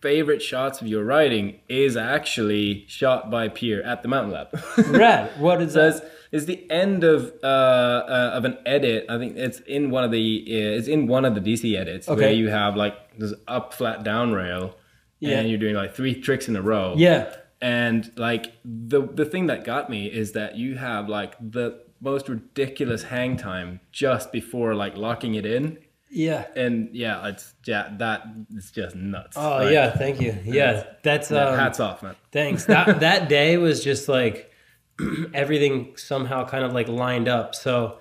favorite 0.00 0.42
shots 0.42 0.80
of 0.80 0.86
your 0.86 1.04
writing 1.04 1.60
is 1.68 1.96
actually 1.96 2.84
shot 2.88 3.30
by 3.30 3.48
Pierre 3.48 3.82
at 3.84 4.02
the 4.02 4.08
mountain 4.08 4.32
lab. 4.32 4.48
Rad. 4.88 5.30
What 5.40 5.60
is 5.62 5.72
So 5.74 5.86
it's, 5.88 6.00
that? 6.00 6.46
the 6.46 6.70
end 6.70 7.02
of 7.04 7.32
uh, 7.42 7.46
uh, 7.46 8.30
of 8.34 8.44
an 8.44 8.58
edit. 8.66 9.06
I 9.08 9.18
think 9.18 9.36
it's 9.36 9.60
in 9.60 9.90
one 9.90 10.04
of 10.04 10.10
the 10.10 10.44
uh, 10.46 10.78
it's 10.78 10.88
in 10.88 11.06
one 11.06 11.24
of 11.24 11.34
the 11.34 11.40
DC 11.40 11.76
edits 11.78 12.08
where 12.08 12.30
you 12.32 12.48
have 12.50 12.76
like 12.76 12.94
this 13.18 13.32
up 13.48 13.72
flat 13.72 14.02
down 14.04 14.32
rail, 14.32 14.76
Yeah. 15.20 15.38
and 15.38 15.48
you're 15.48 15.58
doing 15.58 15.74
like 15.74 15.94
three 15.94 16.20
tricks 16.20 16.46
in 16.48 16.56
a 16.56 16.62
row. 16.62 16.94
Yeah. 16.96 17.34
And 17.62 18.12
like 18.16 18.52
the 18.64 19.00
the 19.02 19.24
thing 19.24 19.46
that 19.46 19.64
got 19.64 19.88
me 19.88 20.06
is 20.06 20.32
that 20.32 20.56
you 20.56 20.76
have 20.76 21.08
like 21.08 21.34
the 21.40 21.80
most 22.02 22.28
ridiculous 22.28 23.04
hang 23.04 23.38
time 23.38 23.80
just 23.90 24.30
before 24.30 24.74
like 24.74 24.94
locking 24.96 25.34
it 25.36 25.46
in. 25.46 25.78
Yeah. 26.16 26.46
And 26.56 26.88
yeah, 26.94 27.28
it's 27.28 27.52
yeah 27.66 27.90
that 27.98 28.22
is 28.54 28.70
just 28.70 28.96
nuts. 28.96 29.36
Oh 29.36 29.58
Like, 29.58 29.72
yeah, 29.72 29.90
thank 29.90 30.18
you. 30.18 30.34
Yeah, 30.44 30.84
that's 31.02 31.30
yeah, 31.30 31.48
um, 31.48 31.58
hats 31.58 31.78
off, 31.78 32.02
man. 32.02 32.16
Thanks. 32.32 32.64
That 32.64 33.00
that 33.00 33.28
day 33.28 33.58
was 33.58 33.84
just 33.84 34.08
like 34.08 34.50
everything 35.34 35.94
somehow 35.96 36.46
kind 36.48 36.64
of 36.64 36.72
like 36.72 36.88
lined 36.88 37.28
up. 37.28 37.54
So, 37.54 37.98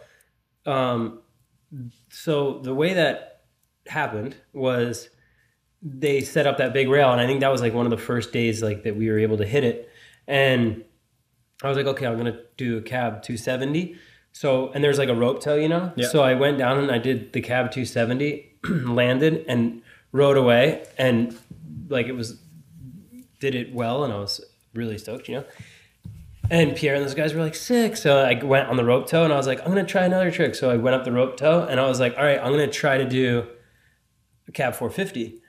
um, 0.66 1.20
so 2.10 2.60
the 2.60 2.74
way 2.74 2.94
that 2.94 3.44
happened 3.86 4.38
was 4.54 5.10
they 5.82 6.22
set 6.22 6.48
up 6.48 6.58
that 6.60 6.72
big 6.72 6.88
rail, 6.88 7.12
and 7.12 7.20
I 7.20 7.28
think 7.28 7.42
that 7.42 7.52
was 7.52 7.60
like 7.60 7.74
one 7.74 7.86
of 7.86 7.92
the 7.92 7.98
first 7.98 8.32
days 8.32 8.64
like 8.64 8.84
that 8.84 8.96
we 8.96 9.10
were 9.10 9.20
able 9.20 9.38
to 9.40 9.46
hit 9.46 9.66
it, 9.66 9.90
and 10.26 10.86
I 11.62 11.68
was 11.68 11.76
like, 11.76 11.88
okay, 11.88 12.06
I'm 12.06 12.16
gonna 12.16 12.40
do 12.56 12.78
a 12.78 12.82
cab 12.82 13.24
270. 13.24 13.98
So 14.36 14.70
and 14.74 14.84
there's 14.84 14.98
like 14.98 15.08
a 15.08 15.16
rope 15.16 15.40
tow, 15.40 15.56
you 15.56 15.70
know. 15.70 15.94
Yeah. 15.96 16.10
So 16.10 16.22
I 16.22 16.34
went 16.34 16.58
down 16.58 16.78
and 16.78 16.92
I 16.92 16.98
did 16.98 17.32
the 17.32 17.40
cab 17.40 17.72
270, 17.72 18.58
landed 18.70 19.46
and 19.48 19.82
rode 20.12 20.36
away, 20.36 20.86
and 20.98 21.34
like 21.88 22.08
it 22.08 22.18
was 22.18 22.38
did 23.40 23.56
it 23.56 23.74
well, 23.74 24.04
and 24.04 24.12
I 24.12 24.18
was 24.18 24.44
really 24.74 24.98
stoked, 24.98 25.30
you 25.30 25.36
know. 25.36 25.46
And 26.52 26.76
Pierre 26.76 26.96
and 26.96 27.06
those 27.06 27.14
guys 27.14 27.34
were 27.34 27.42
like 27.42 27.56
sick, 27.56 27.96
so 27.96 28.20
I 28.20 28.44
went 28.44 28.68
on 28.68 28.76
the 28.76 28.84
rope 28.84 29.08
tow, 29.08 29.24
and 29.24 29.32
I 29.32 29.38
was 29.38 29.48
like, 29.48 29.62
I'm 29.62 29.68
gonna 29.68 29.86
try 29.86 30.04
another 30.04 30.30
trick. 30.30 30.54
So 30.54 30.70
I 30.70 30.76
went 30.76 30.98
up 30.98 31.06
the 31.06 31.14
rope 31.14 31.38
tow, 31.38 31.64
and 31.64 31.80
I 31.80 31.88
was 31.88 32.02
like, 32.02 32.18
all 32.18 32.26
right, 32.26 32.38
I'm 32.38 32.52
gonna 32.52 32.68
try 32.68 32.98
to 32.98 33.08
do 33.08 33.48
a 34.50 34.52
cab 34.52 34.76
450. 34.76 35.42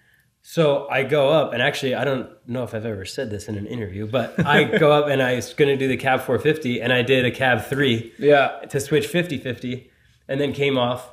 So 0.49 0.87
I 0.89 1.03
go 1.03 1.31
up, 1.31 1.53
and 1.53 1.61
actually, 1.61 1.97
I 1.97 2.05
don't 2.05 2.29
know 2.47 2.63
if 2.63 2.73
I've 2.73 2.87
ever 2.87 3.05
said 3.05 3.31
this 3.31 3.49
in 3.49 3.57
an 3.57 3.67
interview, 3.67 4.07
but 4.07 4.47
I 4.47 4.63
go 4.63 4.93
up 4.93 5.09
and 5.09 5.21
I 5.21 5.35
was 5.35 5.53
gonna 5.53 5.77
do 5.77 5.89
the 5.89 5.97
cab 5.97 6.21
450, 6.21 6.81
and 6.81 6.93
I 6.93 7.03
did 7.03 7.25
a 7.25 7.33
cab 7.33 7.65
three 7.65 8.13
Yeah. 8.17 8.61
to 8.71 8.79
switch 8.79 9.09
50 9.09 9.39
50 9.39 9.91
and 10.29 10.41
then 10.41 10.53
came 10.53 10.79
off 10.79 11.13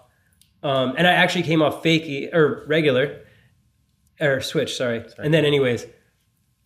um, 0.63 0.93
and 0.97 1.05
i 1.07 1.11
actually 1.11 1.43
came 1.43 1.61
off 1.61 1.83
fakey 1.83 2.33
or 2.33 2.63
regular 2.67 3.21
or 4.19 4.39
switch 4.41 4.75
sorry. 4.75 5.03
and 5.19 5.33
then 5.33 5.45
anyways 5.45 5.85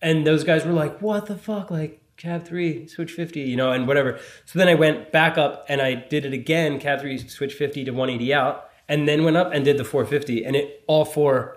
and 0.01 0.25
those 0.25 0.43
guys 0.45 0.65
were 0.65 0.71
like 0.71 1.01
what 1.01 1.25
the 1.25 1.35
fuck 1.35 1.69
like 1.71 2.01
cab 2.15 2.45
3 2.45 2.87
switch 2.87 3.11
50 3.11 3.41
you 3.41 3.57
know 3.57 3.71
and 3.71 3.85
whatever 3.87 4.17
so 4.45 4.59
then 4.59 4.69
i 4.69 4.75
went 4.75 5.11
back 5.11 5.37
up 5.37 5.65
and 5.67 5.81
i 5.81 5.93
did 5.93 6.25
it 6.25 6.31
again 6.33 6.79
cab 6.79 7.01
3 7.01 7.17
switch 7.27 7.53
50 7.53 7.83
to 7.85 7.91
180 7.91 8.33
out 8.33 8.69
and 8.87 9.07
then 9.09 9.23
went 9.25 9.35
up 9.35 9.51
and 9.53 9.65
did 9.65 9.77
the 9.77 9.83
450 9.83 10.45
and 10.45 10.55
it 10.55 10.83
all 10.87 11.03
four 11.03 11.56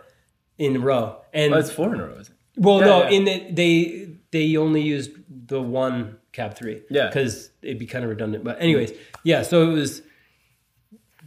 in 0.61 0.77
a 0.77 0.79
row 0.79 1.17
and 1.33 1.53
Oh, 1.55 1.59
it's 1.59 1.71
four 1.73 1.93
in 1.95 2.01
a 2.01 2.07
row, 2.07 2.15
is 2.19 2.29
it? 2.29 2.35
well, 2.57 2.79
Yeah, 2.81 2.85
no, 2.87 3.03
yeah. 3.05 3.11
in 3.11 3.25
the, 3.25 3.51
they 3.51 4.09
they 4.31 4.57
only 4.57 4.83
used 4.83 5.11
the 5.49 5.61
one 5.61 6.19
cab 6.33 6.55
three. 6.57 6.83
Yeah. 6.91 7.07
because 7.09 7.51
it'd 7.63 7.79
be 7.79 7.87
kind 7.87 8.05
of 8.05 8.11
redundant. 8.11 8.45
But 8.45 8.61
anyways, 8.61 8.93
yeah. 9.25 9.43
So 9.43 9.69
it 9.69 9.73
was 9.75 10.03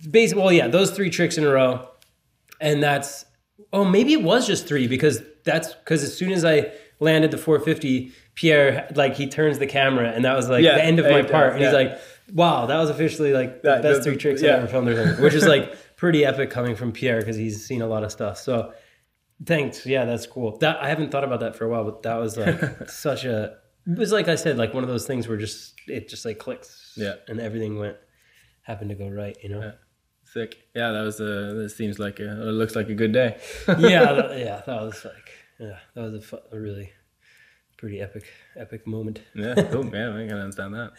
basically 0.10 0.44
well, 0.44 0.54
yeah, 0.54 0.68
those 0.68 0.92
three 0.92 1.10
tricks 1.10 1.38
in 1.38 1.44
a 1.44 1.50
row, 1.50 1.90
and 2.62 2.82
that's 2.82 3.26
oh 3.72 3.84
maybe 3.86 4.14
it 4.14 4.22
was 4.24 4.46
just 4.48 4.68
three 4.68 4.88
because 4.88 5.22
that's 5.44 5.74
because 5.74 6.04
as 6.04 6.16
soon 6.16 6.32
as 6.32 6.46
I 6.46 6.72
landed 7.00 7.32
the 7.32 7.38
450, 7.38 8.12
Pierre 8.36 8.88
like 8.96 9.16
he 9.16 9.28
turns 9.28 9.60
the 9.60 9.68
camera 9.68 10.10
and 10.10 10.24
that 10.26 10.36
was 10.36 10.48
like 10.50 10.64
Yeah, 10.64 10.76
the 10.76 10.84
end 10.86 11.00
of 11.00 11.06
my 11.10 11.24
part, 11.24 11.54
and 11.54 11.64
he's 11.64 11.74
like, 11.74 12.00
wow, 12.34 12.66
that 12.68 12.78
was 12.78 12.90
officially 12.90 13.34
like 13.34 13.62
the 13.62 13.70
That- 13.70 13.82
best 13.82 14.00
the- 14.00 14.04
three 14.06 14.18
tricks. 14.18 14.44
I 14.44 14.48
ever 14.48 14.68
filmed 14.68 15.20
which 15.20 15.34
is 15.34 15.46
like 15.48 15.76
pretty 15.98 16.24
epic 16.26 16.50
coming 16.50 16.76
from 16.76 16.92
Pierre 16.92 17.20
because 17.20 17.36
he's 17.36 17.66
seen 17.66 17.82
a 17.82 17.88
lot 17.88 18.04
of 18.04 18.12
stuff. 18.12 18.38
So. 18.38 18.74
Thanks. 19.46 19.86
Yeah, 19.86 20.06
that's 20.06 20.26
cool. 20.28 20.58
That 20.60 20.82
I 20.82 20.90
haven't 20.90 21.12
thought 21.12 21.24
about 21.24 21.40
that 21.42 21.56
for 21.56 21.66
a 21.66 21.70
while, 21.70 21.84
but 21.84 22.04
that 22.04 22.16
was 22.16 22.38
like 22.38 22.60
such 22.90 23.26
a. 23.26 23.58
It 23.86 23.98
was 23.98 24.12
like 24.12 24.28
I 24.28 24.36
said, 24.36 24.58
like 24.58 24.74
one 24.74 24.84
of 24.84 24.90
those 24.90 25.06
things 25.06 25.28
where 25.28 25.38
just 25.38 25.74
it 25.88 26.08
just 26.08 26.24
like 26.26 26.40
clicks. 26.40 26.94
Yeah. 26.96 27.16
And 27.28 27.40
everything 27.40 27.78
went 27.80 27.98
happened 28.62 28.90
to 28.92 28.96
go 28.96 29.10
right. 29.10 29.36
You 29.44 29.50
know. 29.50 29.60
Yeah. 29.62 29.72
Sick. 30.26 30.56
Yeah, 30.76 30.92
that 30.92 31.02
was 31.02 31.20
a. 31.20 31.54
That 31.56 31.70
seems 31.76 32.00
like 32.00 32.20
a. 32.20 32.32
It 32.48 32.54
looks 32.54 32.76
like 32.76 32.90
a 32.90 32.96
good 32.96 33.12
day. 33.12 33.38
Yeah. 33.68 33.74
that- 34.14 34.38
yeah. 34.40 34.62
That 34.66 34.82
was 34.82 35.04
like. 35.06 35.30
Yeah. 35.60 35.78
That 35.96 36.12
was 36.12 36.34
a, 36.34 36.56
a 36.56 36.60
really 36.60 36.92
pretty 37.78 38.00
epic 38.00 38.24
epic 38.56 38.88
moment. 38.88 39.22
Yeah, 39.36 39.56
cool. 39.72 39.84
Man, 39.84 40.14
I 40.14 40.28
can 40.28 40.38
understand 40.38 40.74
that. 40.76 40.92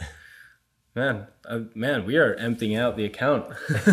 Man, 0.96 1.26
uh, 1.46 1.60
man, 1.74 2.04
we 2.06 2.16
are 2.18 2.34
emptying 2.34 2.76
out 2.76 2.96
the 2.96 3.04
account. 3.04 3.46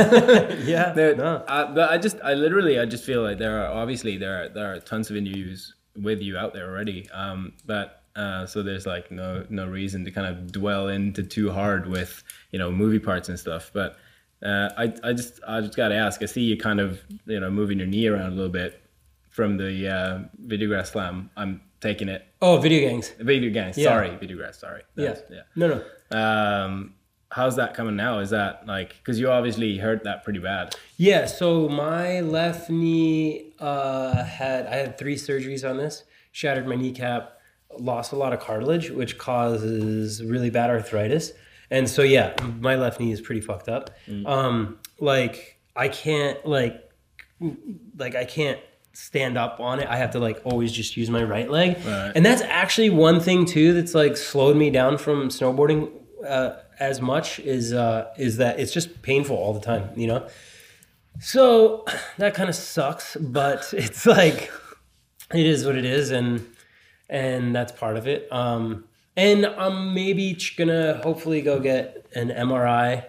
Yeah. 0.64 0.94
There- 0.94 1.16
no. 1.16 1.38
uh, 1.48 1.74
but 1.74 1.90
I 1.90 1.98
just, 1.98 2.18
I 2.24 2.36
literally, 2.36 2.80
I 2.80 2.86
just 2.86 3.04
feel 3.04 3.24
like 3.24 3.40
there 3.40 3.60
are 3.66 3.72
obviously 3.74 4.18
there 4.18 4.44
are 4.44 4.50
there 4.50 4.72
are 4.74 4.80
tons 4.80 5.10
of 5.10 5.16
interviews 5.16 5.74
with 5.96 6.22
you 6.22 6.38
out 6.38 6.54
there 6.54 6.70
already. 6.70 7.10
Um, 7.10 7.54
but 7.66 8.04
uh, 8.16 8.46
so 8.46 8.62
there's 8.62 8.86
like 8.86 9.10
no 9.12 9.46
no 9.50 9.68
reason 9.68 10.06
to 10.06 10.12
kind 10.12 10.28
of 10.28 10.52
dwell 10.52 10.90
into 10.90 11.24
too 11.24 11.52
hard 11.52 11.88
with 11.88 12.24
you 12.52 12.60
know 12.60 12.72
movie 12.72 13.00
parts 13.00 13.30
and 13.30 13.40
stuff. 13.40 13.72
But 13.74 13.98
uh, 14.44 14.70
I 14.78 14.94
I 15.04 15.14
just 15.14 15.40
I 15.48 15.62
just 15.62 15.76
gotta 15.76 15.96
ask. 15.96 16.22
I 16.22 16.26
see 16.28 16.42
you 16.42 16.56
kind 16.58 16.80
of 16.80 17.02
you 17.26 17.40
know 17.40 17.50
moving 17.50 17.80
your 17.80 17.88
knee 17.88 18.06
around 18.08 18.34
a 18.34 18.36
little 18.36 18.52
bit 18.52 18.80
from 19.32 19.58
the 19.58 19.88
uh, 19.90 20.20
Videograss 20.46 20.88
Slam. 20.92 21.32
I'm 21.36 21.62
taking 21.82 22.08
it. 22.10 22.26
Oh, 22.42 22.58
video 22.58 22.88
games. 22.90 23.10
Video 23.20 23.50
games. 23.52 23.78
Yeah. 23.78 23.86
Sorry, 23.86 24.10
games. 24.10 24.58
Sorry. 24.58 24.84
Yeah. 24.96 25.06
That's- 25.08 25.24
yeah. 25.30 25.42
No, 25.56 25.68
no. 26.12 26.18
Um, 26.18 26.96
how's 27.32 27.56
that 27.58 27.74
coming 27.74 27.96
now? 27.96 28.20
Is 28.20 28.30
that 28.32 28.66
like 28.68 28.90
because 28.98 29.20
you 29.20 29.30
obviously 29.32 29.78
hurt 29.78 30.04
that 30.04 30.24
pretty 30.24 30.40
bad? 30.40 30.76
Yeah, 30.98 31.26
so 31.26 31.68
my 31.70 32.22
left 32.22 32.70
knee 32.70 33.54
uh, 33.60 34.24
had 34.24 34.68
I 34.68 34.76
had 34.76 34.98
three 34.98 35.16
surgeries 35.16 35.68
on 35.70 35.78
this. 35.78 36.04
Shattered 36.34 36.68
my 36.68 36.76
kneecap, 36.76 37.38
lost 37.78 38.12
a 38.14 38.16
lot 38.16 38.32
of 38.34 38.40
cartilage, 38.40 38.90
which 38.90 39.18
causes 39.18 40.24
really 40.24 40.50
bad 40.50 40.70
arthritis. 40.70 41.34
And 41.70 41.90
so 41.90 42.02
yeah, 42.04 42.34
my 42.60 42.76
left 42.76 43.00
knee 43.00 43.12
is 43.14 43.22
pretty 43.22 43.42
fucked 43.42 43.70
up. 43.70 43.92
Um, 44.26 44.80
like 45.00 45.58
I 45.76 45.88
can't 45.88 46.46
like 46.46 46.90
like 47.98 48.16
I 48.16 48.26
can't 48.26 48.60
stand 48.94 49.38
up 49.38 49.60
on 49.60 49.80
it. 49.80 49.88
I 49.88 49.98
have 49.98 50.12
to 50.12 50.20
like 50.20 50.42
always 50.44 50.72
just 50.72 50.98
use 50.98 51.10
my 51.10 51.24
right 51.24 51.50
leg. 51.50 51.78
Right. 51.86 52.12
And 52.16 52.26
that's 52.26 52.42
actually 52.42 52.90
one 52.90 53.20
thing 53.20 53.46
too 53.46 53.74
that's 53.74 53.96
like 53.96 54.18
slowed 54.18 54.58
me 54.58 54.70
down 54.70 54.98
from 54.98 55.30
snowboarding 55.30 55.92
uh, 56.28 56.54
as 56.80 57.02
much 57.02 57.40
is 57.40 57.74
uh, 57.74 58.12
is 58.18 58.38
that 58.38 58.60
it's 58.60 58.74
just 58.74 59.02
painful 59.02 59.36
all 59.36 59.54
the 59.54 59.60
time, 59.60 59.90
you 59.96 60.08
know. 60.08 60.28
So 61.20 61.86
that 62.18 62.34
kind 62.34 62.50
of 62.50 62.56
sucks, 62.56 63.16
but 63.18 63.68
it's 63.74 64.06
like 64.06 64.52
it 65.34 65.46
is 65.46 65.66
what 65.66 65.76
it 65.76 65.86
is, 65.86 66.12
and 66.12 66.46
and 67.10 67.56
that's 67.56 67.72
part 67.72 67.98
of 67.98 68.08
it. 68.08 68.32
Um, 68.32 68.86
and 69.16 69.46
I'm 69.46 69.94
maybe 69.94 70.38
gonna 70.58 71.00
hopefully 71.04 71.42
go 71.42 71.60
get 71.60 72.06
an 72.16 72.30
MRI 72.30 73.06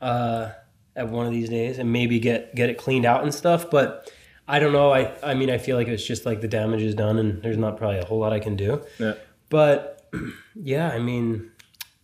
uh, 0.00 0.50
at 0.96 1.08
one 1.08 1.26
of 1.26 1.32
these 1.32 1.48
days, 1.48 1.78
and 1.78 1.92
maybe 1.92 2.18
get 2.18 2.54
get 2.54 2.70
it 2.70 2.78
cleaned 2.78 3.04
out 3.04 3.22
and 3.22 3.34
stuff. 3.34 3.70
But 3.70 4.10
I 4.50 4.58
don't 4.58 4.72
know. 4.72 4.92
I 4.92 5.12
I 5.22 5.34
mean, 5.34 5.48
I 5.48 5.58
feel 5.58 5.76
like 5.76 5.86
it's 5.86 6.04
just 6.04 6.26
like 6.26 6.40
the 6.40 6.48
damage 6.48 6.82
is 6.82 6.94
done, 6.94 7.18
and 7.18 7.40
there's 7.42 7.56
not 7.56 7.76
probably 7.76 7.98
a 7.98 8.04
whole 8.04 8.18
lot 8.18 8.32
I 8.32 8.40
can 8.40 8.56
do. 8.56 8.82
Yeah. 8.98 9.14
But 9.48 10.10
yeah, 10.54 10.90
I 10.90 10.98
mean, 10.98 11.50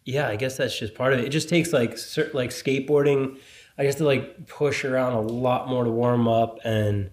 yeah, 0.05 0.29
I 0.29 0.37
guess 0.37 0.57
that's 0.57 0.79
just 0.79 0.95
part 0.95 1.13
of 1.13 1.19
it. 1.19 1.27
It 1.27 1.31
just 1.31 1.49
takes 1.49 1.73
like 1.73 1.99
cer 1.99 2.31
like 2.33 2.51
skateboarding. 2.51 3.39
I 3.77 3.85
have 3.85 3.97
to 3.97 4.05
like 4.05 4.47
push 4.47 4.85
around 4.85 5.15
a 5.15 5.21
lot 5.21 5.69
more 5.69 5.85
to 5.85 5.91
warm 5.91 6.29
up, 6.29 6.59
and 6.65 7.11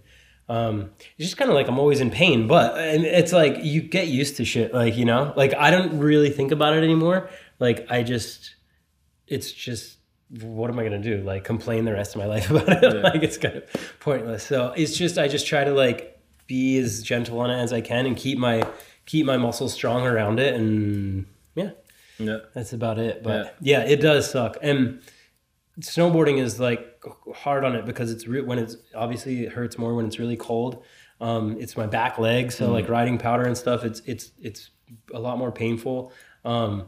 um, 0.47 0.91
it's 1.17 1.29
just 1.29 1.37
kind 1.37 1.49
of 1.49 1.55
like 1.55 1.67
I'm 1.67 1.79
always 1.79 1.99
in 1.99 2.11
pain. 2.11 2.47
But 2.47 2.77
and 2.77 3.03
it's 3.03 3.33
like 3.33 3.63
you 3.63 3.81
get 3.81 4.07
used 4.07 4.37
to 4.37 4.45
shit, 4.45 4.73
like 4.73 4.95
you 4.95 5.05
know, 5.05 5.33
like 5.35 5.55
I 5.55 5.71
don't 5.71 5.99
really 5.99 6.29
think 6.29 6.51
about 6.51 6.77
it 6.77 6.83
anymore. 6.83 7.29
Like 7.59 7.87
I 7.89 8.03
just, 8.03 8.55
it's 9.27 9.51
just. 9.51 9.97
What 10.41 10.69
am 10.69 10.79
I 10.79 10.83
gonna 10.83 10.99
do? 10.99 11.17
Like 11.17 11.43
complain 11.43 11.85
the 11.85 11.93
rest 11.93 12.15
of 12.15 12.19
my 12.21 12.25
life 12.27 12.49
about 12.51 12.83
it? 12.83 13.03
like 13.03 13.21
it's 13.23 13.37
kind 13.37 13.55
of 13.57 13.63
pointless. 13.99 14.43
So 14.45 14.73
it's 14.75 14.97
just 14.97 15.17
I 15.17 15.27
just 15.27 15.45
try 15.47 15.63
to 15.63 15.71
like 15.73 16.19
be 16.47 16.77
as 16.77 17.03
gentle 17.03 17.39
on 17.39 17.49
it 17.49 17.59
as 17.61 17.71
I 17.71 17.81
can 17.81 18.05
and 18.05 18.17
keep 18.17 18.37
my 18.37 18.67
keep 19.05 19.25
my 19.25 19.37
muscles 19.37 19.73
strong 19.73 20.05
around 20.05 20.39
it 20.39 20.53
and 20.55 21.25
yeah 21.55 21.71
Yeah. 22.17 22.37
that's 22.53 22.73
about 22.73 22.99
it 22.99 23.21
but 23.23 23.55
yeah, 23.61 23.81
it 23.81 24.01
does 24.01 24.29
suck 24.31 24.57
and 24.61 25.01
snowboarding 25.79 26.37
is 26.39 26.59
like 26.59 27.01
hard 27.33 27.63
on 27.65 27.75
it 27.75 27.85
because 27.85 28.11
it's 28.11 28.27
re- 28.27 28.41
when 28.41 28.59
it's 28.59 28.75
obviously 28.95 29.43
it 29.45 29.51
hurts 29.51 29.77
more 29.77 29.93
when 29.95 30.05
it's 30.05 30.19
really 30.19 30.37
cold 30.37 30.83
Um, 31.21 31.57
it's 31.59 31.77
my 31.77 31.87
back 31.87 32.17
leg, 32.19 32.51
so 32.51 32.71
like 32.71 32.89
riding 32.89 33.17
powder 33.17 33.43
and 33.43 33.57
stuff, 33.57 33.83
it's 33.85 34.01
it's 34.05 34.31
it's 34.41 34.69
a 35.13 35.19
lot 35.19 35.37
more 35.37 35.51
painful. 35.51 36.11
Um, 36.43 36.85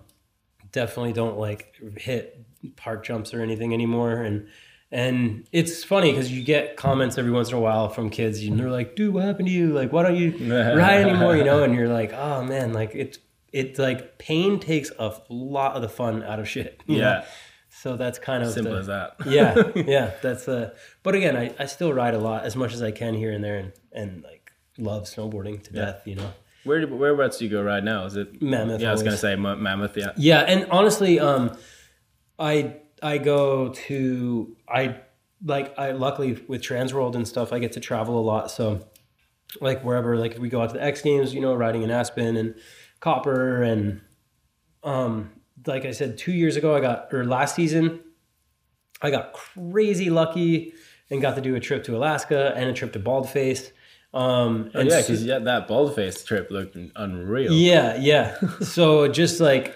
definitely 0.71 1.13
don't 1.13 1.37
like 1.37 1.73
hit 1.97 2.44
park 2.75 3.05
jumps 3.05 3.33
or 3.33 3.41
anything 3.41 3.73
anymore, 3.73 4.21
and 4.21 4.47
and 4.91 5.47
it's 5.51 5.83
funny 5.83 6.11
because 6.11 6.31
you 6.31 6.43
get 6.43 6.77
comments 6.77 7.17
every 7.17 7.31
once 7.31 7.49
in 7.49 7.55
a 7.55 7.59
while 7.59 7.89
from 7.89 8.09
kids, 8.09 8.41
and 8.43 8.59
they're 8.59 8.69
like, 8.69 8.95
"Dude, 8.95 9.13
what 9.13 9.23
happened 9.23 9.47
to 9.47 9.53
you? 9.53 9.73
Like, 9.73 9.91
why 9.91 10.03
don't 10.03 10.15
you 10.15 10.31
ride 10.53 11.01
anymore?" 11.07 11.35
You 11.35 11.43
know, 11.43 11.63
and 11.63 11.73
you're 11.75 11.89
like, 11.89 12.13
"Oh 12.13 12.43
man, 12.43 12.73
like 12.73 12.91
it's 12.93 13.19
it's 13.51 13.79
like 13.79 14.17
pain 14.17 14.59
takes 14.59 14.91
a 14.99 15.13
lot 15.29 15.75
of 15.75 15.81
the 15.81 15.89
fun 15.89 16.23
out 16.23 16.39
of 16.39 16.47
shit." 16.47 16.81
you 16.87 16.97
know? 16.99 17.03
Yeah. 17.03 17.25
So 17.69 17.97
that's 17.97 18.19
kind 18.19 18.41
of 18.43 18.51
Simple 18.53 18.71
the- 18.73 18.79
as 18.79 18.87
that. 18.87 19.15
yeah, 19.27 19.63
yeah. 19.75 20.11
That's 20.21 20.47
uh. 20.47 20.73
But 21.03 21.15
again, 21.15 21.35
I, 21.35 21.53
I 21.59 21.65
still 21.65 21.91
ride 21.91 22.13
a 22.13 22.19
lot 22.19 22.45
as 22.45 22.55
much 22.55 22.73
as 22.73 22.81
I 22.81 22.91
can 22.91 23.15
here 23.15 23.31
and 23.31 23.43
there, 23.43 23.57
and 23.57 23.73
and 23.91 24.23
like 24.23 24.51
love 24.77 25.03
snowboarding 25.05 25.61
to 25.63 25.73
death. 25.73 26.03
You 26.05 26.15
know. 26.15 26.31
Where 26.63 26.85
do- 26.85 26.95
whereabouts 26.95 27.37
do 27.39 27.45
you 27.45 27.51
go 27.51 27.61
right 27.61 27.83
now? 27.83 28.05
Is 28.05 28.15
it 28.15 28.41
Mammoth 28.41 28.81
Yeah, 28.81 28.89
I 28.89 28.91
was 28.93 29.03
gonna 29.03 29.17
say 29.17 29.35
Ma- 29.35 29.55
Mammoth. 29.55 29.97
Yeah. 29.97 30.13
Yeah, 30.15 30.39
and 30.41 30.65
honestly, 30.71 31.19
um, 31.19 31.55
I 32.39 32.77
I 33.01 33.17
go 33.17 33.69
to 33.69 34.55
I 34.67 34.97
like 35.43 35.77
I 35.77 35.91
luckily 35.91 36.43
with 36.47 36.61
Transworld 36.61 37.15
and 37.15 37.27
stuff, 37.27 37.53
I 37.53 37.59
get 37.59 37.73
to 37.73 37.79
travel 37.79 38.19
a 38.19 38.21
lot. 38.23 38.51
So 38.51 38.85
like 39.61 39.83
wherever, 39.83 40.17
like 40.17 40.33
if 40.33 40.39
we 40.39 40.49
go 40.49 40.61
out 40.61 40.69
to 40.71 40.73
the 40.77 40.83
X 40.83 41.01
Games, 41.01 41.33
you 41.33 41.41
know, 41.41 41.53
riding 41.53 41.83
in 41.83 41.91
Aspen 41.91 42.35
and 42.35 42.55
Copper, 42.99 43.61
and 43.63 44.01
um, 44.83 45.31
like 45.65 45.85
I 45.85 45.91
said, 45.91 46.17
two 46.17 46.31
years 46.33 46.55
ago, 46.55 46.75
I 46.75 46.79
got 46.79 47.13
or 47.13 47.23
last 47.25 47.55
season, 47.55 47.99
I 49.01 49.11
got 49.11 49.33
crazy 49.33 50.09
lucky 50.09 50.73
and 51.09 51.21
got 51.21 51.35
to 51.35 51.41
do 51.41 51.55
a 51.55 51.59
trip 51.59 51.83
to 51.85 51.95
Alaska 51.95 52.53
and 52.55 52.69
a 52.69 52.73
trip 52.73 52.93
to 52.93 52.99
Baldface. 52.99 53.71
Um, 54.13 54.71
Oh, 54.73 54.79
and 54.79 54.89
yeah, 54.89 55.01
so- 55.01 55.07
because 55.07 55.23
yeah, 55.25 55.39
that 55.39 55.67
Baldface 55.67 56.25
trip 56.25 56.49
looked 56.49 56.77
unreal. 56.95 57.51
yeah, 57.53 57.97
yeah. 57.99 58.37
So 58.61 59.07
just 59.07 59.39
like 59.39 59.75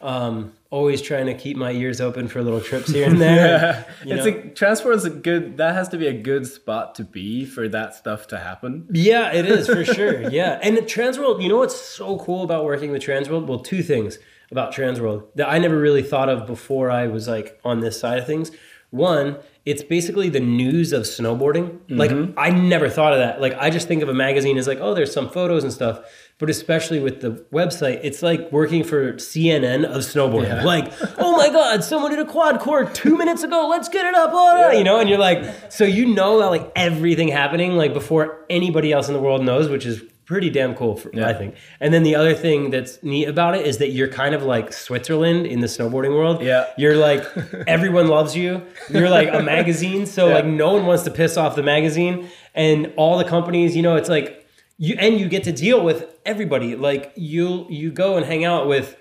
um, 0.00 0.52
always 0.74 1.00
trying 1.00 1.26
to 1.26 1.34
keep 1.34 1.56
my 1.56 1.70
ears 1.70 2.00
open 2.00 2.26
for 2.26 2.42
little 2.42 2.60
trips 2.60 2.90
here 2.90 3.08
and 3.08 3.20
there. 3.20 3.86
you 4.04 4.16
it's 4.16 4.26
know? 4.26 4.32
a 4.32 4.48
transport 4.50 4.96
is 4.96 5.04
a 5.04 5.10
good. 5.10 5.56
That 5.58 5.74
has 5.74 5.88
to 5.90 5.96
be 5.96 6.08
a 6.08 6.12
good 6.12 6.48
spot 6.48 6.96
to 6.96 7.04
be 7.04 7.44
for 7.44 7.68
that 7.68 7.94
stuff 7.94 8.26
to 8.28 8.38
happen. 8.38 8.88
Yeah, 8.90 9.32
it 9.32 9.46
is 9.46 9.68
for 9.68 9.84
sure. 9.94 10.28
Yeah, 10.30 10.58
and 10.62 10.76
the 10.76 10.82
Transworld. 10.82 11.40
You 11.40 11.48
know 11.48 11.58
what's 11.58 11.80
so 11.80 12.18
cool 12.18 12.42
about 12.42 12.64
working 12.64 12.90
with 12.90 13.02
Transworld? 13.02 13.46
Well, 13.46 13.60
two 13.60 13.84
things 13.84 14.18
about 14.50 14.74
Transworld 14.74 15.28
that 15.36 15.48
I 15.48 15.58
never 15.58 15.78
really 15.78 16.02
thought 16.02 16.28
of 16.28 16.44
before 16.44 16.90
I 16.90 17.06
was 17.06 17.28
like 17.28 17.60
on 17.64 17.78
this 17.78 17.98
side 17.98 18.18
of 18.18 18.26
things. 18.26 18.50
One, 18.90 19.38
it's 19.64 19.82
basically 19.82 20.28
the 20.28 20.40
news 20.40 20.92
of 20.92 21.02
snowboarding. 21.02 21.80
Like 21.88 22.10
mm-hmm. 22.10 22.38
I 22.38 22.50
never 22.50 22.88
thought 22.88 23.12
of 23.12 23.20
that. 23.20 23.40
Like 23.40 23.54
I 23.54 23.70
just 23.70 23.88
think 23.88 24.02
of 24.02 24.08
a 24.08 24.14
magazine 24.14 24.58
as 24.58 24.66
like, 24.66 24.78
oh, 24.80 24.94
there's 24.94 25.12
some 25.12 25.28
photos 25.30 25.64
and 25.64 25.72
stuff. 25.72 26.00
But 26.38 26.50
especially 26.50 26.98
with 26.98 27.20
the 27.20 27.44
website, 27.52 28.00
it's 28.02 28.20
like 28.22 28.50
working 28.50 28.82
for 28.82 29.12
CNN 29.14 29.84
of 29.84 30.02
snowboarding. 30.02 30.64
Like, 30.64 30.92
oh 31.18 31.36
my 31.36 31.48
God, 31.48 31.84
someone 31.84 32.10
did 32.10 32.18
a 32.18 32.24
quad 32.24 32.58
cork 32.58 32.92
two 32.92 33.16
minutes 33.16 33.44
ago. 33.44 33.68
Let's 33.68 33.88
get 33.88 34.04
it 34.04 34.14
up, 34.16 34.30
oh, 34.32 34.32
blah," 34.32 34.70
you 34.72 34.82
know. 34.82 34.98
And 34.98 35.08
you're 35.08 35.18
like, 35.18 35.70
so 35.70 35.84
you 35.84 36.06
know 36.06 36.40
that 36.40 36.46
like 36.46 36.72
everything 36.74 37.28
happening 37.28 37.76
like 37.76 37.94
before 37.94 38.44
anybody 38.50 38.92
else 38.92 39.06
in 39.06 39.14
the 39.14 39.20
world 39.20 39.44
knows, 39.44 39.68
which 39.68 39.86
is 39.86 40.02
pretty 40.24 40.50
damn 40.50 40.74
cool, 40.74 40.96
for, 40.96 41.10
I 41.22 41.34
think. 41.34 41.54
And 41.80 41.92
then 41.92 42.02
the 42.02 42.16
other 42.16 42.34
thing 42.34 42.70
that's 42.70 43.02
neat 43.02 43.28
about 43.28 43.54
it 43.54 43.66
is 43.66 43.78
that 43.78 43.90
you're 43.90 44.08
kind 44.08 44.34
of 44.34 44.42
like 44.42 44.72
Switzerland 44.72 45.46
in 45.46 45.60
the 45.60 45.66
snowboarding 45.66 46.16
world. 46.16 46.42
Yeah. 46.42 46.66
You're 46.76 46.96
like 46.96 47.24
everyone 47.66 48.08
loves 48.08 48.34
you. 48.34 48.62
You're 48.90 49.10
like 49.10 49.28
a 49.32 49.42
magazine, 49.42 50.06
so 50.06 50.28
like 50.28 50.46
no 50.46 50.72
one 50.72 50.86
wants 50.86 51.04
to 51.04 51.10
piss 51.10 51.36
off 51.36 51.56
the 51.56 51.62
magazine, 51.62 52.28
and 52.54 52.92
all 52.96 53.18
the 53.18 53.24
companies. 53.24 53.76
You 53.76 53.82
know, 53.82 53.96
it's 53.96 54.08
like 54.08 54.43
you 54.78 54.96
and 54.98 55.18
you 55.18 55.28
get 55.28 55.44
to 55.44 55.52
deal 55.52 55.82
with 55.84 56.06
everybody. 56.24 56.76
Like 56.76 57.12
you 57.16 57.66
you 57.68 57.90
go 57.90 58.16
and 58.16 58.26
hang 58.26 58.44
out 58.44 58.66
with 58.66 58.96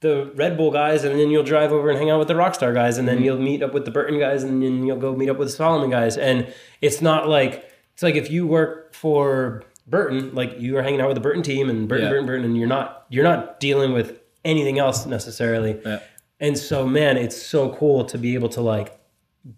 the 0.00 0.30
Red 0.34 0.56
Bull 0.56 0.70
guys, 0.70 1.04
and 1.04 1.18
then 1.18 1.30
you'll 1.30 1.44
drive 1.44 1.72
over 1.72 1.88
and 1.88 1.98
hang 1.98 2.10
out 2.10 2.18
with 2.18 2.28
the 2.28 2.34
Rockstar 2.34 2.74
guys, 2.74 2.98
and 2.98 3.08
then 3.08 3.16
mm-hmm. 3.16 3.24
you'll 3.24 3.38
meet 3.38 3.62
up 3.62 3.72
with 3.72 3.84
the 3.84 3.90
Burton 3.90 4.18
guys, 4.18 4.42
and 4.42 4.62
then 4.62 4.86
you'll 4.86 4.98
go 4.98 5.16
meet 5.16 5.30
up 5.30 5.38
with 5.38 5.48
the 5.48 5.54
Salomon 5.54 5.90
guys. 5.90 6.16
And 6.16 6.52
it's 6.82 7.00
not 7.00 7.28
like 7.28 7.70
it's 7.94 8.02
like 8.02 8.14
if 8.14 8.30
you 8.30 8.46
work 8.46 8.94
for 8.94 9.64
Burton, 9.86 10.34
like 10.34 10.58
you 10.58 10.76
are 10.76 10.82
hanging 10.82 11.00
out 11.00 11.08
with 11.08 11.14
the 11.14 11.22
Burton 11.22 11.42
team 11.42 11.70
and 11.70 11.88
Burton, 11.88 12.04
Yeah. 12.04 12.10
Burton, 12.10 12.26
Burton, 12.26 12.44
and 12.44 12.56
you're 12.56 12.68
not 12.68 13.06
you're 13.08 13.24
not 13.24 13.60
dealing 13.60 13.92
with 13.92 14.18
anything 14.44 14.78
else 14.78 15.06
necessarily. 15.06 15.80
Yeah. 15.84 16.00
And 16.40 16.58
so, 16.58 16.86
man, 16.86 17.16
it's 17.16 17.40
so 17.40 17.74
cool 17.74 18.04
to 18.06 18.18
be 18.18 18.34
able 18.34 18.50
to 18.50 18.60
like 18.60 18.98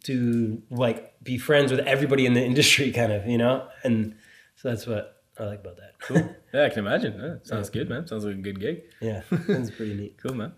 do 0.04 0.62
like 0.70 1.22
be 1.24 1.38
friends 1.38 1.72
with 1.72 1.80
everybody 1.80 2.26
in 2.26 2.34
the 2.34 2.44
industry, 2.50 2.92
kind 2.92 3.12
of, 3.12 3.26
you 3.26 3.38
know. 3.38 3.66
And 3.82 4.14
so 4.56 4.68
that's 4.68 4.86
what 4.86 5.15
I 5.38 5.44
like 5.44 5.60
about 5.60 5.76
that. 5.76 5.98
Cool. 6.00 6.34
Yeah, 6.54 6.64
I 6.64 6.68
can 6.70 6.78
imagine. 6.86 7.20
Yeah, 7.20 7.34
sounds 7.42 7.68
good, 7.68 7.88
man. 7.90 8.06
Sounds 8.06 8.24
like 8.24 8.34
a 8.36 8.38
good 8.38 8.58
gig. 8.60 8.82
yeah, 9.00 9.22
that's 9.30 9.70
pretty 9.70 9.94
neat. 9.94 10.16
Cool, 10.22 10.34
man. 10.34 10.52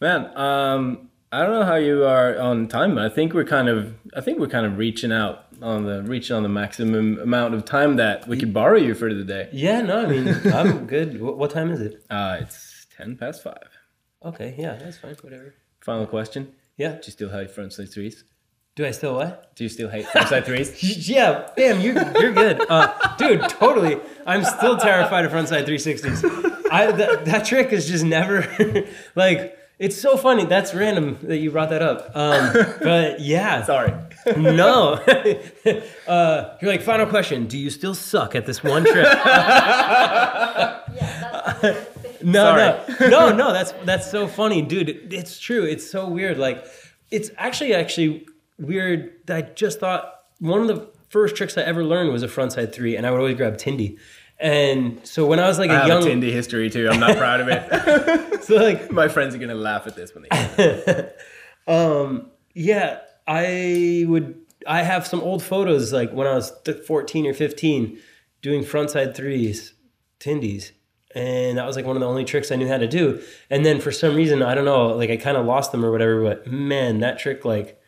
Man, 0.00 0.26
um, 0.36 1.08
I 1.32 1.42
don't 1.42 1.50
know 1.58 1.64
how 1.64 1.74
you 1.74 2.04
are 2.04 2.38
on 2.38 2.68
time, 2.68 2.94
but 2.94 3.04
I 3.04 3.08
think 3.08 3.34
we're 3.34 3.44
kind 3.44 3.68
of, 3.68 3.94
I 4.14 4.20
think 4.20 4.38
we're 4.38 4.46
kind 4.46 4.64
of 4.66 4.78
reaching 4.78 5.10
out 5.12 5.46
on 5.60 5.84
the 5.84 6.02
reaching 6.02 6.36
on 6.36 6.42
the 6.44 6.48
maximum 6.48 7.18
amount 7.18 7.54
of 7.54 7.64
time 7.64 7.96
that 7.96 8.28
we 8.28 8.36
could 8.36 8.54
borrow 8.54 8.78
you 8.78 8.94
for 8.94 9.12
the 9.12 9.24
day. 9.24 9.48
Yeah, 9.52 9.80
no, 9.82 10.04
I 10.04 10.06
mean, 10.06 10.28
I'm 10.54 10.86
good. 10.86 11.20
What, 11.20 11.36
what 11.36 11.50
time 11.50 11.70
is 11.70 11.80
it? 11.80 12.04
Uh, 12.08 12.38
it's 12.40 12.86
ten 12.96 13.16
past 13.16 13.42
five. 13.42 13.68
Okay, 14.24 14.54
yeah, 14.56 14.74
that's 14.76 14.98
fine. 14.98 15.16
Whatever. 15.22 15.54
Final 15.80 16.06
question: 16.06 16.52
Yeah. 16.76 16.92
Do 16.92 17.00
you 17.06 17.12
still 17.12 17.30
hate 17.30 17.50
frontside 17.54 17.92
threes? 17.92 18.22
Do 18.80 18.86
I 18.86 18.92
still 18.92 19.14
what? 19.16 19.54
Do 19.56 19.64
you 19.64 19.68
still 19.68 19.90
hate 19.90 20.06
frontside 20.06 20.46
threes? 20.46 20.70
Yeah, 21.06 21.50
bam, 21.54 21.80
you 21.82 21.92
you're 22.18 22.32
good, 22.32 22.64
uh, 22.70 23.14
dude. 23.18 23.46
Totally. 23.50 24.00
I'm 24.24 24.42
still 24.42 24.78
terrified 24.78 25.26
of 25.26 25.32
frontside 25.32 25.66
360s. 25.66 26.70
I 26.72 26.90
that, 26.90 27.26
that 27.26 27.44
trick 27.44 27.74
is 27.74 27.86
just 27.86 28.04
never 28.06 28.46
like. 29.14 29.58
It's 29.78 30.00
so 30.00 30.16
funny. 30.16 30.46
That's 30.46 30.72
random 30.74 31.18
that 31.24 31.36
you 31.38 31.50
brought 31.50 31.68
that 31.70 31.82
up. 31.82 32.10
Um, 32.16 32.52
but 32.82 33.20
yeah, 33.20 33.62
Sorry. 33.66 33.92
no. 34.38 34.94
uh, 36.08 36.56
you're 36.62 36.70
like, 36.70 36.80
final 36.82 37.04
question. 37.06 37.46
Do 37.46 37.58
you 37.58 37.68
still 37.68 37.94
suck 37.94 38.34
at 38.34 38.46
this 38.46 38.64
one 38.64 38.84
trick? 38.84 39.04
Yeah, 39.04 40.80
that's, 40.90 41.60
that's 41.60 42.22
No, 42.22 42.56
Sorry. 42.56 43.10
no, 43.10 43.28
no, 43.30 43.36
no. 43.36 43.52
That's 43.52 43.72
that's 43.84 44.10
so 44.10 44.26
funny, 44.26 44.62
dude. 44.62 45.12
It's 45.12 45.38
true. 45.38 45.64
It's 45.64 45.90
so 45.90 46.08
weird. 46.08 46.38
Like, 46.38 46.64
it's 47.10 47.30
actually 47.36 47.74
actually 47.74 48.26
weird. 48.60 49.12
that 49.26 49.36
I 49.36 49.42
just 49.42 49.80
thought 49.80 50.12
one 50.38 50.60
of 50.60 50.68
the 50.68 50.88
first 51.08 51.36
tricks 51.36 51.56
I 51.58 51.62
ever 51.62 51.84
learned 51.84 52.12
was 52.12 52.22
a 52.22 52.28
frontside 52.28 52.72
three, 52.72 52.96
and 52.96 53.06
I 53.06 53.10
would 53.10 53.18
always 53.18 53.36
grab 53.36 53.56
Tindy. 53.56 53.98
And 54.38 55.00
so 55.06 55.26
when 55.26 55.38
I 55.38 55.46
was 55.46 55.58
like 55.58 55.70
I 55.70 55.84
a 55.84 55.86
young, 55.86 56.02
Tindy 56.02 56.30
history 56.30 56.70
too. 56.70 56.88
I'm 56.88 57.00
not 57.00 57.16
proud 57.16 57.40
of 57.40 57.48
it. 57.48 58.42
so 58.44 58.56
like 58.56 58.90
My 58.90 59.08
friends 59.08 59.34
are 59.34 59.38
gonna 59.38 59.54
laugh 59.54 59.86
at 59.86 59.96
this 59.96 60.14
when 60.14 60.26
they. 60.28 61.10
Um, 61.66 62.30
yeah, 62.54 62.98
I 63.28 64.04
would. 64.08 64.40
I 64.66 64.82
have 64.82 65.06
some 65.06 65.20
old 65.20 65.42
photos, 65.42 65.92
like 65.92 66.12
when 66.12 66.26
I 66.26 66.34
was 66.34 66.52
14 66.86 67.26
or 67.26 67.34
15, 67.34 67.98
doing 68.42 68.62
frontside 68.62 69.14
threes, 69.14 69.74
tindies, 70.18 70.72
and 71.14 71.58
that 71.58 71.66
was 71.66 71.76
like 71.76 71.86
one 71.86 71.96
of 71.96 72.00
the 72.00 72.08
only 72.08 72.24
tricks 72.24 72.52
I 72.52 72.56
knew 72.56 72.68
how 72.68 72.76
to 72.78 72.88
do. 72.88 73.22
And 73.48 73.64
then 73.64 73.80
for 73.80 73.90
some 73.90 74.14
reason, 74.14 74.42
I 74.42 74.54
don't 74.54 74.64
know, 74.64 74.88
like 74.88 75.10
I 75.10 75.16
kind 75.16 75.36
of 75.36 75.46
lost 75.46 75.72
them 75.72 75.84
or 75.84 75.90
whatever. 75.90 76.22
But 76.22 76.46
man, 76.46 77.00
that 77.00 77.18
trick, 77.18 77.44
like, 77.44 77.79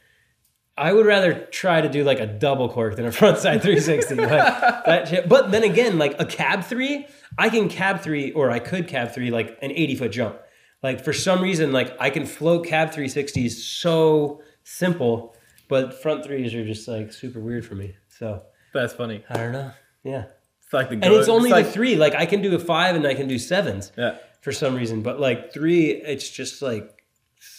I 0.76 0.92
would 0.92 1.04
rather 1.06 1.34
try 1.46 1.80
to 1.82 1.88
do 1.88 2.02
like 2.02 2.18
a 2.20 2.26
double 2.26 2.68
cork 2.68 2.96
than 2.96 3.04
a 3.06 3.10
frontside 3.10 3.60
360. 3.62 4.14
like, 4.16 4.28
that 4.28 5.08
shit. 5.08 5.28
But 5.28 5.50
then 5.50 5.64
again, 5.64 5.98
like 5.98 6.18
a 6.20 6.24
cab 6.24 6.64
three, 6.64 7.06
I 7.38 7.50
can 7.50 7.68
cab 7.68 8.00
three, 8.00 8.32
or 8.32 8.50
I 8.50 8.58
could 8.58 8.88
cab 8.88 9.12
three 9.12 9.30
like 9.30 9.58
an 9.62 9.70
80 9.72 9.96
foot 9.96 10.12
jump. 10.12 10.38
Like 10.82 11.04
for 11.04 11.12
some 11.12 11.42
reason, 11.42 11.72
like 11.72 11.94
I 12.00 12.10
can 12.10 12.26
float 12.26 12.66
cab 12.66 12.90
360s 12.90 13.50
so 13.52 14.42
simple, 14.64 15.34
but 15.68 16.00
front 16.02 16.24
threes 16.24 16.54
are 16.54 16.64
just 16.64 16.88
like 16.88 17.12
super 17.12 17.38
weird 17.40 17.64
for 17.66 17.74
me. 17.74 17.94
So 18.08 18.42
That's 18.72 18.92
funny. 18.94 19.24
I 19.28 19.36
don't 19.36 19.52
know. 19.52 19.70
Yeah. 20.04 20.24
It's 20.64 20.72
like 20.72 20.88
the. 20.88 20.94
And 20.94 21.04
it's 21.14 21.28
only 21.28 21.50
like, 21.50 21.66
the 21.66 21.72
three. 21.72 21.96
Like 21.96 22.14
I 22.14 22.26
can 22.26 22.40
do 22.42 22.54
a 22.54 22.58
five 22.58 22.96
and 22.96 23.06
I 23.06 23.14
can 23.14 23.28
do 23.28 23.38
sevens 23.38 23.92
Yeah. 23.96 24.16
for 24.40 24.52
some 24.52 24.74
reason. 24.74 25.02
But 25.02 25.20
like 25.20 25.52
three, 25.52 25.90
it's 25.90 26.28
just 26.28 26.62
like 26.62 27.01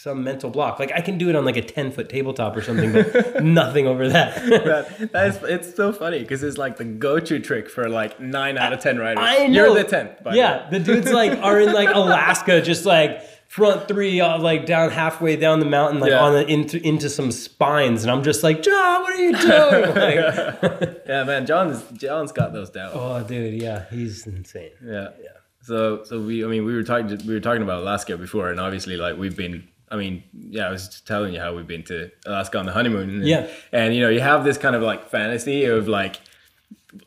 some 0.03 0.21
mental 0.21 0.49
block. 0.49 0.79
Like 0.79 0.91
I 0.93 0.99
can 0.99 1.17
do 1.17 1.29
it 1.29 1.35
on 1.37 1.45
like 1.45 1.55
a 1.55 1.61
10 1.61 1.93
foot 1.93 2.09
tabletop 2.09 2.57
or 2.57 2.61
something, 2.61 2.91
but 2.91 3.41
nothing 3.43 3.87
over 3.87 4.09
that. 4.09 4.35
that, 4.49 5.11
that 5.13 5.27
is, 5.27 5.39
it's 5.43 5.73
so 5.73 5.93
funny 5.93 6.19
because 6.19 6.43
it's 6.43 6.57
like 6.57 6.75
the 6.75 6.83
go-to 6.83 7.39
trick 7.39 7.69
for 7.69 7.87
like 7.87 8.19
nine 8.19 8.57
out 8.57 8.73
of 8.73 8.81
ten 8.81 8.97
riders. 8.97 9.23
I 9.25 9.47
know. 9.47 9.67
You're 9.67 9.75
the 9.75 9.85
tenth. 9.85 10.21
by 10.21 10.31
the 10.31 10.37
Yeah, 10.37 10.67
the 10.69 10.79
dudes 10.79 11.09
like 11.13 11.39
are 11.39 11.57
in 11.61 11.71
like 11.71 11.87
Alaska, 11.93 12.61
just 12.61 12.85
like 12.85 13.21
front 13.47 13.87
three, 13.87 14.19
uh, 14.19 14.39
like 14.39 14.65
down 14.65 14.91
halfway 14.91 15.37
down 15.37 15.61
the 15.61 15.65
mountain, 15.65 16.01
like 16.01 16.11
Yeah. 16.11 16.19
on 16.21 16.33
the 16.33 16.45
into 16.51 16.85
into 16.85 17.09
some 17.09 17.31
spines, 17.31 18.03
and 18.03 18.11
I'm 18.11 18.23
just 18.23 18.43
like, 18.43 18.61
John, 18.61 19.03
what 19.03 19.13
are 19.13 19.21
you 19.21 19.37
doing? 19.37 19.95
Like. 19.95 21.01
Yeah, 21.07 21.23
man. 21.23 21.45
John's 21.45 21.81
John's 21.93 22.33
got 22.33 22.51
those 22.51 22.69
down. 22.69 22.91
oh, 22.93 23.23
dude, 23.23 23.61
yeah, 23.61 23.85
he's 23.89 24.27
insane. 24.27 24.71
Yeah, 24.83 25.11
yeah. 25.21 25.29
So 25.61 26.03
so 26.03 26.19
we 26.19 26.43
I 26.43 26.47
mean 26.49 26.65
we 26.65 26.73
were 26.75 26.83
talking 26.83 27.07
we 27.25 27.33
were 27.33 27.39
talking 27.39 27.61
about 27.63 27.83
Alaska 27.83 28.17
before 28.17 28.49
and 28.49 28.59
obviously 28.59 28.97
like 28.97 29.15
we've 29.17 29.37
been 29.37 29.65
I 29.93 29.95
mean 29.95 30.23
yeah 30.33 30.67
I 30.67 30.71
was 30.71 30.87
just 30.87 31.05
telling 31.07 31.33
you 31.33 31.39
how 31.39 31.55
we've 31.55 31.67
been 31.67 31.83
to 31.83 32.09
Alaska 32.25 32.57
on 32.57 32.65
the 32.65 32.71
honeymoon 32.73 33.09
and, 33.09 33.25
Yeah. 33.27 33.47
and 33.71 33.93
you 33.95 34.01
know 34.01 34.09
you 34.09 34.19
have 34.21 34.43
this 34.43 34.57
kind 34.57 34.75
of 34.75 34.81
like 34.81 35.09
fantasy 35.09 35.65
of 35.65 35.87
like 35.87 36.15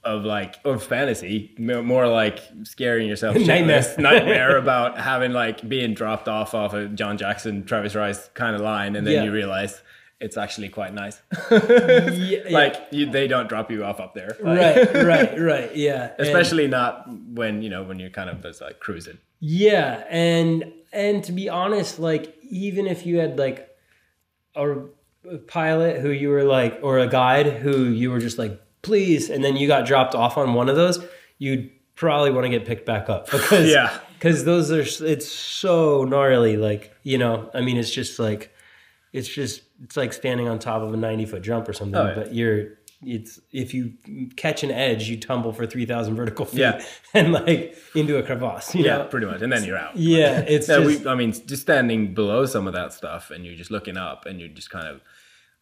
of 0.02 0.24
like 0.24 0.56
of 0.64 0.82
fantasy, 0.82 1.54
more 1.58 2.08
like 2.08 2.40
scaring 2.64 3.06
yourself 3.08 3.36
Nightmare. 3.54 3.84
nightmare 3.98 4.56
about 4.64 4.98
having 4.98 5.32
like 5.32 5.68
being 5.68 5.94
dropped 5.94 6.28
off 6.28 6.54
off 6.54 6.74
a 6.74 6.86
John 6.88 7.16
Jackson, 7.18 7.64
Travis 7.64 7.94
Rice 7.94 8.28
kind 8.34 8.56
of 8.56 8.62
line, 8.62 8.96
and 8.96 9.06
then 9.06 9.14
Yeah. 9.14 9.24
you 9.24 9.32
realize 9.32 9.80
it's 10.18 10.36
actually 10.36 10.70
quite 10.70 10.92
nice. 10.94 11.20
Yeah, 11.52 12.40
like 12.50 12.74
you, 12.90 13.10
they 13.10 13.28
don't 13.28 13.48
drop 13.48 13.70
you 13.70 13.84
off 13.84 14.00
up 14.00 14.14
there, 14.14 14.36
Like, 14.40 14.58
right, 14.94 15.04
right, 15.04 15.40
right. 15.40 15.76
Yeah. 15.76 16.10
And- 16.18 16.26
Especially 16.26 16.66
not 16.66 17.08
when 17.34 17.62
you 17.62 17.68
know 17.70 17.82
when 17.84 17.98
you're 18.00 18.10
kind 18.10 18.28
of 18.30 18.42
just 18.42 18.60
like 18.60 18.80
cruising. 18.80 19.18
Yeah, 19.40 20.02
and 20.10 20.72
and 20.92 21.22
to 21.24 21.32
be 21.32 21.48
honest, 21.48 21.98
like 22.00 22.35
even 22.50 22.86
if 22.86 23.06
you 23.06 23.18
had 23.18 23.38
like 23.38 23.68
a, 24.54 24.78
a 25.30 25.38
pilot 25.46 26.00
who 26.00 26.10
you 26.10 26.28
were 26.30 26.44
like, 26.44 26.78
or 26.82 26.98
a 26.98 27.06
guide 27.08 27.46
who 27.46 27.84
you 27.84 28.10
were 28.10 28.20
just 28.20 28.38
like, 28.38 28.60
please, 28.82 29.30
and 29.30 29.44
then 29.44 29.56
you 29.56 29.66
got 29.66 29.86
dropped 29.86 30.14
off 30.14 30.38
on 30.38 30.54
one 30.54 30.68
of 30.68 30.76
those, 30.76 31.04
you'd 31.38 31.70
probably 31.94 32.30
want 32.30 32.44
to 32.44 32.50
get 32.50 32.64
picked 32.66 32.86
back 32.86 33.08
up 33.08 33.30
because 33.30 33.68
Yeah. 33.70 33.96
because 34.18 34.44
those 34.44 34.70
are 34.70 34.82
it's 35.06 35.26
so 35.30 36.04
gnarly. 36.04 36.56
Like 36.56 36.94
you 37.02 37.18
know, 37.18 37.50
I 37.54 37.60
mean, 37.60 37.76
it's 37.76 37.90
just 37.90 38.18
like 38.18 38.52
it's 39.12 39.28
just 39.28 39.62
it's 39.82 39.96
like 39.96 40.12
standing 40.12 40.48
on 40.48 40.58
top 40.58 40.82
of 40.82 40.92
a 40.92 40.96
ninety 40.96 41.26
foot 41.26 41.42
jump 41.42 41.68
or 41.68 41.72
something, 41.72 41.96
Oh, 42.00 42.08
yeah. 42.08 42.14
but 42.14 42.34
you're. 42.34 42.75
It's 43.02 43.38
if 43.52 43.74
you 43.74 43.92
catch 44.36 44.62
an 44.62 44.70
edge, 44.70 45.08
you 45.08 45.18
tumble 45.20 45.52
for 45.52 45.66
three 45.66 45.84
thousand 45.84 46.16
vertical 46.16 46.46
feet 46.46 46.60
Yeah. 46.60 46.82
and 47.14 47.32
like 47.32 47.76
into 47.94 48.16
a 48.16 48.22
crevasse. 48.22 48.74
You 48.74 48.84
Yeah, 48.84 48.98
know? 48.98 49.04
pretty 49.04 49.26
much, 49.26 49.42
and 49.42 49.52
then 49.52 49.64
you're 49.64 49.76
out. 49.78 49.96
Yeah, 49.96 50.38
it's 50.48 50.66
No, 50.68 50.82
just 50.82 51.04
we, 51.04 51.10
I 51.10 51.14
mean, 51.14 51.32
just 51.32 51.62
standing 51.62 52.14
below 52.14 52.46
some 52.46 52.66
of 52.66 52.72
that 52.72 52.92
stuff, 52.94 53.30
and 53.30 53.44
you're 53.44 53.54
just 53.54 53.70
looking 53.70 53.96
up, 53.98 54.24
and 54.26 54.40
you're 54.40 54.48
just 54.48 54.70
kind 54.70 54.86
of 54.88 55.02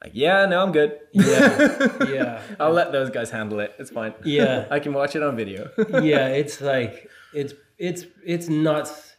like, 0.03 0.13
yeah, 0.15 0.47
no, 0.47 0.63
I'm 0.63 0.71
good. 0.71 0.99
yeah, 1.13 1.89
yeah, 2.09 2.43
I'll 2.61 2.73
let 2.73 2.93
those 2.93 3.11
guys 3.11 3.31
handle 3.31 3.59
it. 3.61 3.75
It's 3.79 3.91
fine. 3.91 4.15
Yeah. 4.25 4.67
I 4.71 4.79
can 4.79 4.93
watch 4.93 5.17
it 5.17 5.23
on 5.23 5.35
video. 5.35 5.71
yeah. 6.03 6.29
It's 6.29 6.61
like 6.61 7.11
it's 7.33 7.53
it's 7.79 8.05
it's 8.25 8.49
nuts, 8.49 9.17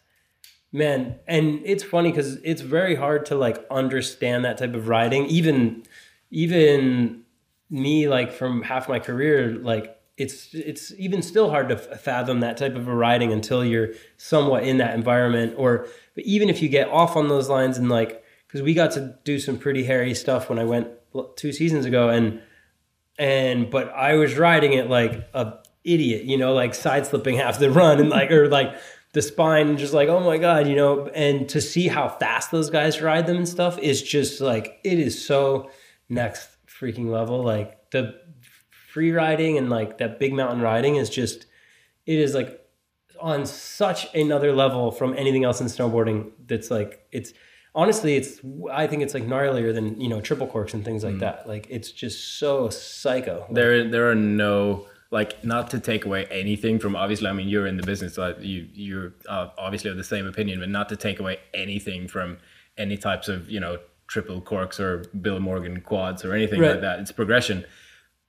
man. 0.71 1.19
And 1.27 1.59
it's 1.65 1.83
funny 1.83 2.11
because 2.11 2.35
it's 2.37 2.61
very 2.61 2.95
hard 2.95 3.25
to 3.25 3.35
like 3.35 3.65
understand 3.69 4.45
that 4.45 4.57
type 4.57 4.73
of 4.73 4.87
riding. 4.87 5.25
Even 5.25 5.83
even 6.31 7.23
me, 7.69 8.07
like 8.07 8.31
from 8.31 8.61
half 8.61 8.87
my 8.87 8.99
career, 8.99 9.53
like 9.53 9.95
it's 10.17 10.53
it's 10.53 10.93
even 10.97 11.21
still 11.21 11.49
hard 11.49 11.69
to 11.69 11.77
fathom 11.77 12.39
that 12.39 12.57
type 12.57 12.75
of 12.75 12.87
a 12.87 12.95
riding 12.95 13.33
until 13.33 13.65
you're 13.65 13.89
somewhat 14.17 14.63
in 14.63 14.77
that 14.77 14.95
environment. 14.95 15.55
Or 15.57 15.87
but 16.15 16.23
even 16.23 16.49
if 16.49 16.61
you 16.61 16.69
get 16.69 16.87
off 16.89 17.15
on 17.15 17.27
those 17.27 17.49
lines 17.49 17.77
and 17.77 17.89
like 17.89 18.23
because 18.47 18.61
we 18.61 18.73
got 18.73 18.91
to 18.91 19.17
do 19.23 19.39
some 19.39 19.57
pretty 19.57 19.83
hairy 19.83 20.13
stuff 20.13 20.49
when 20.49 20.59
I 20.59 20.63
went 20.63 20.87
two 21.35 21.51
seasons 21.51 21.85
ago 21.85 22.09
and 22.09 22.41
and 23.19 23.69
but 23.69 23.89
I 23.89 24.15
was 24.15 24.37
riding 24.37 24.73
it 24.73 24.89
like 24.89 25.27
a 25.33 25.57
idiot, 25.83 26.23
you 26.23 26.37
know, 26.37 26.53
like 26.53 26.73
side 26.73 27.05
slipping 27.05 27.35
half 27.35 27.59
the 27.59 27.69
run 27.69 27.99
and 27.99 28.09
like 28.09 28.31
or 28.31 28.47
like 28.47 28.75
the 29.11 29.21
spine 29.21 29.67
and 29.69 29.77
just 29.77 29.93
like 29.93 30.07
oh 30.07 30.21
my 30.21 30.37
god, 30.37 30.67
you 30.67 30.75
know, 30.77 31.07
and 31.07 31.49
to 31.49 31.59
see 31.59 31.89
how 31.89 32.07
fast 32.07 32.51
those 32.51 32.69
guys 32.69 33.01
ride 33.01 33.27
them 33.27 33.37
and 33.37 33.49
stuff 33.49 33.77
is 33.79 34.01
just 34.01 34.39
like 34.39 34.79
it 34.85 34.97
is 34.97 35.25
so 35.25 35.69
next 36.07 36.54
freaking 36.79 37.09
level. 37.09 37.43
Like 37.43 37.91
the 37.91 38.19
free 38.91 39.11
riding 39.11 39.57
and 39.57 39.69
like 39.69 39.97
that 39.97 40.19
big 40.19 40.33
mountain 40.33 40.61
riding 40.61 40.95
is 40.95 41.09
just 41.09 41.45
it 42.05 42.19
is 42.19 42.33
like 42.33 42.61
on 43.19 43.45
such 43.45 44.13
another 44.13 44.53
level 44.53 44.91
from 44.91 45.13
anything 45.17 45.43
else 45.43 45.61
in 45.61 45.67
snowboarding 45.67 46.31
that's 46.47 46.69
like 46.69 47.05
it's 47.11 47.33
honestly 47.73 48.15
it's 48.15 48.39
i 48.71 48.87
think 48.87 49.01
it's 49.01 49.13
like 49.13 49.23
gnarlier 49.23 49.73
than 49.73 49.99
you 49.99 50.07
know 50.07 50.21
triple 50.21 50.47
corks 50.47 50.73
and 50.73 50.85
things 50.85 51.03
like 51.03 51.19
that 51.19 51.47
like 51.47 51.65
it's 51.69 51.91
just 51.91 52.39
so 52.39 52.69
psycho 52.69 53.45
there, 53.49 53.89
there 53.89 54.09
are 54.09 54.15
no 54.15 54.85
like 55.11 55.43
not 55.45 55.69
to 55.71 55.79
take 55.79 56.05
away 56.05 56.25
anything 56.25 56.79
from 56.79 56.95
obviously. 56.95 57.27
I 57.27 57.33
mean, 57.33 57.47
you're 57.47 57.67
in 57.67 57.77
the 57.77 57.83
business, 57.83 58.15
so 58.15 58.35
you 58.39 58.67
you're 58.73 59.13
uh, 59.29 59.47
obviously 59.57 59.89
of 59.89 59.97
the 59.97 60.03
same 60.03 60.25
opinion, 60.27 60.59
but 60.59 60.69
not 60.69 60.89
to 60.89 60.97
take 60.97 61.19
away 61.19 61.39
anything 61.53 62.07
from 62.07 62.37
any 62.77 62.97
types 62.97 63.29
of 63.29 63.49
you 63.49 63.59
know 63.59 63.77
triple 64.07 64.41
corks 64.41 64.79
or 64.79 65.05
Bill 65.19 65.39
Morgan 65.39 65.81
quads 65.81 66.23
or 66.23 66.33
anything 66.33 66.59
Right. 66.61 66.71
like 66.71 66.81
that. 66.81 66.99
It's 66.99 67.11
progression. 67.11 67.65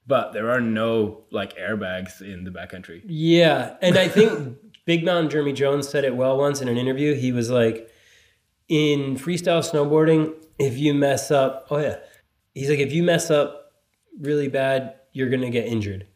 But 0.06 0.32
there 0.32 0.50
are 0.50 0.60
no 0.60 1.24
like 1.30 1.56
airbags 1.56 2.20
in 2.20 2.44
the 2.44 2.50
backcountry. 2.50 3.02
Yeah, 3.06 3.76
and 3.82 3.98
I 3.98 4.08
think 4.08 4.56
Big 4.86 5.04
Mountain 5.04 5.30
Jeremy 5.30 5.52
Jones 5.52 5.88
said 5.88 6.04
it 6.04 6.14
well 6.14 6.38
once 6.38 6.60
in 6.60 6.68
an 6.68 6.76
interview. 6.76 7.14
He 7.14 7.32
was 7.32 7.50
like, 7.50 7.90
in 8.68 9.16
freestyle 9.16 9.62
snowboarding, 9.68 10.32
if 10.58 10.78
you 10.78 10.94
mess 10.94 11.30
up, 11.30 11.66
oh 11.70 11.78
yeah, 11.78 11.96
he's 12.54 12.68
like, 12.70 12.78
if 12.78 12.92
you 12.92 13.02
mess 13.02 13.30
up 13.30 13.72
really 14.20 14.48
bad, 14.48 14.94
you're 15.12 15.28
gonna 15.28 15.50
get 15.50 15.66
injured. 15.66 16.06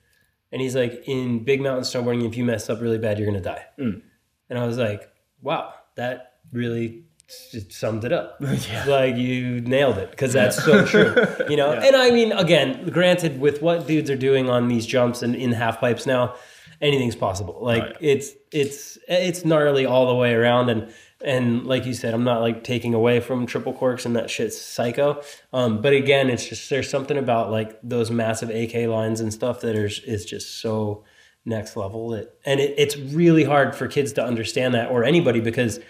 And 0.52 0.60
he's 0.60 0.74
like, 0.74 1.02
in 1.06 1.44
big 1.44 1.60
mountain 1.60 1.84
snowboarding, 1.84 2.26
if 2.26 2.36
you 2.36 2.44
mess 2.44 2.68
up 2.70 2.80
really 2.80 2.98
bad, 2.98 3.18
you're 3.18 3.26
gonna 3.26 3.40
die. 3.42 3.64
Mm. 3.78 4.02
And 4.48 4.58
I 4.58 4.66
was 4.66 4.78
like, 4.78 5.08
wow, 5.42 5.74
that 5.96 6.34
really 6.52 7.04
s- 7.30 7.64
summed 7.70 8.04
it 8.04 8.12
up. 8.12 8.40
Like 8.86 9.16
you 9.16 9.60
nailed 9.60 9.98
it 9.98 10.10
because 10.10 10.32
that's 10.32 10.62
so 10.62 10.84
true. 10.84 11.14
You 11.48 11.56
know, 11.56 11.72
and 11.86 11.96
I 11.96 12.10
mean, 12.10 12.32
again, 12.32 12.88
granted, 12.88 13.40
with 13.40 13.62
what 13.62 13.86
dudes 13.86 14.10
are 14.10 14.16
doing 14.16 14.48
on 14.48 14.68
these 14.68 14.86
jumps 14.86 15.22
and 15.22 15.34
in 15.34 15.52
half 15.52 15.80
pipes 15.80 16.06
now, 16.06 16.34
anything's 16.80 17.16
possible. 17.16 17.58
Like 17.60 17.82
yeah. 17.82 17.96
it's 18.00 18.30
it's 18.52 18.98
it's 19.08 19.44
gnarly 19.44 19.86
all 19.86 20.06
the 20.06 20.14
way 20.14 20.34
around, 20.34 20.70
and 20.70 20.92
and 21.22 21.66
like 21.66 21.86
you 21.86 21.94
said, 21.94 22.14
I'm 22.14 22.24
not 22.24 22.40
like 22.40 22.64
taking 22.64 22.94
away 22.94 23.20
from 23.20 23.46
triple 23.46 23.74
corks 23.74 24.06
and 24.06 24.16
that 24.16 24.30
shit's 24.30 24.60
psycho. 24.60 25.22
Um, 25.52 25.82
but 25.82 25.92
again, 25.92 26.30
it's 26.30 26.46
just 26.46 26.68
there's 26.70 26.88
something 26.88 27.18
about 27.18 27.50
like 27.50 27.78
those 27.82 28.10
massive 28.10 28.50
AK 28.50 28.88
lines 28.88 29.20
and 29.20 29.32
stuff 29.32 29.60
that 29.60 29.76
is 29.76 30.00
is 30.00 30.24
just 30.24 30.60
so 30.60 31.04
next 31.44 31.76
level 31.76 32.10
that 32.10 32.38
and 32.44 32.60
it, 32.60 32.74
it's 32.76 32.96
really 32.96 33.44
hard 33.44 33.74
for 33.74 33.88
kids 33.88 34.12
to 34.12 34.22
understand 34.22 34.74
that 34.74 34.90
or 34.90 35.04
anybody 35.04 35.40
because 35.40 35.80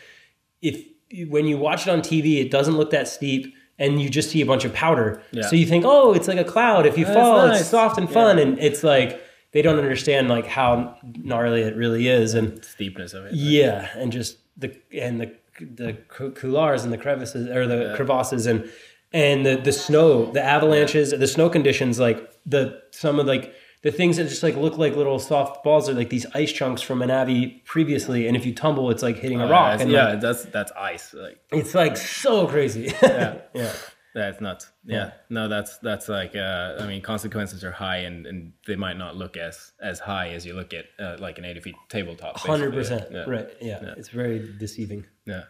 if 0.63 0.87
when 1.29 1.47
you 1.47 1.59
watch 1.59 1.87
it 1.87 1.91
on 1.91 2.01
TV, 2.01 2.41
it 2.41 2.51
doesn't 2.51 2.77
look 2.77 2.91
that 2.91 3.09
steep, 3.09 3.55
and 3.79 4.01
you 4.01 4.09
just 4.09 4.31
see 4.31 4.41
a 4.41 4.47
bunch 4.47 4.65
of 4.65 4.73
powder. 4.73 5.23
Yeah. 5.33 5.43
So 5.49 5.57
you 5.57 5.67
think, 5.67 5.85
oh, 5.87 6.13
it's 6.13 6.29
like 6.29 6.39
a 6.39 6.45
cloud. 6.45 6.87
If 6.87 6.99
you 6.99 7.05
That's 7.05 7.17
fall, 7.17 7.47
nice. 7.47 7.61
it's 7.61 7.71
soft 7.71 7.99
and 7.99 8.11
fun, 8.11 8.39
and 8.39 8.59
it's 8.59 8.85
like 8.85 9.21
they 9.53 9.63
don't 9.63 9.79
understand 9.79 10.29
like 10.29 10.47
how 10.47 10.97
gnarly 11.03 11.63
it 11.63 11.77
really 11.77 12.09
is, 12.09 12.35
and 12.35 12.65
Steepness 12.65 13.15
of 13.15 13.27
it. 13.27 13.35
yeah, 13.35 13.89
and 13.95 14.13
just 14.13 14.39
the 14.57 14.77
and 14.93 15.21
the 15.21 15.35
the 15.61 15.95
couloirs 16.09 16.85
and 16.85 16.93
the 16.93 16.99
crevices 16.99 17.49
or 17.49 17.67
the 17.67 17.95
crevasses 17.97 18.47
and 18.47 18.71
and 19.13 19.45
the 19.45 19.57
the 19.57 19.73
snow, 19.73 20.31
the 20.33 20.43
avalanches, 20.43 21.11
the 21.11 21.27
snow 21.27 21.51
conditions, 21.51 21.99
like 21.99 22.31
the 22.47 22.81
some 22.93 23.19
of 23.19 23.27
like 23.27 23.55
the 23.83 23.91
things 23.91 24.17
that 24.19 24.29
just 24.29 24.43
like 24.43 24.57
look 24.57 24.77
like 24.77 24.95
little 24.97 25.19
soft 25.19 25.65
balls 25.65 25.89
are 25.89 25.95
like 25.95 26.11
these 26.11 26.27
ice 26.35 26.53
chunks 26.53 26.83
from 26.83 27.03
an 27.03 27.11
avy 27.11 27.63
previously, 27.65 28.27
and 28.27 28.37
if 28.37 28.45
you 28.45 28.55
tumble, 28.55 28.91
it's 28.91 29.03
like 29.03 29.17
hitting 29.17 29.41
a 29.41 29.47
Uh, 29.47 29.51
rock, 29.51 29.81
and 29.81 29.91
yeah, 29.91 30.11
like, 30.11 30.21
that's 30.21 30.45
that's 30.47 30.73
ice. 30.73 31.15
Like 31.15 31.41
it's 31.51 31.75
like 31.75 31.97
so 31.97 32.47
crazy. 32.47 32.93
Yeah. 33.03 33.39
yeah. 33.55 33.73
That's 34.13 34.41
nuts. 34.41 34.69
Yeah. 34.85 35.13
No, 35.29 35.47
that's 35.49 35.79
that's 35.79 36.09
like 36.09 36.35
uh, 36.35 36.77
I 36.81 36.87
mean 36.89 37.01
consequences 37.01 37.63
are 37.63 37.71
high 37.71 37.99
and, 37.99 38.27
and 38.27 38.53
they 38.67 38.75
might 38.75 38.99
not 38.99 39.15
look 39.17 39.37
as 39.37 39.73
as 39.81 40.01
high 40.01 40.31
as 40.31 40.45
you 40.45 40.55
look 40.55 40.75
at 40.75 40.87
uh, 40.99 41.17
like 41.21 41.39
an 41.39 41.45
eighty 41.45 41.61
feet 41.61 41.77
tabletop. 41.89 42.37
Hundred 42.39 42.75
percent. 42.75 43.07
Yeah. 43.13 43.25
Right. 43.29 43.49
Yeah. 43.61 43.95
It's 43.97 44.09
very 44.09 44.53
deceiving. 44.59 45.07
Yeah. 45.27 45.45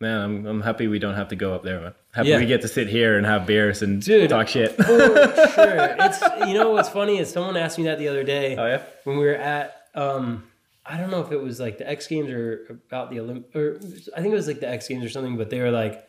Man, 0.00 0.20
I'm 0.20 0.46
I'm 0.46 0.60
happy 0.62 0.88
we 0.88 0.98
don't 0.98 1.14
have 1.14 1.28
to 1.28 1.36
go 1.36 1.54
up 1.54 1.62
there, 1.62 1.80
man. 1.80 1.94
Happy 2.12 2.28
Yeah. 2.30 2.38
we 2.38 2.46
get 2.46 2.62
to 2.62 2.68
sit 2.68 2.88
here 2.88 3.16
and 3.18 3.26
have 3.26 3.46
beers 3.46 3.82
and 3.82 4.02
Dude. 4.02 4.30
talk 4.30 4.48
shit. 4.48 4.74
For 4.76 4.84
sure. 4.84 5.96
It's 6.00 6.22
you 6.48 6.54
know 6.54 6.70
what's 6.70 6.88
funny 6.88 7.18
is 7.18 7.30
someone 7.30 7.56
asked 7.56 7.76
me 7.78 7.84
that 7.84 7.98
the 7.98 8.08
other 8.08 8.24
day 8.24 8.56
oh 8.56 8.66
yeah. 8.66 8.82
when 9.04 9.18
we 9.18 9.24
were 9.24 9.34
at 9.34 9.88
um 9.94 10.44
I 10.86 10.96
don't 10.96 11.10
know 11.10 11.20
if 11.20 11.30
it 11.30 11.40
was 11.40 11.60
like 11.60 11.76
the 11.78 11.88
X 11.88 12.06
Games 12.06 12.30
or 12.30 12.80
about 12.88 13.10
the 13.10 13.18
Olymp 13.18 13.54
or 13.54 13.76
I 14.16 14.22
think 14.22 14.32
it 14.32 14.36
was 14.36 14.46
like 14.48 14.60
the 14.60 14.68
X 14.68 14.88
Games 14.88 15.04
or 15.04 15.10
something, 15.10 15.36
but 15.36 15.50
they 15.50 15.60
were 15.60 15.70
like 15.70 16.04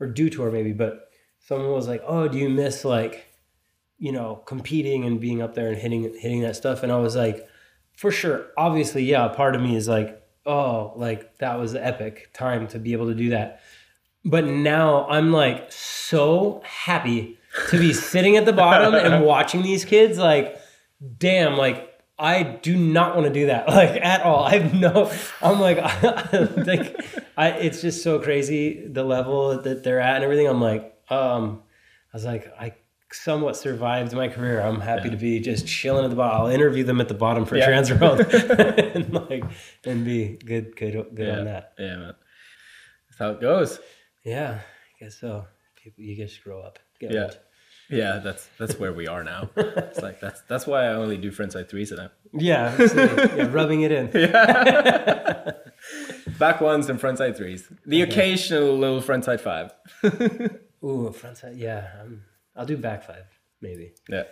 or 0.00 0.06
Dew 0.06 0.30
Tour 0.30 0.50
maybe, 0.52 0.72
but 0.72 1.08
someone 1.40 1.70
was 1.72 1.86
like, 1.88 2.02
"Oh, 2.06 2.26
do 2.28 2.38
you 2.38 2.48
miss 2.48 2.84
like 2.84 3.26
you 3.98 4.12
know 4.12 4.36
competing 4.46 5.04
and 5.04 5.20
being 5.20 5.42
up 5.42 5.54
there 5.54 5.68
and 5.68 5.76
hitting 5.76 6.02
hitting 6.18 6.40
that 6.42 6.56
stuff?" 6.56 6.82
And 6.84 6.90
I 6.92 6.96
was 6.98 7.14
like, 7.16 7.46
"For 7.96 8.10
sure, 8.10 8.46
obviously, 8.56 9.02
yeah." 9.04 9.28
Part 9.28 9.54
of 9.56 9.60
me 9.62 9.76
is 9.76 9.86
like, 9.88 10.20
"Oh, 10.46 10.92
like 10.96 11.38
that 11.38 11.58
was 11.58 11.74
epic 11.74 12.30
time 12.32 12.66
to 12.68 12.78
be 12.78 12.92
able 12.92 13.06
to 13.06 13.14
do 13.14 13.30
that." 13.30 13.60
But 14.24 14.46
now 14.46 15.06
I'm 15.08 15.32
like 15.32 15.70
so 15.70 16.62
happy 16.64 17.38
to 17.68 17.78
be 17.78 17.92
sitting 18.12 18.36
at 18.36 18.46
the 18.46 18.52
bottom 18.52 18.94
and 18.94 19.24
watching 19.24 19.62
these 19.62 19.84
kids 19.84 20.18
like 20.18 20.58
damn 21.18 21.56
like 21.56 21.90
I 22.18 22.42
do 22.42 22.76
not 22.76 23.16
want 23.16 23.26
to 23.26 23.32
do 23.32 23.46
that 23.46 23.68
like 23.68 24.00
at 24.02 24.22
all. 24.22 24.44
I 24.44 24.58
have 24.58 24.74
no 24.74 25.12
I'm 25.42 25.60
like 25.60 25.78
like 26.66 27.00
I 27.36 27.50
it's 27.50 27.80
just 27.80 28.02
so 28.02 28.18
crazy 28.18 28.86
the 28.86 29.04
level 29.04 29.60
that 29.60 29.82
they're 29.84 30.00
at 30.00 30.16
and 30.16 30.24
everything. 30.24 30.48
I'm 30.48 30.60
like 30.60 30.94
um 31.10 31.62
I 32.12 32.16
was 32.16 32.24
like 32.24 32.52
I 32.58 32.74
somewhat 33.14 33.56
survived 33.56 34.12
my 34.12 34.28
career. 34.28 34.60
I'm 34.60 34.80
happy 34.80 35.10
to 35.10 35.16
be 35.16 35.40
just 35.40 35.66
chilling 35.66 36.04
at 36.04 36.10
the 36.10 36.16
bottom. 36.16 36.40
I'll 36.42 36.46
interview 36.48 36.84
them 36.84 37.00
at 37.00 37.08
the 37.08 37.14
bottom 37.14 37.44
for 37.44 37.56
Yeah. 37.56 37.68
Transworld 37.70 38.20
and 38.94 39.12
like 39.12 39.44
and 39.84 40.04
be 40.04 40.38
good 40.44 40.76
good 40.76 40.92
good 41.14 41.26
Yeah. 41.28 41.38
on 41.38 41.44
that. 41.46 41.72
Yeah, 41.78 41.96
man. 41.96 42.14
That's 43.08 43.18
how 43.18 43.30
it 43.30 43.40
goes. 43.40 43.78
Yeah, 44.24 44.60
I 44.60 45.04
guess 45.04 45.16
so. 45.20 45.46
People, 45.82 46.02
you 46.04 46.16
just 46.16 46.42
grow 46.42 46.60
up. 46.62 46.78
Get 47.00 47.12
Yeah. 47.12 47.22
old. 47.24 47.38
Yeah, 47.90 48.18
that's 48.24 48.48
that's 48.58 48.78
where 48.78 48.92
we 48.94 49.06
are 49.08 49.22
now. 49.22 49.50
It's 49.56 50.00
like 50.00 50.18
that's 50.20 50.40
that's 50.48 50.66
why 50.66 50.84
I 50.84 50.94
only 50.94 51.18
do 51.18 51.30
frontside 51.30 51.68
threes 51.68 51.92
now. 51.92 52.10
Yeah, 52.32 52.74
yeah, 52.78 53.48
rubbing 53.52 53.82
it 53.82 53.92
in. 53.92 54.10
Yeah. 54.14 55.52
Back 56.38 56.60
ones 56.60 56.88
and 56.88 56.98
frontside 57.00 57.36
threes. 57.36 57.68
The 57.86 58.02
occasional 58.02 58.76
little 58.78 59.00
frontside 59.02 59.40
five. 59.40 59.72
Ooh, 60.82 61.12
front 61.12 61.36
side. 61.38 61.56
Yeah, 61.56 61.86
um, 62.00 62.22
I'll 62.56 62.66
do 62.66 62.76
back 62.76 63.02
five 63.04 63.24
maybe, 63.60 63.92
Yeah. 64.08 64.24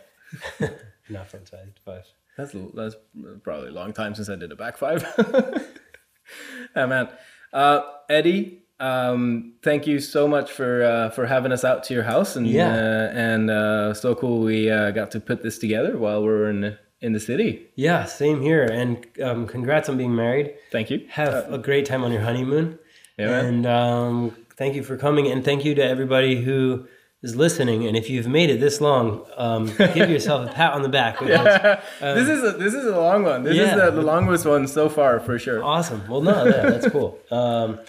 not 1.08 1.28
front 1.28 1.48
side 1.48 1.72
five. 1.84 2.04
That's 2.36 2.54
that's 2.74 2.96
probably 3.42 3.68
a 3.68 3.72
long 3.72 3.92
time 3.92 4.14
since 4.14 4.28
I 4.30 4.36
did 4.36 4.52
a 4.52 4.56
back 4.56 4.76
five. 4.78 5.04
oh 6.76 6.86
man, 6.86 7.08
uh, 7.52 7.80
Eddie, 8.08 8.62
um, 8.80 9.54
thank 9.62 9.86
you 9.86 10.00
so 10.00 10.26
much 10.26 10.50
for 10.50 10.82
uh, 10.82 11.10
for 11.10 11.26
having 11.26 11.52
us 11.52 11.64
out 11.64 11.84
to 11.84 11.94
your 11.94 12.02
house 12.04 12.36
and 12.36 12.46
Yeah. 12.46 12.68
uh, 12.74 13.10
and 13.12 13.50
uh, 13.50 13.94
so 13.94 14.14
cool 14.14 14.40
we 14.40 14.70
uh, 14.70 14.90
got 14.92 15.10
to 15.12 15.20
put 15.20 15.42
this 15.42 15.58
together 15.58 15.98
while 15.98 16.20
we 16.22 16.28
were 16.28 16.48
in 16.48 16.60
the, 16.62 16.78
in 17.00 17.12
the 17.12 17.20
city. 17.20 17.66
Yeah, 17.76 18.04
same 18.04 18.40
here. 18.40 18.64
And 18.64 19.06
um, 19.20 19.46
congrats 19.46 19.88
on 19.88 19.96
being 19.98 20.14
married. 20.14 20.54
Thank 20.70 20.90
you. 20.90 21.06
Have 21.10 21.52
a 21.52 21.58
great 21.58 21.84
time 21.86 22.02
on 22.04 22.12
your 22.12 22.22
honeymoon. 22.22 22.78
Yeah, 23.18 23.26
man. 23.26 23.44
and 23.44 23.66
um, 23.66 24.36
thank 24.56 24.74
you 24.74 24.82
for 24.82 24.96
coming. 24.96 25.26
And 25.30 25.44
thank 25.44 25.64
you 25.64 25.74
to 25.74 25.82
everybody 25.84 26.40
who 26.42 26.86
is 27.22 27.36
listening. 27.36 27.86
And 27.86 27.96
if 27.96 28.10
you've 28.10 28.26
made 28.26 28.50
it 28.50 28.60
this 28.60 28.80
long, 28.80 29.24
um, 29.36 29.66
give 29.76 30.10
yourself 30.10 30.50
a 30.50 30.52
pat 30.52 30.72
on 30.72 30.82
the 30.82 30.88
back. 30.88 31.18
because- 31.20 31.78
this 32.00 32.28
is 32.28 32.42
a, 32.42 32.56
this 32.58 32.74
is 32.74 32.86
a 32.86 32.96
long 32.98 33.22
one. 33.22 33.42
This 33.44 33.56
yeah. 33.56 33.64
is 33.64 33.82
the, 33.82 33.90
the 33.92 34.02
longest 34.02 34.44
one 34.44 34.66
so 34.66 34.88
far 34.88 35.20
for 35.20 35.38
sure. 35.38 35.62
Awesome. 35.62 36.06
Well, 36.08 36.20
no, 36.22 36.44
yeah, 36.44 36.70
that's 36.70 36.88
cool. 36.88 37.18
Um, 37.30 37.80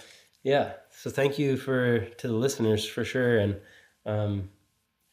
yeah. 0.42 0.72
So 0.90 1.10
thank 1.10 1.38
you 1.38 1.56
for 1.56 2.00
to 2.00 2.28
the 2.28 2.34
listeners 2.34 2.86
for 2.86 3.04
sure, 3.04 3.38
and 3.38 3.56
um, 4.06 4.50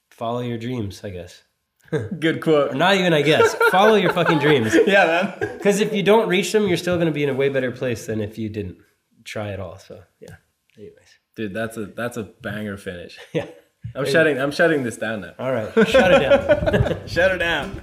follow 0.10 0.40
your 0.40 0.58
dreams. 0.58 1.04
I 1.04 1.10
guess. 1.10 1.42
Good 2.20 2.42
quote. 2.42 2.72
Or 2.72 2.76
not 2.76 2.96
even. 2.96 3.14
I 3.14 3.22
guess. 3.22 3.54
follow 3.72 3.96
your 3.96 4.14
fucking 4.14 4.40
dreams. 4.40 4.74
Yeah, 4.86 5.36
man. 5.40 5.58
Because 5.58 5.82
if 5.82 5.94
you 5.94 6.04
don't 6.04 6.30
reach 6.30 6.52
them, 6.52 6.68
you're 6.68 6.78
still 6.78 6.96
going 6.96 7.08
to 7.08 7.14
be 7.14 7.24
in 7.24 7.30
a 7.30 7.34
way 7.34 7.50
better 7.50 7.72
place 7.72 8.06
than 8.06 8.22
if 8.22 8.38
you 8.38 8.48
didn't 8.48 8.78
try 9.26 9.52
at 9.52 9.60
all. 9.60 9.78
So 9.80 10.02
yeah. 10.20 10.36
Anyways. 10.78 11.20
Dude, 11.36 11.54
that's 11.54 11.78
a 11.78 11.88
that's 11.88 12.18
a 12.18 12.24
banger 12.24 12.78
finish. 12.78 13.18
Yeah. 13.34 13.48
I'm 13.94 14.06
shutting 14.06 14.40
I'm 14.40 14.52
shutting 14.52 14.84
this 14.84 14.98
down 14.98 15.22
now. 15.22 15.34
All 15.38 15.52
right. 15.52 15.72
Shut 15.88 16.12
it 16.14 16.20
down. 16.20 16.98
Shut 17.08 17.32
it 17.32 17.38
down. 17.40 17.82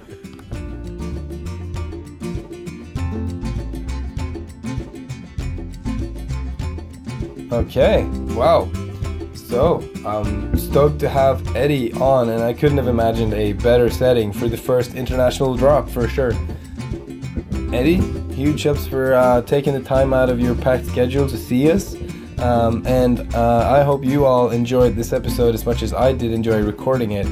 Okay, 7.51 8.03
wow. 8.35 8.69
So, 9.33 9.83
I'm 10.05 10.55
stoked 10.55 10.99
to 10.99 11.09
have 11.09 11.55
Eddie 11.55 11.91
on, 11.93 12.29
and 12.29 12.43
I 12.43 12.53
couldn't 12.53 12.77
have 12.77 12.87
imagined 12.87 13.33
a 13.33 13.53
better 13.53 13.89
setting 13.89 14.31
for 14.31 14.47
the 14.47 14.55
first 14.57 14.93
international 14.93 15.55
drop 15.55 15.89
for 15.89 16.07
sure. 16.07 16.33
Eddie, 17.73 18.01
huge 18.35 18.67
ups 18.67 18.85
for 18.85 19.15
uh, 19.15 19.41
taking 19.41 19.73
the 19.73 19.81
time 19.81 20.13
out 20.13 20.29
of 20.29 20.39
your 20.39 20.53
packed 20.53 20.85
schedule 20.85 21.27
to 21.27 21.37
see 21.37 21.71
us. 21.71 21.95
Um, 22.41 22.85
and 22.87 23.33
uh, 23.35 23.69
I 23.69 23.83
hope 23.83 24.03
you 24.03 24.25
all 24.25 24.51
enjoyed 24.51 24.95
this 24.95 25.11
episode 25.11 25.53
as 25.53 25.65
much 25.65 25.83
as 25.83 25.93
I 25.93 26.13
did 26.13 26.31
enjoy 26.31 26.61
recording 26.63 27.11
it. 27.11 27.25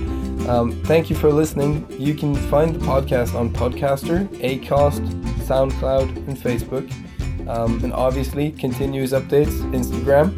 Um, 0.49 0.71
thank 0.83 1.09
you 1.09 1.15
for 1.15 1.31
listening. 1.31 1.85
You 1.99 2.13
can 2.13 2.35
find 2.35 2.75
the 2.75 2.79
podcast 2.79 3.33
on 3.33 3.49
Podcaster, 3.49 4.27
Acast, 4.39 5.01
SoundCloud, 5.45 6.27
and 6.27 6.37
Facebook. 6.37 6.91
Um, 7.47 7.81
and 7.83 7.93
obviously, 7.93 8.51
continuous 8.51 9.13
updates, 9.13 9.53
Instagram. 9.71 10.37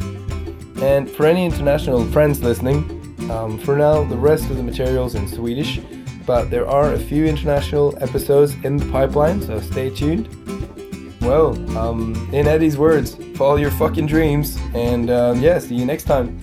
And 0.82 1.10
for 1.10 1.26
any 1.26 1.44
international 1.44 2.04
friends 2.06 2.40
listening, 2.42 3.00
um, 3.30 3.58
for 3.58 3.76
now, 3.76 4.04
the 4.04 4.16
rest 4.16 4.50
of 4.50 4.56
the 4.56 4.62
material's 4.62 5.14
in 5.14 5.28
Swedish, 5.28 5.80
but 6.26 6.50
there 6.50 6.66
are 6.66 6.94
a 6.94 6.98
few 6.98 7.26
international 7.26 7.96
episodes 8.02 8.54
in 8.64 8.76
the 8.76 8.86
pipeline, 8.90 9.42
so 9.42 9.60
stay 9.60 9.90
tuned. 9.90 10.28
Well, 11.20 11.54
um, 11.76 12.30
in 12.32 12.48
Eddie's 12.48 12.78
words, 12.78 13.14
follow 13.36 13.56
your 13.56 13.70
fucking 13.72 14.06
dreams, 14.06 14.58
and 14.74 15.10
uh, 15.10 15.34
yeah, 15.36 15.58
see 15.58 15.74
you 15.74 15.84
next 15.84 16.04
time. 16.04 16.40